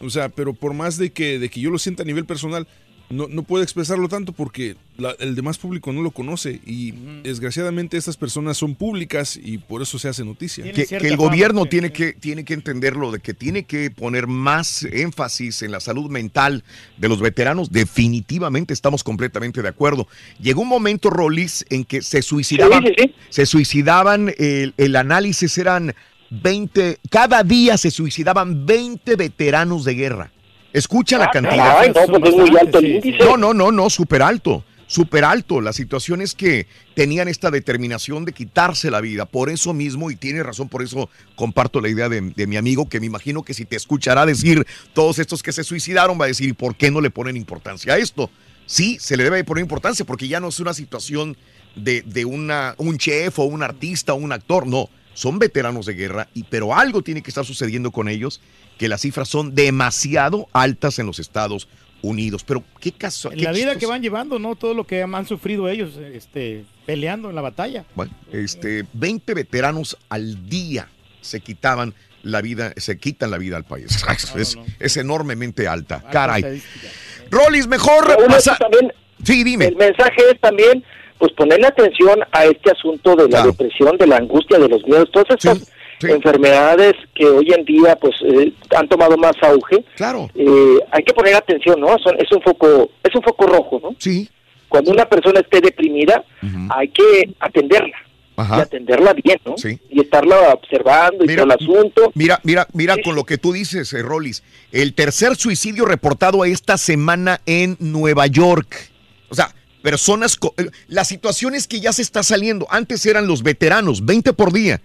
[0.00, 2.66] O sea, pero por más de que, de que yo lo sienta a nivel personal,
[3.10, 7.96] no, no puedo expresarlo tanto porque la- el demás público no lo conoce y desgraciadamente
[7.96, 10.64] estas personas son públicas y por eso se hace noticia.
[10.72, 14.82] que, que el gobierno tiene que, tiene que entenderlo, de que tiene que poner más
[14.84, 16.64] énfasis en la salud mental
[16.98, 17.72] de los veteranos.
[17.72, 20.06] Definitivamente estamos completamente de acuerdo.
[20.40, 23.14] Llegó un momento, Rolis, en que se suicidaban, Sí, sí, sí.
[23.30, 25.94] se suicidaban, el, el análisis eran
[26.30, 30.30] 20, cada día se suicidaban 20 veteranos de guerra.
[30.72, 31.86] Escucha la Ah, cantidad.
[32.08, 33.18] no, pues es muy alto el índice.
[33.24, 34.64] No, no, no, no, súper alto.
[34.86, 35.60] Súper alto.
[35.60, 39.26] La situación es que tenían esta determinación de quitarse la vida.
[39.26, 42.88] Por eso mismo, y tiene razón, por eso comparto la idea de, de mi amigo,
[42.88, 46.28] que me imagino que si te escuchará decir todos estos que se suicidaron, va a
[46.28, 48.30] decir, ¿y por qué no le ponen importancia a esto?
[48.64, 51.36] Sí, se le debe poner importancia porque ya no es una situación
[51.76, 54.88] de, de una, un chef o un artista o un actor, no.
[55.18, 58.40] Son veteranos de guerra, y, pero algo tiene que estar sucediendo con ellos,
[58.78, 61.66] que las cifras son demasiado altas en los Estados
[62.02, 62.44] Unidos.
[62.44, 63.32] Pero qué caso.
[63.32, 64.54] En qué la vida que van llevando, ¿no?
[64.54, 67.84] Todo lo que han sufrido ellos este, peleando en la batalla.
[67.96, 70.88] Bueno, este, 20 veteranos al día
[71.20, 74.04] se quitaban la vida, se quitan la vida al país.
[74.36, 76.00] Es, es enormemente alta.
[76.12, 76.62] Caray.
[77.28, 78.92] Rolis, mejor pasa- también,
[79.24, 79.66] Sí, dime.
[79.66, 80.84] El mensaje es también,
[81.18, 85.10] pues ponerle atención a este asunto de la depresión, de la angustia, de los miedos,
[85.12, 89.84] todas estas enfermedades que hoy en día pues eh, han tomado más auge.
[89.96, 90.30] Claro.
[90.34, 91.98] Eh, hay que poner atención, ¿no?
[91.98, 93.94] Son- es un foco, es un foco rojo, ¿no?
[93.98, 94.28] Sí.
[94.68, 96.22] Cuando una persona esté deprimida,
[96.70, 97.96] hay que atenderla.
[98.36, 99.56] Y atenderla bien, ¿no?
[99.90, 102.12] Y estarla observando y todo el asunto.
[102.14, 104.44] Mira, mira, mira con lo que tú dices, eh, Rolis.
[104.70, 108.90] El tercer suicidio reportado esta semana en Nueva York.
[109.28, 110.38] O sea, personas.
[110.88, 112.66] La situación es que ya se está saliendo.
[112.70, 114.80] Antes eran los veteranos, 20 por día.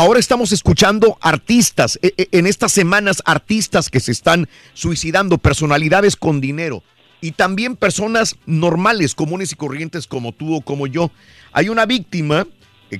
[0.00, 6.14] Ahora estamos escuchando artistas, eh, eh, en estas semanas artistas que se están suicidando, personalidades
[6.14, 6.84] con dinero
[7.20, 11.10] y también personas normales, comunes y corrientes como tú o como yo.
[11.52, 12.46] Hay una víctima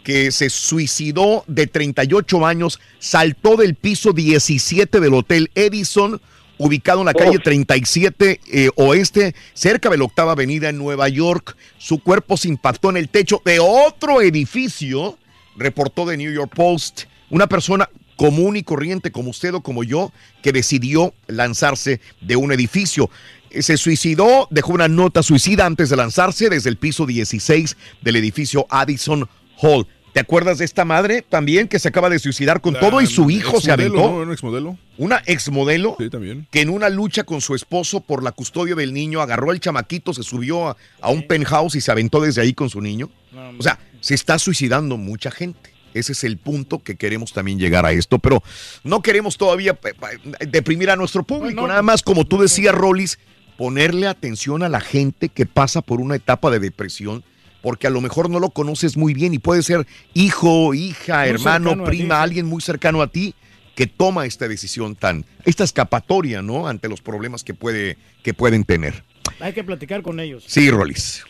[0.03, 6.21] que se suicidó de 38 años, saltó del piso 17 del Hotel Edison,
[6.59, 11.57] ubicado en la calle 37 eh, Oeste, cerca de la octava avenida en Nueva York.
[11.79, 15.19] Su cuerpo se impactó en el techo de otro edificio,
[15.57, 17.05] reportó de New York Post.
[17.31, 20.13] Una persona común y corriente como usted o como yo,
[20.43, 23.11] que decidió lanzarse de un edificio.
[23.51, 28.17] Eh, Se suicidó, dejó una nota suicida antes de lanzarse desde el piso 16 del
[28.17, 29.29] edificio Addison
[29.61, 29.87] Hall.
[30.13, 33.07] ¿Te acuerdas de esta madre también que se acaba de suicidar con La todo y
[33.07, 33.97] su hijo se aventó?
[33.99, 34.17] ¿no?
[34.17, 34.79] Una exmodelo.
[34.97, 36.47] Una exmodelo Sí, también.
[36.51, 40.13] que en una lucha con su esposo por la custodia del niño agarró al chamaquito,
[40.15, 43.11] se subió a, a un penthouse y se aventó desde ahí con su niño.
[43.59, 45.73] O sea, se está suicidando mucha gente.
[45.95, 48.43] Ese es el punto que queremos también llegar a esto, pero
[48.85, 51.67] no queremos todavía eh, deprimir a nuestro público.
[51.67, 53.19] Nada más, como tú decías, Rolis,
[53.57, 57.25] ponerle atención a la gente que pasa por una etapa de depresión,
[57.63, 61.29] porque a lo mejor no lo conoces muy bien y puede ser hijo, hija, Muy
[61.29, 63.35] hermano, prima, alguien muy cercano a ti
[63.75, 66.67] que toma esta decisión tan, esta escapatoria, ¿no?
[66.67, 69.05] Ante los problemas que puede, que pueden tener.
[69.39, 70.45] Hay que platicar con ellos.
[70.47, 71.25] Sí, Rolis.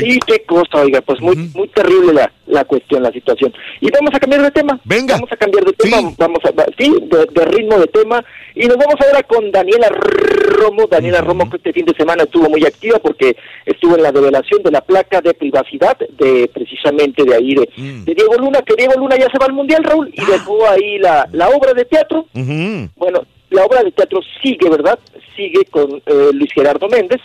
[0.00, 3.52] Sí, qué cosa, oiga, pues muy, muy terrible la, la cuestión, la situación.
[3.80, 4.80] Y vamos a cambiar de tema.
[4.84, 5.14] Venga.
[5.14, 8.24] Vamos a cambiar de tema, vamos a, sí, de, de ritmo de tema.
[8.54, 10.86] Y nos vamos ahora con Daniela Romo.
[10.88, 14.62] Daniela Romo que este fin de semana estuvo muy activa porque estuvo en la develación
[14.62, 18.94] de la placa de privacidad de precisamente de ahí de, de Diego Luna, que Diego
[18.96, 22.26] Luna ya se va al Mundial, Raúl, y dejó ahí la, la obra de teatro.
[22.34, 24.98] Bueno, la obra de teatro sigue, ¿verdad?
[25.36, 27.20] Sigue con eh, Luis Gerardo Méndez,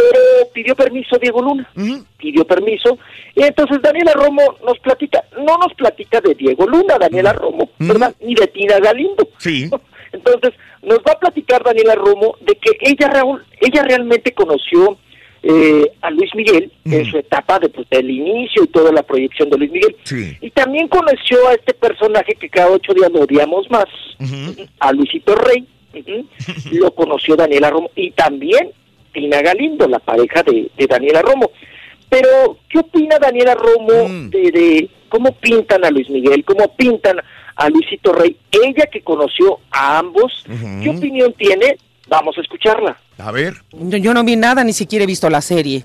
[0.00, 1.68] pero pidió permiso Diego Luna,
[2.16, 2.98] pidió permiso.
[3.34, 8.14] Y entonces Daniela Romo nos platica, no nos platica de Diego Luna, Daniela Romo, ¿verdad?
[8.20, 9.28] Ni de Tina Galindo.
[9.38, 9.70] Sí.
[10.12, 10.50] Entonces
[10.82, 14.98] nos va a platicar Daniela Romo de que ella, Raúl, ella realmente conoció
[15.42, 19.48] eh, a Luis Miguel en su etapa de, pues, del inicio y toda la proyección
[19.50, 19.96] de Luis Miguel.
[20.02, 20.36] Sí.
[20.40, 23.86] Y también conoció a este personaje que cada ocho días lo odiamos más,
[24.80, 25.66] a Luisito Rey.
[26.72, 28.70] lo conoció Daniela Romo y también
[29.12, 31.50] Tina Galindo, la pareja de, de Daniela Romo.
[32.08, 37.18] Pero, ¿qué opina Daniela Romo de, de cómo pintan a Luis Miguel, cómo pintan
[37.54, 38.36] a Luisito Rey?
[38.50, 40.44] Ella que conoció a ambos,
[40.82, 41.78] ¿qué opinión tiene?
[42.08, 42.98] Vamos a escucharla.
[43.18, 43.54] A ver.
[43.72, 45.84] Yo, yo no vi nada, ni siquiera he visto la serie.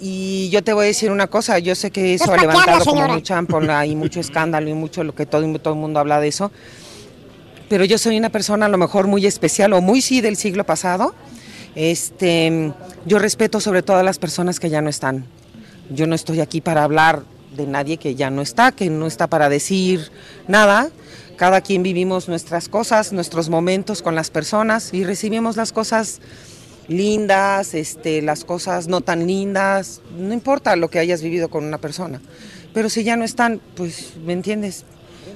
[0.00, 3.08] Y yo te voy a decir una cosa, yo sé que eso ha levantado como
[3.08, 6.28] mucha ampola y mucho escándalo y mucho lo que todo, todo el mundo habla de
[6.28, 6.50] eso.
[7.68, 10.64] Pero yo soy una persona a lo mejor muy especial o muy sí del siglo
[10.64, 11.14] pasado.
[11.78, 12.72] Este,
[13.06, 15.26] yo respeto sobre todo a las personas que ya no están.
[15.90, 17.22] Yo no estoy aquí para hablar
[17.56, 20.10] de nadie que ya no está, que no está para decir
[20.48, 20.90] nada.
[21.36, 26.20] Cada quien vivimos nuestras cosas, nuestros momentos con las personas y recibimos las cosas
[26.88, 31.78] lindas, este, las cosas no tan lindas, no importa lo que hayas vivido con una
[31.78, 32.20] persona.
[32.74, 34.84] Pero si ya no están, pues, ¿me entiendes?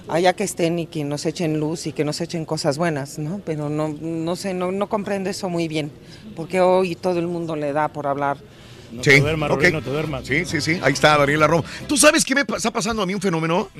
[0.09, 3.41] Allá que estén y que nos echen luz y que nos echen cosas buenas, ¿no?
[3.45, 5.91] Pero no, no sé, no, no comprendo eso muy bien,
[6.37, 8.37] porque hoy todo el mundo le da por hablar.
[8.93, 9.57] sí, te duermas, ok.
[9.57, 10.27] Rubén, no te duermas.
[10.27, 10.79] Sí, sí, sí.
[10.83, 11.65] Ahí está Daniela Romo.
[11.87, 13.71] ¿Tú sabes qué me está pasando a mí un fenómeno?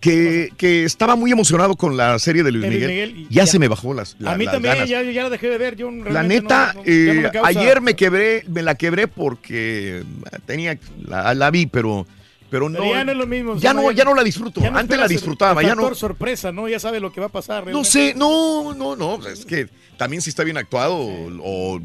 [0.00, 2.88] Que, que estaba muy emocionado con la serie de Luis Miguel.
[2.88, 3.46] Miguel y ya, ya.
[3.46, 4.88] se me bajó las, la- a mí las también ganas.
[4.88, 5.76] ya, ya la dejé de ver.
[5.76, 10.02] Yo La neta, no- no- no eh, me ayer me quebré, me la quebré porque
[10.46, 12.06] tenía, la, la vi, pero,
[12.52, 12.78] pero no.
[12.78, 13.56] Pero ya no es lo mismo.
[13.56, 14.60] Ya no, ya no la disfruto.
[14.60, 15.94] ya no Antes la disfrutaba, ya no.
[15.94, 16.68] sorpresa, ¿no?
[16.68, 17.66] Ya sabe lo que va a pasar.
[17.66, 19.18] No sé, no, no, no.
[19.18, 21.80] pues Es que también si está bien actuado o,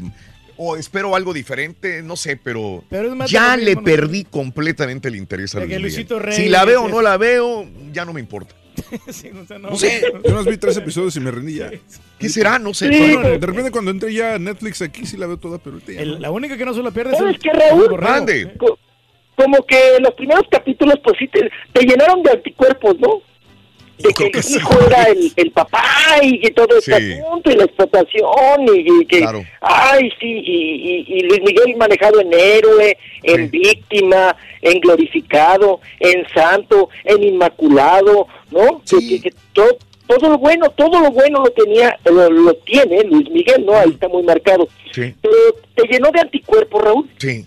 [0.57, 2.83] o espero algo diferente, no sé, pero,
[3.15, 5.81] más ya le perdí completamente el interés a que Luis Miguel.
[5.83, 8.53] Luisito Rey, Si la veo o que- no la veo, ya no me importa.
[9.09, 9.69] Sí, o sea, no.
[9.71, 10.03] No sé.
[10.23, 11.71] Yo nos vi tres episodios y me rendí ya.
[12.19, 12.59] ¿Qué será?
[12.59, 12.89] No sé.
[12.89, 16.21] Bueno, de repente cuando entré ya a Netflix aquí sí la veo toda, pero El-
[16.21, 17.99] la única que no se lo pierde es ¿Sabes el, qué, Raúl?
[18.01, 18.53] Mande.
[19.37, 23.21] Co- Como que los primeros capítulos, pues sí, te, te llenaron de anticuerpos, ¿no?
[23.99, 25.83] De que el hijo era el, el papá
[26.21, 27.13] y que todo este Sí.
[27.13, 29.43] asunto y la explotación y, y que, Claro.
[29.61, 36.27] ay, sí, y, y- y Luis Miguel manejado en héroe, en víctima, en glorificado, en
[36.33, 38.81] santo, en inmaculado, ¿no?
[38.87, 43.29] Que- Que, todo, todo lo bueno, todo lo bueno lo tenía, lo, lo tiene Luis
[43.31, 43.73] Miguel, ¿no?
[43.73, 44.67] Ahí está muy marcado.
[44.91, 45.33] Sí, Pero
[45.75, 47.09] te llenó de anticuerpos, Raúl.
[47.17, 47.45] sí.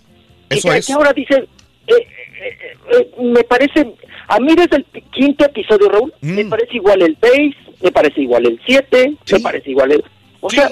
[0.49, 0.89] Y Eso es.
[0.89, 1.43] ahora dices,
[1.87, 3.93] eh, eh, eh, me parece,
[4.27, 6.31] a mí desde el quinto episodio, Raúl, Mm.
[6.35, 10.03] me parece igual el 6, me parece igual el 7, me parece igual el...
[10.39, 10.69] O sea,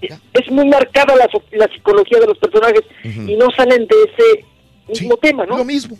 [0.00, 3.96] es, es muy marcada la, so- la psicología de los personajes y no salen de
[4.04, 4.44] ese
[4.88, 5.58] mismo tema, ¿no?
[5.58, 5.96] Lo mismo.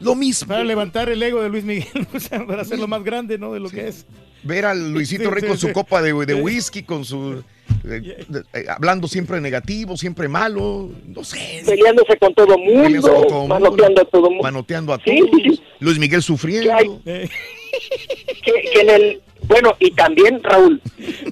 [0.00, 0.48] Lo mismo.
[0.48, 3.52] Para levantar el ego de Luis Miguel, o sea, para hacerlo más grande, ¿no?
[3.52, 4.06] De lo que es.
[4.42, 7.42] Ver al Luisito Sí, Rey sí, con su copa de, whisky, con su.
[7.84, 10.90] eh, eh, hablando siempre negativo, siempre malo.
[11.06, 11.62] No sé.
[11.66, 14.42] Peleándose con todo mundo, con todo mundo, manoteando a todo mundo.
[14.42, 15.30] Manoteando a Sí, todos.
[15.42, 15.62] sí, sí.
[15.80, 17.00] Luis Miguel sufriendo.
[17.06, 17.28] Eh,
[18.42, 20.80] que, que en el bueno y también Raúl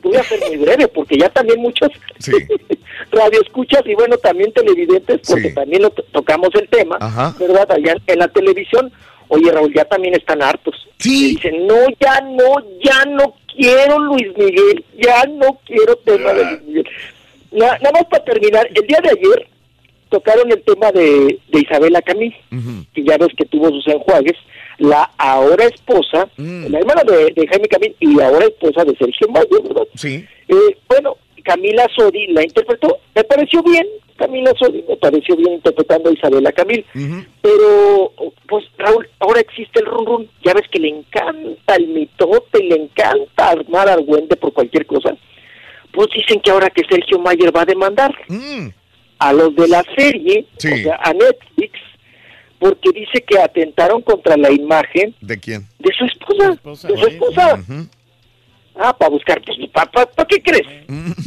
[0.03, 1.89] voy a ser muy breve porque ya también muchos
[2.19, 2.33] Sí.
[3.13, 5.55] radioescuchas y bueno también televidentes porque Sí.
[5.55, 7.35] también lo to- tocamos el tema Ajá.
[7.39, 8.93] verdad allá en la televisión
[9.29, 11.35] oye Raúl ya también están hartos Sí.
[11.37, 16.63] dicen no ya no ya no quiero Luis Miguel ya no quiero tema de Luis
[16.67, 16.87] Miguel
[17.53, 19.49] Na- nada más para terminar el día de ayer
[20.11, 22.35] tocaron el tema de, de Isabela Camil
[22.95, 24.37] que ya ves que tuvo sus enjuagues,
[24.79, 29.63] la ahora esposa, la hermana de, de Jaime Camil y ahora esposa de Sergio Mayo,
[29.65, 29.83] ¿verdad?
[29.97, 30.25] Sí.
[30.49, 31.17] Eh, bueno,
[31.49, 33.87] Camila Sodi la interpretó, me pareció bien,
[34.17, 36.85] Camila Sodi me pareció bien interpretando a Isabela Camil,
[37.41, 38.13] pero
[38.47, 42.75] pues Raúl, ahora existe el run run, ya ves que le encanta el mitote, le
[42.77, 45.17] encanta armar argüente por cualquier cosa,
[45.93, 48.15] pues dicen que ahora que Sergio Mayer va a demandar
[49.19, 50.71] a los de la serie, Sí.
[50.71, 51.79] o sea, a Netflix,
[52.59, 55.67] porque dice que atentaron contra la imagen ¿De quién?
[55.79, 56.51] de su esposa,
[56.89, 57.65] de su esposa.
[58.79, 60.67] Ah, para buscar, pues, ¿para qué crees?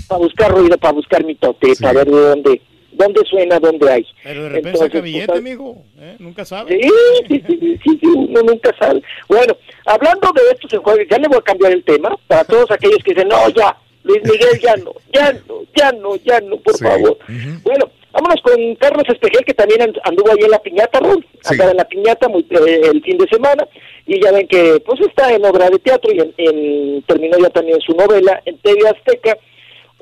[0.07, 2.61] Para buscar ruido, para buscar mitote, para ver de dónde,
[2.93, 4.05] dónde suena, dónde hay.
[4.23, 5.83] Pero de repente Entonces, saca billete, amigo.
[5.99, 6.15] ¿eh?
[6.19, 6.79] Nunca sabe.
[6.81, 6.89] Sí,
[7.27, 9.03] sí, sí, sí, sí, sí, uno nunca sabe.
[9.27, 9.55] Bueno,
[9.85, 13.13] hablando de estos enjuagues, ya le voy a cambiar el tema para todos aquellos que
[13.13, 17.17] dicen, no, ya, Luis Miguel, ya no, ya no, ya no, ya no, por favor.
[17.63, 21.25] Bueno, vámonos con Carlos Espejel, que también and- anduvo ahí en la piñata, Raúl.
[21.53, 23.67] Andaba en la piñata muy, eh, el fin de semana,
[24.05, 27.49] y ya ven que pues está en obra de teatro y en, en- terminó ya
[27.49, 29.37] también su novela en TV Azteca.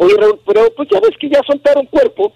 [0.02, 2.32] Oye, Raúl, pero pues ya ves que ya soltaron cuerpo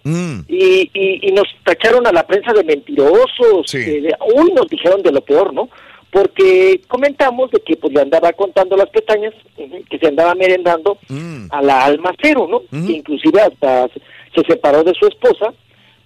[0.49, 3.67] y, y, y nos tacharon a la prensa de mentirosos.
[4.01, 5.69] de- uy, nos dijeron de lo peor, ¿no?
[6.11, 9.33] Porque comentamos de que pues le andaba contando las pestañas,
[9.89, 10.97] que se andaba merendando
[11.49, 12.59] a la Almacero, ¿no?
[12.85, 13.87] Que inclusive hasta
[14.33, 15.53] se, se separó de su esposa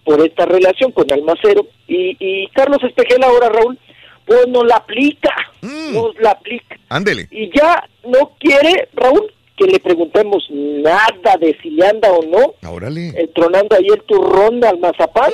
[0.03, 1.67] por esta relación con Almacero.
[1.87, 3.77] Y, y Carlos Espejel ahora, Raúl,
[4.25, 6.77] pues nos la aplica, nos la aplica.
[6.89, 7.27] Ándele.
[7.31, 12.69] Y ya no quiere, Raúl, que le preguntemos nada de si le anda o no,
[12.69, 13.09] Órale.
[13.09, 15.31] eh, tronando ahí el turrón al mazapán,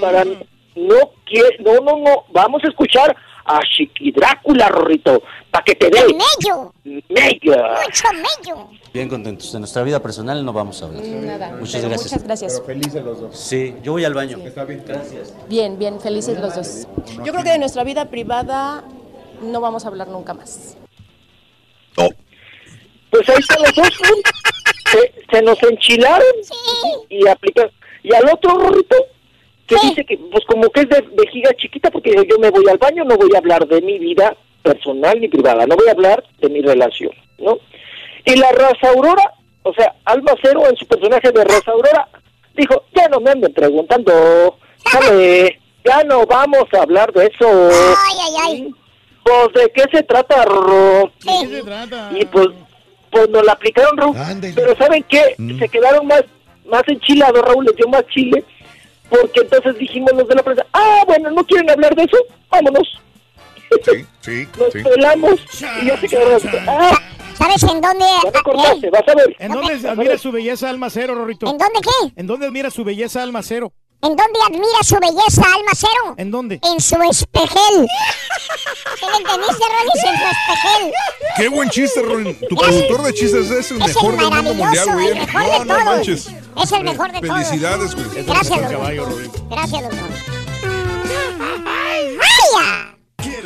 [0.00, 3.16] para, no quiere, no, no, no, vamos a escuchar
[3.56, 7.56] a Chiqui Drácula, Rorrito, para que te dé mello, mello.
[7.84, 8.68] mucho mello.
[8.92, 9.52] Bien contentos.
[9.52, 11.02] De nuestra vida personal no vamos a hablar.
[11.04, 11.56] Nada.
[11.58, 12.12] Muchas Pero gracias.
[12.12, 12.62] muchas gracias.
[12.66, 13.36] felices los dos.
[13.38, 14.38] Sí, yo voy al baño.
[14.38, 14.82] Está bien.
[14.86, 15.34] Gracias.
[15.48, 16.86] Bien, bien, felices los dos.
[17.24, 18.84] Yo creo que de nuestra vida privada
[19.42, 20.76] no vamos a hablar nunca más.
[23.10, 24.92] Pues ahí están los dos, ¿no?
[24.92, 26.26] se, se nos enchilaron
[27.08, 27.68] y aplican.
[28.02, 28.96] Y al otro Rorrito,
[29.70, 32.78] que dice que, pues como que es de vejiga chiquita, porque yo me voy al
[32.78, 36.22] baño, no voy a hablar de mi vida personal ni privada, no voy a hablar
[36.40, 37.58] de mi relación, ¿no?
[38.24, 39.32] Y la raza Aurora,
[39.62, 42.08] o sea, Alma Cero en su personaje de raza Aurora,
[42.54, 44.58] dijo, ya no me anden preguntando.
[45.82, 47.70] Ya no vamos a hablar de eso.
[47.70, 48.74] Ay, ay, ay.
[49.24, 51.10] Pues, ¿de qué se trata, Rorro?
[52.14, 52.48] Y pues,
[53.10, 54.16] pues nos la aplicaron, Raúl.
[54.54, 55.36] Pero ¿saben qué?
[55.58, 56.24] Se quedaron más,
[56.66, 58.44] más enchilados, Raúl, les dio más chile.
[59.10, 62.16] Porque entonces dijimos los de la prensa, ah, bueno, ¿no quieren hablar de eso?
[62.50, 62.88] Vámonos.
[63.84, 64.82] Sí, sí, Nos sí.
[64.82, 65.40] pelamos
[65.82, 66.40] y ya se quedaron.
[66.68, 66.98] Ah,
[67.34, 68.04] ¿Sabes en dónde?
[68.24, 69.36] ya me cortaste, vas a ver.
[69.38, 71.46] ¿En dónde admira su belleza Almacero, Rorrito?
[71.46, 72.12] ¿En dónde qué?
[72.16, 73.72] ¿En dónde admira su belleza Almacero?
[74.02, 76.14] ¿En dónde admira su belleza, Almacero?
[76.16, 76.58] ¿En dónde?
[76.62, 77.86] En su espejel.
[78.98, 80.04] ¿Sí me entendiste, Rolis?
[80.06, 80.92] En su espejel.
[81.36, 82.34] Qué buen chiste, Ron.
[82.48, 85.08] Tu productor de chistes es el Es mejor el del mundo mundial, maravilloso, güey.
[85.08, 85.84] el mejor No, de no todos.
[85.84, 86.26] manches.
[86.62, 87.34] Es el mejor de todos.
[87.44, 88.24] Felicidades, güey.
[88.24, 89.48] Gracias, doctor.
[89.50, 90.08] Gracias, doctor.
[92.18, 92.96] ¡Vaya!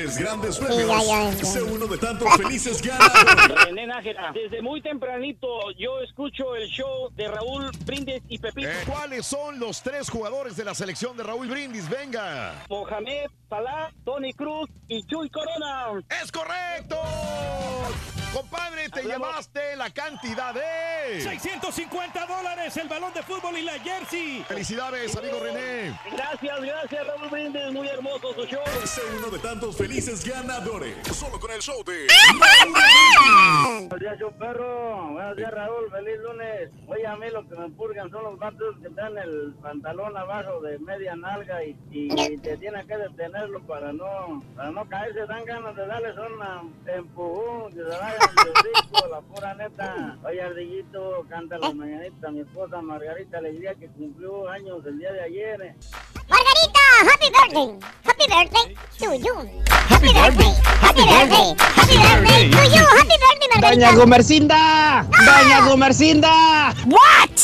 [0.05, 1.07] ¿Quieres grandes Sí, premios?
[1.07, 1.45] ya, ya, ya.
[1.47, 3.65] Sé uno de tantos felices ganadores.
[3.65, 8.69] René Nájera, desde muy tempranito yo escucho el show de Raúl Brindis y Pepito.
[8.69, 11.89] Eh, ¿Cuáles son los tres jugadores de la selección de Raúl Brindis?
[11.89, 12.53] Venga.
[12.69, 16.03] Mohamed Salah, Tony Cruz y Chuy Corona.
[16.23, 17.01] ¡Es correcto!
[18.35, 21.21] Compadre, te llevaste la cantidad de...
[21.23, 24.45] 650 dólares el balón de fútbol y la jersey.
[24.49, 25.97] Felicidades, amigo René.
[26.11, 28.61] Gracias, gracias Raúl Brindis, muy hermoso su show.
[28.85, 30.95] Sé uno de tantos felices ganadores.
[31.13, 32.07] Solo con el show de
[33.89, 35.13] Buenos días, show perro.
[35.13, 35.89] Buenos días, Raúl.
[35.91, 36.71] Feliz lunes.
[36.89, 40.61] Oye, a mí lo que me purgan son los vatos que traen el pantalón abajo
[40.63, 42.09] de media nalga y, y
[42.39, 45.27] te tienen que detenerlo para no para no caerse.
[45.27, 50.19] Dan ganas de darles un empujón, que se vayan de hocico, la pura neta.
[50.25, 52.33] Oye, Ardillito, canta las mañanitas.
[52.33, 55.63] Mi esposa Margarita Alegría, que cumplió años el día de ayer.
[55.63, 55.75] eh.
[56.29, 56.74] Margarita,
[57.05, 57.69] happy birthday.
[58.05, 58.67] Happy birthday
[58.99, 59.35] to you.
[59.89, 60.53] Happy birthday.
[60.81, 61.49] Happy birthday.
[61.59, 62.85] Happy birthday to you.
[62.99, 63.71] Happy birthday, Margarita.
[63.71, 66.75] Doña Gumercinda, Doña Gumercinda.
[66.87, 67.35] What?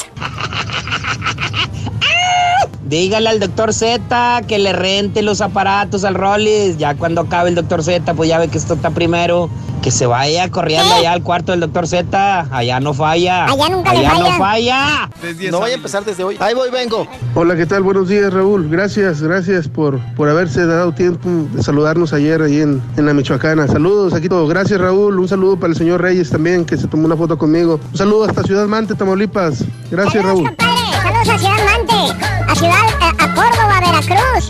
[2.90, 6.76] Dígale al doctor Z que le rente los aparatos al Rollis.
[6.76, 9.48] Ya cuando acabe el doctor Z, pues ya ve que esto está primero.
[9.83, 12.47] Que se vaya corriendo allá al cuarto del doctor Z.
[12.50, 13.47] Allá no falla.
[13.47, 15.09] Allá nunca le Allá no falla.
[15.23, 15.50] falla.
[15.50, 16.36] No vaya a empezar desde hoy.
[16.39, 17.07] Ahí voy, vengo.
[17.34, 17.83] Hola, ¿qué tal?
[17.83, 18.68] Buenos días, Raúl.
[18.68, 23.67] Gracias, gracias por, por haberse dado tiempo de saludarnos ayer ahí en, en la Michoacana.
[23.68, 24.47] Saludos, aquí todo.
[24.47, 25.18] Gracias, Raúl.
[25.18, 27.81] Un saludo para el señor Reyes también, que se tomó una foto conmigo.
[27.92, 29.65] Un saludo hasta Ciudad Mante, Tamaulipas.
[29.91, 30.55] Gracias, Raúl.
[31.02, 34.49] Saludos a Ciudad Mante, a Ciudad, a, a Córdoba, a Veracruz,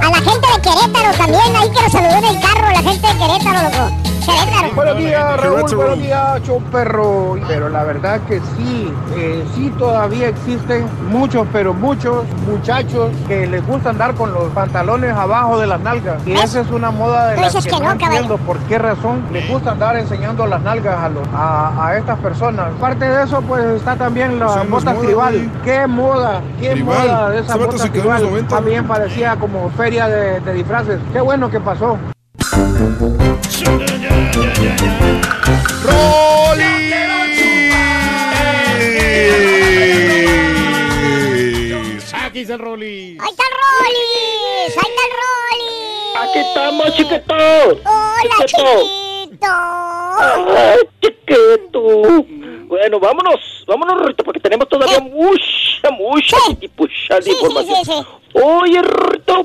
[0.00, 3.06] a la gente de Querétaro también, ahí que nos saludó en el carro, la gente
[3.06, 4.09] de Querétaro, loco.
[4.30, 4.74] Querétaro.
[4.74, 5.74] Buenos días, Raúl.
[5.76, 7.36] Buenos días, show perro.
[7.48, 13.66] Pero la verdad que sí, eh, sí todavía existen muchos, pero muchos muchachos que les
[13.66, 16.26] gusta andar con los pantalones abajo de las nalgas.
[16.26, 18.04] Y esa es una moda de las que, que no no, caballo.
[18.06, 22.18] entiendo por qué razón les gusta andar enseñando las nalgas a, los, a, a estas
[22.18, 22.68] personas.
[22.76, 25.34] Aparte de eso, pues está también es botas moda, tribal.
[25.34, 25.50] güey.
[25.64, 26.40] ¿Qué moda?
[26.60, 27.08] ¿Qué Tribal.
[27.08, 28.22] moda de en los tribal?
[28.22, 31.00] 90, También parecía como feria de, de disfraces.
[31.12, 31.96] Qué bueno que pasó.
[42.12, 43.18] Aquí está el Rolly.
[43.20, 43.52] Ahí está el
[43.86, 45.60] ahí está el.
[46.16, 47.34] Aquí estamos, chiquito.
[47.84, 49.52] Hola, Chiquito.
[50.18, 51.80] Ay, chiquito.
[52.66, 56.36] Bueno, vámonos, vámonos, Rorrito, porque tenemos todavía mucha, mucha,
[56.76, 58.19] mucha de Sí, sí, información.
[58.32, 58.80] Oye,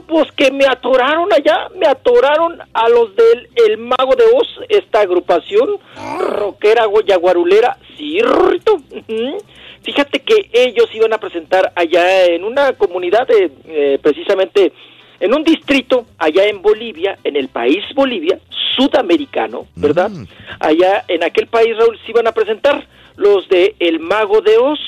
[0.08, 5.02] pues que me atoraron allá, me atoraron a los del El Mago de Oz, esta
[5.02, 5.78] agrupación
[6.20, 7.78] rockera yaguarulera.
[7.98, 9.38] Sí, ujú.
[9.84, 14.74] Fíjate que ellos iban a presentar allá en una comunidad, de, eh, precisamente
[15.20, 18.40] en un distrito allá en Bolivia, en el país Bolivia,
[18.76, 20.12] sudamericano, ¿verdad?
[20.60, 24.80] Allá en aquel país, Raúl, se iban a presentar los de El Mago de Oz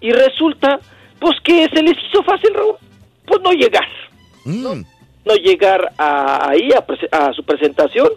[0.00, 0.80] y resulta,
[1.18, 2.76] pues que se les hizo fácil, Raúl,
[3.24, 3.88] pues no llegar,
[4.44, 4.74] no,
[5.24, 6.84] no llegar a, ahí a,
[7.26, 8.10] a su presentación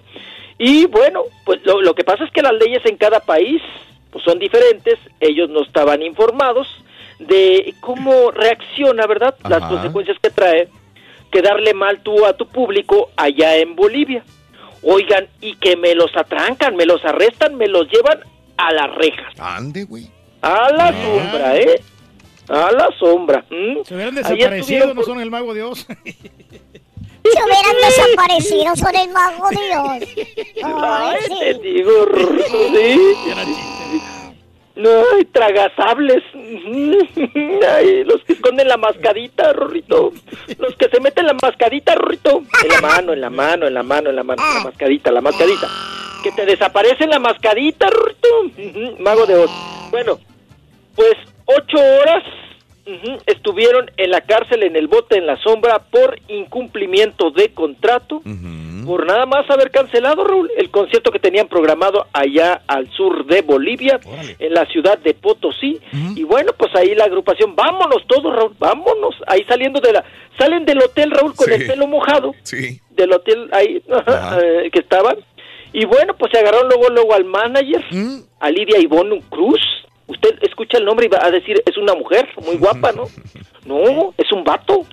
[0.57, 3.61] y bueno, pues lo, lo que pasa es que las leyes en cada país
[4.11, 6.67] pues son diferentes, ellos no estaban informados
[7.19, 9.35] de cómo reacciona, ¿verdad?
[9.47, 10.69] Las consecuencias que trae
[11.31, 14.23] quedarle mal tú a tu público allá en Bolivia.
[14.83, 18.19] Oigan, y que me los atrancan, me los arrestan, me los llevan
[18.55, 19.37] a las rejas.
[19.39, 20.07] Ande, güey.
[20.41, 21.81] A la sombra, ¿eh?
[22.49, 23.45] A la sombra.
[23.49, 23.83] ¿m?
[23.85, 25.87] Se hubieran desaparecido, no son el mago Dios.
[27.25, 30.15] Se hubieran desaparecido son el mago Dios.
[30.63, 31.39] Ay, Ay, sí.
[31.39, 31.91] te digo,
[32.67, 32.99] sí.
[34.75, 36.21] No, hay tragasables.
[36.35, 40.11] Ay, los que esconden la mascadita, Rorrito.
[40.59, 42.43] Los que se meten la mascadita, Rorrito.
[42.63, 44.43] En la mano, en la mano, en la mano, en la mano.
[44.43, 45.67] La mascadita, la mascadita.
[46.23, 48.99] Que te desaparece la mascadita, Rorrito.
[48.99, 49.51] Mago de Oz.
[49.91, 50.19] Bueno,
[50.95, 51.15] pues
[51.45, 52.23] ocho horas
[53.25, 58.21] estuvieron en la cárcel, en el bote, en la sombra, por incumplimiento de contrato,
[58.85, 63.41] por nada más haber cancelado, Raúl, el concierto que tenían programado allá al sur de
[63.41, 63.99] Bolivia,
[64.37, 65.79] en la ciudad de Potosí.
[66.15, 69.15] Y bueno, pues ahí la agrupación, vámonos todos, Raúl, vámonos.
[69.25, 70.03] Ahí saliendo de la...
[70.37, 71.53] Salen del hotel, Raúl, con Sí.
[71.53, 72.79] el pelo mojado Sí.
[72.91, 73.81] del hotel ahí
[74.43, 75.15] eh, que estaban.
[75.73, 77.83] Y bueno, pues se agarraron luego luego al manager,
[78.39, 79.61] a Lidia Ivonne Cruz.
[80.07, 83.05] Usted escucha el nombre y va a decir, es una mujer muy guapa, ¿no?
[83.65, 84.85] No, es un vato,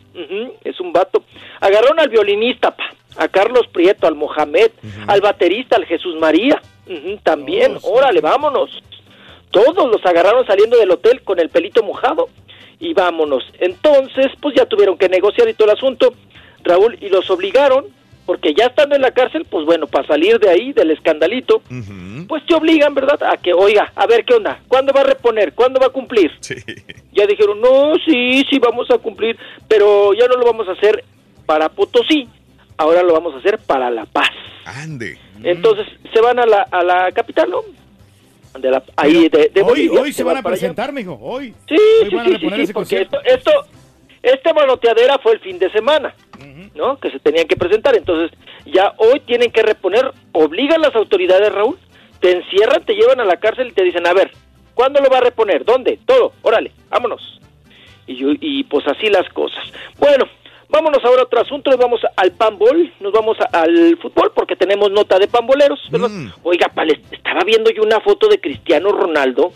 [0.64, 1.22] es un vato.
[1.60, 2.84] Agarraron al violinista, pa,
[3.18, 4.70] a Carlos Prieto, al Mohamed,
[5.06, 6.58] al baterista, al Jesús María,
[7.22, 8.82] también, órale, vámonos.
[9.50, 12.30] Todos los agarraron saliendo del hotel con el pelito mojado
[12.80, 13.44] y vámonos.
[13.60, 16.14] Entonces, pues ya tuvieron que negociar y todo el asunto,
[16.64, 17.84] Raúl, y los obligaron,
[18.24, 21.60] porque ya estando en la cárcel, pues bueno, para salir de ahí, del escandalito,
[22.26, 23.22] pues te obligan, ¿verdad?
[23.22, 25.52] A que, oiga, a ver qué onda, ¿cuándo va a reponer?
[25.54, 26.30] ¿Cuándo va a cumplir?
[27.12, 29.36] Ya dijeron, no, sí, sí, vamos a cumplir,
[29.68, 31.04] pero ya no lo vamos a hacer
[31.46, 32.28] para Potosí,
[32.76, 34.30] ahora lo vamos a hacer para La Paz.
[34.64, 35.18] Ande.
[35.42, 37.62] Entonces se van a la, a la capital, ¿no?
[38.58, 41.18] De la, ahí de, de hoy, Bolivia, hoy se van a presentar, mijo.
[41.20, 41.54] Hoy.
[41.68, 43.50] Sí, Hoy sí, van a sí, sí, sí, porque esto, esto,
[44.22, 46.14] esta manoteadera fue el fin de semana,
[46.74, 46.98] ¿no?
[46.98, 47.96] Que se tenían que presentar.
[47.96, 51.78] Entonces, ya hoy tienen que reponer, obligan las autoridades, Raúl,
[52.22, 54.30] te encierran, te llevan a la cárcel y te dicen, a ver,
[54.74, 55.64] ¿cuándo lo va a reponer?
[55.66, 55.98] ¿Dónde?
[56.06, 57.40] Todo, órale, vámonos.
[58.06, 59.62] Y, yo- y pues así las cosas.
[59.98, 60.24] Bueno,
[60.68, 64.56] vámonos ahora a otro asunto, nos vamos al panbol, nos vamos a- al fútbol porque
[64.56, 66.08] tenemos nota de pamboleros, ¿verdad?
[66.42, 69.52] Oiga, pa, les- estaba viendo yo una foto de Cristiano Ronaldo.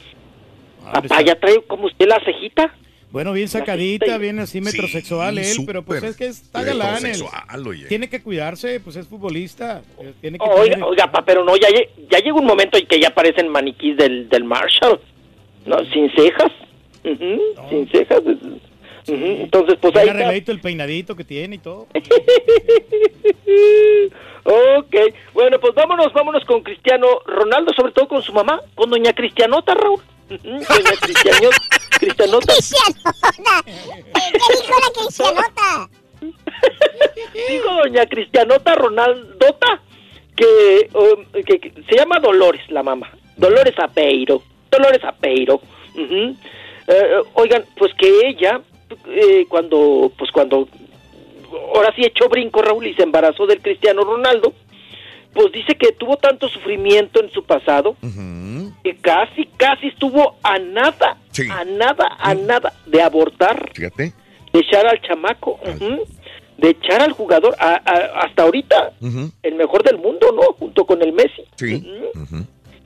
[0.92, 2.74] Papá, ya trae como usted la cejita.
[3.16, 6.96] Bueno, bien sacadita, bien así metrosexual él, pero pues es que está galán.
[6.98, 7.02] él.
[7.12, 7.86] metrosexual, oye.
[7.86, 9.80] Tiene que cuidarse, pues es futbolista.
[9.98, 12.76] eh, Tiene que Oiga, tener- oiga, pa, pero no, ya, lle- ya llega un momento
[12.76, 15.00] en que ya parecen maniquís del, del Marshall,
[15.64, 15.78] ¿no?
[15.94, 16.52] Sin cejas,
[17.04, 18.20] Ujú, sin cejas.
[19.06, 20.52] Entonces, pues ahí está.
[20.52, 21.86] el peinadito que tiene y todo.
[24.48, 24.94] Ok,
[25.34, 29.74] bueno, pues vámonos, vámonos con Cristiano Ronaldo, sobre todo con su mamá, con doña Cristianota,
[29.74, 30.00] Raúl.
[30.28, 31.50] Doña Cristiano,
[31.98, 32.52] Cristianota.
[32.54, 33.64] Cristianota.
[34.14, 35.90] ¿Qué dijo la Cristianota?
[37.48, 39.80] Digo doña Cristianota Ronaldota,
[40.34, 43.10] que, um, que- que se llama Dolores, la mamá.
[43.36, 44.42] Dolores Apeiro.
[44.70, 45.60] Dolores Apeiro.
[45.96, 48.60] Eh, oigan, pues que ella,
[49.08, 50.68] eh, cuando, pues cuando,
[51.74, 54.52] ahora sí echó brinco Raúl y se embarazó del Cristiano Ronaldo,
[55.36, 57.94] pues dice que tuvo tanto sufrimiento en su pasado
[58.82, 61.18] que casi, casi estuvo a nada,
[61.52, 64.12] a nada, a nada de abortar Fíjate.
[64.52, 65.60] de echar al chamaco,
[66.56, 68.92] de echar al jugador, a- a- hasta ahorita
[69.42, 70.54] el mejor del mundo, ¿no?
[70.58, 71.86] Junto con el Messi, Sí.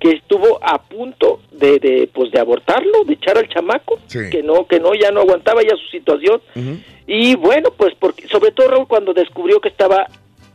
[0.01, 4.19] que estuvo a punto de, de, pues, de abortarlo, de echar al chamaco, Sí.
[4.33, 6.41] que no, que no, ya no aguantaba ya su situación.
[7.07, 10.07] Y bueno, pues porque, sobre todo Raúl cuando descubrió que estaba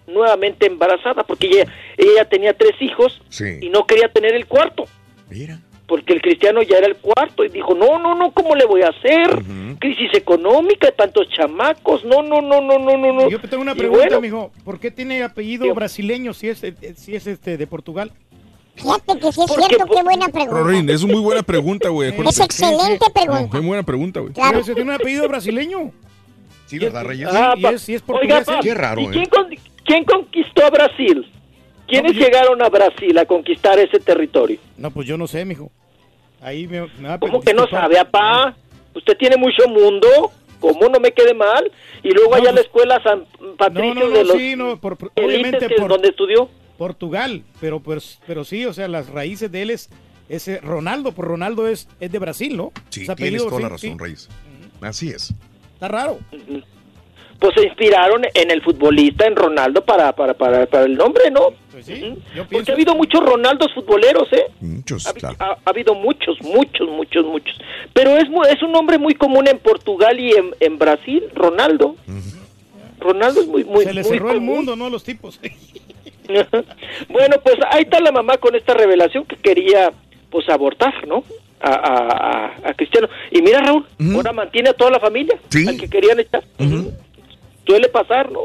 [0.07, 1.65] nuevamente embarazada, porque ella,
[1.97, 3.59] ella tenía tres hijos Sí.
[3.61, 4.85] y no quería tener el cuarto.
[5.87, 8.81] Porque el cristiano ya era el cuarto y dijo, no, no, no, ¿cómo le voy
[8.81, 9.43] a hacer?
[9.79, 13.29] Crisis económica, tantos chamacos, no, no, no, no, no, no, no.
[13.29, 14.51] Yo tengo una Y pregunta, bueno, mijo.
[14.63, 18.11] ¿Por qué tiene apellido brasileño si es, eh, si es este de Portugal?
[18.75, 20.59] Fíjate que sí es cierto, qué buena pregunta.
[20.59, 22.09] Rorín, es muy buena pregunta, güey.
[22.27, 23.57] Es excelente pregunta.
[23.57, 24.33] Muy buena pregunta, güey.
[24.33, 25.91] Pero ese tiene un apellido brasileño.
[26.65, 27.29] Sí, ¿verdad, Reyes?
[27.31, 28.45] Ah, y pa- es, y es Oiga, portugués.
[28.45, 28.59] pa, ¿eh?
[28.63, 29.09] Qué raro, ¿y ¿eh?
[29.11, 29.27] quién,
[29.85, 31.25] quién conquistó a Brasil?
[31.87, 34.57] ¿Quiénes No, pues yo- llegaron a Brasil a conquistar ese territorio?
[34.77, 35.71] No, pues yo no sé, mijo.
[36.41, 38.55] Ahí me, me va a ¿Cómo que no sabe, apá?
[38.93, 40.07] Usted tiene mucho mundo.
[40.59, 41.69] ¿Cómo no me quede mal?
[42.01, 43.25] Y luego No, allá a la pues- escuela San
[43.57, 46.49] Patricio No, no, de no, los sí, no, por, obviamente que- por donde estudió.
[46.77, 49.89] Portugal, pero pues, pero sí, o sea, las raíces de él es
[50.27, 52.71] ese Ronaldo, por Ronaldo es, es de Brasil, ¿no?
[52.89, 53.97] Sí, tienes toda la razón, sí.
[53.97, 54.29] Reyes.
[54.81, 55.33] Así es.
[55.73, 56.17] Está raro.
[57.39, 61.49] Pues se inspiraron en el futbolista, en Ronaldo, para, para, para, para el nombre, ¿no?
[61.71, 61.85] Pues.
[62.51, 64.45] Porque ha habido muchos Ronaldos futboleros, ¿eh?
[64.61, 65.35] Muchos, Ha, claro.
[65.39, 67.57] ha- ha habido muchos, muchos, muchos, muchos.
[67.93, 71.95] Pero es, es un nombre muy común en Portugal y en, en Brasil, Ronaldo.
[72.99, 74.55] Ronaldo es muy, muy Se le muy cerró el común.
[74.55, 74.89] mundo, ¿no?
[74.89, 75.39] Los tipos.
[77.09, 79.91] bueno, pues ahí está la mamá con esta revelación que quería
[80.31, 81.23] pues abortar, ¿no?
[81.61, 83.07] A, a- a- a Cristiano.
[83.31, 86.43] Y mira, Raúl, ahora mantiene a toda la familia, al que querían echar.
[87.65, 88.41] Suele pasar, ¿no?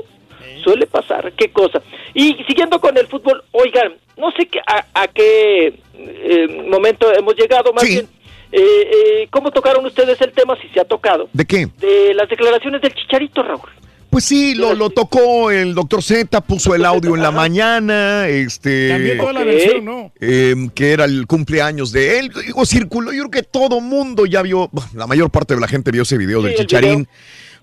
[0.62, 1.82] Suele pasar, qué cosa.
[2.14, 7.34] Y siguiendo con el fútbol, oigan, no sé qué, a, a qué eh, momento hemos
[7.36, 8.06] llegado, más bien,
[8.52, 11.28] eh, eh, ¿cómo tocaron ustedes el tema, si se ha tocado?
[11.32, 11.68] ¿De qué?
[11.78, 13.68] De las declaraciones del Chicharito, Raúl.
[14.10, 18.88] Pues sí, lo, lo tocó el doctor Z, puso el audio en la mañana, este...
[18.88, 20.12] Cambió toda la versión, ¿no?
[20.20, 22.30] eh, que era el cumpleaños de él.
[22.44, 25.92] Digo, circuló, yo creo que todo mundo ya vio, la mayor parte de la gente
[25.92, 27.06] vio ese video del el Chicharín,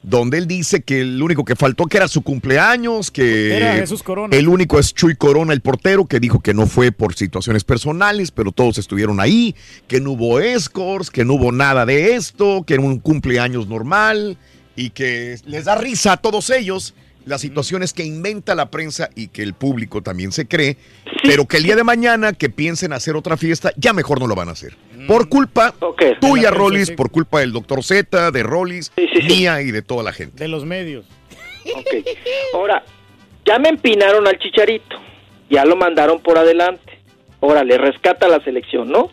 [0.04, 4.04] donde él dice que el único que faltó que era su cumpleaños, que Era Jesús
[4.04, 4.36] Corona.
[4.36, 8.32] el único es Chuy Corona, el portero, que dijo que no fue por situaciones personales,
[8.32, 9.56] pero todos estuvieron ahí,
[9.88, 14.38] que no hubo escorts, que no hubo nada de esto, que era un cumpleaños normal
[14.76, 16.94] y que les da risa a todos ellos
[17.28, 20.78] las situaciones que inventa la prensa y que el público también se cree,
[21.24, 24.36] pero que el día de mañana que piensen hacer otra fiesta, ya mejor no lo
[24.36, 24.76] van a hacer.
[25.08, 25.74] Por culpa
[26.22, 28.92] tuya, Rollis, por culpa del doctor Z, de Rollis,
[29.28, 30.44] mía y de toda la gente.
[30.44, 31.06] De los medios.
[32.54, 32.84] Ahora,
[33.46, 34.96] ya me empinaron al chicharito.
[35.50, 37.00] Ya lo mandaron por adelante.
[37.42, 39.10] Ahora, le rescata la selección, ¿no?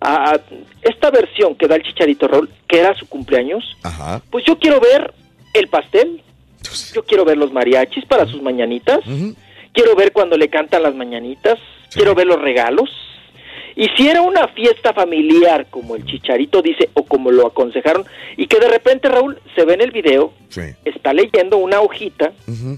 [0.00, 0.40] A- a-
[0.82, 4.20] esta versión que da el chicharito Raúl, que era su cumpleaños, Ajá.
[4.30, 5.14] pues yo quiero ver
[5.54, 6.22] el pastel.
[6.94, 9.00] Yo quiero ver los mariachis para sus mañanitas.
[9.72, 11.58] Quiero ver cuando le cantan las mañanitas.
[11.92, 12.90] Quiero ver los regalos.
[13.76, 18.04] Y si era una fiesta familiar, como el chicharito dice, o como lo aconsejaron,
[18.36, 20.32] y que de repente Raúl se ve en el video,
[20.84, 22.32] está leyendo una hojita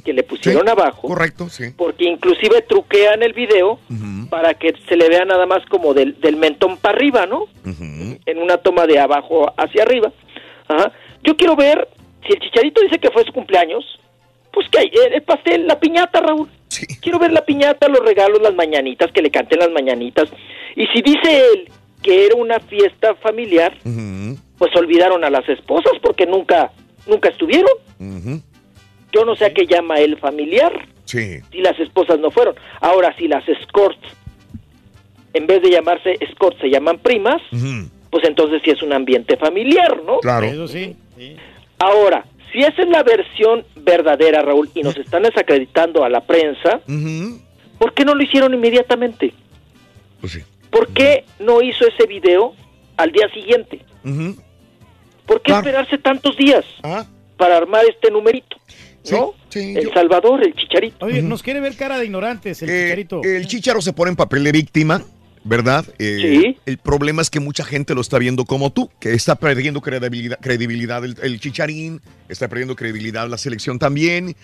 [0.04, 1.08] que le pusieron abajo.
[1.08, 1.64] Correcto, sí.
[1.76, 3.78] Porque inclusive truquean el video
[4.30, 7.44] para que se le vea nada más como del, del mentón para arriba, ¿no?
[8.24, 10.10] En una toma de abajo hacia arriba.
[10.66, 10.92] Ajá.
[11.22, 11.88] Yo quiero ver,
[12.26, 13.84] si el chicharito dice que fue su cumpleaños,
[14.52, 16.48] pues que hay, el, el pastel, la piñata, Raúl.
[17.00, 20.28] Quiero ver la piñata, los regalos, las mañanitas, que le canten las mañanitas.
[20.74, 21.68] Y si dice él
[22.02, 23.74] que era una fiesta familiar,
[24.58, 26.70] pues olvidaron a las esposas porque nunca,
[27.06, 27.70] nunca estuvieron.
[29.12, 31.38] Yo no sé a qué llama él familiar Sí.
[31.50, 32.54] si las esposas no fueron.
[32.80, 33.98] Ahora, si las escorts,
[35.32, 37.40] en vez de llamarse escorts, se llaman primas,
[38.10, 40.18] pues entonces sí es un ambiente familiar, ¿no?
[40.18, 40.46] Claro.
[40.46, 40.96] Eso sí.
[41.78, 46.80] Ahora, si esa es la versión verdadera, Raúl, y nos están desacreditando a la prensa,
[47.78, 49.34] ¿por qué no lo hicieron inmediatamente?
[50.20, 50.40] Pues
[50.70, 52.54] ¿Por qué no hizo ese video
[52.96, 53.80] al día siguiente?
[55.26, 56.64] ¿Por qué esperarse tantos días
[57.36, 58.56] para armar este numerito?
[59.10, 59.34] ¿No?
[59.54, 61.06] el Salvador, el Chicharito.
[61.06, 63.22] Oye, nos quiere ver cara de ignorantes el chicharito.
[63.22, 65.02] El Chicharo se pone en papel de víctima,
[65.46, 65.86] ¿verdad?
[65.98, 66.58] Eh, Sí.
[66.66, 70.38] El problema es que mucha gente lo está viendo como tú, que está perdiendo credibilidad,
[70.40, 74.36] credibilidad el, el Chicharín, está perdiendo credibilidad la selección también.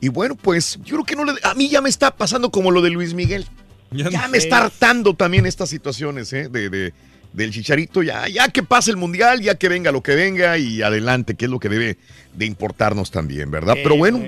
[0.00, 1.34] Y bueno, pues yo creo que no le...
[1.42, 3.46] A mí ya me está pasando como lo de Luis Miguel.
[3.92, 6.48] Ya, me está hartando también estas situaciones, ¿eh?
[6.48, 6.92] De, de-
[7.32, 10.82] del Chicharito, ya, ya que pase el Mundial, ya que venga lo que venga y
[10.82, 11.96] adelante, que es lo que debe
[12.34, 13.76] de importarnos también, ¿verdad?
[13.82, 14.18] Pero bueno,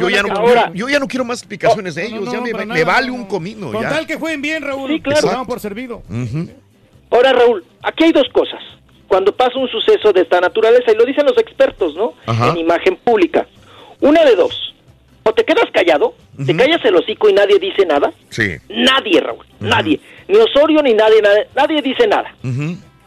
[0.00, 2.32] yo, ya no, ahora- yo ya no quiero más explicaciones de No, no, ellos, no,
[2.46, 3.70] ya me, vale no, un comino.
[3.70, 3.90] Con ya.
[3.90, 4.90] tal que jueguen bien, Raúl.
[4.90, 5.44] Sí, claro.
[5.46, 6.02] Por servido.
[7.10, 8.60] Ahora, Raúl, aquí hay dos cosas.
[9.06, 12.14] Cuando pasa un suceso de esta naturaleza, y lo dicen los expertos, ¿no?
[12.26, 12.50] Ajá.
[12.50, 13.46] En imagen pública.
[14.00, 14.74] Una de dos.
[15.32, 18.12] O te quedas callado, te callas el hocico y nadie dice nada.
[18.28, 18.56] Sí.
[18.68, 19.98] Nadie, Raúl, nadie.
[20.28, 22.34] Ni Osorio ni nadie, nadie, nadie dice nada.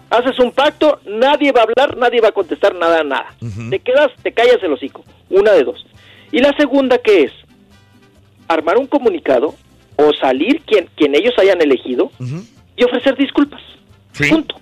[0.10, 3.36] Haces un pacto, nadie va a hablar, nadie va a contestar nada, nada.
[3.70, 5.04] Te quedas, te callas el hocico.
[5.30, 5.86] Una de dos.
[6.32, 7.32] Y la segunda, ¿qué es?
[8.48, 9.54] Armar un comunicado
[9.96, 12.12] o salir quien, quien ellos hayan elegido
[12.76, 13.62] y ofrecer disculpas.
[14.30, 14.56] Punto.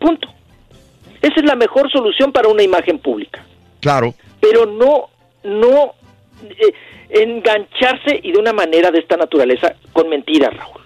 [0.00, 0.28] Punto.
[1.20, 3.44] Esa es la mejor solución para una imagen pública.
[3.78, 4.12] Claro.
[4.40, 5.08] Pero no,
[5.44, 5.94] no
[6.50, 6.74] eh,
[7.10, 10.82] engancharse y de una manera de esta naturaleza con mentiras, Raúl,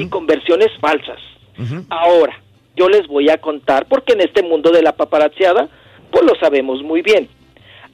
[0.00, 1.18] y con versiones falsas.
[1.90, 2.40] Ahora,
[2.76, 5.68] yo les voy a contar, porque en este mundo de la paparazziada,
[6.10, 7.28] pues lo sabemos muy bien.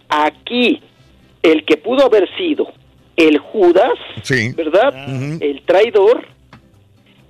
[0.09, 0.81] Aquí,
[1.43, 2.67] el que pudo haber sido
[3.17, 4.53] el Judas, Sí.
[4.55, 4.93] ¿verdad?
[5.41, 6.27] El traidor,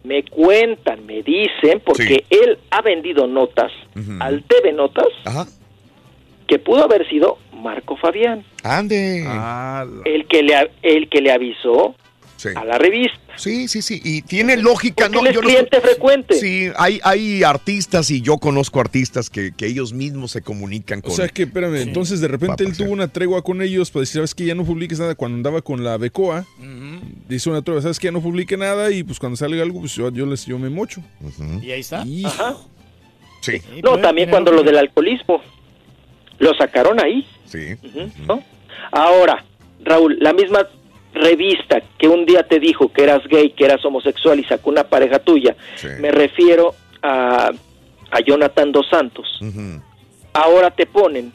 [0.03, 3.73] me cuentan, me dicen, porque él ha vendido notas
[4.21, 5.07] al TV Notas,
[6.47, 9.27] que pudo haber sido Marco Fabián, Ande.
[10.05, 11.95] el que le, el que le avisó
[12.57, 13.19] a la revista.
[13.37, 14.01] Sí, sí, sí.
[14.05, 15.21] Y tiene lógica, Porque ¿no?
[15.23, 16.35] él es Yo cliente frecuente.
[16.35, 21.11] Sí, hay, hay artistas y yo conozco artistas que, que ellos mismos se comunican con.
[21.11, 24.17] O sea que, espérame, entonces de repente él tuvo una tregua con ellos para decir,
[24.17, 26.45] ¿sabes que Ya no publiques nada cuando andaba con la Becoa.
[27.29, 29.95] Dice una tregua, ¿sabes que Ya no publique nada y pues cuando salga algo, pues
[29.95, 31.03] yo, yo, les, yo me mocho.
[31.63, 32.05] Y ahí está.
[32.27, 32.57] Ajá.
[33.41, 33.61] Sí.
[33.83, 35.43] No, también cuando lo del alcoholismo
[36.45, 37.27] lo sacaron ahí.
[37.47, 37.75] Sí.
[38.27, 38.43] ¿no?
[38.93, 39.45] Ahora,
[39.83, 40.69] Raúl, la misma
[41.15, 44.85] revista que un día te dijo que eras gay, que eras homosexual y sacó una
[44.85, 45.57] pareja tuya,
[46.01, 47.51] me refiero a,
[48.11, 49.41] a Jonathan Dos Santos.
[50.35, 51.33] Ahora te ponen,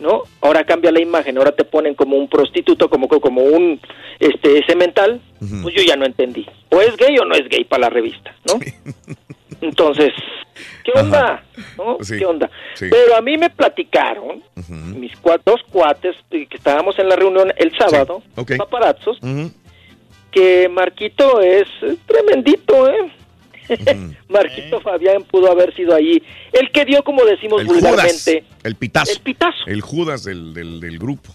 [0.00, 0.22] ¿no?
[0.40, 3.80] Ahora cambia la imagen, ahora te ponen como un prostituto, como, como un
[4.20, 5.20] este semental,
[5.62, 6.46] pues yo ya no entendí.
[6.70, 8.54] O es gay o no es gay para la revista, ¿no?
[9.64, 10.12] Entonces,
[10.84, 11.42] ¿qué onda?
[11.78, 11.96] ¿No?
[12.02, 12.18] Sí.
[12.18, 12.50] ¿Qué onda?
[12.74, 12.86] Sí.
[12.90, 14.42] Pero a mí me platicaron,
[14.94, 18.56] mis cua- dos cuates, eh, que estábamos en la reunión el sábado, ok.
[18.58, 19.18] paparazzos,
[20.30, 23.10] que Marquito es eh, tremendito, ¿eh?
[24.28, 28.74] Marquito Fabián pudo haber sido ahí el que dio, como decimos El Judas, vulgarmente, el
[28.74, 29.12] pitazo.
[29.12, 29.64] el pitazo.
[29.66, 31.30] El Judas del, del, del grupo.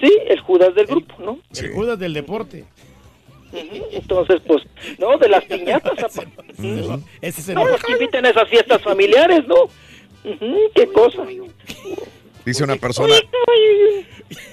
[0.00, 1.38] Sí, el Judas del grupo, ¿no?
[1.58, 2.64] El Judas del deporte.
[3.92, 4.62] Entonces, pues,
[4.98, 6.18] no, de las piñatas.
[6.18, 6.28] apa.
[6.58, 7.02] Ujú.
[7.20, 9.68] Ese es el- No, los que invitan a esas fiestas familiares, ¿no?
[10.74, 11.22] Qué cosa.
[12.46, 13.14] Dice una persona.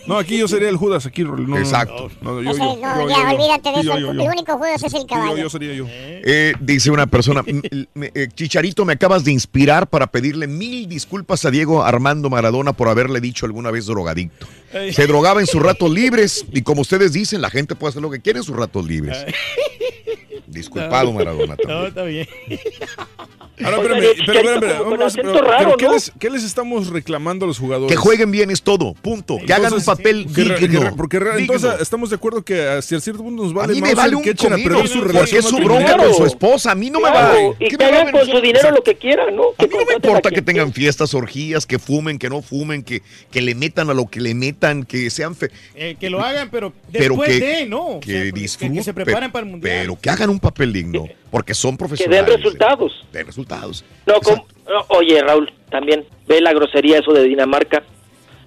[0.05, 1.23] No, aquí yo sería el Judas, aquí.
[1.23, 2.11] No, no, Exacto.
[2.21, 3.97] No, yo, yo, no, yo, ya, olvídate de eso.
[3.97, 5.37] yo, yo, el único Judas es el caballo.
[5.37, 5.85] yo, yo sería yo.
[5.89, 7.61] Eh, dice una persona, "M-
[7.95, 12.73] m- eh, Chicharito, me acabas de inspirar para pedirle mil disculpas a Diego Armando Maradona
[12.73, 14.45] por haberle dicho alguna vez drogadicto.
[14.91, 18.09] Se drogaba en sus ratos libres y como ustedes dicen, la gente puede hacer lo
[18.11, 19.17] que quiere en sus ratos libres.
[20.47, 21.55] Disculpado, Maradona.
[21.55, 21.79] también.
[21.79, 22.27] No, está bien.
[23.63, 25.93] Ahora, espérame, pero, como con vamos, pero- raro, pero ¿qué, ¿no?
[25.93, 27.91] les, qué les estamos reclamando a los jugadores?
[27.91, 29.37] Que jueguen bien es todo, punto.
[29.45, 30.81] Que hagan un Entonces, papel que re- que digno.
[30.89, 31.37] re- porque digno.
[31.37, 34.23] entonces estamos de acuerdo que hacia cierto punto nos a vale mí me vale un
[34.23, 36.71] que echen a comino, perder su porque relación es su bronca con su esposa.
[36.71, 37.55] A mí no me Claro, vale.
[37.59, 39.43] y ¿Qué que me a hagan con su dinero lo que quieran, ¿no?
[39.57, 43.03] A mí no me importa que tengan fiestas, orgías, que fumen, que no fumen, que,
[43.29, 46.49] que le metan a lo que le metan, que sean fe- Eh, que lo hagan,
[46.51, 47.99] pero pero después que, de, ¿no?
[48.01, 49.77] Que disfruten, que se preparen para el mundial.
[49.81, 52.27] Pero que hagan un papel digno, porque son Que profesionales.
[52.27, 53.05] den resultados.
[53.11, 53.83] Den resultados.
[54.05, 54.13] No,
[54.89, 57.81] oye, Raúl, también ve la grosería eso de Dinamarca.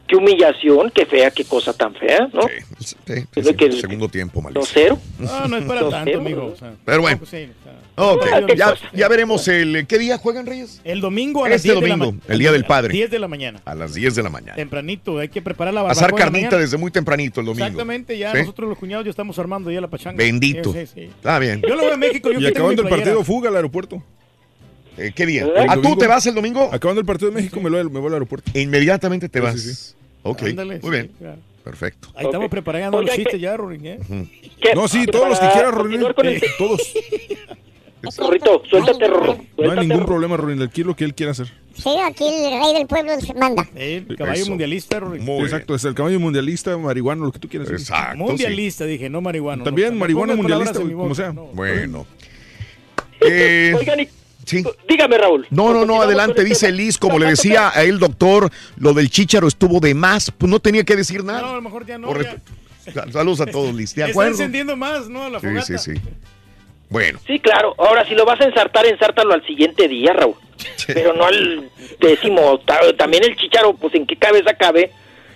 [0.09, 2.43] Qué humillación, qué fea, qué cosa tan fea, ¿no?
[2.79, 4.67] Sí, sí, Es lo que el- segundo tiempo, Dos malísimo.
[4.73, 4.99] cero.
[5.19, 6.41] No, no es para tanto, cero, amigo.
[6.43, 6.47] ¿no?
[6.49, 7.17] o sea, Pero bueno.
[7.19, 9.87] tampoco sí, o sea, Ok, Ah, ya, ya veremos el...
[9.87, 10.83] ¿Qué día juegan Reyes?
[10.85, 12.93] El domingo a las Este 10 de la domingo, ma- el Día del Padre.
[12.93, 13.63] 10 de la mañana.
[13.65, 14.55] A las 10 de la mañana.
[14.55, 15.99] Tempranito, hay que preparar la barbacoa.
[16.05, 16.63] Asar en la carnita mañana.
[16.63, 17.65] desde muy tempranito el domingo.
[17.65, 18.39] Exactamente, ya ¿Sí?
[18.41, 20.19] nosotros los cuñados ya estamos armando ya la pachanga.
[20.19, 20.73] Bendito.
[20.75, 21.05] Sí.
[21.05, 21.63] Está bien.
[21.67, 24.03] Yo lo veo en México, yo Y acabando el partido, fuga al aeropuerto.
[24.99, 25.43] Eh, ¿Qué día?
[25.45, 25.99] El ¿Ah, tú domingo.
[25.99, 26.71] te vas el domingo?
[26.73, 28.51] Acabando el partido de México, me, lo- me voy al aeropuerto.
[28.59, 29.61] Inmediatamente te vas.
[29.61, 29.95] sí, sí.
[30.23, 31.11] Ok, Ándale, muy sí, bien.
[31.19, 31.39] claro.
[31.63, 32.09] Perfecto.
[32.15, 33.99] Ahí estamos preparando Oiga, los chistes que- ya, Rorín, ¿eh?
[34.75, 36.01] No, sí, todos los que para quieras, Rorín.
[36.03, 36.81] el- Todos.
[38.19, 39.37] Rorrito, suéltate, Rorro.
[39.59, 40.63] No hay ningún problema, Rorín.
[40.63, 41.49] Aquí lo que él quiera hacer.
[41.75, 43.67] Sí, aquí el rey del pueblo manda.
[43.75, 44.51] El caballo Eso.
[44.51, 45.29] mundialista, Rorín.
[45.29, 47.69] Exacto, es el caballo mundialista, marihuano, lo que tú quieras.
[47.71, 48.17] Exacto.
[48.19, 49.65] Mundialista, dije, no marihuano.
[49.65, 51.33] También no, marihuana mundialista, como sea.
[51.33, 51.47] no.
[51.47, 52.07] Bueno.
[53.21, 54.09] Eh, Oigan, y-
[54.47, 54.65] sí.
[54.89, 55.47] dígame, Raúl.
[55.51, 56.79] No, no, no, adelante, el dice tema.
[56.79, 60.59] Liz, como le decía a él, doctor, lo del chícharo estuvo de más, pues no
[60.61, 61.53] tenía que decir No, a nada.
[61.55, 62.09] lo mejor ya no.
[62.23, 63.11] Ya.
[63.13, 65.29] Saludos a todos, Liz, ¿de Está encendiendo más, ¿no?
[65.29, 65.67] La Sí, fogata.
[65.79, 66.01] sí, sí.
[66.89, 67.75] Bueno, Sí, claro.
[67.79, 70.37] Ahora, si lo vas a ensartar, ensártalo al siguiente día, Raúl.
[70.87, 71.69] Pero no al
[72.01, 72.61] décimo.
[72.61, 74.93] Ta- También el chicharo, pues en qué cabeza cabe.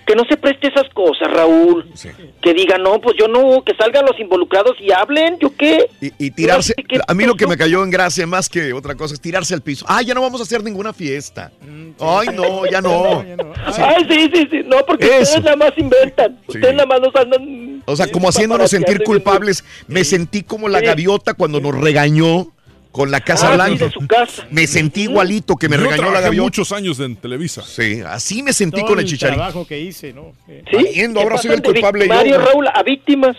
[0.07, 1.89] Que no se preste esas cosas, Raúl.
[1.95, 2.09] sí.
[2.43, 5.87] Que digan, no, pues yo no, que salgan los involucrados y hablen, ¿yo qué?
[6.01, 8.95] Y, y tirarse, qué a mí lo que me cayó en gracia más que otra
[8.95, 9.85] cosa es tirarse al piso.
[9.89, 11.53] Ah, ya no vamos a hacer ninguna fiesta.
[11.99, 13.21] Ay, no, ya no.
[13.67, 14.63] Ay, sí, sí, sí.
[14.67, 15.23] No, porque Eso.
[15.23, 16.39] ustedes nada más inventan.
[16.49, 16.57] Sí.
[16.59, 17.83] Ustedes nada más nos andan...
[17.85, 22.49] O sea, como haciéndonos sentir culpables, me sentí como la gaviota cuando nos regañó
[22.93, 23.85] con la Casa Ah, sí, Blanca.
[23.87, 24.47] de su casa.
[24.51, 26.43] Me sentí igualito que me Yo regañó la gaviota.
[26.45, 27.63] muchos años en Televisa.
[27.63, 29.37] Sí, así me sentí Todo con el el chicharito.
[29.39, 30.33] trabajo que hice, ¿no?
[30.47, 30.55] Sí.
[30.73, 32.33] Valiendo, ahora soy el culpable yo, güey.
[32.33, 33.37] Raúl, a víctimas.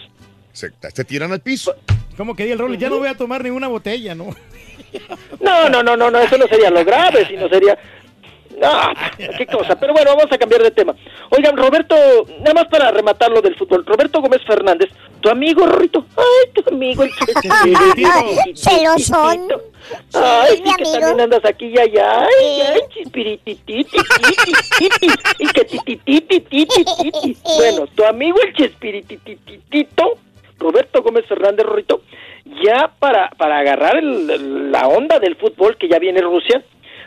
[0.53, 1.73] Se, se tiran al piso.
[2.17, 2.77] ¿Cómo que di el rol?
[2.77, 4.35] Ya no voy a tomar ninguna botella, ¿no?
[5.39, 7.77] No, no, no, no, no, eso no sería lo grave, sino sería...
[8.61, 8.93] No,
[9.37, 9.75] qué cosa.
[9.79, 10.93] Pero bueno, vamos a cambiar de tema.
[11.29, 11.95] Oigan, Roberto,
[12.41, 13.83] nada más para rematar lo del fútbol.
[13.85, 14.89] Roberto Gómez Fernández,
[15.21, 16.05] tu amigo, Rorrito.
[16.17, 17.03] Ay, tu amigo.
[17.03, 17.11] el
[18.55, 19.47] Celosón.
[20.13, 20.91] Ay, Sí, que amigo.
[20.99, 22.21] también andas aquí y allá.
[22.21, 23.97] Ay, ay, chispiritititi,
[25.39, 27.35] y que.
[27.57, 30.17] Bueno, tu amigo el chispiritititito,
[30.59, 32.01] Roberto Gómez Fernández, Rorrito,
[32.63, 36.63] ya para, para agarrar el- la onda del fútbol que ya viene Rusia,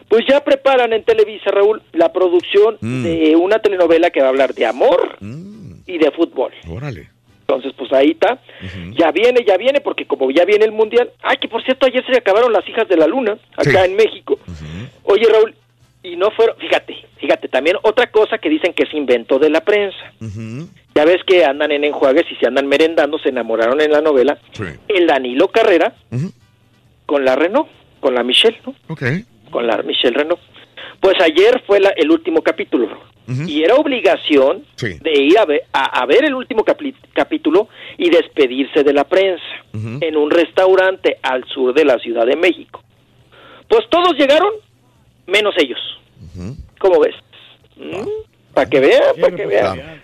[0.09, 3.03] pues ya preparan en Televisa, Raúl, la producción Mm.
[3.05, 6.53] de una telenovela que va a hablar de amor Mm, y de fútbol.
[6.71, 7.09] órale.
[7.47, 8.39] Entonces, pues ahí está.
[8.99, 11.11] Ya viene, ya viene, porque como ya viene el Mundial.
[11.23, 13.91] Ay, que por cierto, ayer se acabaron las hijas de la luna, acá Sí.
[13.91, 14.39] en México.
[15.03, 15.55] Oye, Raúl,
[16.03, 19.61] y no fueron, fíjate, fíjate, también otra cosa que dicen que es invento de la
[19.61, 20.13] prensa.
[20.95, 24.39] Ya ves que andan en enjuagues y se andan merendando, se enamoraron en la novela.
[24.53, 24.65] Sí.
[24.89, 25.93] El Danilo Carrera
[27.07, 27.69] con la Renault,
[28.01, 28.75] con la Michelle, ¿no?
[28.89, 29.03] Ok.
[29.51, 30.41] Con la Michelle Renault.
[31.05, 32.89] Pues ayer fue la- el último capítulo.
[33.47, 34.99] y era obligación Sí.
[35.01, 36.63] de ir a ver, a, a ver el último
[37.15, 39.43] capítulo y despedirse de la prensa
[39.73, 42.83] en un restaurante al sur de la Ciudad de México.
[43.69, 44.51] Pues todos llegaron,
[45.27, 45.79] menos ellos.
[46.79, 47.15] ¿Cómo ves?
[48.53, 50.03] Para que vean, para que vean.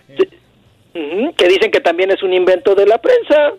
[1.37, 3.53] Que dicen que también es un invento de la prensa,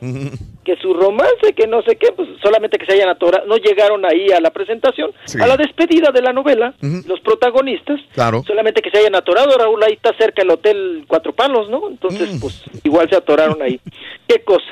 [0.64, 4.06] que su romance, que no sé qué, pues solamente que se hayan atorado, no llegaron
[4.06, 5.40] ahí a la presentación, Sí.
[5.42, 6.74] a la despedida de la novela,
[7.08, 8.44] los protagonistas, Claro.
[8.46, 11.90] solamente que se hayan atorado, Raúl, ahí está cerca el hotel Cuatro Palos, ¿no?
[11.90, 12.40] Entonces, Mm.
[12.40, 13.80] pues igual se atoraron ahí.
[14.28, 14.66] ¿Qué cosa?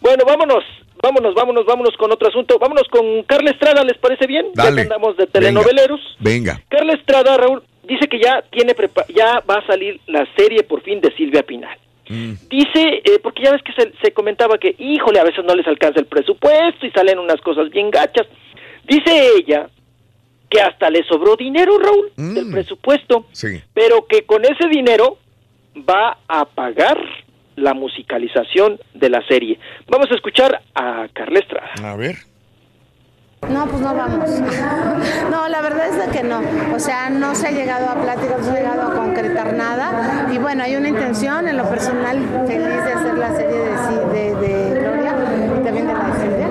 [0.00, 0.64] Bueno, vámonos,
[1.02, 2.58] vámonos, vámonos, vámonos con otro asunto.
[2.58, 4.46] Vámonos con Carla Estrada, ¿les parece bien?
[4.54, 4.82] Ya Dale.
[4.82, 6.00] andamos de telenoveleros.
[6.20, 6.60] Venga.
[6.68, 10.82] Carla Estrada, Raúl, dice que ya tiene prepa- ya va a salir la serie por
[10.82, 11.76] fin de Silvia Pinal.
[12.08, 15.66] Dice, eh, porque ya ves que se, se comentaba que, híjole, a veces no les
[15.66, 18.26] alcanza el presupuesto y salen unas cosas bien gachas.
[18.86, 19.68] Dice ella
[20.50, 23.60] que hasta le sobró dinero, Raúl, del presupuesto, Sí.
[23.72, 25.16] pero que con ese dinero
[25.88, 26.98] va a pagar
[27.56, 29.58] la musicalización de la serie.
[29.88, 31.70] Vamos a escuchar a Carla Estrada.
[31.84, 32.16] A ver.
[33.48, 34.30] No, pues no vamos.
[35.30, 36.40] No, la verdad es de que no.
[36.74, 40.28] O sea, no se ha llegado a pláticas, no se ha llegado a concretar nada.
[40.32, 44.34] Y bueno, hay una intención, en lo personal, feliz de hacer la serie de, de,
[44.34, 45.14] de Gloria
[45.64, 46.48] también de la Silvia.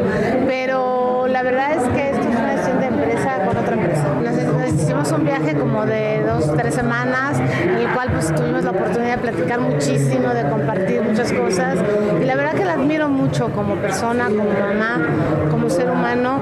[0.48, 4.04] Pero la verdad es que esto es una decisión de empresa con otra empresa.
[4.22, 8.64] Nos, nos hicimos un viaje como de dos, tres semanas, en el cual pues tuvimos
[8.64, 11.78] la oportunidad de platicar muchísimo, de compartir muchas cosas.
[12.22, 16.42] Y la verdad que la admiro mucho como persona, como mamá, como ser humano.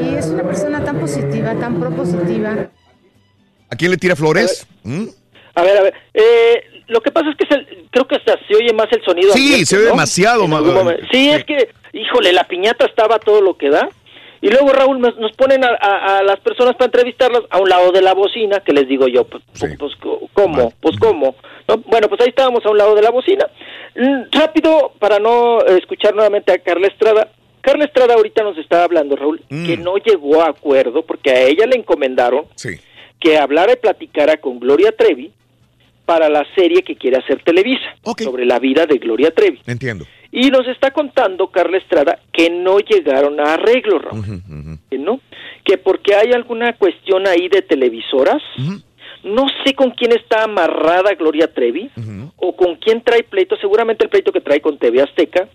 [0.00, 2.68] Y es una persona tan positiva, tan propositiva.
[3.70, 4.66] ¿A quién le tira flores?
[4.84, 5.04] ¿Mm?
[5.54, 5.94] A ver, a ver.
[6.14, 9.02] Eh, lo que pasa es que es el- creo que hasta se oye más el
[9.04, 9.32] sonido.
[9.34, 9.90] Sí, ambiente, se oye ¿no?
[9.90, 10.46] demasiado.
[11.12, 13.88] Sí, es que, híjole, la piñata estaba todo lo que da.
[14.40, 17.68] Y luego, Raúl, nos, nos ponen a, a- a las personas para entrevistarlas a un
[17.68, 19.42] lado de la bocina, que les digo yo, pues,
[19.78, 20.72] pues, co- ¿cómo?
[20.80, 21.34] Pues, ¿cómo?
[21.66, 21.76] ¿No?
[21.86, 23.46] Bueno, pues ahí estábamos a un lado de la bocina.
[23.96, 27.28] Mm, rápido, para no escuchar nuevamente a Carla Estrada.
[27.60, 31.66] Carla Estrada ahorita nos está hablando, Raúl, que no llegó a acuerdo porque a ella
[31.66, 32.76] le encomendaron Sí.
[33.20, 35.32] que hablara y platicara con Gloria Trevi
[36.06, 37.84] para la serie que quiere hacer Televisa
[38.22, 39.60] sobre la vida de Gloria Trevi.
[39.66, 40.06] Entiendo.
[40.30, 44.24] Y nos está contando Carla Estrada que no llegaron a arreglo, Raúl.
[44.90, 45.20] Que no,
[45.64, 48.42] que porque hay alguna cuestión ahí de televisoras.
[49.24, 51.90] No sé con quién está amarrada Gloria Trevi
[52.36, 55.48] o con quién trae pleito, seguramente el pleito que trae con TV Azteca.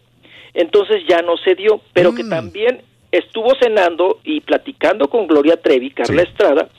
[0.53, 5.91] Entonces ya no se dio, pero que también estuvo cenando y platicando con Gloria Trevi,
[5.91, 6.69] Carla Estrada,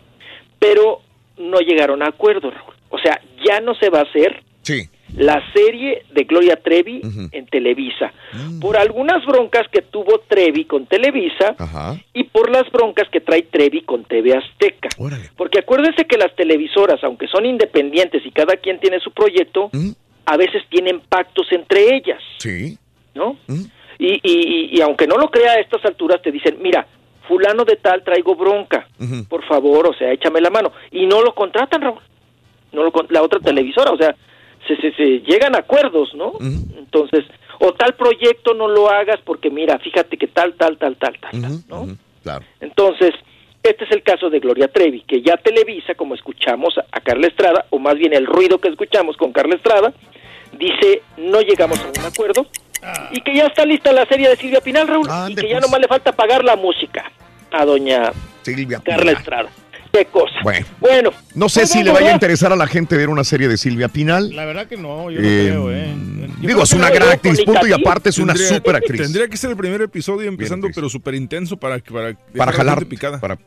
[0.58, 1.00] pero
[1.38, 2.74] no llegaron a acuerdo, Raúl.
[2.90, 4.88] O sea, ya no se va a hacer Sí.
[5.16, 7.00] La serie de Gloria Trevi
[7.32, 8.12] en Televisa.
[8.60, 11.54] Por algunas broncas que tuvo Trevi con Televisa
[12.12, 14.88] y por las broncas que trae Trevi con TV Azteca.
[15.36, 19.70] Porque acuérdense que las televisoras, aunque son independientes y cada quien tiene su proyecto,
[20.26, 22.76] a veces tienen pactos entre ellas, Sí.
[23.14, 23.36] ¿no?
[23.98, 26.86] Y, y, y- y aunque no lo crea a estas alturas, te dicen, mira,
[27.28, 28.88] fulano de tal traigo bronca,
[29.28, 30.72] por favor, o sea, échame la mano.
[30.90, 32.00] Y no lo contratan, Raúl.
[32.72, 34.16] No lo, la otra televisora, o sea,
[34.66, 36.32] se, se, se llegan a acuerdos, ¿no?
[36.40, 37.24] Entonces,
[37.60, 41.30] o tal proyecto no lo hagas porque mira, fíjate que tal, tal, tal, tal, tal,
[41.40, 41.96] tal, ¿no?
[42.22, 42.44] Claro.
[42.60, 43.14] Entonces,
[43.62, 47.26] este es el caso de Gloria Trevi, que ya Televisa, como escuchamos a, a Carla
[47.26, 49.92] Estrada, o más bien el ruido que escuchamos con Carla Estrada,
[50.58, 52.46] dice no llegamos a un acuerdo
[53.12, 55.80] y que ya está lista la serie de Silvia Pinal, Raúl, y que ya nomás
[55.80, 57.10] le falta pagar la música
[57.50, 58.12] a doña
[58.42, 59.50] Silvia Carla Estrada.
[59.94, 60.34] Qué cosa.
[60.42, 60.66] Bueno.
[60.80, 61.10] Bueno.
[61.36, 62.16] No sé pues si le vamos, vaya a ¿no?
[62.16, 64.34] interesar a la gente ver una serie de Silvia Pinal.
[64.34, 65.86] La verdad que no, yo no Eh, creo, ¿eh.
[65.94, 68.76] Yo Digo, creo es una no, gran actriz, punto, y aparte es una Tendría- súper
[68.76, 69.00] actriz.
[69.02, 73.20] Tendría que ser el primer episodio empezando, pero súper intenso para, para, Para jalar, picada.
[73.20, 73.38] para...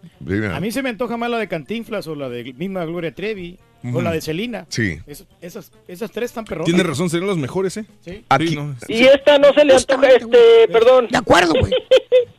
[0.54, 3.58] A mí se me antoja más la de Cantinflas o la de misma Gloria Trevi
[3.84, 3.98] Ujú.
[3.98, 4.66] o la de Celina.
[4.70, 5.00] Sí.
[5.08, 6.66] Es- esas, esas tres están perronas.
[6.66, 7.86] Tiene razón, serían los mejores, ¿eh?
[8.04, 8.24] Sí.
[8.30, 8.56] Aquí.
[8.56, 8.76] no.
[8.88, 11.08] Y esta no se le antoja, este, perdón.
[11.10, 11.74] De acuerdo, güey.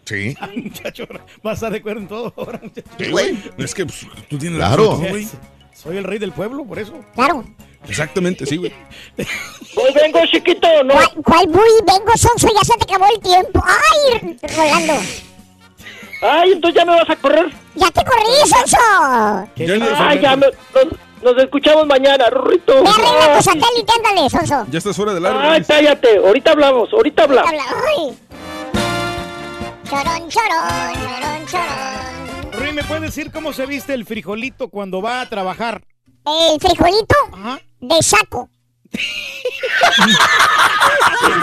[0.05, 0.35] Sí.
[0.41, 1.05] Ay, muchacho,
[1.43, 2.89] vas a estar de acuerdo en todo ahora, muchacho.
[2.99, 3.39] Sí, güey.
[3.59, 4.93] Es que pues, tú tienes Claro.
[4.93, 5.29] razón, güey.
[5.75, 7.05] Soy el rey del pueblo, por eso.
[7.15, 7.45] Claro.
[7.87, 8.73] Exactamente, sí, güey.
[9.77, 10.95] Voy, vengo, chiquito, ¿no?
[11.25, 11.69] ¿Cuál, voy?
[11.87, 13.63] Vengo, Sonso, ya se te acabó el tiempo.
[13.65, 14.95] ¡Ay, Rolando!
[16.23, 17.47] Ay, entonces ya me vas a correr.
[17.77, 18.77] ¡Ya te corrí, Sonso!
[20.03, 20.87] Ay, ya me, nos,
[21.23, 22.83] nos escuchamos mañana, Rorrito.
[22.83, 24.67] Ve, arregla tu satélite, ándale, Sonso.
[24.71, 25.39] Ya estás fuera del aire.
[25.41, 26.17] Ay, cállate.
[26.19, 27.51] Ahorita hablamos, ahorita hablamos.
[27.51, 27.65] Habla,
[27.97, 28.19] ay.
[29.89, 32.53] Chorón, chorón, chorón, chorón.
[32.53, 35.83] Rui, ¿me puedes decir cómo se viste el frijolito cuando va a trabajar?
[36.27, 37.17] El frijolito
[37.81, 38.51] de saco.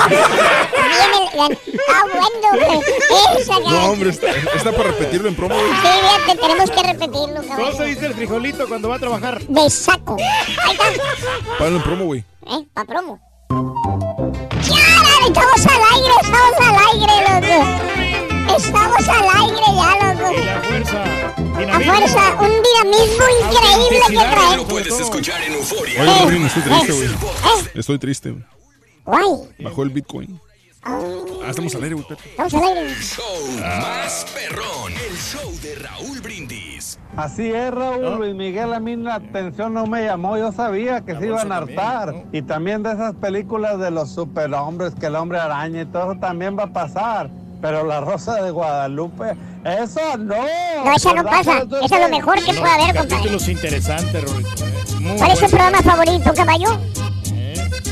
[0.09, 1.57] Viene el-
[1.87, 2.79] Ah, bueno, güey.
[3.41, 5.55] Esa, No, hombre, está, está para repetirlo en promo.
[5.55, 7.77] Sí, tenemos que repetirlo, ¿Cómo caballo.
[7.77, 9.41] se dice el frijolito cuando va a trabajar?
[9.41, 10.17] De saco.
[10.19, 10.85] Ahí está.
[11.57, 12.23] Páralo en promo, güey.
[12.47, 12.65] ¿Eh?
[12.73, 13.19] Pa' promo.
[13.49, 15.27] ¡Ya!
[15.27, 18.55] Estamos al aire, estamos al aire, loco.
[18.57, 20.45] Estamos al aire ya, loco.
[20.45, 21.03] La fuerza.
[21.55, 24.65] A fuerza, un dinamismo increíble que Lo traemos.
[24.65, 26.01] puedes escuchar en Euforia.
[26.01, 27.05] Oye, Rin, estoy triste, güey.
[27.07, 27.71] ¿Eh?
[27.75, 28.31] Estoy triste.
[28.31, 28.43] güey.
[29.05, 29.49] Guay.
[29.59, 30.39] Bajó el Bitcoin.
[30.83, 30.99] Ah,
[31.49, 32.07] estamos al aire, güey.
[32.07, 32.29] Pepe.
[32.29, 32.95] Estamos al aire.
[33.01, 34.91] Show más perrón.
[35.09, 36.99] El show de Raúl Brindis.
[37.15, 38.17] Así es, Raúl.
[38.17, 40.37] Luis Miguel a mí la atención no me llamó.
[40.37, 42.25] Yo sabía que se iban a hartar.
[42.33, 46.19] Y también de esas películas de los superhombres, que el hombre araña y todo eso
[46.19, 47.31] también va a pasar.
[47.61, 50.35] Pero la Rosa de Guadalupe, eso no.
[50.83, 51.57] No, esa no pasa.
[51.83, 53.07] Eso es lo mejor que puede haber, compadre.
[53.09, 54.65] Capítulos interesantes, Rorito.
[54.65, 55.15] eh.
[55.17, 55.57] ¿Cuál es su bueno.
[55.57, 56.67] programa favorito, caballo?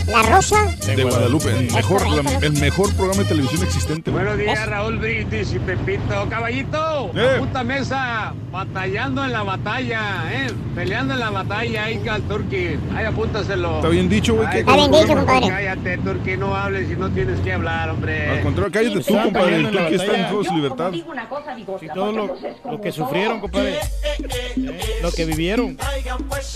[0.07, 0.65] La Rosa.
[0.85, 4.11] De Guadalupe, el mejor, la- el mejor programa de televisión existente.
[4.11, 6.27] Buenos días, Raúl Brindis y Pepito.
[6.29, 7.33] Caballito, Eh.
[7.33, 10.01] la puta mesa, batallando en la batalla,
[10.33, 10.51] ¿eh?
[10.75, 12.77] Peleando en la batalla, ahí al Turqui.
[12.95, 13.77] Ahí apúntaselo.
[13.77, 14.47] Está bien dicho, güey.
[14.59, 15.47] Está bien dicho, compadre.
[15.47, 18.29] Cállate, Turqui, no hables y no tienes que hablar, hombre.
[18.29, 19.55] Al contrario, cállate tú, compadre.
[19.57, 20.91] en la aquí está en toda su libertad.
[20.93, 22.35] Y todo lo,
[22.69, 23.75] lo que sufrieron, compadre.
[23.75, 25.77] Eh, Lo que vivieron.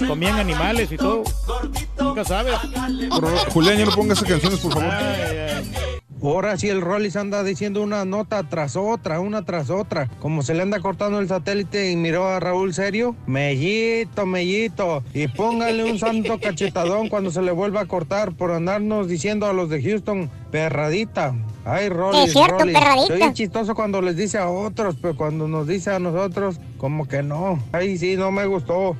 [0.08, 1.24] Comían animales y todo.
[2.00, 2.54] Nunca sabes.
[3.50, 4.94] Julián, ya no pongas esas canciones, por favor.
[6.20, 10.08] Ahora sí el Rollis anda diciendo una nota tras otra, una tras otra.
[10.20, 15.04] Como se le anda cortando el satélite y miró a Raúl serio, mellito, mellito.
[15.14, 19.54] Y póngale un santo cachetadón cuando se le vuelva a cortar por andarnos diciendo a
[19.54, 21.36] los de Houston, perradita.
[21.64, 22.74] Ay, Rollis, Es cierto, Rollis.
[22.74, 23.08] perradita.
[23.08, 27.08] Se oye chistoso cuando les dice a otros, pero cuando nos dice a nosotros, como
[27.08, 27.62] que no.
[27.72, 28.98] Ay, sí, no me gustó.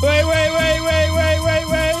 [0.00, 1.92] Wey, wey, wey, wey, wey, wey, wey.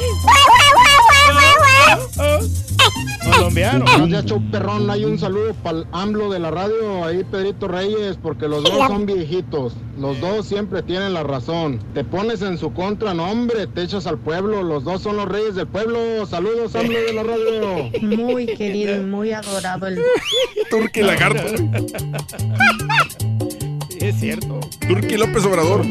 [3.24, 4.06] Colombiano.
[4.06, 4.88] Días, show perrón.
[4.88, 8.86] Hay un saludo para el AMLO de la radio, ahí Pedrito Reyes, porque los dos
[8.86, 9.74] son viejitos.
[9.98, 11.80] Los dos siempre tienen la razón.
[11.92, 14.62] Te pones en su contra, no hombre, te echas al pueblo.
[14.62, 16.24] Los dos son los reyes del pueblo.
[16.26, 17.90] Saludos, AMLO de la radio.
[18.00, 20.00] Muy querido y muy adorado el
[20.70, 21.42] Turqui Lagarto.
[24.00, 24.60] Es cierto.
[24.86, 25.84] Turqui López Obrador.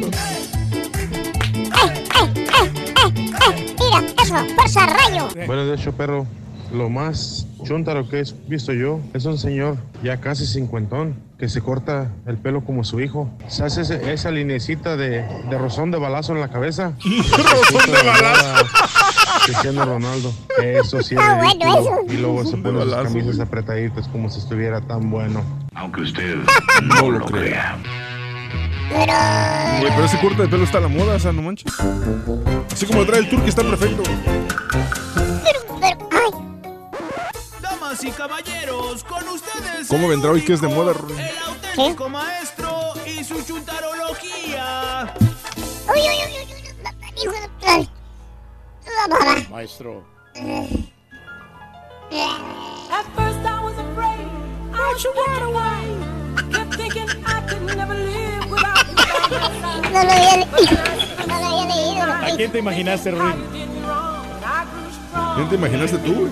[3.79, 5.27] Mira, eso, fuerza rayo.
[5.45, 6.25] Bueno, de hecho, perro,
[6.73, 11.61] lo más chuntaro que he visto yo es un señor ya casi cincuentón que se
[11.61, 13.29] corta el pelo como su hijo.
[13.47, 16.93] Se hace ese- esa linecita de, de rozón de balazo en la cabeza.
[17.03, 18.65] Rozón de balazo.
[19.45, 20.33] Cristiano Ronaldo.
[20.61, 22.01] Eso sí es Ah, bueno, ridículo.
[22.05, 22.13] eso.
[22.13, 25.41] Y luego se pone balazo, camisas apretaditas como si estuviera tan bueno.
[25.75, 26.35] Aunque usted
[26.83, 27.77] No lo crea.
[28.89, 31.71] Güey, pero ese corte de pelo está a la moda, o sea, no manches.
[32.71, 34.03] Así como trae el Turqui está perfecto.
[37.61, 39.87] Damas y caballeros, con ustedes.
[39.87, 41.19] ¿Cómo vendrá hoy que es de moda, Ron?
[41.19, 45.13] El auténtico maestro y su chuntarología.
[45.89, 47.89] Uy, uy, uy, uy, uy, hijo de- ay.
[48.85, 49.35] La baba.
[49.49, 50.03] Maestro.
[52.89, 54.27] At first I was afraid
[54.73, 56.51] I should run away.
[56.53, 58.26] Kept thinking I could never live
[59.93, 60.77] No lo había leído.
[61.27, 62.03] No lo había leído.
[62.03, 63.35] ¿A quién te imaginaste, Ruin?
[65.35, 66.31] ¿Quién te imaginaste tú, güey?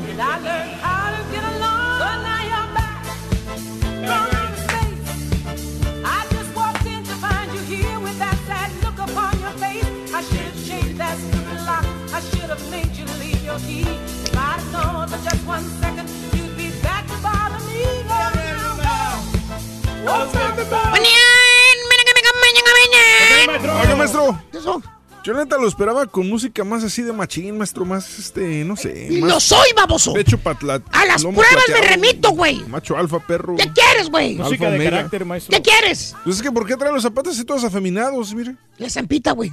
[25.26, 29.08] Yo neta lo esperaba con música más así de machín, maestro, más este, no sé.
[29.10, 30.14] ¡Lo más soy, baboso!
[30.14, 30.80] Pecho patla.
[30.92, 32.60] A las pruebas me remito, güey.
[32.66, 33.56] Macho alfa, perro.
[33.56, 34.40] ¿Qué quieres, güey?
[34.40, 35.10] Alfa omega.
[35.10, 36.16] ¿Qué quieres?
[36.24, 38.36] Pues es que ¿por qué trae los zapatos así todos afeminados?
[38.36, 38.56] Mire.
[38.78, 39.52] La zampita, güey.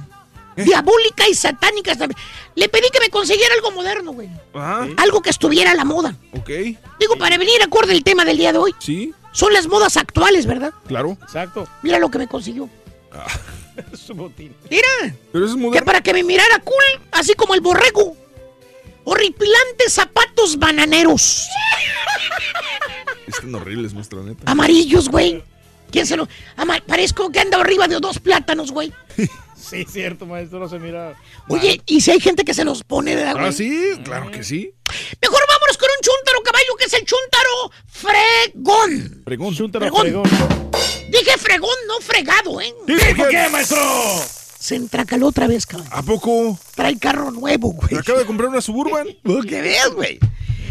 [0.55, 1.95] Diabólica y satánica.
[1.95, 2.19] también.
[2.53, 4.29] Le pedí que me consiguiera algo moderno, güey.
[4.53, 4.87] Ajá.
[4.97, 6.15] Algo que estuviera a la moda.
[6.33, 6.49] Ok.
[6.99, 8.75] Digo, para venir acorde el tema del día de hoy.
[8.77, 9.11] Sí.
[9.31, 10.71] Son las modas actuales, ¿verdad?
[10.85, 11.17] Claro.
[11.23, 11.67] Exacto.
[11.81, 12.69] Mira lo que me consiguió.
[13.97, 14.55] Su botín.
[14.69, 15.15] Mira.
[15.31, 18.15] Pero eso es Que para que me mirara cool, así como el borrego.
[19.05, 21.45] Horripilantes zapatos bananeros.
[23.27, 24.49] Están horribles, maestro, neta.
[24.49, 25.43] Amarillos, güey.
[25.91, 26.27] ¿Quién se lo...?
[26.55, 28.91] Ama- Parezco que anda arriba de dos plátanos, güey.
[29.63, 31.15] Sí, cierto, maestro, no se mira.
[31.47, 33.45] Oye, ¿y si hay gente que se los pone, ¿verdad, güey?
[33.47, 34.71] Ah, sí, claro que sí.
[35.21, 39.21] Mejor vámonos con un chúntaro, caballo, que es el chúntaro fregón.
[39.23, 39.55] Fregón.
[39.55, 40.72] fregón.
[41.23, 42.73] Dije fregón, no fregado, ¿eh?
[43.15, 43.79] ¿Por qué, maestro?
[44.59, 45.87] Se entracaló otra vez, cabrón.
[45.89, 46.59] ¿A poco?
[46.75, 47.95] Trae carro nuevo, güey.
[47.95, 49.07] ¿Acaba de comprar una Suburban?
[49.47, 50.19] Que veas, güey.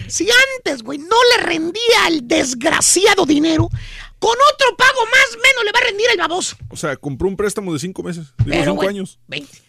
[0.09, 3.71] Si antes, güey, no le rendía al desgraciado dinero,
[4.19, 6.55] con otro pago más menos le va a rendir el baboso.
[6.69, 8.27] O sea, compró un préstamo de cinco meses.
[8.45, 9.19] Digo, Pero, cinco güey, años.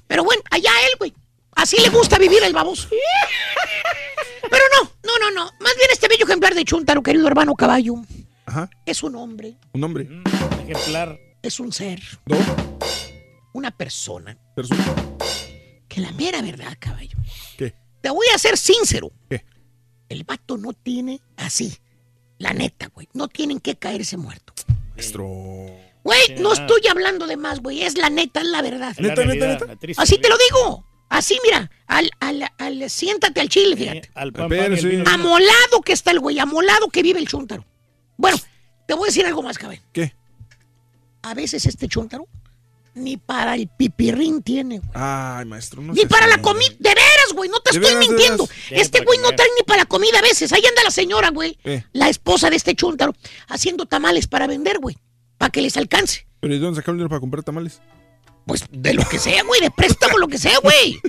[0.06, 1.14] Pero bueno, allá él, güey.
[1.56, 2.90] Así le gusta vivir el baboso.
[4.50, 5.44] Pero no, no, no, no.
[5.62, 7.95] Más bien este bello ejemplar de Chuntaro, querido hermano caballo,
[8.45, 8.70] Ajá.
[8.86, 10.10] es un hombre, Un hombre.
[10.67, 11.19] Ejemplar.
[11.42, 12.38] es un ser, ¿No?
[13.53, 14.38] una persona.
[14.56, 14.83] Persona.
[15.88, 17.17] Que la mera verdad, caballo.
[17.58, 17.74] ¿Qué?
[18.01, 19.11] Te voy a ser sincero.
[19.30, 19.45] ¿Qué?
[20.09, 21.75] El vato no tiene así.
[22.40, 23.08] La neta, güey.
[23.14, 24.53] No tienen que caerse muerto.
[24.95, 25.25] Maestro.
[26.03, 26.61] Güey, no nada.
[26.66, 27.83] estoy hablando de más, güey.
[27.83, 28.93] Es la neta, es la verdad.
[28.98, 29.75] La Neta, neta, realidad, neta.
[29.77, 30.85] triste Así te lo digo.
[31.09, 31.69] Así, mira.
[31.88, 34.09] Al, al, al- siéntate al chile, fíjate.
[34.16, 35.08] Al pan, pan.
[35.08, 36.40] Amolado que está el güey.
[36.40, 37.66] Amolado que vive el chúntaro.
[38.17, 38.38] Bueno,
[38.88, 39.80] te voy a decir algo más, cabrón.
[39.93, 40.14] ¿Qué?
[41.24, 42.27] A veces este chúntaro
[42.95, 44.92] ni para el pipirrín tiene, güey.
[44.93, 45.82] Ay, maestro.
[45.82, 46.69] No Ni para la comida.
[46.80, 47.50] De veras, güey.
[47.50, 48.48] No te estoy veras, mintiendo.
[48.69, 50.53] Este güey no trae ni para la comida a veces.
[50.53, 51.58] Ahí anda la señora, güey.
[51.64, 51.84] Eh.
[51.93, 53.16] La esposa de este chúntaro.
[53.48, 54.98] Haciendo tamales para vender, güey.
[55.38, 56.27] Para que les alcance.
[56.40, 57.82] ¿Pero ¿y de dónde sacaron dinero para comprar tamales?
[58.45, 59.61] Pues de lo que sea, güey.
[59.61, 61.00] De préstamo, lo que sea, güey.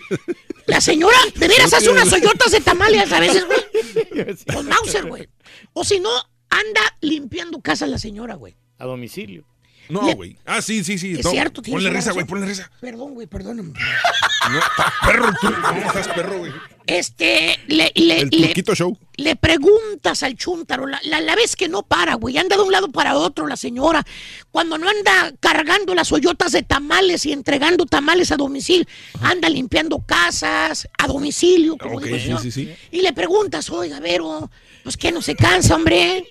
[0.66, 4.36] La señora de veras hace unas hoyotas de tamales a veces, güey.
[4.54, 5.28] Con Mauser, güey.
[5.74, 6.10] O si no,
[6.48, 8.56] anda limpiando casa la señora, güey.
[8.78, 9.44] A domicilio.
[9.88, 10.36] No, güey.
[10.46, 11.12] Ah, sí, sí, sí.
[11.12, 11.30] Es no.
[11.30, 12.70] cierto, Ponle risa, güey, ponle risa.
[12.80, 13.72] Perdón, güey, perdóname.
[13.72, 14.60] No,
[15.06, 15.48] perro tú.
[15.62, 16.52] ¿Cómo estás perro, güey?
[16.86, 18.98] Este, le, le, El le, Show.
[19.16, 22.70] le preguntas al chúntaro, la, la, la vez que no para, güey, anda de un
[22.72, 24.04] lado para otro la señora,
[24.50, 28.84] cuando no anda cargando las hoyotas de tamales y entregando tamales a domicilio,
[29.22, 32.38] anda limpiando casas a domicilio, como Ok, digo sí, yo.
[32.38, 32.74] sí, sí.
[32.90, 34.50] Y le preguntas, oiga, Vero,
[34.82, 36.26] pues que no se cansa, hombre.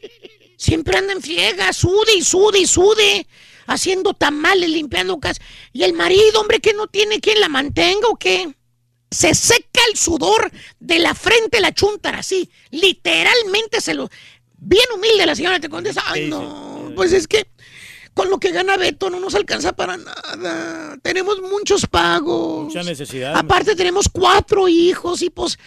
[0.64, 3.27] Siempre anda en friega, sude y sude y sude,
[3.67, 5.43] haciendo tamales, limpiando casas.
[5.74, 8.56] Y el marido, hombre, que no tiene quien la mantenga o qué.
[9.11, 12.50] Se seca el sudor de la frente la chuntara, así.
[12.72, 14.09] Literalmente se lo.
[14.58, 16.01] Bien humilde la señora te contesta.
[16.08, 17.45] Ay, no, pues es que
[18.14, 20.95] con lo que gana Beto no nos alcanza para nada.
[21.03, 22.67] Tenemos muchos pagos.
[22.67, 23.35] Mucha necesidad.
[23.35, 25.59] Aparte tenemos cuatro hijos y pues,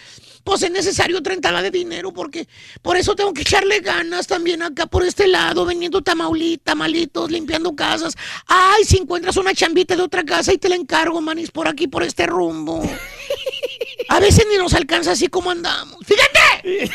[0.47, 2.47] pues es necesario 30 de dinero porque
[2.81, 7.75] por eso tengo que echarle ganas también acá por este lado, vendiendo tamaulita, tamalitos, limpiando
[7.75, 8.15] casas.
[8.45, 11.89] Ay, si encuentras una chambita de otra casa y te la encargo, manis, por aquí,
[11.89, 12.81] por este rumbo.
[14.09, 15.97] A veces ni nos alcanza así como andamos.
[16.05, 16.61] ¡Fíjate!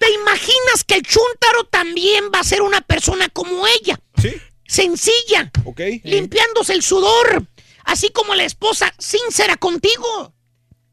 [0.00, 4.00] ¿Te imaginas que el chúntaro también va a ser una persona como ella?
[4.20, 4.34] Sí.
[4.66, 5.52] Sencilla.
[5.64, 5.80] Ok.
[6.02, 7.46] Limpiándose el sudor.
[7.84, 10.33] Así como la esposa sincera contigo.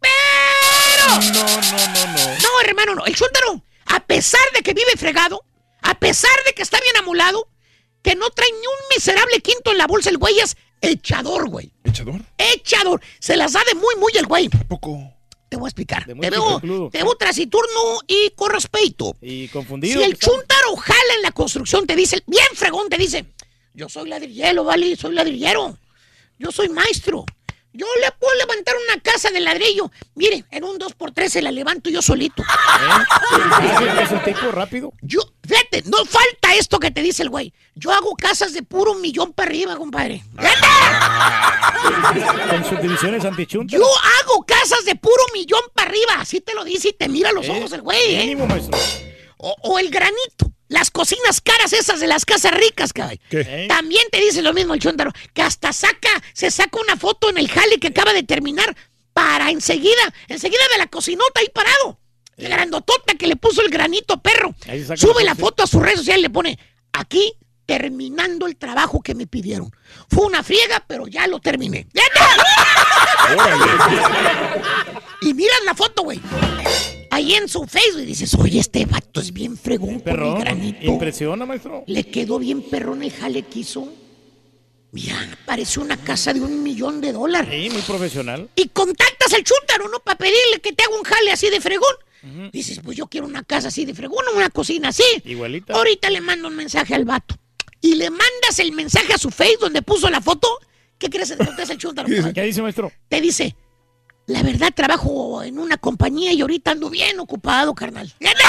[0.01, 1.07] Pero.
[1.33, 2.37] No, no, no, no.
[2.41, 3.05] No, hermano, no.
[3.05, 5.43] El chúntaro, a pesar de que vive fregado,
[5.81, 7.47] a pesar de que está bien amulado,
[8.01, 11.71] que no trae ni un miserable quinto en la bolsa, el güey es echador, güey.
[11.83, 12.21] ¿Echador?
[12.37, 13.01] Echador.
[13.19, 14.49] Se las da de muy, muy el güey.
[14.59, 14.97] ¿A poco?
[15.49, 16.05] Te voy a explicar.
[16.05, 19.15] Te veo, te veo trasiturno y con respeto.
[19.21, 20.01] Y Si confundido.
[20.01, 20.27] el que está.
[20.31, 23.25] chúntaro jala en la construcción, te dice, bien fregón, te dice,
[23.73, 24.95] yo soy ladrillero, ¿vale?
[24.95, 25.77] Soy ladrillero.
[26.39, 27.25] Yo soy maestro.
[27.73, 29.89] Yo le puedo levantar una casa de ladrillo.
[30.15, 32.43] Mire, en un 2x3 se la levanto yo solito.
[32.43, 32.45] ¿Eh?
[34.03, 34.91] ¿Es un tipo rápido?
[35.01, 37.53] Yo, fíjate, no falta esto que te dice el güey.
[37.75, 40.21] Yo hago casas de puro millón para arriba, compadre.
[42.49, 43.79] Con subdivisiones antichuntas.
[43.79, 43.85] Yo
[44.21, 46.15] hago casas de puro millón para arriba.
[46.19, 48.19] Así te lo dice y te mira a los Eh, ojos el güey, ¿eh?
[48.19, 48.77] Mínimo, maestro.
[49.43, 50.51] O, o el granito.
[50.67, 53.19] Las cocinas caras esas de las casas ricas, cabrón.
[53.29, 53.65] ¿Qué?
[53.67, 57.37] También te dice lo mismo el chúntaro, que hasta saca, se saca una foto en
[57.37, 58.73] el jale que acaba de terminar
[59.13, 61.99] para enseguida, enseguida de la cocinota ahí parado.
[62.37, 64.55] La grandotota que le puso el granito perro.
[64.95, 66.59] Sube la la foto, a sus redes sociales y le pone,
[66.93, 67.33] aquí
[67.65, 69.71] terminando el trabajo que me pidieron.
[70.09, 71.87] Fue una friega, pero ya lo terminé.
[75.21, 76.19] y miras la foto, güey.
[77.11, 80.39] Ahí en su Facebook y dices, oye, este vato es bien fregón con el Perrón.
[80.39, 80.85] granito.
[80.85, 81.83] Impresiona, maestro.
[81.85, 83.87] Le quedó bien perrón el jale que hizo.
[84.93, 85.15] Mira,
[85.45, 87.49] parece una casa de un millón de dólares.
[87.53, 88.49] Sí, muy profesional.
[88.55, 89.99] Y contactas al chúntaro, ¿no?
[89.99, 91.93] Para pedirle que te haga un jale así de fregón.
[92.53, 95.03] Dices, pues yo quiero una casa así de fregón, una cocina así.
[95.25, 95.73] Igualita.
[95.73, 97.35] Ahorita le mando un mensaje al vato.
[97.81, 100.47] Y le mandas el mensaje a su face donde puso la foto.
[100.97, 102.07] ¿Qué crees que te contesta el chúntaro?
[102.33, 102.91] ¿Qué dice, maestro?
[103.09, 103.55] Te dice,
[104.31, 108.11] la verdad trabajo en una compañía y ahorita ando bien ocupado, carnal.
[108.19, 108.43] ¡Fíjate!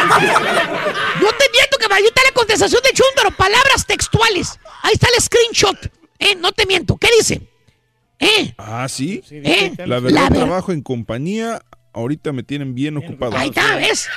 [0.00, 4.58] No te miento, que ahí está la contestación de Chúndaro, palabras textuales.
[4.82, 5.90] Ahí está el screenshot.
[6.18, 6.96] Eh, no te miento.
[6.96, 7.42] ¿Qué dice?
[8.18, 9.22] Eh, Ah, sí.
[9.30, 11.60] eh, La verdad, la ver- trabajo en compañía.
[11.92, 13.36] Ahorita me tienen bien ocupado.
[13.36, 14.08] Ahí está, ¿ves?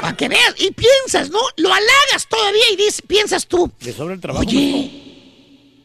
[0.00, 1.38] Para que veas, y piensas, ¿no?
[1.56, 4.42] Lo halagas todavía y dices, piensas tú, Le sobra el trabajo.
[4.46, 5.11] Oye,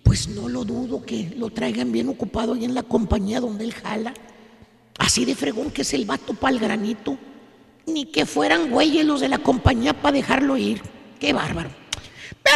[0.08, 3.74] pues no lo dudo que lo traigan bien ocupado ahí en la compañía donde él
[3.74, 4.14] jala.
[4.98, 7.18] Así de fregón que es el vato pa'l granito.
[7.86, 10.82] Ni que fueran güeyes los de la compañía para dejarlo ir.
[11.19, 11.69] Qué bárbaro.
[12.42, 12.56] ¡Pero!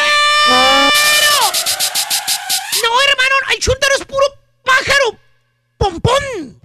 [2.84, 4.26] No, hermano, el chúntaro es puro
[4.64, 5.20] pájaro.
[5.78, 6.62] Pompón.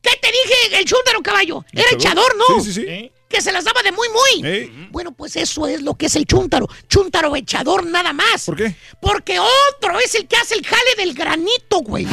[0.00, 1.66] ¿Qué te dije el chúntaro, caballo?
[1.70, 2.62] Era echador, ¿no?
[2.62, 3.12] Sí, sí, sí.
[3.30, 4.88] Que se las daba de muy, muy.
[4.90, 6.66] Bueno, pues eso es lo que es el chúntaro.
[6.88, 8.44] Chúntaro echador nada más.
[8.44, 8.74] ¿Por qué?
[9.00, 12.06] Porque otro es el que hace el jale del granito, güey.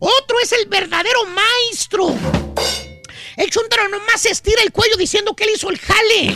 [0.00, 2.12] Otro es el verdadero maestro.
[3.36, 6.34] El chúntaro nomás se estira el cuello diciendo que él hizo el jale.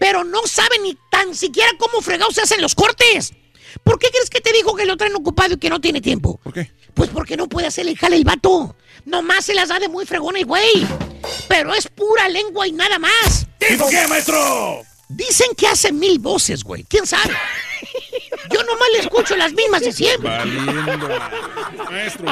[0.00, 3.34] Pero no sabe ni tan siquiera cómo fregados se hacen los cortes.
[3.82, 6.38] ¿Por qué crees que te dijo que lo traen ocupado y que no tiene tiempo?
[6.42, 6.70] ¿Por qué?
[6.94, 8.76] Pues porque no puede hacer el jale el vato.
[9.04, 10.86] Nomás se las da de muy fregona el güey.
[11.48, 13.46] Pero es pura lengua y nada más.
[13.58, 14.82] ¿Tipo qué, maestro?
[15.08, 16.84] Dicen que hace mil voces, güey.
[16.84, 17.34] ¿Quién sabe?
[18.50, 20.30] Yo nomás le escucho las mismas de siempre.
[20.30, 21.08] Valiendo,
[21.90, 22.26] maestro.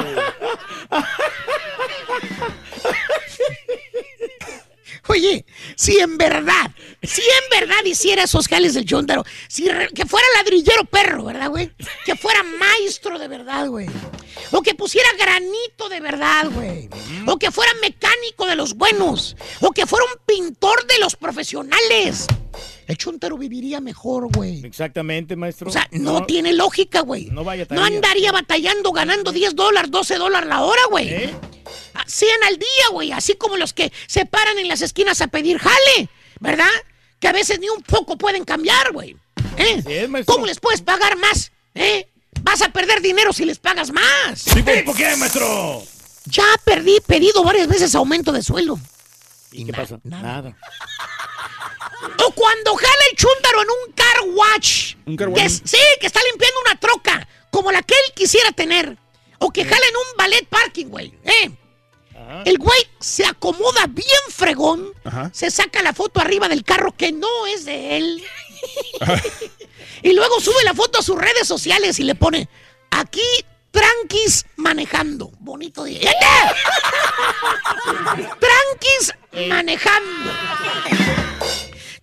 [5.07, 5.45] Oye,
[5.75, 6.71] si en verdad,
[7.03, 11.49] si en verdad hiciera esos jales del chúntaro, si re- que fuera ladrillero perro, ¿verdad,
[11.49, 11.71] güey?
[12.05, 13.87] Que fuera maestro de verdad, güey.
[14.51, 16.89] O que pusiera granito de verdad, güey.
[17.27, 19.35] O que fuera mecánico de los buenos.
[19.61, 22.27] O que fuera un pintor de los profesionales.
[22.87, 24.65] El chúntaro viviría mejor, güey.
[24.65, 25.69] Exactamente, maestro.
[25.69, 27.25] O sea, no, tiene lógica, güey.
[27.31, 31.29] No vaya No andaría batallando ganando 10 dólares, 12 dólares la hora, güey.
[31.93, 33.11] Ah, 100 al día, güey.
[33.11, 36.67] Así como los que se paran en las esquinas a pedir jale, ¿verdad?
[37.21, 39.15] Que a veces ni un poco pueden cambiar, güey.
[39.57, 40.09] ¿Eh?
[40.25, 41.51] ¿Cómo les puedes pagar más?
[41.75, 42.07] ¿Eh?
[42.41, 44.43] Vas a perder dinero si les pagas más.
[44.43, 45.83] ¿Tipo qué, maestro?
[46.25, 48.79] Ya perdí, pedido varias veces aumento de sueldo.
[49.51, 49.99] ¿Y qué pasa?
[50.03, 50.57] Nada.
[52.25, 54.95] O cuando jala el chúntaro en un car watch.
[55.05, 58.51] Un car Que es- sí, que está limpiando una troca, como la que él quisiera
[58.51, 58.97] tener.
[59.39, 61.13] O que jala en un ballet parking, güey.
[61.23, 61.51] ¿eh?
[62.45, 64.93] El güey se acomoda bien fregón,
[65.31, 68.23] se saca la foto arriba del carro que no es de él.
[70.03, 72.47] y luego sube la foto a sus redes sociales y le pone,
[72.91, 73.21] aquí
[73.71, 75.31] tranquis manejando.
[75.39, 76.11] Bonito día.
[78.39, 79.13] tranquis
[79.47, 80.31] manejando.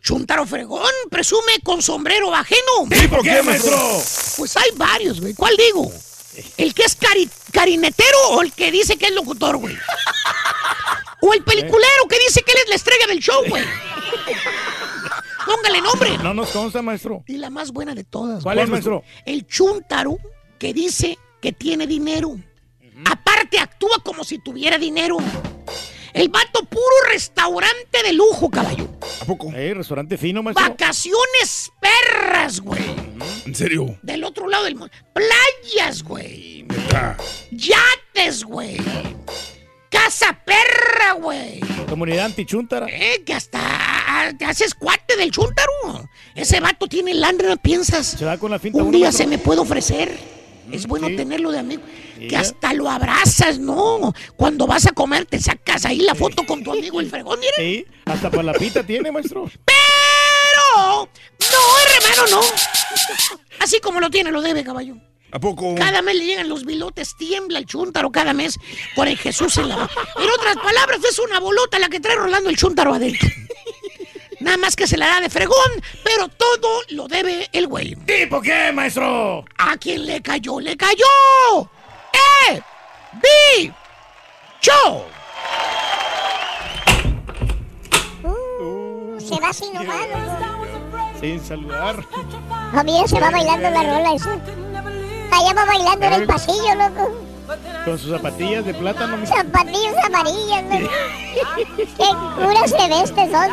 [0.02, 2.88] Chuntaro fregón, presume con sombrero ajeno.
[2.88, 4.02] ¿Tipo qué, maestro?
[4.36, 5.34] Pues hay varios, güey.
[5.34, 5.92] ¿Cuál digo?
[6.56, 9.76] ¿El que es cari- carinetero o el que dice que es locutor, güey?
[11.20, 13.64] O el peliculero que dice que él es la estrella del show, güey.
[15.46, 16.16] Póngale nombre.
[16.18, 17.24] No nos consta, maestro.
[17.26, 18.42] Y la más buena de todas.
[18.44, 18.64] ¿Cuál güey.
[18.64, 19.02] es, maestro?
[19.24, 20.16] El chuntaro
[20.60, 22.36] que dice que tiene dinero.
[23.10, 25.16] Aparte actúa como si tuviera dinero.
[26.18, 26.82] El vato puro
[27.12, 28.88] restaurante de lujo, caballo.
[29.20, 29.52] ¿A poco?
[29.54, 30.68] Eh, restaurante fino, maestro.
[30.68, 32.82] Vacaciones perras, güey.
[33.46, 33.96] ¿En serio?
[34.02, 34.92] Del otro lado del mundo.
[35.12, 36.66] Playas, güey.
[37.52, 38.78] Yates, güey.
[39.88, 41.60] Casa perra, güey.
[41.88, 42.86] Comunidad antichuntara.
[42.90, 45.70] Eh, que hasta te haces cuate del chúntaro.
[46.34, 48.08] Ese vato tiene lana, piensas.
[48.08, 49.24] Se va con la finta Un día maestro.
[49.24, 50.18] se me puede ofrecer.
[50.72, 51.16] Es bueno sí.
[51.16, 51.82] tenerlo de amigo.
[52.16, 52.40] Sí, Que ya.
[52.40, 54.12] hasta lo abrazas, ¿no?
[54.36, 57.52] Cuando vas a comer, te sacas ahí la foto con tu amigo el fregón, mira.
[57.56, 59.50] Sí, hasta palapita tiene, maestro.
[59.64, 61.08] Pero,
[61.40, 62.40] no, hermano, no.
[63.60, 64.96] Así como lo tiene, lo debe, caballo.
[65.30, 65.74] ¿A poco?
[65.74, 68.58] Cada mes le llegan los bilotes, tiembla el chúntaro cada mes
[68.94, 69.90] con el Jesús en la mano.
[70.16, 73.28] En otras palabras, es una bolota la que trae rolando el chúntaro adentro.
[74.40, 75.56] Nada más que se la da de fregón,
[76.04, 77.94] pero todo lo debe el güey.
[77.96, 79.44] ¿Tipo qué, maestro?
[79.58, 80.60] ¿A quién le cayó?
[80.60, 81.04] ¡Le cayó!
[82.50, 82.60] ¡Eh!
[83.14, 83.72] ¡Bi!
[84.60, 85.06] ¡Cho!
[89.18, 91.18] Se va nomás, loco.
[91.20, 92.04] Sin saludar.
[92.72, 94.32] Ah, mira, se va bailando la rola esa.
[94.32, 97.27] Allá va bailando en el pasillo, loco.
[97.88, 99.16] Con sus zapatillas de plátano.
[99.16, 100.92] mi- Zapatillas amarillas, loco.
[101.76, 103.50] Qué cura se ve este son.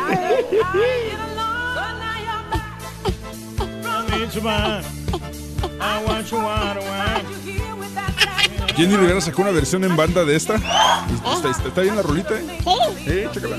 [8.76, 10.56] Jenny Rivera sacó una versión en banda de esta.
[10.56, 12.58] Está, está- está bien la rolita, ¿eh?
[12.62, 13.10] Sí.
[13.10, 13.56] Eh, chécala.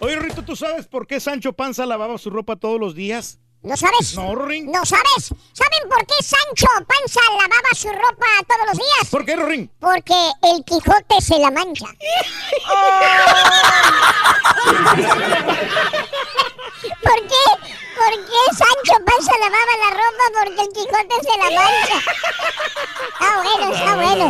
[0.00, 3.38] Oye, Rito, ¿tú sabes por qué Sancho Panza lavaba su ropa todos los días?
[3.62, 4.16] ¿No sabes?
[4.16, 4.72] No, Rorín.
[4.72, 5.32] ¿No sabes?
[5.52, 9.08] ¿Saben por qué Sancho Panza lavaba su ropa todos los días?
[9.10, 9.70] ¿Por qué, Rorín?
[9.78, 11.86] Porque el Quijote se la mancha.
[17.02, 17.44] ¿Por qué?
[17.94, 21.98] por qué Sancho Panza lavaba la ropa porque el Quijote se la mancha.
[23.12, 24.26] Está bueno, está bueno.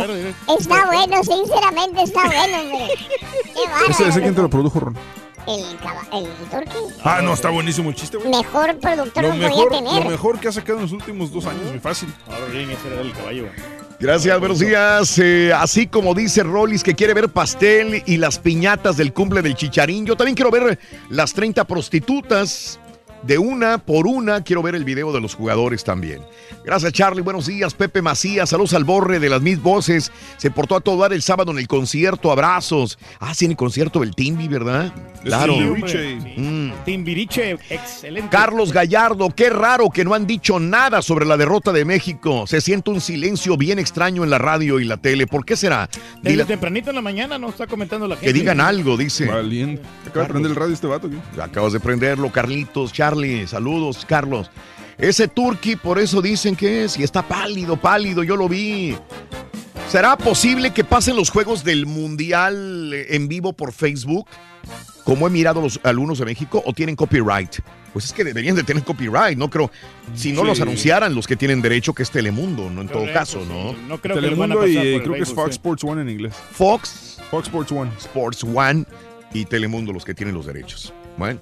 [0.59, 2.87] Está bueno, sinceramente está bueno, hombre.
[2.97, 4.09] Qué ¿Ese, bárbaro.
[4.09, 5.22] ese quién te lo produjo, Ron?
[5.47, 6.27] El, caba- el.
[7.03, 8.29] Ah, no, está buenísimo el chiste, güey.
[8.29, 10.03] Mejor productor Lo no podía mejor, tener.
[10.03, 12.13] lo mejor que ha sacado en los últimos dos años, muy fácil.
[12.27, 13.45] Ahora bien, ese era el caballo.
[13.99, 15.17] Gracias, buenos días.
[15.19, 19.55] Eh, así como dice Rollis que quiere ver pastel y las piñatas del cumple del
[19.55, 20.77] chicharín, yo también quiero ver
[21.09, 22.79] las 30 prostitutas
[23.23, 24.43] de una por una.
[24.43, 26.21] Quiero ver el video de los jugadores también.
[26.65, 27.21] Gracias, Charlie.
[27.21, 28.49] Buenos días, Pepe Macías.
[28.49, 30.11] Saludos al borre de las mil voces.
[30.37, 32.31] Se portó a todo dar el sábado en el concierto.
[32.31, 32.97] Abrazos.
[33.19, 34.93] Ah, sí, en el concierto del Timbi, ¿verdad?
[35.23, 35.55] Claro.
[35.55, 36.71] Mm.
[36.85, 38.29] Timbiriche, excelente.
[38.29, 42.45] Carlos Gallardo, qué raro que no han dicho nada sobre la derrota de México.
[42.47, 45.27] Se siente un silencio bien extraño en la radio y la tele.
[45.27, 45.89] ¿Por qué será?
[46.21, 48.27] Desde tempranito en la mañana no está comentando la gente.
[48.27, 49.25] que digan algo, dice.
[49.25, 49.81] Valiente.
[50.07, 51.09] Acaba de prender el radio este vato.
[51.09, 51.41] ¿qué?
[51.41, 53.12] Acabas de prenderlo, Carlitos, Charlie.
[53.47, 54.49] Saludos, Carlos.
[54.97, 58.95] Ese Turqui, por eso dicen que es, y está pálido, pálido, yo lo vi.
[59.89, 64.27] ¿Será posible que pasen los juegos del Mundial eh, en vivo por Facebook?
[65.03, 67.57] Como he mirado los alumnos de México, o tienen copyright.
[67.91, 69.69] Pues es que deberían de tener copyright, no creo.
[70.15, 70.47] Si no Sí.
[70.47, 72.81] los anunciaran los que tienen derecho, que es Telemundo, ¿no?
[72.81, 73.71] En todo caso, ¿no?
[73.71, 73.77] sí.
[73.87, 75.51] No creo que les van a Telemundo y por el creo que es Fox sí.
[75.51, 76.33] Sports One en inglés.
[76.51, 77.91] Fox, Fox Sports One.
[77.99, 78.85] Sports One
[79.33, 80.93] y Telemundo los que tienen los derechos.
[81.17, 81.39] Bueno.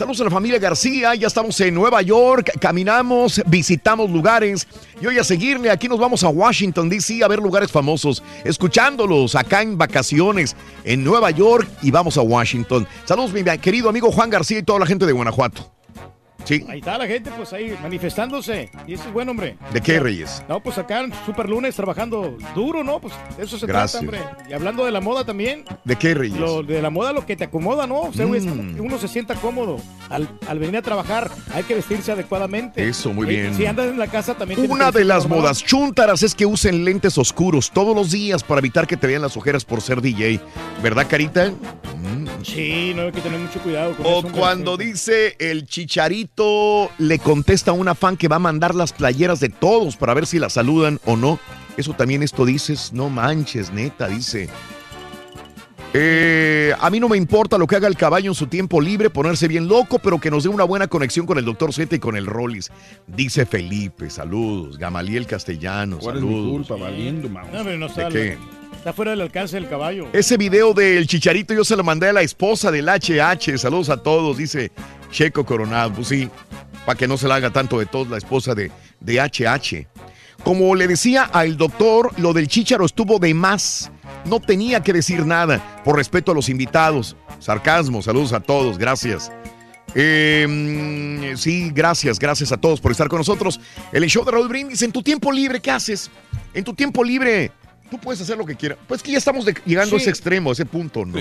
[0.00, 4.66] Saludos a la familia García, ya estamos en Nueva York, caminamos, visitamos lugares
[4.98, 7.22] y hoy a seguirle, aquí nos vamos a Washington, D.C.
[7.22, 12.88] a ver lugares famosos, escuchándolos acá en vacaciones en Nueva York y vamos a Washington.
[13.04, 15.70] Saludos mi querido amigo Juan García y toda la gente de Guanajuato.
[16.44, 18.70] Sí, Ahí está la gente, pues ahí manifestándose.
[18.86, 19.56] Y eso es buen hombre.
[19.72, 20.42] ¿de qué Reyes?
[20.48, 23.00] No, pues acá en Super Lunes trabajando duro, ¿no?
[23.00, 24.02] Pues eso se Gracias.
[24.02, 24.44] trata, hombre.
[24.48, 25.64] Y hablando de la moda también.
[25.84, 26.38] ¿De qué Reyes?
[26.38, 28.00] Lo, de la moda lo que te acomoda, ¿no?
[28.02, 28.80] O sea, Mm.
[28.80, 29.76] uno se sienta cómodo
[30.08, 31.30] al, al venir a trabajar.
[31.54, 32.88] Hay que vestirse adecuadamente.
[32.88, 33.54] Eso, muy bien.
[33.54, 34.70] Si andas en la casa también.
[34.70, 35.40] Una de las normal.
[35.40, 39.22] modas chuntaras es que usen lentes oscuros todos los días para evitar que te vean
[39.22, 40.40] las ojeras por ser DJ.
[40.82, 41.52] ¿Verdad, Carita?
[42.42, 44.28] Sí, no hay que tener mucho cuidado con O eso.
[44.32, 46.39] cuando dice el chicharito
[46.98, 50.26] le contesta a una fan que va a mandar las playeras de todos para ver
[50.26, 51.38] si la saludan o no.
[51.76, 54.48] Eso también esto dices, no manches, neta, dice.
[55.92, 59.10] Eh, a mí no me importa lo que haga el caballo en su tiempo libre,
[59.10, 61.98] ponerse bien loco, pero que nos dé una buena conexión con el doctor Z y
[61.98, 62.70] con el Rollis.
[63.08, 64.78] Dice Felipe, saludos.
[64.78, 66.66] Gamaliel Castellanos, ¿Cuál es mi saludos.
[66.68, 66.84] culpa?
[66.84, 67.28] Valiendo.
[67.28, 68.38] No, no está, ¿De qué?
[68.76, 70.06] está fuera del alcance del caballo.
[70.12, 73.58] Ese video del chicharito yo se lo mandé a la esposa del HH.
[73.58, 74.70] Saludos a todos, dice
[75.10, 75.92] Checo Coronado.
[75.94, 76.28] Pues sí,
[76.86, 79.86] para que no se la haga tanto de todos la esposa de, de HH.
[80.44, 83.90] Como le decía al doctor, lo del chicharo estuvo de más.
[84.24, 87.16] No tenía que decir nada, por respeto a los invitados.
[87.40, 89.30] Sarcasmo, saludos a todos, gracias.
[89.94, 93.60] Eh, mm, sí, gracias, gracias a todos por estar con nosotros.
[93.92, 96.10] El show de Raúl Brindis, en tu tiempo libre, ¿qué haces?
[96.54, 97.50] En tu tiempo libre,
[97.90, 98.78] tú puedes hacer lo que quieras.
[98.86, 100.02] Pues que ya estamos de- llegando a Sí.
[100.04, 101.18] ese extremo, a ese punto, ¿no?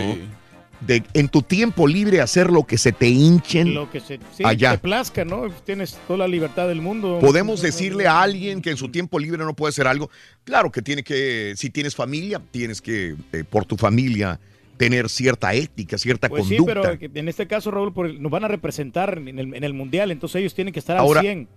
[0.82, 3.74] De en tu tiempo libre hacer lo que se te hinchen.
[3.74, 4.72] Lo que se sí, allá.
[4.72, 5.50] te plazca, ¿no?
[5.66, 7.20] Tienes toda la libertad del mundo.
[7.20, 10.10] Podemos decirle a alguien que en su tiempo libre no puede hacer algo.
[10.46, 14.40] Claro que tiene que, si tienes familia, tienes que, eh, por tu familia,
[14.78, 16.98] tener cierta ética, cierta Pues sí, conducta.
[16.98, 19.74] pero en este caso, Raúl, por el- nos van a representar en el, en el
[19.74, 21.48] Mundial, entonces ellos tienen que estar Ahora, al 100.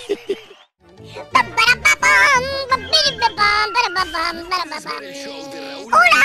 [5.87, 6.25] ¡Hola!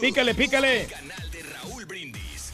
[0.00, 0.88] Pícale, pícale.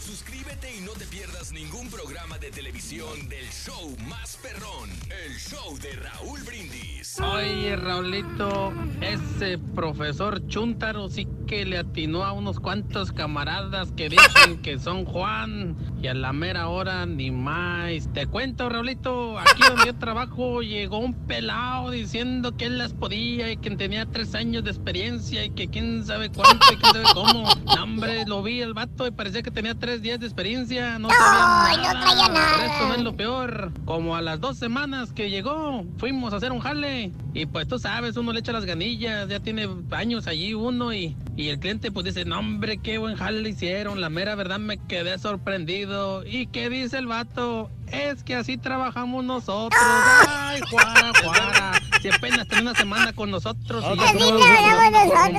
[0.04, 4.90] Suscríbete y no te pierdas ningún programa de televisión del show más perrón,
[5.26, 6.77] el show de Raúl Brindis.
[7.20, 14.60] Oye, Raulito, ese profesor Chuntaro sí que le atinó a unos cuantos camaradas que dicen
[14.62, 18.08] que son Juan y a la mera hora ni más.
[18.12, 23.50] Te cuento, Raulito, aquí donde yo trabajo llegó un pelado diciendo que él las podía
[23.50, 27.06] y que tenía tres años de experiencia y que quién sabe cuánto y quién sabe
[27.14, 27.48] cómo.
[27.64, 30.98] No, hombre, lo vi el vato y parecía que tenía tres días de experiencia.
[30.98, 32.66] No sabía Ay, no traía nada.
[32.66, 33.72] Esto no es lo peor.
[33.86, 37.07] Como a las dos semanas que llegó, fuimos a hacer un jale.
[37.34, 39.28] Y pues tú sabes, uno le echa las ganillas.
[39.28, 40.92] Ya tiene años allí uno.
[40.92, 44.00] Y, y el cliente pues dice, no hombre, qué buen jale le hicieron.
[44.00, 46.24] La mera verdad me quedé sorprendido.
[46.26, 47.70] ¿Y qué dice el vato?
[47.92, 49.80] Es que así trabajamos nosotros.
[50.28, 51.72] Ay, Juara, Juara.
[52.00, 53.82] Si apenas tiene una semana con nosotros.
[53.84, 54.40] y Así trabajamos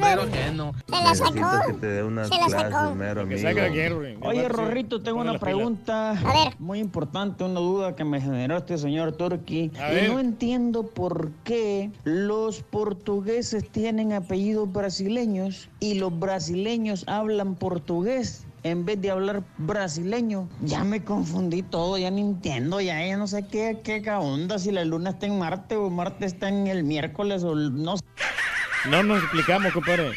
[0.06, 0.30] nosotros.
[0.88, 1.68] Se la sacó.
[1.68, 2.96] que te dé unas Se la sacó.
[4.22, 4.50] Oye.
[4.50, 6.14] Rorrito, tengo una pregunta A
[6.44, 6.56] ver.
[6.60, 9.72] muy importante, una duda que me generó este señor Turki.
[10.06, 18.46] Y no entiendo por qué los portugueses tienen apellidos brasileños y los brasileños hablan portugués.
[18.64, 23.26] En vez de hablar brasileño, ya me confundí todo, ya no entiendo, ya, ya no
[23.26, 26.84] sé qué, qué onda, si la luna está en Marte o Marte está en el
[26.84, 28.04] miércoles o no sé.
[28.90, 30.12] No nos explicamos, compadre.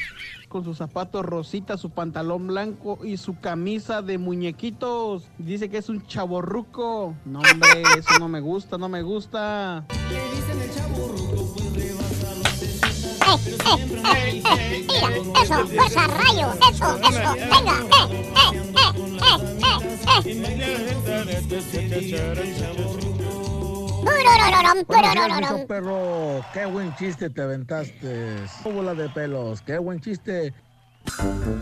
[0.48, 5.24] Con sus zapatos rositas, su pantalón blanco y su camisa de muñequitos.
[5.38, 7.14] Dice que es un chaborruco.
[7.24, 9.86] No, hombre, eso no me gusta, no me gusta.
[10.10, 11.21] Eh,
[13.26, 13.36] eh,
[13.66, 15.08] eh, eh, Mira,
[15.42, 18.90] eso, fuerza, rayo, eso, eso, venga, eh, eh, eh,
[19.22, 19.78] eh, eh,
[20.08, 20.82] eh.
[25.68, 26.44] Perro.
[26.52, 28.36] Qué buen chiste te aventaste.
[28.64, 30.52] Bola de pelos, qué buen chiste.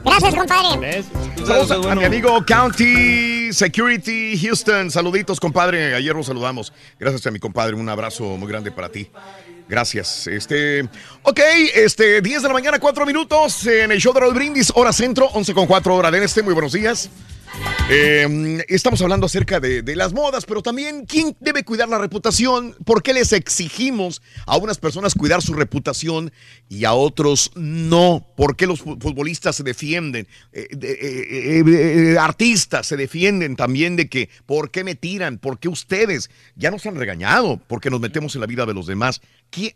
[0.04, 1.02] Gracias, compadre.
[1.36, 4.90] Saludos a, a mi amigo County Security Houston.
[4.90, 5.94] Saluditos, compadre.
[5.94, 6.72] Ayer nos saludamos.
[6.98, 7.74] Gracias a mi compadre.
[7.74, 9.10] Un abrazo muy grande para ti.
[9.70, 10.26] Gracias.
[10.26, 10.82] Este,
[11.22, 11.40] ok,
[11.76, 15.26] este, 10 de la mañana, 4 minutos en el show de Raúl Brindis, hora centro,
[15.26, 16.42] 11 con 4 hora del este.
[16.42, 17.08] Muy buenos días.
[17.90, 23.02] Eh, estamos hablando acerca de, las modas, pero también quién debe cuidar la reputación, por
[23.02, 26.32] qué les exigimos a unas personas cuidar su reputación
[26.68, 30.68] y a otros no, por qué los fu- futbolistas se defienden, de- eh,
[31.00, 31.64] eh,
[32.14, 36.70] eh, artistas se defienden también de que por qué me tiran, por qué ustedes ya
[36.70, 39.20] nos han regañado, porque nos metemos en la vida de los demás.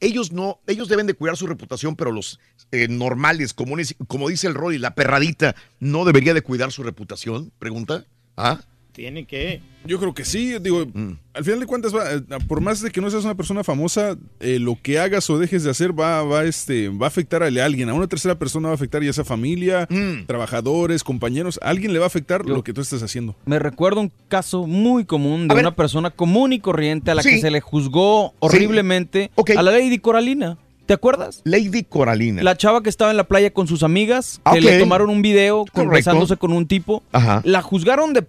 [0.00, 2.38] Ellos no, ellos deben de cuidar su reputación, pero los
[2.70, 7.52] eh, normales, comunes, como dice el Roy, la perradita, ¿no debería de cuidar su reputación?
[7.58, 8.06] Pregunta.
[8.36, 8.60] ¿Ah?
[8.94, 9.60] Tiene que.
[9.84, 10.86] Yo creo que sí, digo,
[11.34, 14.16] al final de cuentas, va, eh, por más de que no seas una persona famosa,
[14.38, 17.46] eh, lo que hagas o dejes de hacer va, va, este, va a afectar a
[17.46, 19.88] alguien, a una tercera persona va a afectar ya sea familia,
[20.28, 23.34] trabajadores, compañeros, a alguien le va a afectar lo que tú estés haciendo.
[23.46, 25.64] Me recuerdo un caso muy común de A ver.
[25.64, 27.30] una persona común y corriente a la Sí.
[27.30, 30.56] que se le juzgó horriblemente a la Lady Coralina.
[30.86, 31.40] ¿Te acuerdas?
[31.44, 32.42] Lady Coralina.
[32.42, 34.64] La chava que estaba en la playa con sus amigas, que Ok.
[34.64, 37.02] le tomaron un video conversándose con un tipo.
[37.10, 37.40] Ajá.
[37.44, 38.24] La juzgaron de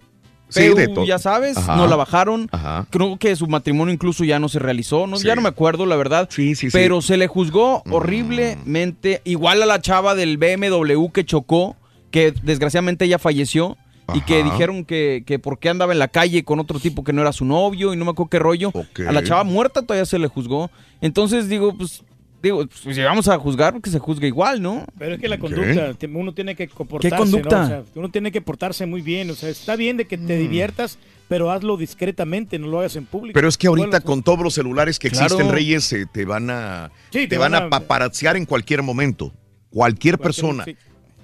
[0.50, 1.06] Sí, todo.
[1.06, 1.76] ya sabes, Ajá.
[1.76, 2.48] no la bajaron.
[2.52, 2.86] Ajá.
[2.90, 5.28] Creo que su matrimonio incluso ya no se realizó, no, Sí.
[5.28, 6.30] ya no me acuerdo la verdad.
[6.32, 6.74] Sí, sí, sí.
[6.78, 11.76] Pero se le juzgó horriblemente, igual a la chava del BMW que chocó,
[12.12, 13.78] que desgraciadamente ella falleció.
[14.14, 17.12] Y que dijeron que, que por qué andaba en la calle con otro tipo que
[17.12, 18.72] no era su novio y no me acuerdo qué rollo.
[19.08, 20.70] A la chava muerta todavía se le juzgó.
[21.02, 22.04] Entonces digo, pues,
[22.46, 24.86] digo, pues, si vamos a juzgar, que se juzgue igual, ¿no?
[24.98, 27.58] Pero es que la conducta, uno tiene que comportarse, conducta?
[27.60, 27.64] ¿no?
[27.66, 30.38] O sea, uno tiene que portarse muy bien, o sea, está bien de que te
[30.38, 33.34] diviertas, pero hazlo discretamente, no lo hagas en público.
[33.34, 35.26] Pero es que ahorita con todos los celulares que Claro.
[35.26, 38.82] existen, Reyes, te van a Sí, te, te van, van a a- paparazziar en cualquier
[38.84, 39.34] momento.
[39.70, 40.64] Cualquier persona.
[40.66, 40.76] sí.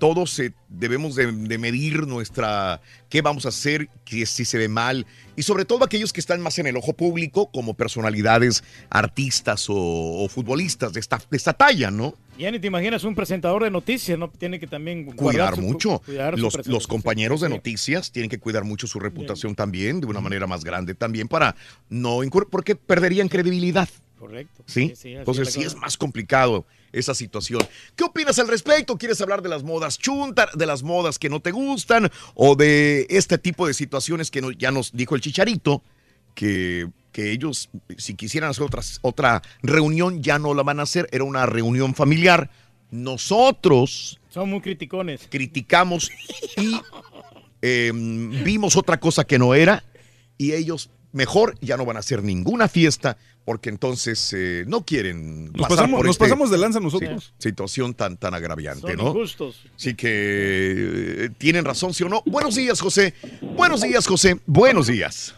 [0.01, 4.67] Todos eh, debemos de, de medir nuestra qué vamos a hacer, que si se ve
[4.67, 5.05] mal
[5.35, 9.75] y sobre todo aquellos que están más en el ojo público como personalidades, artistas o,
[9.75, 12.15] o futbolistas de esta, de esta talla, ¿no?
[12.39, 14.27] Ya ni te imaginas un presentador de noticias, ¿no?
[14.31, 15.99] Tiene que también cuidar su- mucho.
[16.03, 20.19] cuidar Los, los compañeros de noticias tienen que cuidar mucho su reputación también, de una
[20.19, 21.55] manera más grande también, para
[21.89, 23.87] no incurrir, porque perderían credibilidad.
[24.17, 24.63] Correcto.
[24.65, 24.93] ¿Sí?
[24.95, 27.61] Sí, Entonces sí es más complicado esa situación.
[27.95, 28.97] ¿Qué opinas al respecto?
[28.97, 33.05] ¿Quieres hablar de las modas chuntar, de las modas que no te gustan o de
[33.09, 35.83] este tipo de situaciones que no- ya nos dijo el chicharito?
[36.35, 41.07] Que, que ellos, si quisieran hacer otras- otra reunión, ya no la van a hacer.
[41.11, 42.49] Era una reunión familiar.
[42.91, 45.27] Nosotros Son muy criticones.
[45.29, 46.09] criticamos
[46.57, 46.79] y
[47.61, 49.83] eh, vimos otra cosa que no era
[50.37, 55.45] y ellos mejor ya no van a hacer ninguna fiesta porque entonces eh, no quieren
[55.45, 57.33] Nos pasar pasamos- por nos este- pasamos de lanza nosotros.
[57.39, 59.07] situación tan tan agraviante, Son ¿no?
[59.09, 59.63] injustos.
[59.75, 60.07] Sí que
[61.25, 62.21] eh, tienen razón, sí o no.
[62.25, 63.13] Buenos días, José.
[63.55, 64.39] Buenos días, José.
[64.45, 65.33] Buenos días.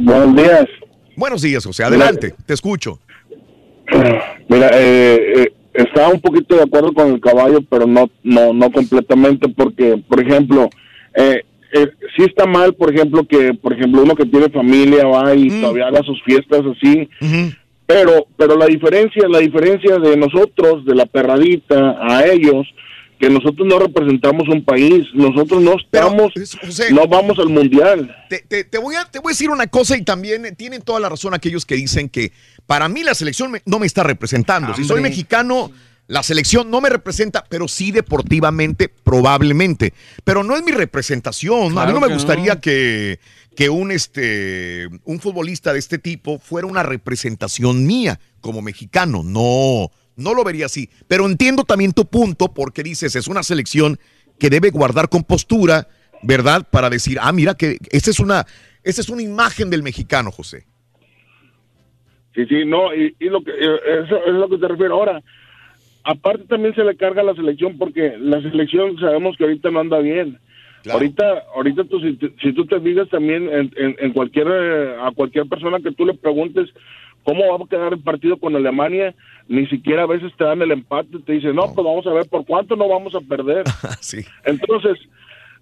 [0.00, 0.64] buenos días.
[1.16, 1.84] Buenos días, José.
[1.84, 3.00] Adelante, te escucho.
[4.48, 8.70] Mira, eh, eh, estaba un poquito de acuerdo con el caballo, pero no, no, no
[8.72, 10.68] completamente, porque, por ejemplo,
[11.16, 15.34] eh, eh, sí está mal, por ejemplo, que, por ejemplo, uno que tiene familia va
[15.34, 17.08] y todavía haga sus fiestas así,
[17.86, 22.66] pero, pero la diferencia, la diferencia de nosotros, de la perradita, a ellos,
[23.18, 26.32] que nosotros no representamos un país, nosotros no estamos,
[26.92, 28.14] no vamos al mundial.
[28.28, 31.00] Te, te- te voy a, te voy a decir una cosa y también tienen toda
[31.00, 32.32] la razón aquellos que dicen que
[32.66, 34.74] para mí la selección me- no me está representando.
[34.74, 35.70] Si soy mexicano,
[36.08, 39.92] la selección no me representa, pero sí deportivamente, probablemente.
[40.24, 41.76] Pero no es mi representación.
[41.78, 42.60] a mí no me que gustaría no.
[42.60, 43.18] que,
[43.56, 49.22] que un, este, un futbolista de este tipo fuera una representación mía como mexicano.
[49.24, 50.90] No, no lo vería así.
[51.08, 53.98] Pero entiendo también tu punto porque dices, es una selección
[54.38, 55.88] que debe guardar compostura,
[56.22, 56.68] ¿verdad?
[56.70, 58.46] Para decir, ah, mira que esa es una,
[58.84, 60.66] esa es una imagen del mexicano, José.
[62.34, 64.94] Sí, sí, no, y, y lo que, eh, eso es lo que te refiero.
[64.94, 65.22] Ahora,
[66.06, 69.80] aparte también se le carga a la selección porque la selección sabemos que ahorita no
[69.80, 70.38] anda bien.
[70.94, 75.10] Ahorita, ahorita tú, si, si tú te digas también en, en- en cualquier, eh, a
[75.10, 76.68] cualquier persona que tú le preguntes
[77.24, 79.12] cómo va a quedar el partido con Alemania,
[79.48, 82.26] ni siquiera a veces te dan el empate, te dicen, no, pues vamos a ver
[82.30, 83.64] por cuánto no vamos a perder.
[84.00, 84.18] sí.
[84.44, 84.96] Entonces,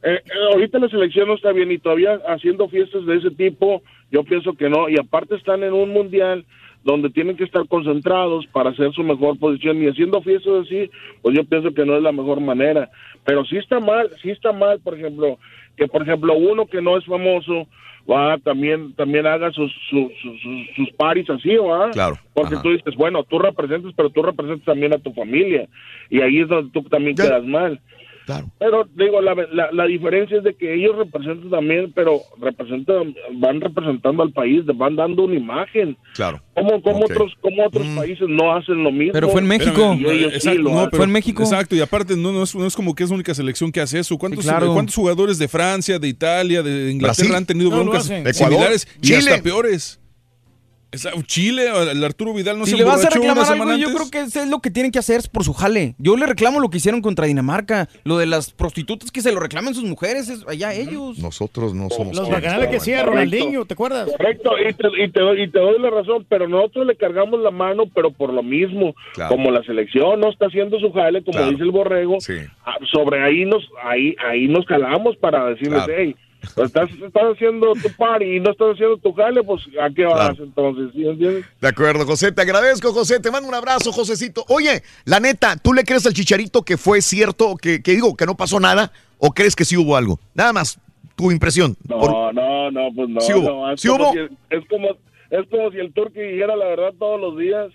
[0.02, 3.82] eh, eh, ahorita la selección no está bien y todavía haciendo fiestas de ese tipo,
[4.10, 4.90] yo pienso que no.
[4.90, 6.44] Y aparte están en un mundial
[6.84, 10.90] donde tienen que estar concentrados para hacer su mejor posición y haciendo fiestas así,
[11.22, 12.90] pues yo pienso que no es la mejor manera.
[13.24, 15.38] Pero sí está mal, sí está mal, por ejemplo,
[15.76, 17.66] que por ejemplo uno que no es famoso
[18.08, 20.40] va también también haga sus sus, sus,
[20.76, 21.90] sus- paris así, ¿va?
[21.92, 22.18] Claro.
[22.34, 22.62] Porque Ajá.
[22.62, 25.66] tú dices, bueno, tú representas, pero tú representas también a tu familia
[26.10, 27.80] y ahí es donde tú también quedas mal.
[28.58, 33.60] Pero digo, la, la, la diferencia es de que ellos representan también, pero representan, van
[33.60, 35.96] representando al país, van dando una imagen.
[36.14, 36.40] Claro.
[36.54, 37.10] Como, como Ok.
[37.10, 39.12] otros, como otros países no hacen lo mismo.
[39.12, 39.30] Espérame,
[40.00, 40.90] Y ellos sí exacto, lo no, hacen.
[40.90, 41.02] pero-
[41.42, 43.80] Exacto, y aparte no, no es, no es como que es la única selección que
[43.80, 44.16] hace eso.
[44.16, 44.72] ¿Cuántos, Sí, claro.
[44.72, 47.34] ¿cuántos jugadores de Francia, de Italia, de Inglaterra Brasil.
[47.34, 49.18] han tenido broncas similares Ecuador, y Chile.
[49.18, 50.00] hasta peores?
[50.94, 54.10] Esa- Chile, el Arturo Vidal no si se le vas a reclamar algo, yo creo
[54.10, 55.94] que eso es lo que tienen que hacer es por su jale.
[55.98, 57.88] Yo le reclamo lo que hicieron contra Dinamarca.
[58.04, 61.18] Lo de las prostitutas que se lo reclamen sus mujeres, es allá ellos.
[61.18, 62.16] Nosotros no somos.
[62.16, 64.08] Los bacanales que hacía Ronaldinho, ¿te acuerdas?
[64.16, 67.40] Correcto, y te, y, te, doy- y te doy la razón, pero nosotros le cargamos
[67.40, 69.30] la mano, pero por lo mismo, Claro.
[69.34, 71.50] como la selección no está haciendo su jale, como Claro.
[71.52, 72.18] dice el borrego,
[72.64, 75.92] ah, sobre ahí nos ahí ahí nos calamos para decirles, Claro.
[75.96, 76.14] hey,
[76.64, 80.14] estás, estás haciendo tu party y no estás haciendo tu jale, pues ¿a qué vas
[80.36, 80.44] Claro.
[80.44, 80.90] entonces?
[80.94, 81.44] ¿Sí entiendes?
[81.60, 84.44] De acuerdo, José, te agradezco, José, te mando un abrazo, Josecito.
[84.48, 88.26] Oye, la neta, ¿tú le crees al chicharito que fue cierto, que, que digo, que
[88.26, 90.18] no pasó nada, o crees que sí hubo algo?
[90.34, 90.78] Nada más,
[91.16, 91.76] tu impresión.
[91.88, 93.20] No, Por- no, no, pues no.
[93.20, 93.48] ¿Sí hubo?
[93.48, 94.12] no, es ¿Sí como hubo?
[94.12, 94.88] si- es como
[95.30, 97.66] es como si el turqui dijera la verdad todos los días.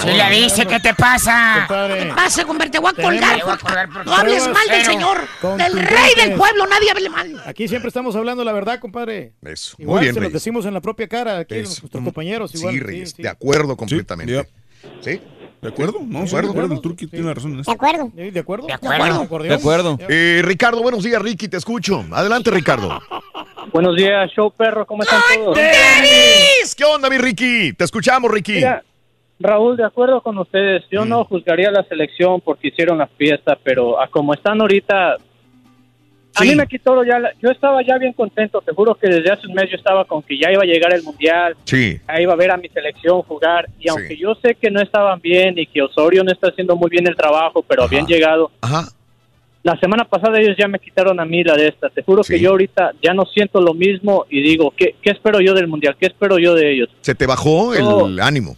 [0.00, 1.66] Sí le dice, ¿qué te pasa?
[1.68, 2.70] ¿Qué pasa, compadre?
[2.70, 3.36] Te voy a colgar.
[3.38, 5.18] Te voy a colgar por no hables mal del señor,
[5.58, 7.42] del rey del pueblo, nadie hable mal.
[7.44, 9.32] Aquí siempre estamos hablando la verdad, compadre.
[9.42, 9.76] Eso.
[9.78, 10.32] Igual Muy bien, se Reyes.
[10.32, 11.82] decimos en la propia cara aquí Eso.
[11.82, 12.50] nuestros compañeros.
[12.52, 14.48] Sí, Reyes, de acuerdo completamente.
[15.00, 15.20] ¿Sí?
[15.60, 15.98] ¿De acuerdo?
[16.04, 16.74] No, sí, de acuerdo.
[16.74, 17.70] El Turqui tiene la razón en ¿De esto.
[17.72, 18.10] acuerdo?
[18.14, 18.66] ¿De acuerdo?
[18.66, 19.38] De acuerdo.
[19.44, 19.98] De acuerdo.
[20.08, 22.04] Eh, Ricardo, buenos días, Ricky, te escucho.
[22.12, 23.00] Adelante, Ricardo.
[23.72, 25.54] Buenos días, show perro, ¿cómo están todos?
[25.54, 26.74] ¡Tenis!
[26.74, 27.74] ¿Qué onda, mi Ricky?
[27.74, 28.54] Te escuchamos, Ricky.
[28.54, 28.82] Mira,
[29.42, 33.58] Raúl, de acuerdo con ustedes, yo no juzgaría a la selección porque hicieron la fiesta,
[33.62, 35.16] pero a como están ahorita,
[36.34, 39.30] a mí me quitó ya, la- yo estaba ya bien contento, te juro que desde
[39.30, 41.98] hace un mes yo estaba con que ya iba a llegar el mundial, Sí.
[42.08, 45.20] ya iba a ver a mi selección jugar, y aunque yo sé que no estaban
[45.20, 48.50] bien y que Osorio no está haciendo muy bien el trabajo, pero habían llegado,
[49.62, 52.40] la semana pasada ellos ya me quitaron a mí la de esta, te juro que
[52.40, 55.96] yo ahorita ya no siento lo mismo y digo, ¿qué, qué espero yo del mundial?
[56.00, 56.88] ¿Qué espero yo de ellos?
[57.02, 58.56] Se te bajó el ánimo.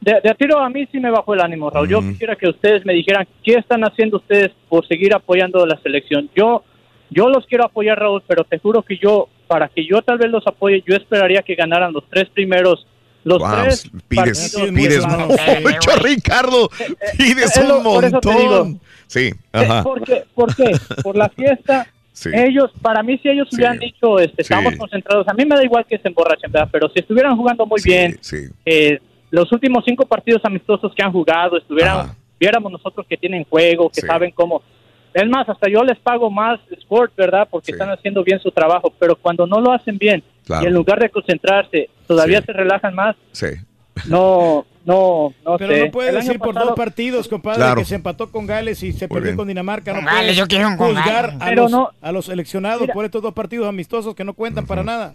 [0.00, 1.88] De, de a tiro a mí sí me bajó el ánimo, Raúl.
[1.88, 2.12] Yo Mm.
[2.12, 6.30] quisiera que ustedes me dijeran qué están haciendo ustedes por seguir apoyando a la selección.
[6.34, 6.64] Yo,
[7.10, 10.30] yo los quiero apoyar, Raúl, pero te juro que yo, para que yo tal vez
[10.30, 12.86] los apoye, yo esperaría que ganaran los tres primeros.
[13.22, 16.70] Los Wow, tres pides, pides mucho, Ricardo.
[17.18, 18.64] Pides es lo- un por eso te digo.
[18.64, 18.80] montón.
[19.06, 19.82] Sí, ajá.
[19.82, 20.24] ¿Por qué?
[20.34, 20.70] ¿Por qué?
[21.02, 21.86] Por la fiesta.
[22.12, 22.30] Sí.
[22.32, 25.84] Ellos, para mí, si ellos hubieran dicho, este, estamos concentrados, a mí me da igual
[25.86, 26.68] que se emborrachen, ¿verdad?
[26.72, 28.18] Pero si estuvieran jugando muy bien,
[28.64, 28.98] eh,
[29.30, 34.00] los últimos cinco partidos amistosos que han jugado, estuvieran, viéramos nosotros que tienen juego, que
[34.00, 34.62] saben cómo.
[35.12, 37.46] Es más, hasta yo les pago más sport, ¿verdad?
[37.50, 40.62] Porque están haciendo bien su trabajo, pero cuando no lo hacen bien Claro.
[40.64, 43.46] y en lugar de concentrarse, todavía se relajan más, Sí.
[44.08, 45.84] no, no, no Pero sé.
[45.86, 47.76] no puede decir por pasado- dos partidos, compadre, Claro.
[47.80, 49.36] que se empató con Gales y se Muy perdió bien.
[49.36, 49.92] con Dinamarca.
[49.92, 53.34] No Gales, yo quiero juzgar a, Pero los, no- a los seleccionados por estos dos
[53.34, 55.14] partidos amistosos que no cuentan para nada.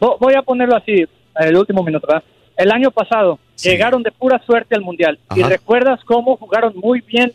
[0.00, 1.04] Vo- voy a ponerlo así,
[1.36, 2.24] el último minuto, ¿verdad?
[2.56, 5.18] El año pasado llegaron de pura suerte al Mundial.
[5.34, 7.32] Y recuerdas cómo jugaron muy bien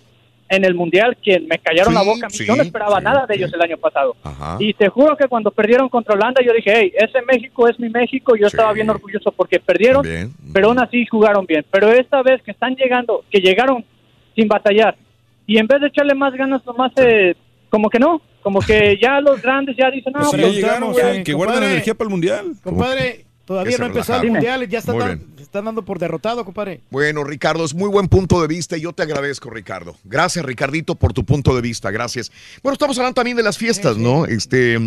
[0.49, 2.29] en el Mundial, que me callaron la boca.
[2.29, 4.15] sí, yo no esperaba nada de ellos el año pasado.
[4.23, 4.55] Ajá.
[4.59, 7.89] Y te juro que cuando perdieron contra Holanda, yo dije, hey, ese México es mi
[7.89, 8.35] México.
[8.35, 10.33] Yo estaba bien orgulloso porque perdieron, Bien.
[10.53, 11.65] pero aún así jugaron bien.
[11.69, 13.83] Pero esta vez que están llegando, que llegaron
[14.35, 14.95] sin batallar,
[15.45, 17.33] y en vez de echarle más ganas, nomás eh,
[17.69, 21.33] como que no, como que ya los grandes ya dicen, no, Pues ya llegaron, que
[21.33, 22.45] guarden compadre, energía para el mundial.
[22.63, 25.97] Compadre, todavía no ha empezado el mundial, ya están, Muy dan- se están dando por
[25.97, 26.81] derrotado, compadre.
[26.91, 29.95] Bueno, Ricardo, es muy buen punto de vista y yo te agradezco, Ricardo.
[30.03, 31.89] Gracias, Ricardito, por tu punto de vista.
[31.89, 32.31] Gracias.
[32.61, 34.25] Bueno, estamos hablando también de las fiestas, ¿no?
[34.25, 34.77] Este.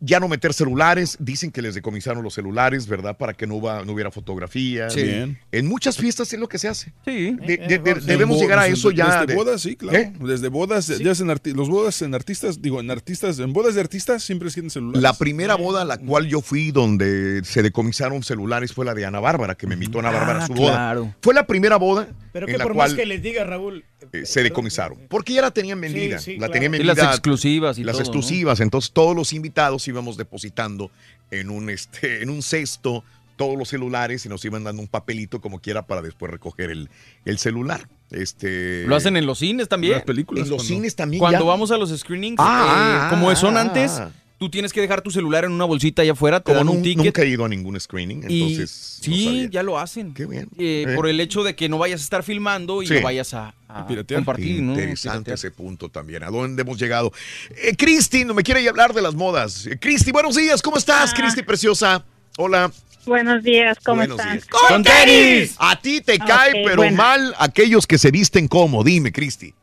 [0.00, 3.16] Ya no meter celulares, dicen que les decomisaron los celulares, ¿verdad?
[3.16, 4.92] Para que no, huba- no hubiera fotografías.
[4.92, 5.02] Sí.
[5.02, 5.38] Bien.
[5.50, 6.92] En muchas fiestas es lo que se hace.
[7.04, 7.36] Sí.
[7.46, 9.06] De- de- de- Sí, debemos llegar a desde- eso ya.
[9.12, 9.98] Desde de- bodas, sí, claro.
[9.98, 10.12] ¿Eh?
[10.20, 13.74] Desde bodas, ya es en arti- los bodas en artistas, digo, en artistas, en bodas
[13.74, 15.02] de artistas siempre tienen celulares.
[15.02, 19.04] La primera boda a la cual yo fui donde se decomisaron celulares fue la de
[19.04, 20.70] Ana Bárbara, que me invitó Ana Bárbara a Ah, su boda.
[20.72, 21.14] claro.
[21.22, 23.84] Fue la primera boda Pero en que la por cual más que les diga, Raúl,
[24.12, 24.98] eh, se decomisaron.
[25.08, 26.18] Porque ya la tenían vendida.
[26.18, 26.52] Sí, sí, la claro.
[26.52, 26.94] tenían Y vendida.
[27.04, 28.06] las exclusivas y las todo, ¿no?
[28.08, 28.60] exclusivas.
[28.60, 30.90] Entonces todos los invitados íbamos depositando
[31.30, 33.04] en un, este, en un cesto
[33.36, 36.88] todos los celulares y nos iban dando un papelito como quiera para después recoger el,
[37.24, 37.88] el celular.
[38.10, 39.92] Este, Lo hacen en los cines también.
[39.92, 41.44] Las películas, En los cuando- cines también Cuando ya.
[41.44, 44.10] vamos a los screenings, Ah, eh, como ah, son ah, antes, ah.
[44.38, 47.04] Tú tienes que dejar tu celular en una bolsita allá afuera, te dan un ticket.
[47.04, 48.98] nunca he ido a ningún screening, y entonces.
[49.00, 49.48] no sí, sabía.
[49.50, 50.14] ya lo hacen.
[50.14, 50.48] Qué bien.
[50.58, 50.94] Eh, Eh.
[50.94, 52.94] Por el hecho de que no vayas a estar filmando y Sí.
[52.94, 54.72] no vayas a, a compartir, ¿no?
[54.72, 56.22] Interesante ese punto también.
[56.22, 57.12] ¿A dónde hemos llegado?
[57.50, 59.66] Eh, Cristi, no me quiere hablar de las modas.
[59.66, 60.62] Eh, Cristi, buenos días.
[60.62, 62.04] ¿Cómo estás, Cristi preciosa?
[62.36, 62.70] Hola.
[63.06, 64.34] Buenos días, ¿cómo Buenos están?
[64.34, 64.46] días.
[64.46, 65.54] ¡Con tenis!
[65.58, 66.96] A ti te cae, pero bueno.
[66.96, 68.84] mal aquellos que se visten como.
[68.84, 69.54] Dime, Cristi.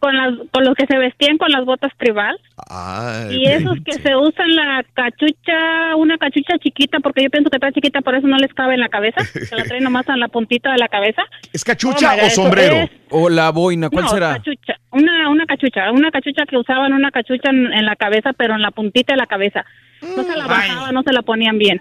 [0.00, 2.38] Con, las, con los que se vestían con las botas tribal
[2.70, 7.56] Ay, y esos que se usan la cachucha, una cachucha chiquita, porque yo pienso que
[7.58, 9.20] está chiquita, por eso no les cabe en la cabeza,
[9.50, 11.22] que la traen nomás en la puntita de la cabeza.
[11.52, 12.76] ¿Es cachucha Oh, o eso sombrero?
[12.76, 14.32] es- O la boina, ¿cuál no, será?
[14.36, 18.54] cachucha, una, una cachucha, una cachucha que usaban una cachucha en, en la cabeza, pero
[18.54, 19.64] en la puntita de la cabeza.
[20.16, 21.78] No se la bajaban, no se la ponían bien.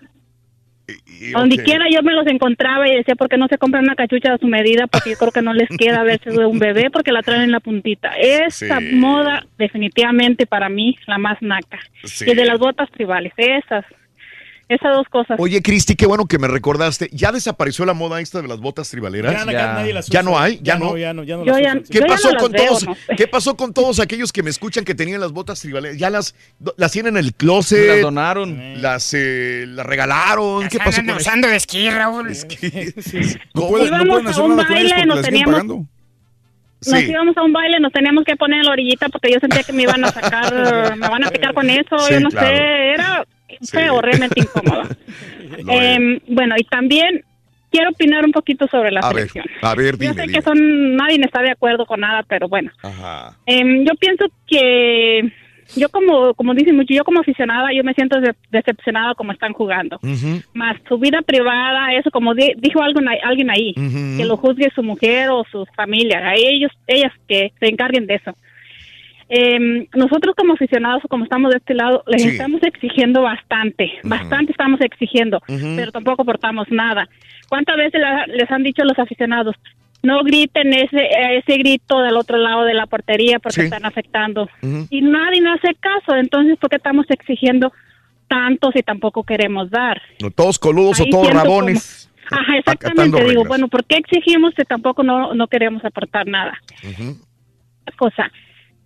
[1.33, 4.33] Donde quiera yo me los encontraba y decía, ¿por qué no se compran una cachucha
[4.33, 4.87] a su medida?
[4.87, 7.51] Porque yo creo que no les queda verse de un bebé porque la traen en
[7.51, 8.11] la puntita.
[8.17, 8.95] Esa Sí.
[8.95, 11.79] moda definitivamente para mí la más naca.
[12.03, 12.25] Sí.
[12.29, 13.85] Y de las botas tribales, esas,
[14.69, 15.35] esas dos cosas.
[15.39, 17.09] Oye, Cristi, qué bueno que me recordaste.
[17.11, 19.33] ¿Ya desapareció la moda esta de las botas tribaleras?
[19.45, 20.29] Ya, ya nadie las ¿Ya usa.
[20.31, 20.57] no hay?
[20.57, 20.85] ¿Ya, Ya no?
[20.91, 21.83] no, ya no, ya no Yo las ya- usan.
[21.89, 22.85] ¿Qué yo pasó no con veo, todos?
[23.17, 25.97] ¿Qué pasó con todos aquellos que me escuchan que tenían las botas tribaleras?
[25.97, 26.35] ¿Ya las,
[26.77, 27.87] las tienen en el closet?
[27.87, 28.81] Las donaron.
[28.81, 30.69] Las, eh, las regalaron.
[30.69, 32.29] ¿Qué pasó con usando de esquí, Raúl.
[33.53, 35.53] No pueden, no Íbamos pueden a hacer un nada con ellos baile, porque nos teníamos-
[35.53, 35.75] pagando.
[36.85, 37.05] Nos Sí.
[37.09, 39.73] íbamos a un baile, nos teníamos que poner en la orillita porque yo sentía que
[39.73, 40.53] me iban a sacar,
[40.97, 42.47] me van a picar con eso, Sí, yo no claro.
[42.47, 43.25] sé, era
[43.61, 43.77] Sí.
[43.77, 44.83] feo, realmente incómodo.
[45.49, 45.65] Es.
[45.67, 47.23] Em, bueno, y también
[47.71, 49.45] quiero opinar un poquito sobre la A ver, selección.
[49.61, 50.33] a ver, Yo dime, sé dime.
[50.33, 52.71] que son, nadie está de acuerdo con nada, pero bueno.
[52.83, 53.35] Ajá.
[53.45, 55.31] Em, yo pienso que
[55.75, 59.53] yo como, como dicen mucho, yo como aficionada, yo me siento de- decepcionada como están
[59.53, 59.99] jugando.
[60.53, 63.73] Más su vida privada, eso como di- dijo algo, alguien ahí,
[64.17, 68.15] que lo juzgue su mujer o su familia, a ellos, ellas que se encarguen de
[68.15, 68.35] eso.
[69.29, 72.29] Em, nosotros como aficionados o como estamos de este lado, les Sí.
[72.29, 75.39] estamos exigiendo bastante, bastante estamos exigiendo,
[75.75, 77.07] pero tampoco aportamos nada.
[77.47, 79.55] ¿Cuántas veces la- les han dicho los aficionados?
[80.01, 83.65] No griten ese ese grito del otro lado de la portería porque Sí.
[83.67, 84.49] están afectando.
[84.89, 87.71] Y nadie nos hace caso, entonces ¿por qué estamos exigiendo
[88.27, 90.01] tanto si tampoco queremos dar?
[90.21, 92.09] No, todos coludos Ahí o todos rabones.
[92.31, 93.23] Ajá, exactamente.
[93.25, 96.57] Digo, bueno, ¿por qué exigimos que tampoco no, no queremos aportar nada?
[97.81, 98.31] Otra cosa.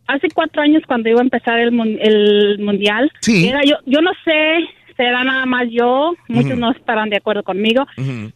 [0.07, 3.47] Hace cuatro años cuando iba a empezar el, mun- el mundial, Sí.
[3.47, 7.83] era yo, yo no sé será nada más yo, muchos no estarán de acuerdo conmigo,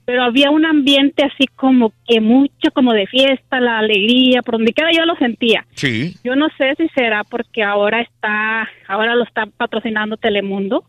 [0.05, 4.73] pero había un ambiente así como que mucho como de fiesta, la alegría, por donde
[4.73, 5.67] quiera yo lo sentía.
[5.75, 6.15] Sí.
[6.23, 10.83] Yo no sé si será porque ahora está, ahora lo está patrocinando Telemundo.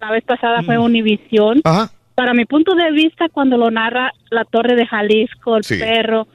[0.00, 1.62] La vez pasada fue Univisión.
[2.18, 5.78] Para mi punto de vista, cuando lo narra la Torre de Jalisco, el Sí.
[5.78, 6.26] perro,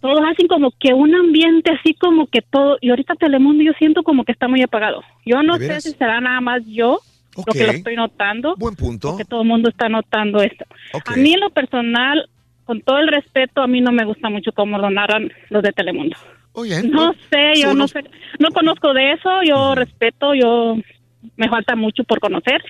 [0.00, 2.76] todos hacen como que un ambiente así como que todo.
[2.80, 5.00] Y ahorita Telemundo yo siento como que está muy apagado.
[5.24, 6.98] Yo no ¿De sé si será nada más yo
[7.36, 8.56] lo que lo estoy notando.
[8.58, 9.16] Buen punto.
[9.16, 10.64] Que todo el mundo está notando esto.
[11.06, 12.28] A mí en lo personal,
[12.64, 15.70] con todo el respeto, a mí no me gusta mucho cómo lo narran los de
[15.70, 16.16] Telemundo.
[16.54, 18.02] Oye, No sé, yo no sé,
[18.40, 20.76] no conozco de eso, yo respeto, yo
[21.36, 22.60] me falta mucho por conocer,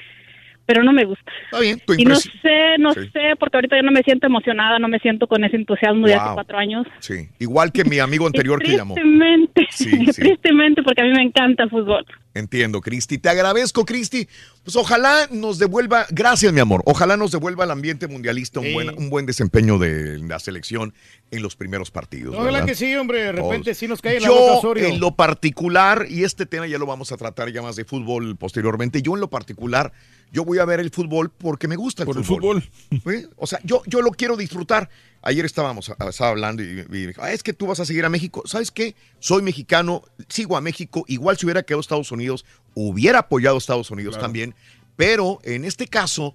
[0.69, 1.33] pero no me gusta.
[1.47, 3.09] Está bien, tu Y no sé, no Sí.
[3.11, 6.15] sé, porque ahorita yo no me siento emocionada, no me siento con ese entusiasmo de
[6.15, 6.35] hace Wow.
[6.35, 6.87] cuatro años.
[6.99, 8.95] Sí, igual que mi amigo anterior que llamó.
[8.95, 10.21] Tristemente, Sí, sí.
[10.23, 12.05] tristemente, porque a mí me encanta el fútbol.
[12.39, 13.19] Entiendo, Cristi.
[13.19, 14.29] Te agradezco, Cristi.
[14.63, 16.83] Pues ojalá nos devuelva, gracias, mi amor.
[16.87, 18.73] Ojalá nos devuelva al ambiente mundialista un, Sí.
[18.75, 20.95] buen, un buen desempeño de la selección
[21.31, 22.35] en los primeros partidos.
[22.37, 22.67] Ojalá ¿verdad?
[22.67, 24.87] que sí, hombre, de repente sí nos cae en la boca Yo, Osorio.
[24.87, 28.37] en lo particular, y este tema ya lo vamos a tratar ya más de fútbol
[28.37, 29.93] posteriormente, yo en lo particular,
[30.33, 32.63] yo voy a ver el fútbol porque me gusta el Por el fútbol.
[32.91, 33.27] ¿Sí?
[33.37, 34.91] O sea, yo, yo lo quiero disfrutar.
[35.23, 38.09] Ayer estábamos estaba hablando y, y dijo, "Ah, es que tú vas a seguir a
[38.09, 38.43] México.
[38.47, 38.95] ¿Sabes qué?
[39.19, 41.05] Soy mexicano, sigo a México.
[41.09, 44.27] Igual si hubiera quedado Estados Unidos, hubiera apoyado a Estados Unidos Claro.
[44.27, 44.55] también.
[44.97, 46.35] Pero en este caso,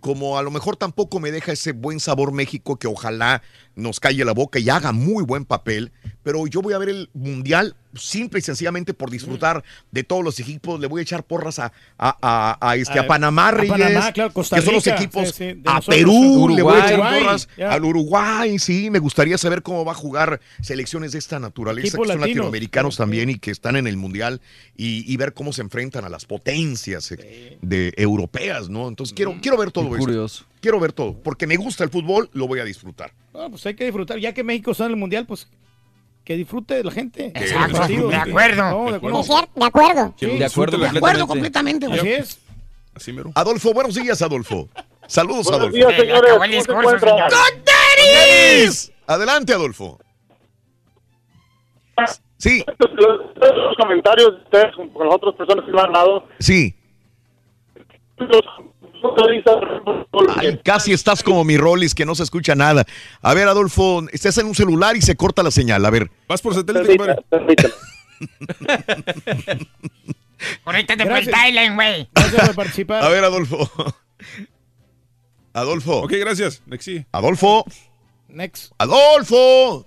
[0.00, 3.42] como a lo mejor tampoco me deja ese buen sabor México que ojalá
[3.74, 5.90] nos calle la boca y haga muy buen papel,
[6.22, 10.38] pero yo voy a ver el mundial simple y sencillamente por disfrutar de todos los
[10.40, 13.50] equipos, le voy a echar porras a, a, a- a este, a, A- Panamá, a
[13.52, 16.48] Reyes, Panamá, claro, Costa que son los Rica, equipos, sí, sí, de a nosotros, Perú,
[16.54, 19.94] le voy a echar Uruguay, porras, al Uruguay, sí, me gustaría saber cómo va a
[19.94, 24.40] jugar selecciones de esta naturaleza, que son latinoamericanos también y que están en el mundial
[24.76, 28.88] y, y ver cómo se enfrentan a las potencias eh, de europeas, ¿no?
[28.88, 30.04] Entonces quiero, quiero ver todo Qué eso.
[30.04, 30.44] curioso.
[30.60, 33.12] Quiero ver todo, porque me gusta el fútbol, lo voy a disfrutar.
[33.34, 34.18] Ah, pues hay que disfrutar.
[34.18, 35.46] Ya que México está en el mundial, pues
[36.26, 37.26] que disfrute la gente.
[37.36, 38.70] Exacto, de acuerdo.
[38.70, 39.22] No, de acuerdo.
[39.54, 40.14] De acuerdo.
[40.18, 42.00] Sí, De acuerdo, De acuerdo completamente, güey.
[42.00, 42.40] Así es.
[42.94, 43.30] Así mero.
[43.36, 44.68] Adolfo, buenos días, Adolfo.
[45.06, 45.76] Saludos, Buenos Adolfo.
[45.76, 46.32] días, señores.
[46.66, 47.16] ¿Cómo se encuentran?
[47.96, 48.92] ¡Denis!
[49.06, 50.00] Adelante, Adolfo.
[52.38, 56.26] Sí, Los comentarios de ustedes con con las otras personas que lo han dado.
[56.40, 56.74] sí.
[58.18, 58.42] Los
[60.36, 62.84] Ay, casi estás como mi Rollis, que no se escucha nada.
[63.22, 65.84] A ver, Adolfo, estás en un celular y se corta la señal.
[65.84, 66.10] A ver.
[66.28, 66.96] Vas por satélite.
[70.64, 71.34] Conéctate por el Gracias.
[71.34, 72.08] Thailand, güey.
[72.14, 73.04] Gracias por participar.
[73.04, 73.70] A ver, Adolfo.
[75.52, 76.02] Adolfo.
[76.02, 76.62] Ok, gracias.
[76.66, 77.06] Nexi.
[77.12, 77.64] Adolfo.
[78.28, 78.72] Next.
[78.78, 79.86] Adolfo.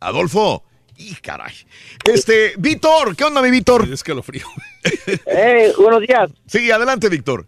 [0.00, 0.64] Adolfo.
[0.96, 1.54] Y caray.
[2.04, 3.84] Este, Víctor, ¿qué onda, mi Víctor?
[3.84, 4.46] Es escalofrío.
[5.26, 6.30] Eh, buenos días.
[6.46, 7.46] Sí, adelante, Víctor.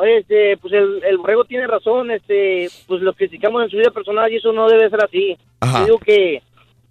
[0.00, 3.90] Oye, este, pues el, el borrego tiene razón, este, pues lo criticamos en su vida
[3.90, 5.36] personal y eso no debe ser así.
[5.60, 5.80] Ajá.
[5.80, 6.42] Yo digo que,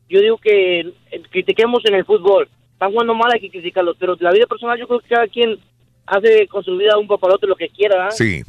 [0.09, 2.47] yo digo que eh, critiquemos en el fútbol.
[2.73, 5.57] Están jugando mal, hay que criticarlos, pero la vida personal yo creo que cada quien
[6.05, 8.09] hace con su vida un papalote lo que quiera.
[8.11, 8.41] Sí.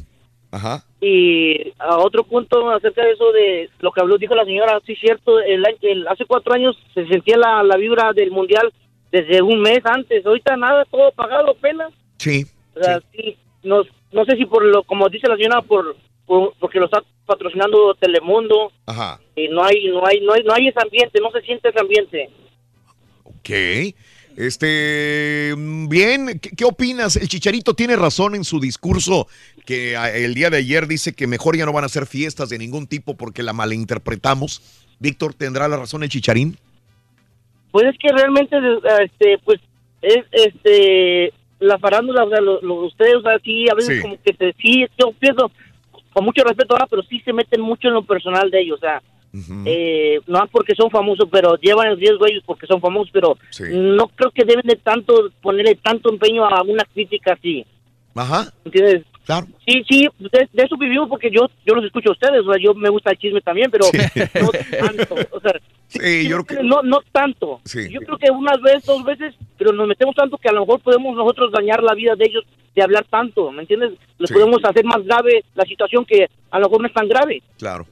[0.51, 0.83] Ajá.
[0.99, 4.95] Y a otro punto acerca de eso de lo que habló, dijo la señora, sí
[4.95, 8.71] cierto, el, el- hace cuatro años se sentía la, la vibra del mundial
[9.11, 11.89] desde un mes antes, ahorita nada, todo pagado, pena.
[12.17, 12.45] Sí.
[12.75, 16.53] O sea, sí, no, no sé si por lo, como dice la señora, por, por-
[16.59, 19.19] porque lo está patrocinando Telemundo, Ajá.
[19.35, 21.79] y no hay, no hay, no hay, no hay ese ambiente, no se siente ese
[21.79, 22.29] ambiente.
[23.23, 23.95] Ok.
[24.37, 25.53] Este,
[25.89, 27.15] bien, ¿qué, qué opinas?
[27.17, 29.27] El Chicharito tiene razón en su discurso
[29.65, 32.57] que el día de ayer dice que mejor ya no van a hacer fiestas de
[32.57, 34.61] ningún tipo porque la malinterpretamos.
[34.99, 36.57] Víctor, ¿tendrá la razón el Chicharín?
[37.71, 38.55] Pues es que realmente,
[39.03, 39.59] este, pues,
[40.01, 44.01] es, este, la farándula, o sea, lo, lo- ustedes, o sea, sí, a veces Sí.
[44.01, 45.49] como que se, sí, yo pienso,
[46.11, 48.81] con mucho respeto, ah, pero sí se meten mucho en lo personal de ellos, o
[48.81, 49.01] sea,
[49.65, 53.37] eh, no es porque son famosos, pero llevan el riesgo ellos porque son famosos, pero
[53.51, 53.63] Sí.
[53.71, 57.65] no creo que deben de tanto, ponerle tanto empeño a una crítica así,
[58.15, 58.51] Ajá.
[58.65, 59.03] ¿entiendes?
[59.31, 59.47] Claro.
[59.65, 62.61] Sí, sí, de, de eso vivimos porque yo yo los escucho a ustedes, o sea,
[62.61, 63.85] yo me gusta el chisme también, pero
[64.41, 65.53] no tanto, o sea,
[65.87, 66.67] Sí, yo creo que...
[66.67, 67.61] no, no tanto.
[67.65, 70.81] Yo creo que unas veces, dos veces, pero nos metemos tanto que a lo mejor
[70.81, 72.43] podemos nosotros dañar la vida de ellos
[72.75, 73.93] de hablar tanto, ¿me entiendes?
[74.17, 77.41] Les podemos hacer más grave la situación que a lo mejor no es tan grave.
[77.57, 77.85] Claro.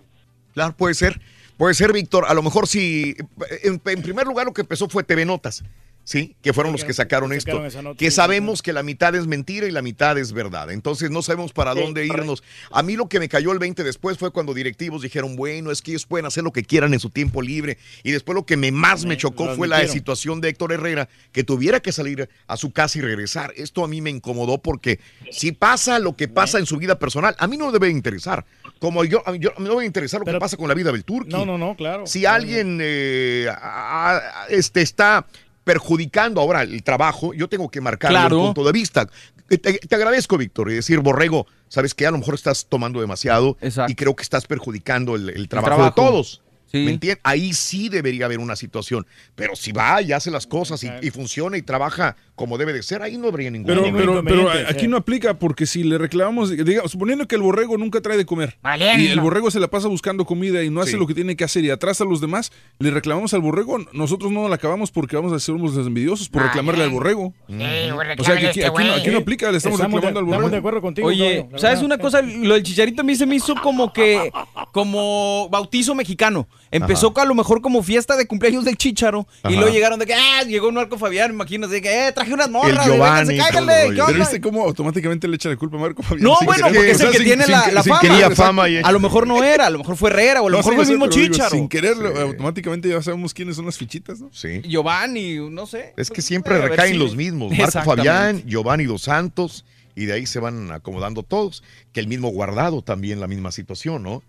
[0.54, 1.22] Claro, puede ser.
[1.58, 2.26] Puede ser, Víctor.
[2.28, 3.16] A lo mejor si.
[3.64, 5.64] En, en primer lugar, lo que empezó fue TV Notas.
[6.10, 7.52] Sí, que fueron los que sacaron esto.
[7.96, 10.72] Que sabemos que la mitad es mentira y la mitad es verdad.
[10.72, 12.42] Entonces no sabemos para dónde irnos.
[12.72, 15.84] A mí lo que me cayó el 20 después fue cuando directivos dijeron, bueno, es
[15.84, 17.78] que ellos pueden hacer lo que quieran en su tiempo libre.
[18.02, 21.44] Y después lo que me más me chocó fue la situación de Héctor Herrera, que
[21.44, 23.54] tuviera que salir a su casa y regresar.
[23.56, 27.36] Esto a mí me incomodó porque si pasa lo que pasa en su vida personal,
[27.38, 28.46] a mí no me debe interesar.
[28.80, 30.92] Como yo, a mí, yo- no me debe interesar lo que pasa con la vida
[30.92, 31.30] del turco.
[31.30, 32.08] No, no, no, claro.
[32.08, 35.28] Si alguien eh, a- a- este, está
[35.70, 38.40] perjudicando ahora el trabajo, yo tengo que marcar Claro.
[38.40, 39.08] un punto de vista.
[39.48, 43.56] Te, te agradezco, Víctor, y decir, Borrego, sabes que a lo mejor estás tomando demasiado
[43.88, 45.96] y creo que estás perjudicando el, el trabajo, de trabajo.
[45.96, 46.42] todos.
[46.72, 47.20] ¿Me entiendes?
[47.24, 49.06] Ahí sí debería haber una situación.
[49.36, 52.84] Pero si va y hace las cosas y, y funciona y trabaja como debe de
[52.84, 56.92] ser, ahí no habría ningún Pero, pero, aquí no aplica porque si le reclamamos, digamos,
[56.92, 59.04] suponiendo que el borrego nunca trae de comer Valiendo.
[59.04, 60.98] y el borrego se la pasa buscando comida y no hace Sí.
[60.98, 64.32] lo que tiene que hacer y atrasa a los demás, le reclamamos al borrego, nosotros
[64.32, 67.34] no la acabamos porque vamos a ser unos envidiosos por reclamarle al borrego.
[67.48, 70.94] o sea, que aquí, aquí no, aquí no aplica, le estamos, reclamando al borrego.
[71.04, 72.22] Oye, ¿sabes una cosa?
[72.22, 74.32] Lo del chicharito a mí se me hizo como que,
[74.72, 76.48] como bautizo mexicano.
[76.72, 80.14] Empezó a lo mejor como fiesta de cumpleaños del chicharo y luego llegaron de que,
[80.14, 83.34] ah, llegó Marco Fabián, imagínate que, eh, traje unas morras, El de, Giovanni, vénganse, todo
[83.34, 84.06] el cáiganle, rollo.
[84.06, 86.24] ¿qué Pero viste cómo automáticamente le echa la culpa a Marco Fabián.
[86.24, 86.76] No, bueno, querer.
[86.78, 88.70] porque es el que sin- tiene sin la, que- la sin fama.
[88.70, 90.58] y- A lo mejor no era, a lo mejor fue Herrera o a lo No,
[90.60, 91.50] mejor sí, fue el mismo digo, chicharo.
[91.50, 94.30] Sin querer, automáticamente ya sabemos quiénes son las fichitas, ¿no?
[94.32, 94.62] Sí.
[94.62, 95.94] Giovanni, no sé.
[95.98, 97.52] Es que siempre Puede haber recaen los mismos.
[97.58, 97.82] Marco.
[97.84, 99.66] Fabián, Giovanni Dos Santos,
[99.96, 101.64] y de ahí se van acomodando todos.
[101.94, 104.22] Que el mismo Guardado también la misma situación, ¿no?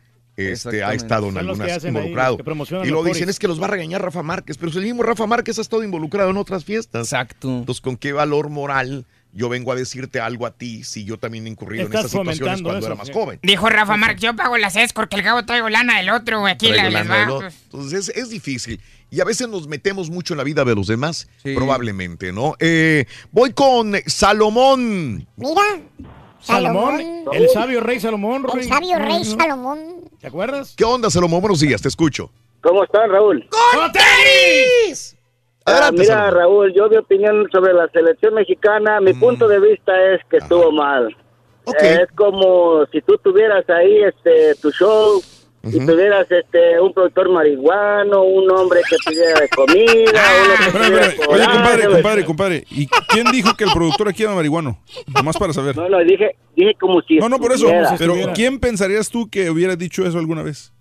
[0.49, 2.39] Este, ha estado en algunas ahí, involucrado.
[2.39, 4.85] promocionan y lo dicen es que los va a regañar Rafa Márquez, pero si el
[4.85, 7.07] mismo Rafa Márquez ha estado involucrado en otras fiestas.
[7.07, 7.49] Exacto.
[7.49, 11.47] Entonces, ¿con qué valor moral yo vengo a decirte algo a ti si yo también
[11.47, 13.13] he incurrido en Estás esas situaciones cuando eso, era más sí.
[13.13, 13.39] joven?
[13.43, 16.53] Dijo Rafa Márquez, yo pago las escort, que el cabo traigo lana del otro, güey.
[16.53, 17.55] Aquí Traigo la, lana pues.
[17.65, 18.81] Entonces es, es difícil.
[19.11, 22.55] Y a veces nos metemos mucho en la vida de los demás, probablemente, ¿no?
[22.61, 25.27] Eh, voy con Salomón.
[25.37, 25.81] Mira,
[26.41, 27.35] Salomón, Salomón.
[27.35, 28.45] el sabio rey Salomón.
[28.47, 28.65] el Rey.
[28.65, 29.25] sabio rey.
[29.25, 29.79] Salomón.
[30.21, 30.75] ¿Te acuerdas?
[30.77, 31.41] ¿Qué onda, Salomón?
[31.41, 32.31] Buenos días, te escucho.
[32.63, 33.47] ¿Cómo están, Raúl?
[33.75, 35.17] ¡Con tenis!
[35.65, 36.35] Ah, Adelante, mira, Salomón.
[36.39, 40.71] Raúl, yo mi opinión sobre la selección mexicana, mi punto de vista es que estuvo
[40.73, 41.15] mal.
[41.81, 45.23] Es como si tú tuvieras ahí este tu show
[45.63, 50.87] y tuvieras este un productor marihuano, un hombre que pidiera de comida, uno que Espera,
[50.87, 51.29] pidiera espera.
[51.29, 52.65] Oye, compadre, compadre, compadre.
[52.71, 54.79] ¿Y quién dijo que el productor aquí era marihuano?
[55.15, 55.77] Nomás para saber.
[55.77, 57.69] No, no, dije, dije como si No, no, por eso.
[57.99, 60.73] Pero ¿quién pensarías tú que hubiera dicho eso alguna vez?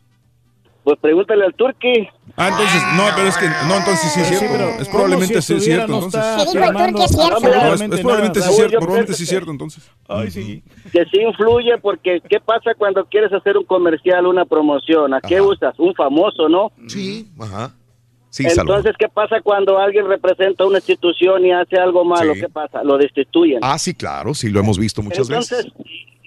[0.90, 2.10] Pues pregúntale al turqui.
[2.36, 4.82] Ah, entonces, no, pero es que, no, entonces sí es cierto.
[4.82, 6.26] es probablemente sí es cierto, entonces.
[6.26, 9.92] Es probablemente sí es cierto, probablemente sí es que- cierto, entonces.
[10.08, 10.64] Ay, sí.
[10.92, 15.14] Que sí influye porque ¿qué pasa cuando quieres hacer un comercial, una promoción?
[15.14, 15.78] ¿A qué usas?
[15.78, 16.72] Un famoso, ¿no?
[16.88, 17.76] Sí, ajá.
[18.32, 18.48] Sí.
[18.48, 22.34] Entonces, ¿qué pasa cuando alguien representa una institución y hace algo malo?
[22.34, 22.42] Sí.
[22.42, 22.84] ¿Qué pasa?
[22.84, 23.60] Lo destituyen.
[23.62, 25.74] Ah, sí, claro, sí, lo hemos visto muchas Entonces, veces.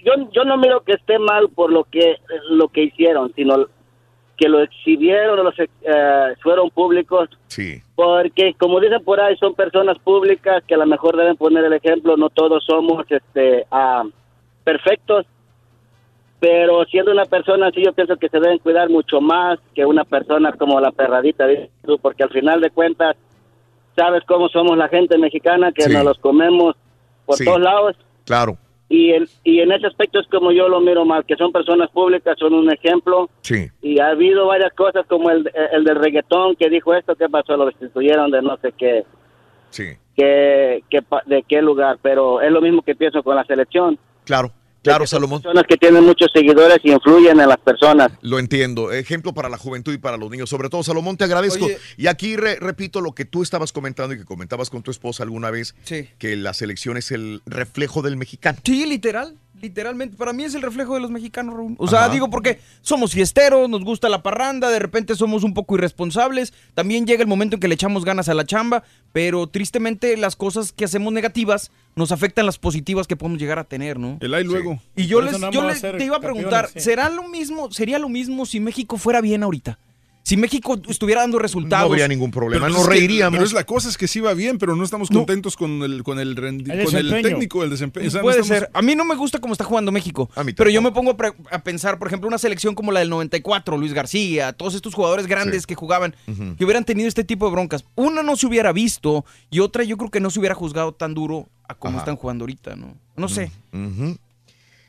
[0.05, 2.15] yo, yo no miro que esté mal por lo que
[2.49, 3.67] lo que hicieron, sino
[4.43, 7.81] que lo exhibieron, los, eh, fueron públicos, Sí.
[7.95, 11.71] porque como dicen por ahí, son personas públicas que a lo mejor deben poner el
[11.71, 14.03] ejemplo, no todos somos este ah,
[14.65, 15.25] perfectos,
[16.41, 20.03] pero siendo una persona así, yo pienso que se deben cuidar mucho más que una
[20.03, 23.15] persona como la perradita, dices tú, porque al final de cuentas,
[23.95, 25.93] sabes cómo somos la gente mexicana, que Sí.
[25.93, 26.75] nos los comemos
[27.25, 27.45] por Sí.
[27.45, 27.95] todos lados.
[28.25, 28.57] Claro,
[28.95, 31.89] Y, el, y en ese aspecto es como yo lo miro mal, que son personas
[31.89, 33.27] públicas, son un ejemplo.
[33.41, 33.67] sí.
[33.81, 37.57] Y ha habido varias cosas como el, el del reggaetón que dijo esto, ¿qué pasó?
[37.57, 39.03] Lo destituyeron de no sé qué,
[39.71, 41.97] Sí, qué pa- de qué lugar.
[42.03, 43.97] Pero es lo mismo que pienso con la selección.
[44.25, 44.51] claro,
[44.83, 45.41] claro, Salomón.
[45.41, 48.11] Personas que tienen muchos seguidores y influyen en las personas.
[48.21, 48.91] Lo entiendo.
[48.91, 50.49] Ejemplo para la juventud y para los niños.
[50.49, 51.65] Sobre todo, Salomón, te agradezco.
[51.65, 51.77] Oye.
[51.97, 55.23] Y aquí re- repito lo que tú estabas comentando y que comentabas con tu esposa
[55.23, 56.07] alguna vez, Sí.
[56.19, 58.57] que la selección es el reflejo del mexicano.
[58.63, 60.15] Sí, literal, literalmente.
[60.17, 61.75] Para mí es el reflejo de los mexicanos, Raúl.
[61.79, 62.09] O sea, Ajá.
[62.13, 66.53] digo porque somos fiesteros, nos gusta la parranda, de repente somos un poco irresponsables.
[66.73, 68.83] También llega el momento en que le echamos ganas a la chamba,
[69.13, 73.63] pero tristemente las cosas que hacemos negativas nos afectan las positivas que podemos llegar a
[73.63, 74.17] tener, ¿no?
[74.19, 74.79] El ahí luego.
[74.95, 76.79] Y yo les, yo les- te iba a preguntar, sí.
[76.81, 79.79] ¿será lo mismo, sería lo mismo si México fuera bien ahorita?
[80.25, 81.85] Si México estuviera dando resultados.
[81.85, 83.33] No habría ningún problema, Pero nos es que- reiríamos.
[83.37, 86.01] pero es la cosa es que sí va bien, pero no estamos contentos con el
[86.01, 87.21] con el, rendi- El con el desempeño.
[87.23, 88.07] técnico, el desempeño.
[88.07, 88.69] O sea, no Puede estamos- ser.
[88.73, 90.29] A mí no me gusta cómo está jugando México.
[90.35, 91.17] A mí pero yo me pongo
[91.51, 95.27] a, pensar, por ejemplo, una selección como la del 94, Luis García, todos estos jugadores
[95.27, 95.67] grandes Sí.
[95.67, 96.15] que jugaban,
[96.57, 97.83] que hubieran tenido este tipo de broncas.
[97.95, 101.13] Una no se hubiera visto y otra yo creo que no se hubiera juzgado tan
[101.13, 102.03] duro a cómo Ajá.
[102.03, 102.95] están jugando ahorita, ¿no?
[103.17, 103.51] No sé.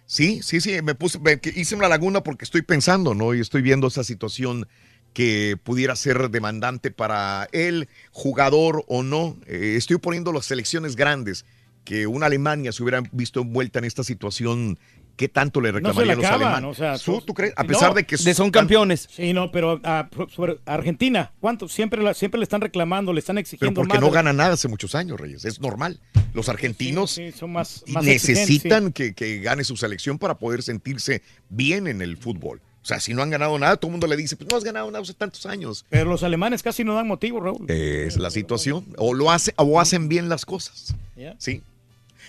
[0.07, 3.35] Sí, sí, sí, me puse, me- que hice una laguna porque estoy pensando, ¿no?
[3.35, 4.69] Y estoy viendo esa situación
[5.15, 9.37] que pudiera ser demandante para él, jugador o no.
[9.47, 11.47] Eh, estoy poniendo las selecciones grandes,
[11.85, 14.79] que una Alemania se hubiera visto envuelta en esta situación.
[15.17, 16.71] ¿Qué tanto le No se reclamarían la los alemanes?
[16.71, 17.53] o sea, ¿Tú, todos- tú crees?
[17.57, 17.69] A No.
[17.69, 19.09] pesar de que son campeones.
[19.13, 21.69] Sí, no, pero a, sobre Argentina, ¿cuánto?
[21.69, 24.01] Siempre, la- siempre le están reclamando, le están Pero exigiendo porque más.
[24.01, 25.45] no de- gana nada hace muchos años, Reyes.
[25.45, 26.01] Es normal.
[26.33, 31.87] Los argentinos Sí, son más, más necesitan que gane su selección para poder sentirse bien
[31.87, 32.61] en el fútbol.
[32.85, 34.63] O sea, si no han ganado nada, todo el mundo le dice, pues no has
[34.63, 35.79] ganado nada hace tantos años.
[35.79, 35.85] sí.
[35.89, 37.65] Pero los alemanes casi no dan motivo, Raúl.
[37.67, 38.85] Es la situación.
[38.99, 40.95] O lo hace, o hacen bien las cosas.
[41.39, 41.63] Sí.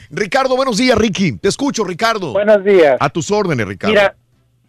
[0.10, 1.34] Ricardo, buenos días, Ricky.
[1.34, 2.32] Te escucho, Ricardo.
[2.32, 2.96] Buenos días.
[3.02, 3.94] A tus órdenes, Ricardo.
[3.94, 4.16] Mira,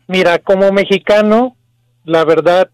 [0.09, 1.55] mira, como mexicano,
[2.05, 2.69] la verdad,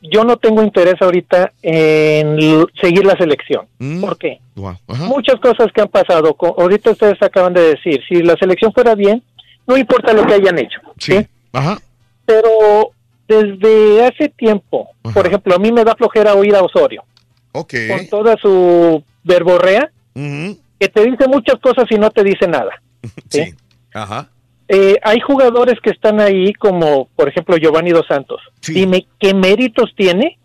[0.00, 3.66] yo no tengo interés ahorita en seguir la selección.
[3.78, 4.00] Mm.
[4.00, 4.40] ¿Por qué?
[4.86, 6.34] Muchas cosas que han pasado.
[6.56, 9.22] Ahorita ustedes acaban de decir, si la selección fuera bien,
[9.66, 10.80] no importa lo que hayan hecho.
[10.98, 11.26] Sí.
[11.52, 11.78] Ajá.
[12.24, 12.90] Pero
[13.28, 17.04] desde hace tiempo, por ejemplo, a mí me da flojera oír a Osorio.
[17.52, 17.74] Ok.
[17.88, 22.70] Con toda su verborrea, que te dice muchas cosas y no te dice nada.
[23.28, 23.54] Sí.
[23.92, 24.30] Ajá.
[24.66, 28.40] Eh, hay jugadores que están ahí, como por ejemplo Giovanni Dos Santos.
[28.66, 30.38] Dime, ¿qué méritos tiene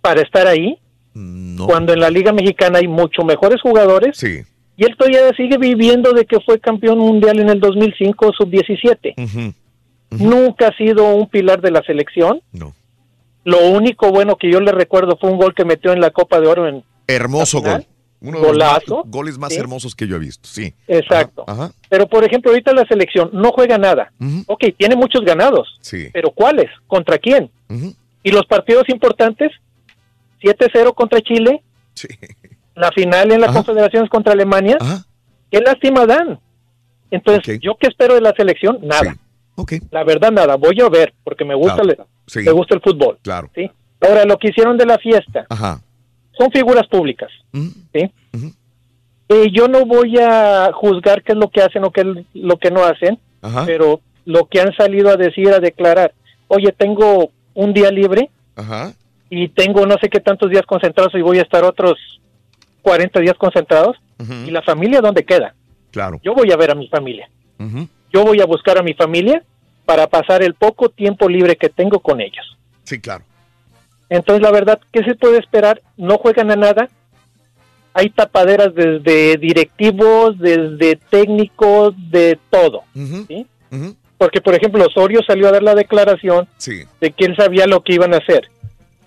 [0.00, 0.78] para estar ahí?
[1.66, 4.16] Cuando en la Liga Mexicana hay mucho mejores jugadores.
[4.16, 4.42] Sí.
[4.76, 9.54] Y él todavía sigue viviendo de que fue campeón mundial en el 2005, sub-17.
[10.18, 12.40] Nunca ha sido un pilar de la selección.
[12.52, 12.74] No.
[13.44, 16.40] Lo único bueno que yo le recuerdo fue un gol que metió en la Copa
[16.40, 17.84] de Oro en Hermoso gol.
[18.20, 18.96] Uno de los Golazo.
[19.04, 19.58] más- goles más Sí.
[19.60, 20.48] hermosos que yo he visto.
[20.48, 20.72] Sí.
[20.88, 21.44] Exacto.
[21.46, 21.70] Ajá.
[21.90, 24.10] Pero por ejemplo, ahorita la selección no juega nada.
[24.46, 25.76] Ok, tiene muchos ganados.
[25.82, 26.08] Sí.
[26.12, 26.70] Pero ¿cuáles?
[26.86, 27.50] ¿Contra quién?
[28.22, 29.50] Y los partidos importantes,
[30.40, 31.62] 7-0 contra Chile,
[32.74, 34.78] la final en las confederaciones contra Alemania,
[35.50, 36.40] ¿qué lástima dan?
[37.10, 38.78] Entonces, ¿yo qué espero de la selección?
[38.82, 39.16] Nada.
[39.90, 40.56] La verdad, nada.
[40.56, 41.90] Voy a ver, porque me gusta, Claro.
[41.90, 42.40] el, Sí.
[42.40, 43.18] me gusta el fútbol.
[43.22, 43.50] Claro.
[43.54, 43.70] ¿sí?
[44.00, 45.80] Ahora, lo que hicieron de la fiesta, Ajá.
[46.36, 47.30] son figuras públicas.
[47.52, 48.10] ¿sí?
[49.28, 52.56] Eh, yo no voy a juzgar qué es lo que hacen o qué es lo
[52.58, 53.64] que no hacen, Ajá.
[53.64, 56.12] pero lo que han salido a decir, a declarar,
[56.48, 58.92] oye, tengo un día libre Ajá.
[59.30, 61.94] y tengo no sé qué tantos días concentrados y voy a estar otros
[62.82, 63.96] 40 días concentrados,
[64.46, 65.54] ¿y la familia dónde queda?
[65.90, 66.20] Claro.
[66.22, 67.28] Yo voy a ver a mi familia.
[68.14, 69.42] Yo voy a buscar a mi familia
[69.84, 72.56] para pasar el poco tiempo libre que tengo con ellos.
[72.84, 73.24] Sí, claro.
[74.08, 75.82] Entonces, la verdad, ¿qué se puede esperar?
[75.96, 76.88] No juegan a nada.
[77.92, 82.84] Hay tapaderas desde directivos, desde técnicos, de todo.
[83.26, 83.46] ¿sí?
[84.16, 86.84] Porque, por ejemplo, Osorio salió a dar la declaración Sí.
[87.00, 88.48] de que él sabía lo que iban a hacer.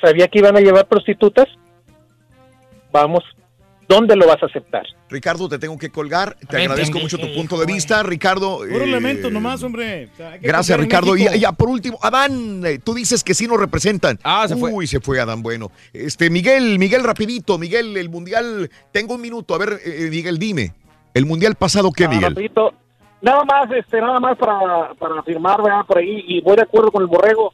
[0.01, 1.47] Sabía que iban a llevar prostitutas.
[2.91, 3.23] Vamos,
[3.87, 4.83] ¿dónde lo vas a aceptar?
[5.09, 6.35] Ricardo, te tengo que colgar.
[6.49, 8.57] Te agradezco mucho tu punto de vista, Ricardo.
[8.57, 10.09] Puro eh, elemento nomás, hombre.
[10.13, 11.15] O sea, Gracias, Ricardo.
[11.15, 14.19] Y ya por último, Adán, eh, tú dices que sí nos representan.
[14.23, 14.71] Ah, se fue.
[14.71, 15.71] Uy, se fue Adán, bueno.
[15.93, 17.57] Este, Miguel, Miguel, rapidito.
[17.57, 19.55] Miguel, el Mundial, tengo un minuto.
[19.55, 20.73] A ver, eh, Miguel, dime.
[21.13, 22.29] ¿El Mundial pasado qué, Ah, Miguel?
[22.31, 22.73] rapidito.
[23.21, 25.85] Nada más, este, nada más para, para afirmar, ¿verdad?
[25.87, 27.51] Por ahí, y voy de acuerdo con el borrego.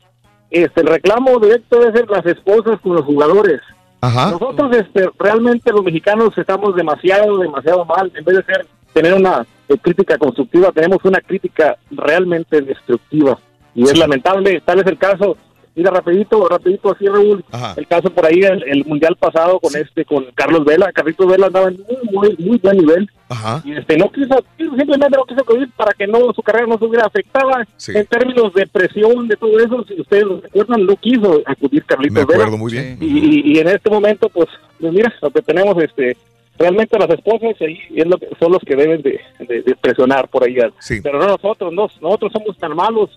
[0.52, 3.62] Este, el reclamo directo debe ser las esposas con los jugadores.
[4.03, 4.32] Ajá.
[4.32, 8.11] Nosotros, este, realmente los mexicanos estamos demasiado, demasiado mal.
[8.14, 13.40] En vez de ser, tener una eh, crítica constructiva, tenemos una crítica realmente destructiva.
[13.73, 15.38] Y es lamentable, tal es el caso.
[15.76, 17.43] Mira, rapidito, rapidito, así, Raúl.
[17.76, 20.92] El caso por ahí, el, el mundial pasado con este, con Carlos Vela.
[20.92, 23.10] Carlitos Vela andaba en muy, muy, muy buen nivel.
[23.30, 23.61] Ajá.
[23.66, 26.85] Y este, no quiso, simplemente no quiso acudir para que no, su carrera no se
[26.85, 29.84] hubiera afectada en términos de presión, de todo eso.
[29.88, 32.58] Si ustedes lo recuerdan, no quiso acudir Carlitos Me acuerdo Vela.
[32.58, 32.98] muy bien.
[33.02, 36.16] Y, en este momento, pues, pues mira, lo que tenemos, este,
[36.60, 40.27] realmente las esposas ahí es lo que, son los que deben de, de- de presionar
[40.27, 40.56] por ahí.
[41.02, 43.10] Pero no nosotros, no, nosotros somos tan malos,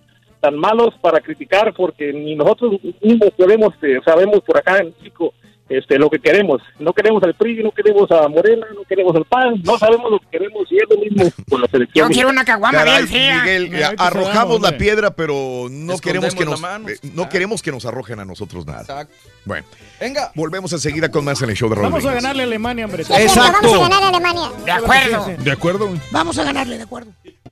[0.47, 5.35] tan malos para criticar porque ni nosotros mismos podemos, eh, sabemos por acá en México
[5.69, 6.63] este, lo que queremos.
[6.79, 10.21] No queremos al PRI, no queremos a Morena, no queremos al PAN, no sabemos lo
[10.21, 12.09] que queremos y es lo mismo con la selección.
[12.09, 13.43] Yo quiero una caguama bien fría.
[13.43, 18.21] Miguel, arrojamos la piedra, pero no queremos que nos eh, no queremos que nos arrojen
[18.21, 18.83] a nosotros nada.
[18.83, 19.15] Exacto.
[19.45, 19.67] Bueno,
[20.01, 20.31] venga.
[20.37, 21.91] Volvemos enseguida con más en el show de Raúl.
[21.91, 23.03] Vamos a ganarle a Alemania, hombre.
[23.03, 23.69] Exacto.
[23.73, 24.53] Vamos a ganar a Alemania.
[24.65, 25.27] De acuerdo.
[25.43, 25.91] De acuerdo.
[26.13, 27.11] Vamos a ganarle, de acuerdo.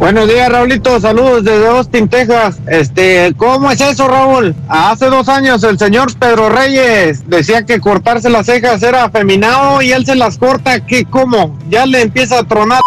[0.00, 0.98] Buenos días, Raulito.
[0.98, 2.56] Saludos desde Austin, Texas.
[2.66, 4.56] Este, ¿cómo es eso, Raúl?
[4.66, 9.92] Hace dos años el señor Pedro Reyes decía que cortarse las cejas era afeminado y
[9.92, 10.80] él se las corta.
[10.80, 11.04] ¿Qué?
[11.04, 11.54] ¿Cómo?
[11.68, 12.80] ¿Ya le empieza a tronar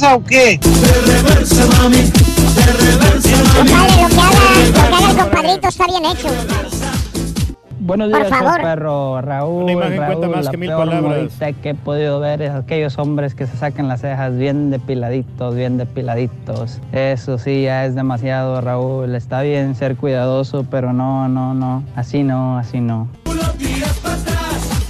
[0.00, 0.60] la o qué?
[1.04, 1.96] reversa, mami.
[1.96, 4.02] De reversa, Compadre,
[4.88, 6.28] lo que el compadrito está bien hecho,
[7.84, 8.62] Buenos Por días, favor.
[8.62, 9.20] perro.
[9.22, 11.18] Raúl, Una imagen Raúl, cuenta más la que mil peor palabras.
[11.18, 15.54] modita que he podido ver es aquellos hombres que se sacan las cejas bien depiladitos,
[15.56, 16.78] bien depiladitos.
[16.92, 19.16] Eso sí, ya es demasiado, Raúl.
[19.16, 21.82] Está bien ser cuidadoso, pero no, no, no.
[21.96, 23.08] Así no, así no.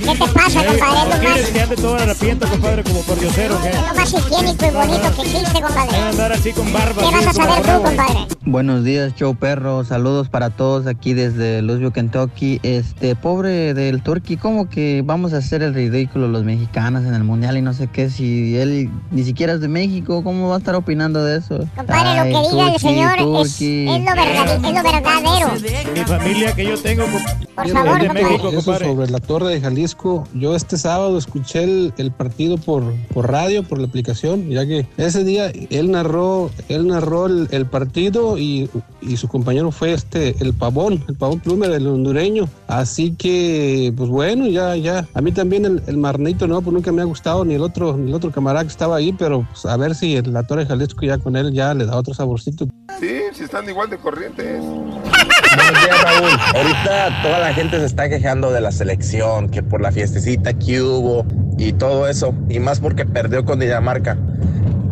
[0.03, 1.09] ¿Qué te pasa, compadre?
[1.09, 3.69] ¿No Es quieres más, que ande todo harapiento, compadre, como por diosero, qué?
[3.69, 5.97] es lo más higiénico y bonito que existe, compadre.
[5.99, 7.03] Andar así con barba.
[7.03, 8.27] ¿Qué vas a como saber tú, compadre?
[8.45, 9.85] Buenos días, show perro.
[9.85, 12.59] Saludos para todos aquí desde Louisville, Kentucky.
[12.65, 17.23] Este, pobre del Turkey, ¿cómo que vamos a hacer el ridículo los mexicanos en el
[17.25, 18.11] mundial y no sé qué?
[18.11, 21.61] Si él ni siquiera es de México, ¿cómo va a estar opinando de eso?
[21.77, 24.53] Compadre, lo que diga el señor es, es lo verdadero.
[24.69, 25.93] Es lo verdadero.
[25.95, 27.05] Mi familia que yo tengo,
[27.55, 28.25] Por es favor, de compadre.
[28.25, 28.87] México, Eso compadre.
[28.87, 29.92] sobre la Torre de Jalisco.
[30.35, 32.83] Yo este sábado escuché el, partido por,
[33.15, 38.69] radio, por la aplicación, ya que ese día él narró, él narró el, partido y,
[39.01, 42.49] y su compañero fue este el Pavón, el Pavón Plumer, el hondureño.
[42.67, 45.07] Así que, pues bueno, ya, ya.
[45.15, 48.11] A mí también el, Marnito no, pues nunca me ha gustado, ni el otro, ni
[48.11, 51.19] el otro camarada que estaba ahí, pero pues, a ver si la Torre Jalisco ya
[51.19, 52.67] con él ya le da otro saborcito.
[52.99, 54.63] Sí, si están igual de corrientes.
[55.57, 56.31] Buenos días, Raúl.
[56.55, 60.83] Ahorita toda la gente se está quejando de la selección, que por la fiestecita que
[60.83, 61.27] hubo
[61.59, 64.17] y todo eso, y más porque perdió con Dinamarca.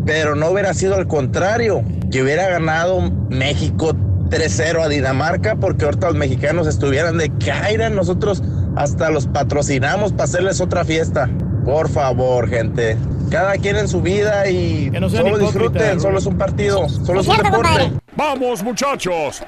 [0.05, 3.93] Pero no hubiera sido al contrario, que hubiera ganado México
[4.29, 8.43] 3-0 a Dinamarca, porque ahorita los mexicanos estuvieran de Caira, nosotros
[8.77, 11.29] hasta los patrocinamos para hacerles otra fiesta.
[11.65, 12.97] Por favor, gente.
[13.31, 17.29] Cada quien en su vida y no solo disfruten, solo es un partido, solo es
[17.29, 17.69] un cierto, deporte.
[17.69, 17.93] compadre.
[18.17, 19.43] ¡Vamos, muchachos!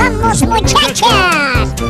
[0.00, 1.74] ¡Vamos, muchachas!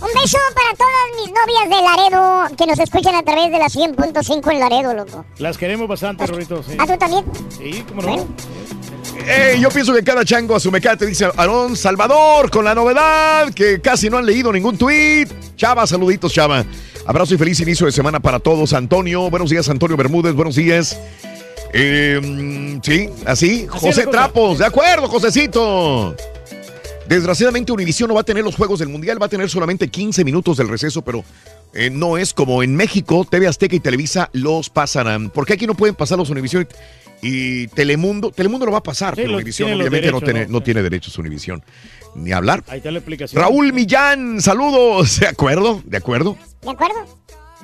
[0.00, 3.66] Un beso para todas mis novias de Laredo que nos escuchan a través de la
[3.66, 5.24] 100.5 en Laredo, loco.
[5.38, 6.62] Las queremos bastante, Rorito.
[6.62, 7.24] Sí, ¿Ah, tú también?
[7.50, 8.26] sí cómo no.
[9.26, 13.54] Eh, yo pienso que cada chango a su mecate dice Aarón Salvador con la novedad
[13.54, 15.28] que casi no han leído ningún tweet.
[15.56, 16.64] Chava, saluditos, Chava.
[17.06, 18.72] Abrazo y feliz inicio de semana para todos.
[18.72, 20.98] Antonio, buenos días, Antonio Bermúdez, buenos días.
[21.72, 23.66] Eh, mm, sí, así.
[23.68, 24.06] José.
[24.06, 26.14] Trapos, de acuerdo, Josecito.
[27.08, 30.24] Desgraciadamente Univision no va a tener los Juegos del Mundial, va a tener solamente 15
[30.24, 31.22] minutos del receso, pero
[31.74, 35.28] eh, no es como en México, TV Azteca y Televisa los pasarán.
[35.30, 36.66] Porque aquí no pueden pasar los Univision
[37.20, 38.30] y Telemundo.
[38.30, 40.52] Telemundo lo va a pasar, Sí, pero Univision obviamente no, tiene, ¿no?
[40.52, 41.62] no tiene derechos Univision.
[42.14, 42.64] Ni hablar.
[42.68, 43.42] Ahí está la explicación.
[43.42, 45.20] Raúl Millán, saludos.
[45.20, 45.82] ¿De acuerdo?
[45.84, 46.38] ¿De acuerdo?
[46.62, 47.06] ¿De acuerdo?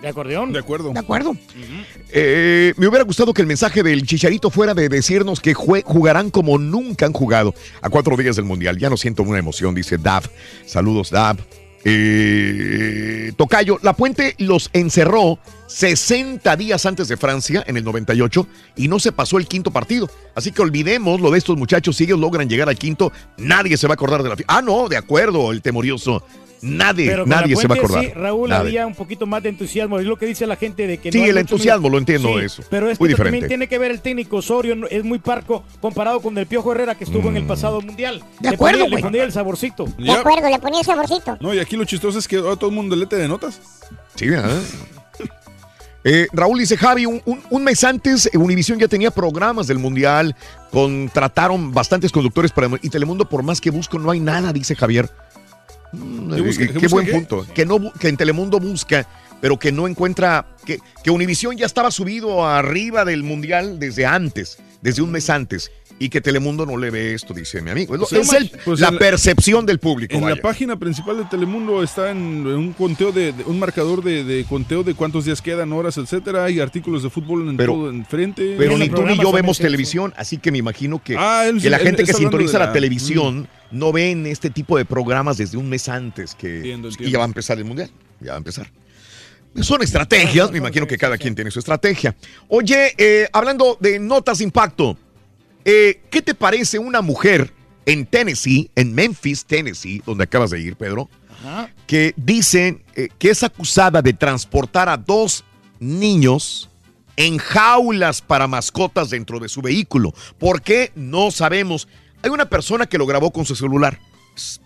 [0.01, 0.53] ¿De acordeón?
[0.53, 0.93] De acuerdo.
[0.93, 1.37] De acuerdo.
[2.11, 6.59] Eh, me hubiera gustado que el mensaje del Chicharito fuera de decirnos que jugarán como
[6.59, 8.79] nunca han jugado a cuatro días del Mundial.
[8.79, 10.25] Ya no siento una emoción, dice Dav.
[10.65, 11.37] Saludos, Dav.
[11.85, 18.47] Eh, Tocayo, La Puente los encerró 60 días antes de Francia, en el 98,
[18.77, 20.11] y no se pasó el quinto partido.
[20.35, 21.97] Así que olvidemos lo de estos muchachos.
[21.97, 24.37] Si ellos logran llegar al quinto, nadie se va a acordar de la...
[24.47, 26.25] Ah, no, de acuerdo, el temorioso.
[26.63, 28.05] Nadie, Pero con nadie la se va a acordar.
[28.05, 28.61] Sí, Raúl, Nadie.
[28.69, 29.99] había un poquito más de entusiasmo.
[29.99, 32.45] Es lo que dice la gente de que Sí, no el entusiasmo, lo entiendo Sí,
[32.45, 32.63] eso.
[32.69, 33.39] Pero es Muy que diferente.
[33.39, 34.77] también tiene que ver el técnico Osorio.
[34.91, 37.39] Es muy parco comparado con el Piojo Herrera que estuvo en Mm.
[37.39, 38.23] el pasado mundial.
[38.41, 39.87] De Le acuerdo, ponía- Le ponía el saborcito.
[39.99, 41.39] De acuerdo, le ponía el saborcito.
[41.41, 43.61] No, y aquí lo chistoso es que ahora todo el mundo lete de notas.
[44.15, 44.61] Sí, ¿verdad?
[46.03, 49.79] Eh, Raúl dice, Javi, un, un- un mes antes eh, Univisión ya tenía programas del
[49.79, 50.35] Mundial,
[50.71, 52.69] contrataron bastantes conductores para...
[52.81, 55.11] Y Telemundo, por más que busco, no hay nada, dice Javier.
[55.93, 57.12] Mm, ¿Qué busca- qué qué busca buen qué?
[57.12, 57.47] punto.
[57.55, 59.07] Que, no, que en Telemundo busca,
[59.41, 60.47] pero que no encuentra...
[60.65, 65.70] Que, que Univisión ya estaba subido arriba del Mundial desde antes, desde un mes antes.
[66.03, 67.95] Y que Telemundo no le ve esto, dice mi amigo.
[67.95, 70.15] Es, Pues, es el- pues, la percepción del público.
[70.15, 70.37] En vaya.
[70.37, 74.45] la página principal de Telemundo está en un conteo de, de- un marcador de, de
[74.45, 76.45] conteo de cuántos días quedan, horas, etcétera.
[76.45, 78.55] Hay artículos de fútbol en Pero- todo enfrente.
[78.57, 81.69] Pero ni tú ni yo vemos televisión, así que me imagino que, Ah, él- que
[81.69, 85.59] la él gente que sintoniza la, la- televisión no ven este tipo de programas desde
[85.59, 88.39] un mes antes que Entiendo, y ya va a empezar el mundial, ya va a
[88.39, 88.70] empezar.
[89.61, 92.17] Son estrategias, me imagino que cada quien tiene su estrategia.
[92.49, 94.97] Oye, eh, hablando de notas de impacto,
[95.65, 97.53] eh, ¿qué te parece una mujer
[97.87, 101.09] en Tennessee, en Memphis, Tennessee, donde acabas de ir, Pedro?
[101.87, 105.45] que dicen eh, que es acusada de transportar a dos
[105.79, 106.69] niños
[107.17, 110.13] en jaulas para mascotas dentro de su vehículo.
[110.39, 110.93] ¿Por qué?
[110.95, 111.89] No sabemos.
[112.23, 113.99] Hay una persona que lo grabó con su celular.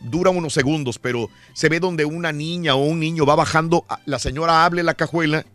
[0.02, 3.86] Dura unos segundos, pero se ve donde una niña o un niño va bajando.
[4.04, 5.46] La señora abre la cajuela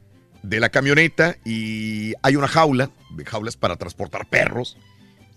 [0.43, 4.77] de la camioneta y hay una jaula, de jaulas para transportar perros,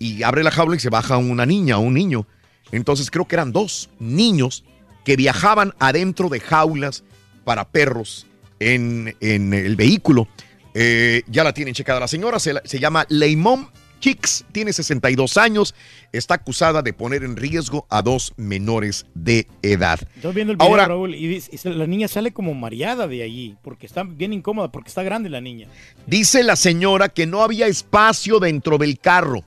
[0.02, 2.26] y abre la jaula y se baja una niña o un niño.
[2.70, 4.64] Entonces creo que eran dos niños
[5.04, 7.04] que viajaban adentro de jaulas
[7.44, 8.26] para perros
[8.60, 10.28] en, en el vehículo.
[10.74, 13.68] Eh, ya la tienen checada la señora, se, la- se llama Leimón
[14.00, 15.74] Kicks, tiene 62 años,
[16.12, 20.00] está acusada de poner en riesgo a dos menores de edad.
[20.16, 23.06] Estoy viendo el video, Ahora- Raúl, y dice- y se- la niña sale como mareada
[23.06, 25.68] de allí, porque está bien incómoda, porque está grande la niña.
[26.06, 29.44] Dice la señora que no había espacio dentro del carro.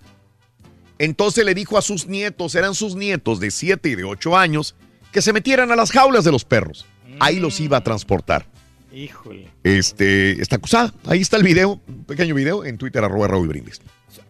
[0.99, 4.75] Entonces le dijo a sus nietos, eran sus nietos de 7 y de 8 años,
[5.11, 6.85] que se metieran a las jaulas de los perros.
[7.19, 8.45] Ahí los iba a transportar.
[8.93, 9.47] Híjole.
[9.63, 10.93] Este, está acusada.
[11.05, 13.81] Ahí está el video, un pequeño video en Twitter, arroba Raúl Brindis.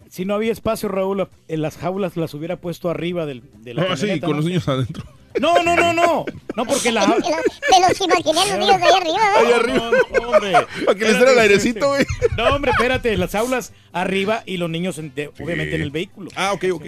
[0.09, 3.83] Si no había espacio, Raúl, en las jaulas las hubiera puesto arriba del, de la
[3.83, 4.35] Ah, sí, con ¿no?
[4.37, 5.03] los niños adentro.
[5.39, 6.25] No, no, no, no.
[6.55, 7.05] No, porque la...
[7.07, 7.15] Me
[7.87, 9.35] los imaginé los niños de ahí arriba.
[9.35, 9.59] Ahí ¿verdad?
[9.59, 9.91] arriba.
[10.21, 10.51] No, hombre.
[10.85, 12.05] Para que les diera el airecito, güey.
[12.37, 13.17] No, hombre, espérate.
[13.17, 16.31] Las aulas arriba y los niños, en- de- obviamente, en el vehículo.
[16.35, 16.85] Ah, ok, ok.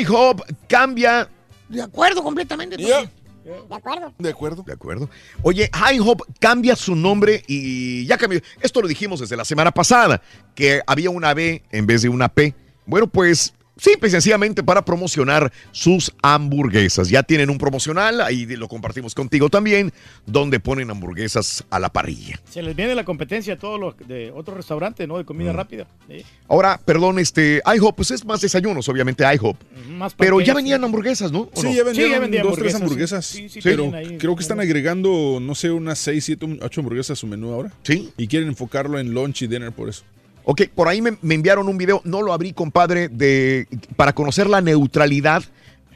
[0.00, 1.28] IHOP cambia.
[1.68, 2.76] De acuerdo completamente.
[2.76, 3.10] Toño.
[3.44, 4.12] De acuerdo.
[4.18, 4.62] De acuerdo.
[4.64, 5.08] De acuerdo.
[5.42, 8.40] Oye, IHOP cambia su nombre y ya cambió.
[8.60, 10.20] Esto lo dijimos desde la semana pasada,
[10.56, 12.54] que había una B en vez de una P.
[12.86, 17.08] Bueno, pues simple y sencillamente para promocionar sus hamburguesas.
[17.08, 19.92] Ya tienen un promocional, ahí lo compartimos contigo también,
[20.26, 22.40] donde ponen hamburguesas a la parrilla.
[22.48, 25.18] Se les viene la competencia a todos los de otros restaurantes, ¿no?
[25.18, 25.56] De comida Mm.
[25.56, 25.86] rápida.
[26.08, 26.24] Sí.
[26.48, 29.56] Ahora, perdón, este IHOP, pues es más desayunos, obviamente IHOP.
[29.90, 31.48] Más Pero ya venían hamburguesas, ¿no?
[31.52, 31.74] ¿O Sí, no?
[31.74, 33.48] ya vendían dos, tres hamburguesas, sí.
[33.48, 34.18] Sí, sí, pero ahí.
[34.18, 37.72] creo que están agregando, no sé, unas 6, 7, 8 hamburguesas a su menú ahora.
[37.82, 38.10] Sí.
[38.16, 40.02] Y quieren enfocarlo en lunch y dinner por eso.
[40.48, 43.66] Ok, por ahí me, me enviaron un video, no lo abrí, compadre, de
[43.96, 45.42] para conocer la neutralidad,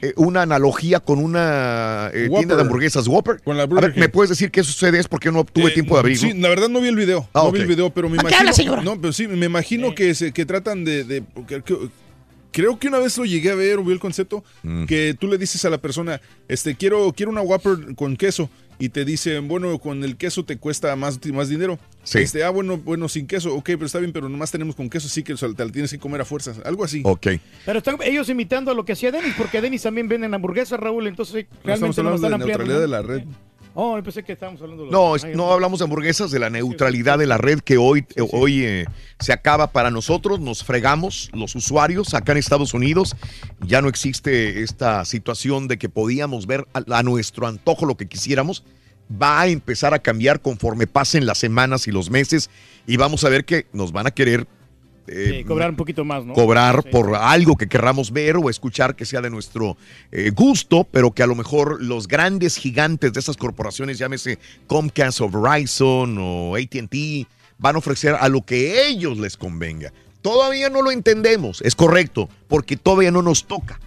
[0.01, 3.41] eh, una analogía con una eh, tienda de hamburguesas Whopper.
[3.43, 4.99] Con la A ver, ¿me puedes decir qué sucede?
[4.99, 6.27] Es porque no tuve Eh, tiempo de abrirlo.
[6.27, 7.29] Sí, la verdad no vi el video.
[7.33, 8.39] Ah, no vi el video, pero me ¿A qué imagino.
[8.41, 8.81] habla, señora?
[8.81, 11.05] No, pero sí, me imagino que, se, que tratan de.
[11.05, 11.77] de- que- que-
[12.51, 14.83] creo que una vez lo llegué a ver o vi el concepto Mm.
[14.83, 18.49] que tú le dices a la persona, este, quiero, quiero una Whopper con queso.
[18.81, 21.77] Y te dicen, bueno, con el queso te cuesta más, más dinero.
[22.03, 22.17] Sí.
[22.17, 23.53] Este, ah, bueno, bueno, sin queso.
[23.53, 25.71] Ok, pero está bien, pero nomás tenemos con queso, sí que o sea, te la
[25.71, 26.59] tienes que comer a fuerzas.
[26.65, 27.03] Algo así.
[27.05, 27.27] Ok.
[27.63, 31.05] Pero están ellos imitando a lo que hacía Denis, porque Denis también venden hamburguesas, Raúl,
[31.05, 32.91] entonces realmente estamos no lo hablando están de neutralidad de ¿no?
[32.91, 33.23] la red.
[33.73, 36.49] Oh, yo pensé que estábamos hablando de No, es- no hablamos de hamburguesas, de la
[36.49, 38.85] neutralidad de la red que hoy, hoy eh,
[39.19, 43.15] se acaba para nosotros, nos fregamos los usuarios acá en Estados Unidos.
[43.65, 48.07] Ya no existe esta situación de que podíamos ver a, a nuestro antojo lo que
[48.07, 48.63] quisiéramos.
[49.09, 52.49] Va a empezar a cambiar conforme pasen las semanas y los meses
[52.87, 54.47] y vamos a ver que nos van a querer
[55.07, 56.33] eh, Sí, cobrar un poquito más, ¿no?
[56.33, 56.89] cobrar Sí.
[56.91, 59.77] por algo que querramos ver o escuchar que sea de nuestro
[60.11, 65.21] eh, gusto, pero que a lo mejor los grandes gigantes de esas corporaciones, llámese Comcast
[65.21, 69.91] o Verizon o ATT, van a ofrecer a lo que ellos les convenga.
[70.21, 73.79] Todavía no lo entendemos, es correcto, porque todavía no nos toca.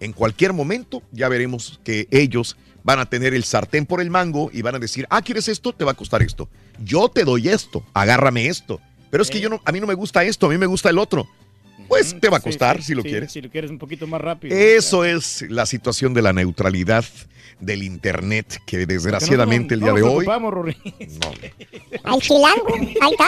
[0.00, 4.50] En cualquier momento ya veremos que ellos van a tener el sartén por el mango
[4.52, 5.72] y van a decir, ah, ¿quieres esto?
[5.72, 6.48] Te va a costar esto.
[6.84, 8.80] Yo te doy esto, agárrame esto.
[9.16, 10.90] Pero es que yo no, a mí no me gusta esto, a mí me gusta
[10.90, 11.26] el otro.
[11.88, 13.32] Pues te va a costar sí, si lo sí, quieres.
[13.32, 14.54] Si lo quieres un poquito más rápido.
[14.54, 17.02] Eso es la situación de la neutralidad
[17.58, 20.26] del Internet que desgraciadamente el día de hoy...
[22.04, 23.26] Al chilango, ahí está.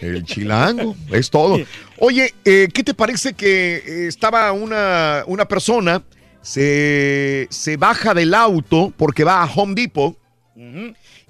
[0.00, 1.58] El chilango, es todo.
[1.98, 6.00] Oye, eh, ¿qué te parece que eh, estaba una, una persona,
[6.42, 10.16] se, se baja del auto porque va a Home Depot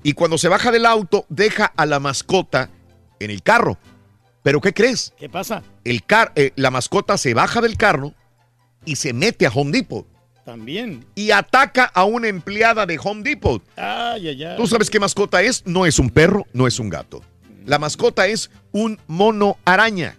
[0.02, 2.68] y cuando se baja del auto deja a la mascota
[3.20, 3.78] en el carro?
[4.42, 5.12] ¿Pero qué crees?
[5.18, 5.62] ¿Qué pasa?
[5.84, 8.12] El car eh, la mascota se baja del carro
[8.84, 10.06] y se mete a Home Depot
[10.44, 11.04] También.
[11.14, 13.62] y ataca a una empleada de Home Depot.
[13.76, 14.56] Ay, ay, ay.
[14.58, 15.62] ¿Tú sabes qué mascota es?
[15.66, 17.22] No es un perro, no es un gato.
[17.64, 20.16] La mascota es un mono araña.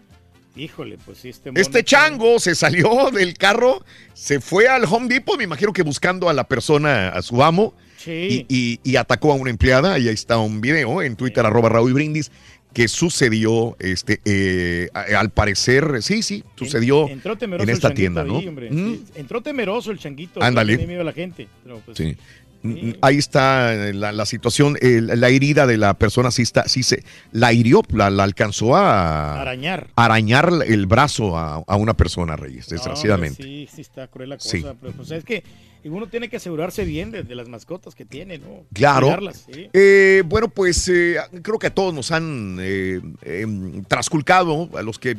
[0.56, 3.84] Híjole, pues sí, este mono- Este chango se salió del carro,
[4.16, 7.76] se fue al Home Depot, me imagino que buscando a la persona, a su amo,
[7.98, 8.46] Sí.
[8.50, 10.00] y, y- y atacó a una empleada.
[10.00, 12.32] Y ahí está un video en Twitter, arroba Raúl Brindis,
[12.76, 18.42] que sucedió, este, eh, al parecer, sí, sí, sucedió Entró temeroso en esta tienda, ¿no?
[18.42, 18.96] Mm.
[19.16, 20.44] Entró temeroso el changuito.
[20.44, 20.86] Ándale.
[20.86, 21.48] Miedo a la gente.
[21.64, 22.18] Pero, pues, Sí.
[22.64, 26.68] Mm, Ahí está eh, la, la situación, eh, la herida de la persona sí está,
[26.68, 29.88] sí se, la hirió, la, la alcanzó a Arañar.
[29.96, 33.42] arañar el brazo a, a una persona, Reyes, No, desgraciadamente.
[33.44, 34.50] hombre, sí, sí está cruel la cosa.
[34.50, 34.66] Sí.
[34.82, 35.44] Pero pues es que
[35.90, 38.66] uno tiene que asegurarse bien de, de las mascotas que tiene, ¿no?
[38.74, 39.16] Claro.
[39.34, 39.70] Sí.
[39.74, 44.98] Eh, bueno, pues eh, creo que a todos nos han eh, em, trasculcado, a los
[44.98, 45.16] que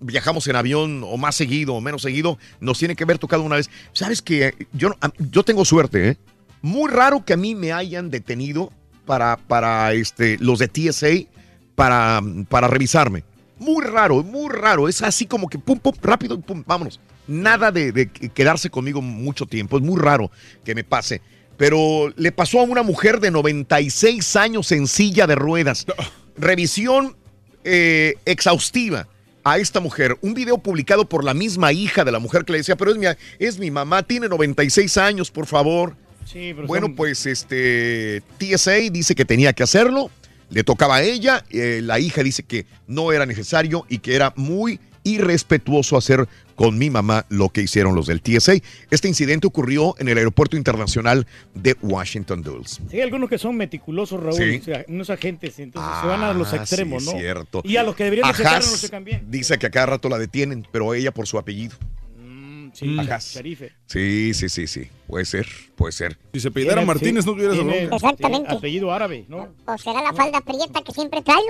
[0.00, 3.56] viajamos en avión o más seguido o menos seguido, nos tiene que haber tocado una
[3.56, 3.70] vez.
[3.92, 6.16] Sabes que yo, yo tengo suerte, ¿eh?
[6.60, 8.70] Muy raro que a mí me hayan detenido
[9.04, 11.28] para, para este, los de TSA
[11.74, 13.24] para, para revisarme.
[13.58, 14.88] Muy raro, muy raro.
[14.88, 17.00] Es así como que pum, pum, rápido, pum, vámonos.
[17.28, 19.76] Nada de, de quedarse conmigo mucho tiempo.
[19.78, 20.30] Es muy raro
[20.64, 21.20] que me pase.
[21.56, 25.86] Pero le pasó a una mujer de 96 años en silla de ruedas.
[26.36, 27.16] Revisión
[27.64, 29.06] eh, exhaustiva
[29.44, 30.16] a esta mujer.
[30.22, 32.96] Un video publicado por la misma hija de la mujer que le decía, pero es
[32.98, 33.06] mi,
[33.38, 35.94] es mi mamá, tiene 96 años, por favor.
[36.24, 40.10] Sí, pero Bueno, son- pues este TSA dice que tenía que hacerlo,
[40.50, 44.32] le tocaba a ella, eh, la hija dice que no era necesario y que era
[44.36, 46.28] muy irrespetuoso hacer
[46.62, 48.52] con mi mamá lo que hicieron los del TSA.
[48.92, 52.78] Este incidente ocurrió en el aeropuerto internacional de Washington Dulles.
[52.88, 54.58] Sí, hay algunos que son meticulosos, Raúl, Sí.
[54.60, 57.18] o sea, unos agentes, entonces se van a los Ah, extremos, sí, ¿no?
[57.18, 57.62] cierto.
[57.64, 58.38] Y a los que deberían de
[58.92, 59.26] no bien.
[59.28, 61.74] Dice que a cada rato la detienen, pero ella por su apellido.
[62.74, 63.34] Sí, Ajaz.
[63.34, 63.72] Sharife.
[63.86, 64.86] Sí, sí, sí, sí.
[65.08, 66.16] Puede ser, puede ser.
[66.32, 68.46] Si se Tiene- sí, tiene- Exactamente.
[68.46, 69.48] tiene Apellido árabe, ¿no?
[69.66, 71.42] ¿O será la falda prieta que siempre trae?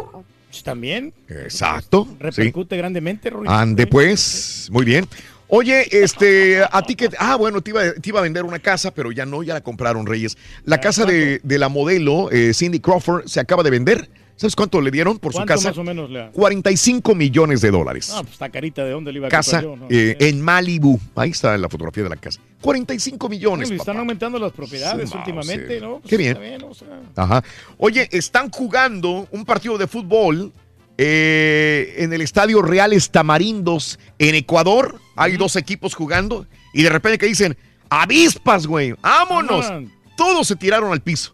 [0.62, 2.06] También Exacto.
[2.08, 2.16] sí.
[2.20, 3.48] repercute grandemente, Raúl.
[3.48, 5.06] Ande pues, muy bien.
[5.54, 8.90] Oye, este, a ti que, ah, bueno, te iba, te iba a vender una casa,
[8.94, 10.38] pero ya no, ya la compraron Reyes.
[10.64, 14.08] La casa de, de la modelo eh, Cindy Crawford se acaba de vender.
[14.42, 15.68] ¿Sabes cuánto le dieron por su ¿Cuánto casa?
[15.68, 16.30] más o menos le da?
[16.32, 18.10] 45 millones de dólares.
[18.12, 19.86] Ah, pues está carita, ¿de dónde le iba a casa comprar yo?
[19.88, 19.96] no?
[19.96, 20.98] eh, en Malibu.
[21.14, 22.40] Ahí está la fotografía de la casa.
[22.60, 23.68] 45 millones.
[23.68, 23.90] Bueno, papá.
[23.92, 25.80] están aumentando las propiedades Sí, últimamente.
[25.80, 26.00] ¿no?
[26.00, 26.36] Pues Qué bien.
[26.42, 27.44] está o sea, Ajá.
[27.78, 30.52] Oye, están jugando un partido de fútbol
[30.98, 34.98] eh, en el estadio Reales Tamarindos en Ecuador.
[35.14, 37.56] Hay dos equipos jugando y de repente que dicen,
[37.90, 39.70] avispas, güey, vámonos.
[40.16, 41.32] Todos se tiraron al piso.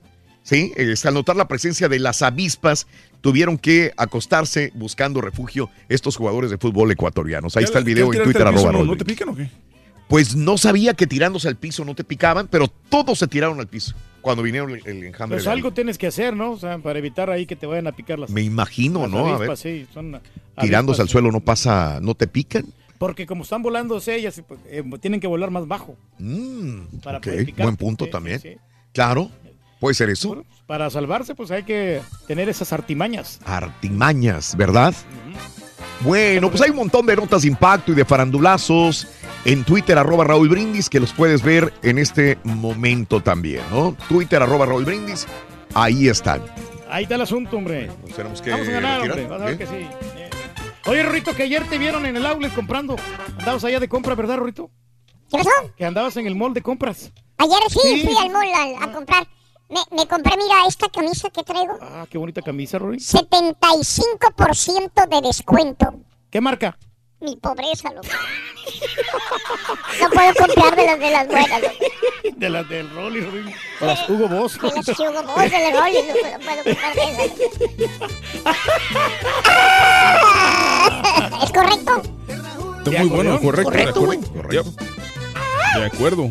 [0.49, 2.87] Sí, Es al notar la presencia de las avispas,
[3.21, 7.55] tuvieron que acostarse buscando refugio estos jugadores de fútbol ecuatorianos.
[7.59, 8.99] Ahí ¿Ya- está el video en Twitter, al piso, arroba ¿no, ¿No Rodri.
[8.99, 9.51] te pican o qué?
[10.09, 13.67] Pues no sabía que tirándose al piso no te picaban, pero todos se tiraron al
[13.67, 15.37] piso cuando vinieron el, el enjambre.
[15.37, 16.53] Pues algo tienes que hacer, ¿no?
[16.53, 19.19] O sea, para evitar ahí que te vayan a picar las Me imagino, las ¿no?
[19.27, 20.19] A avispas, ver, sí, son
[20.59, 22.65] tirándose avispas, al suelo no pasa, no te pican.
[22.97, 25.95] Porque como están volándose ellas, pues, eh, tienen que volar más bajo.
[26.19, 28.41] Mm, Para ok, poder picarte, buen punto sí, también.
[28.41, 28.57] sí, sí.
[28.95, 29.31] Claro,
[29.81, 30.45] puede ser eso.
[30.67, 33.41] Para salvarse, pues hay que tener esas artimañas.
[33.45, 34.95] Artimañas, ¿verdad?
[36.01, 39.09] Bueno, pues hay un montón de notas de impacto y de farandulazos
[39.45, 43.97] en Twitter, arroba Raúl Brindis, que los puedes ver en este momento también, ¿no?
[44.09, 45.27] Twitter, arroba Raúl Brindis,
[45.75, 46.43] ahí están.
[46.89, 47.91] Ahí está el asunto, hombre.
[48.03, 49.29] Pues tenemos que Vamos a ganar, retirar, hombre.
[49.29, 49.59] Vas a ver ¿eh?
[49.59, 49.75] que sí.
[49.75, 50.31] Eh.
[50.87, 52.97] Oye, Rorrito, que ayer te vieron en el outlet comprando.
[53.39, 54.71] Andabas allá de compra, ¿verdad, Rorrito?
[55.31, 55.51] ¿Qué pasó?
[55.77, 57.13] Que andabas en el mall de compras.
[57.37, 58.03] Ayer sí, Sí.
[58.07, 58.49] fui al mall
[58.81, 59.27] a, a comprar.
[59.71, 61.79] Me, me compré, mira, esta camisa que traigo.
[61.83, 62.99] Ah, qué bonita camisa, Rory.
[62.99, 65.95] 75% de descuento.
[66.31, 66.79] ¿Qué marca?
[67.21, 68.07] Mi pobreza, loco.
[70.01, 71.75] No puedo comprar de las de las buenas, loco.
[72.37, 73.55] De las del Rolly, Rory.
[73.81, 74.61] De las Hugo Boss.
[74.61, 77.31] De las Hugo Boss, de las Rolly, no puedo, puedo comprar de esas.
[81.45, 82.03] ¿Es correcto?
[82.79, 83.71] Está muy bueno, correcto.
[83.71, 84.51] de Correcto, acuerdo.
[84.51, 84.67] Yep.
[85.77, 86.31] De acuerdo.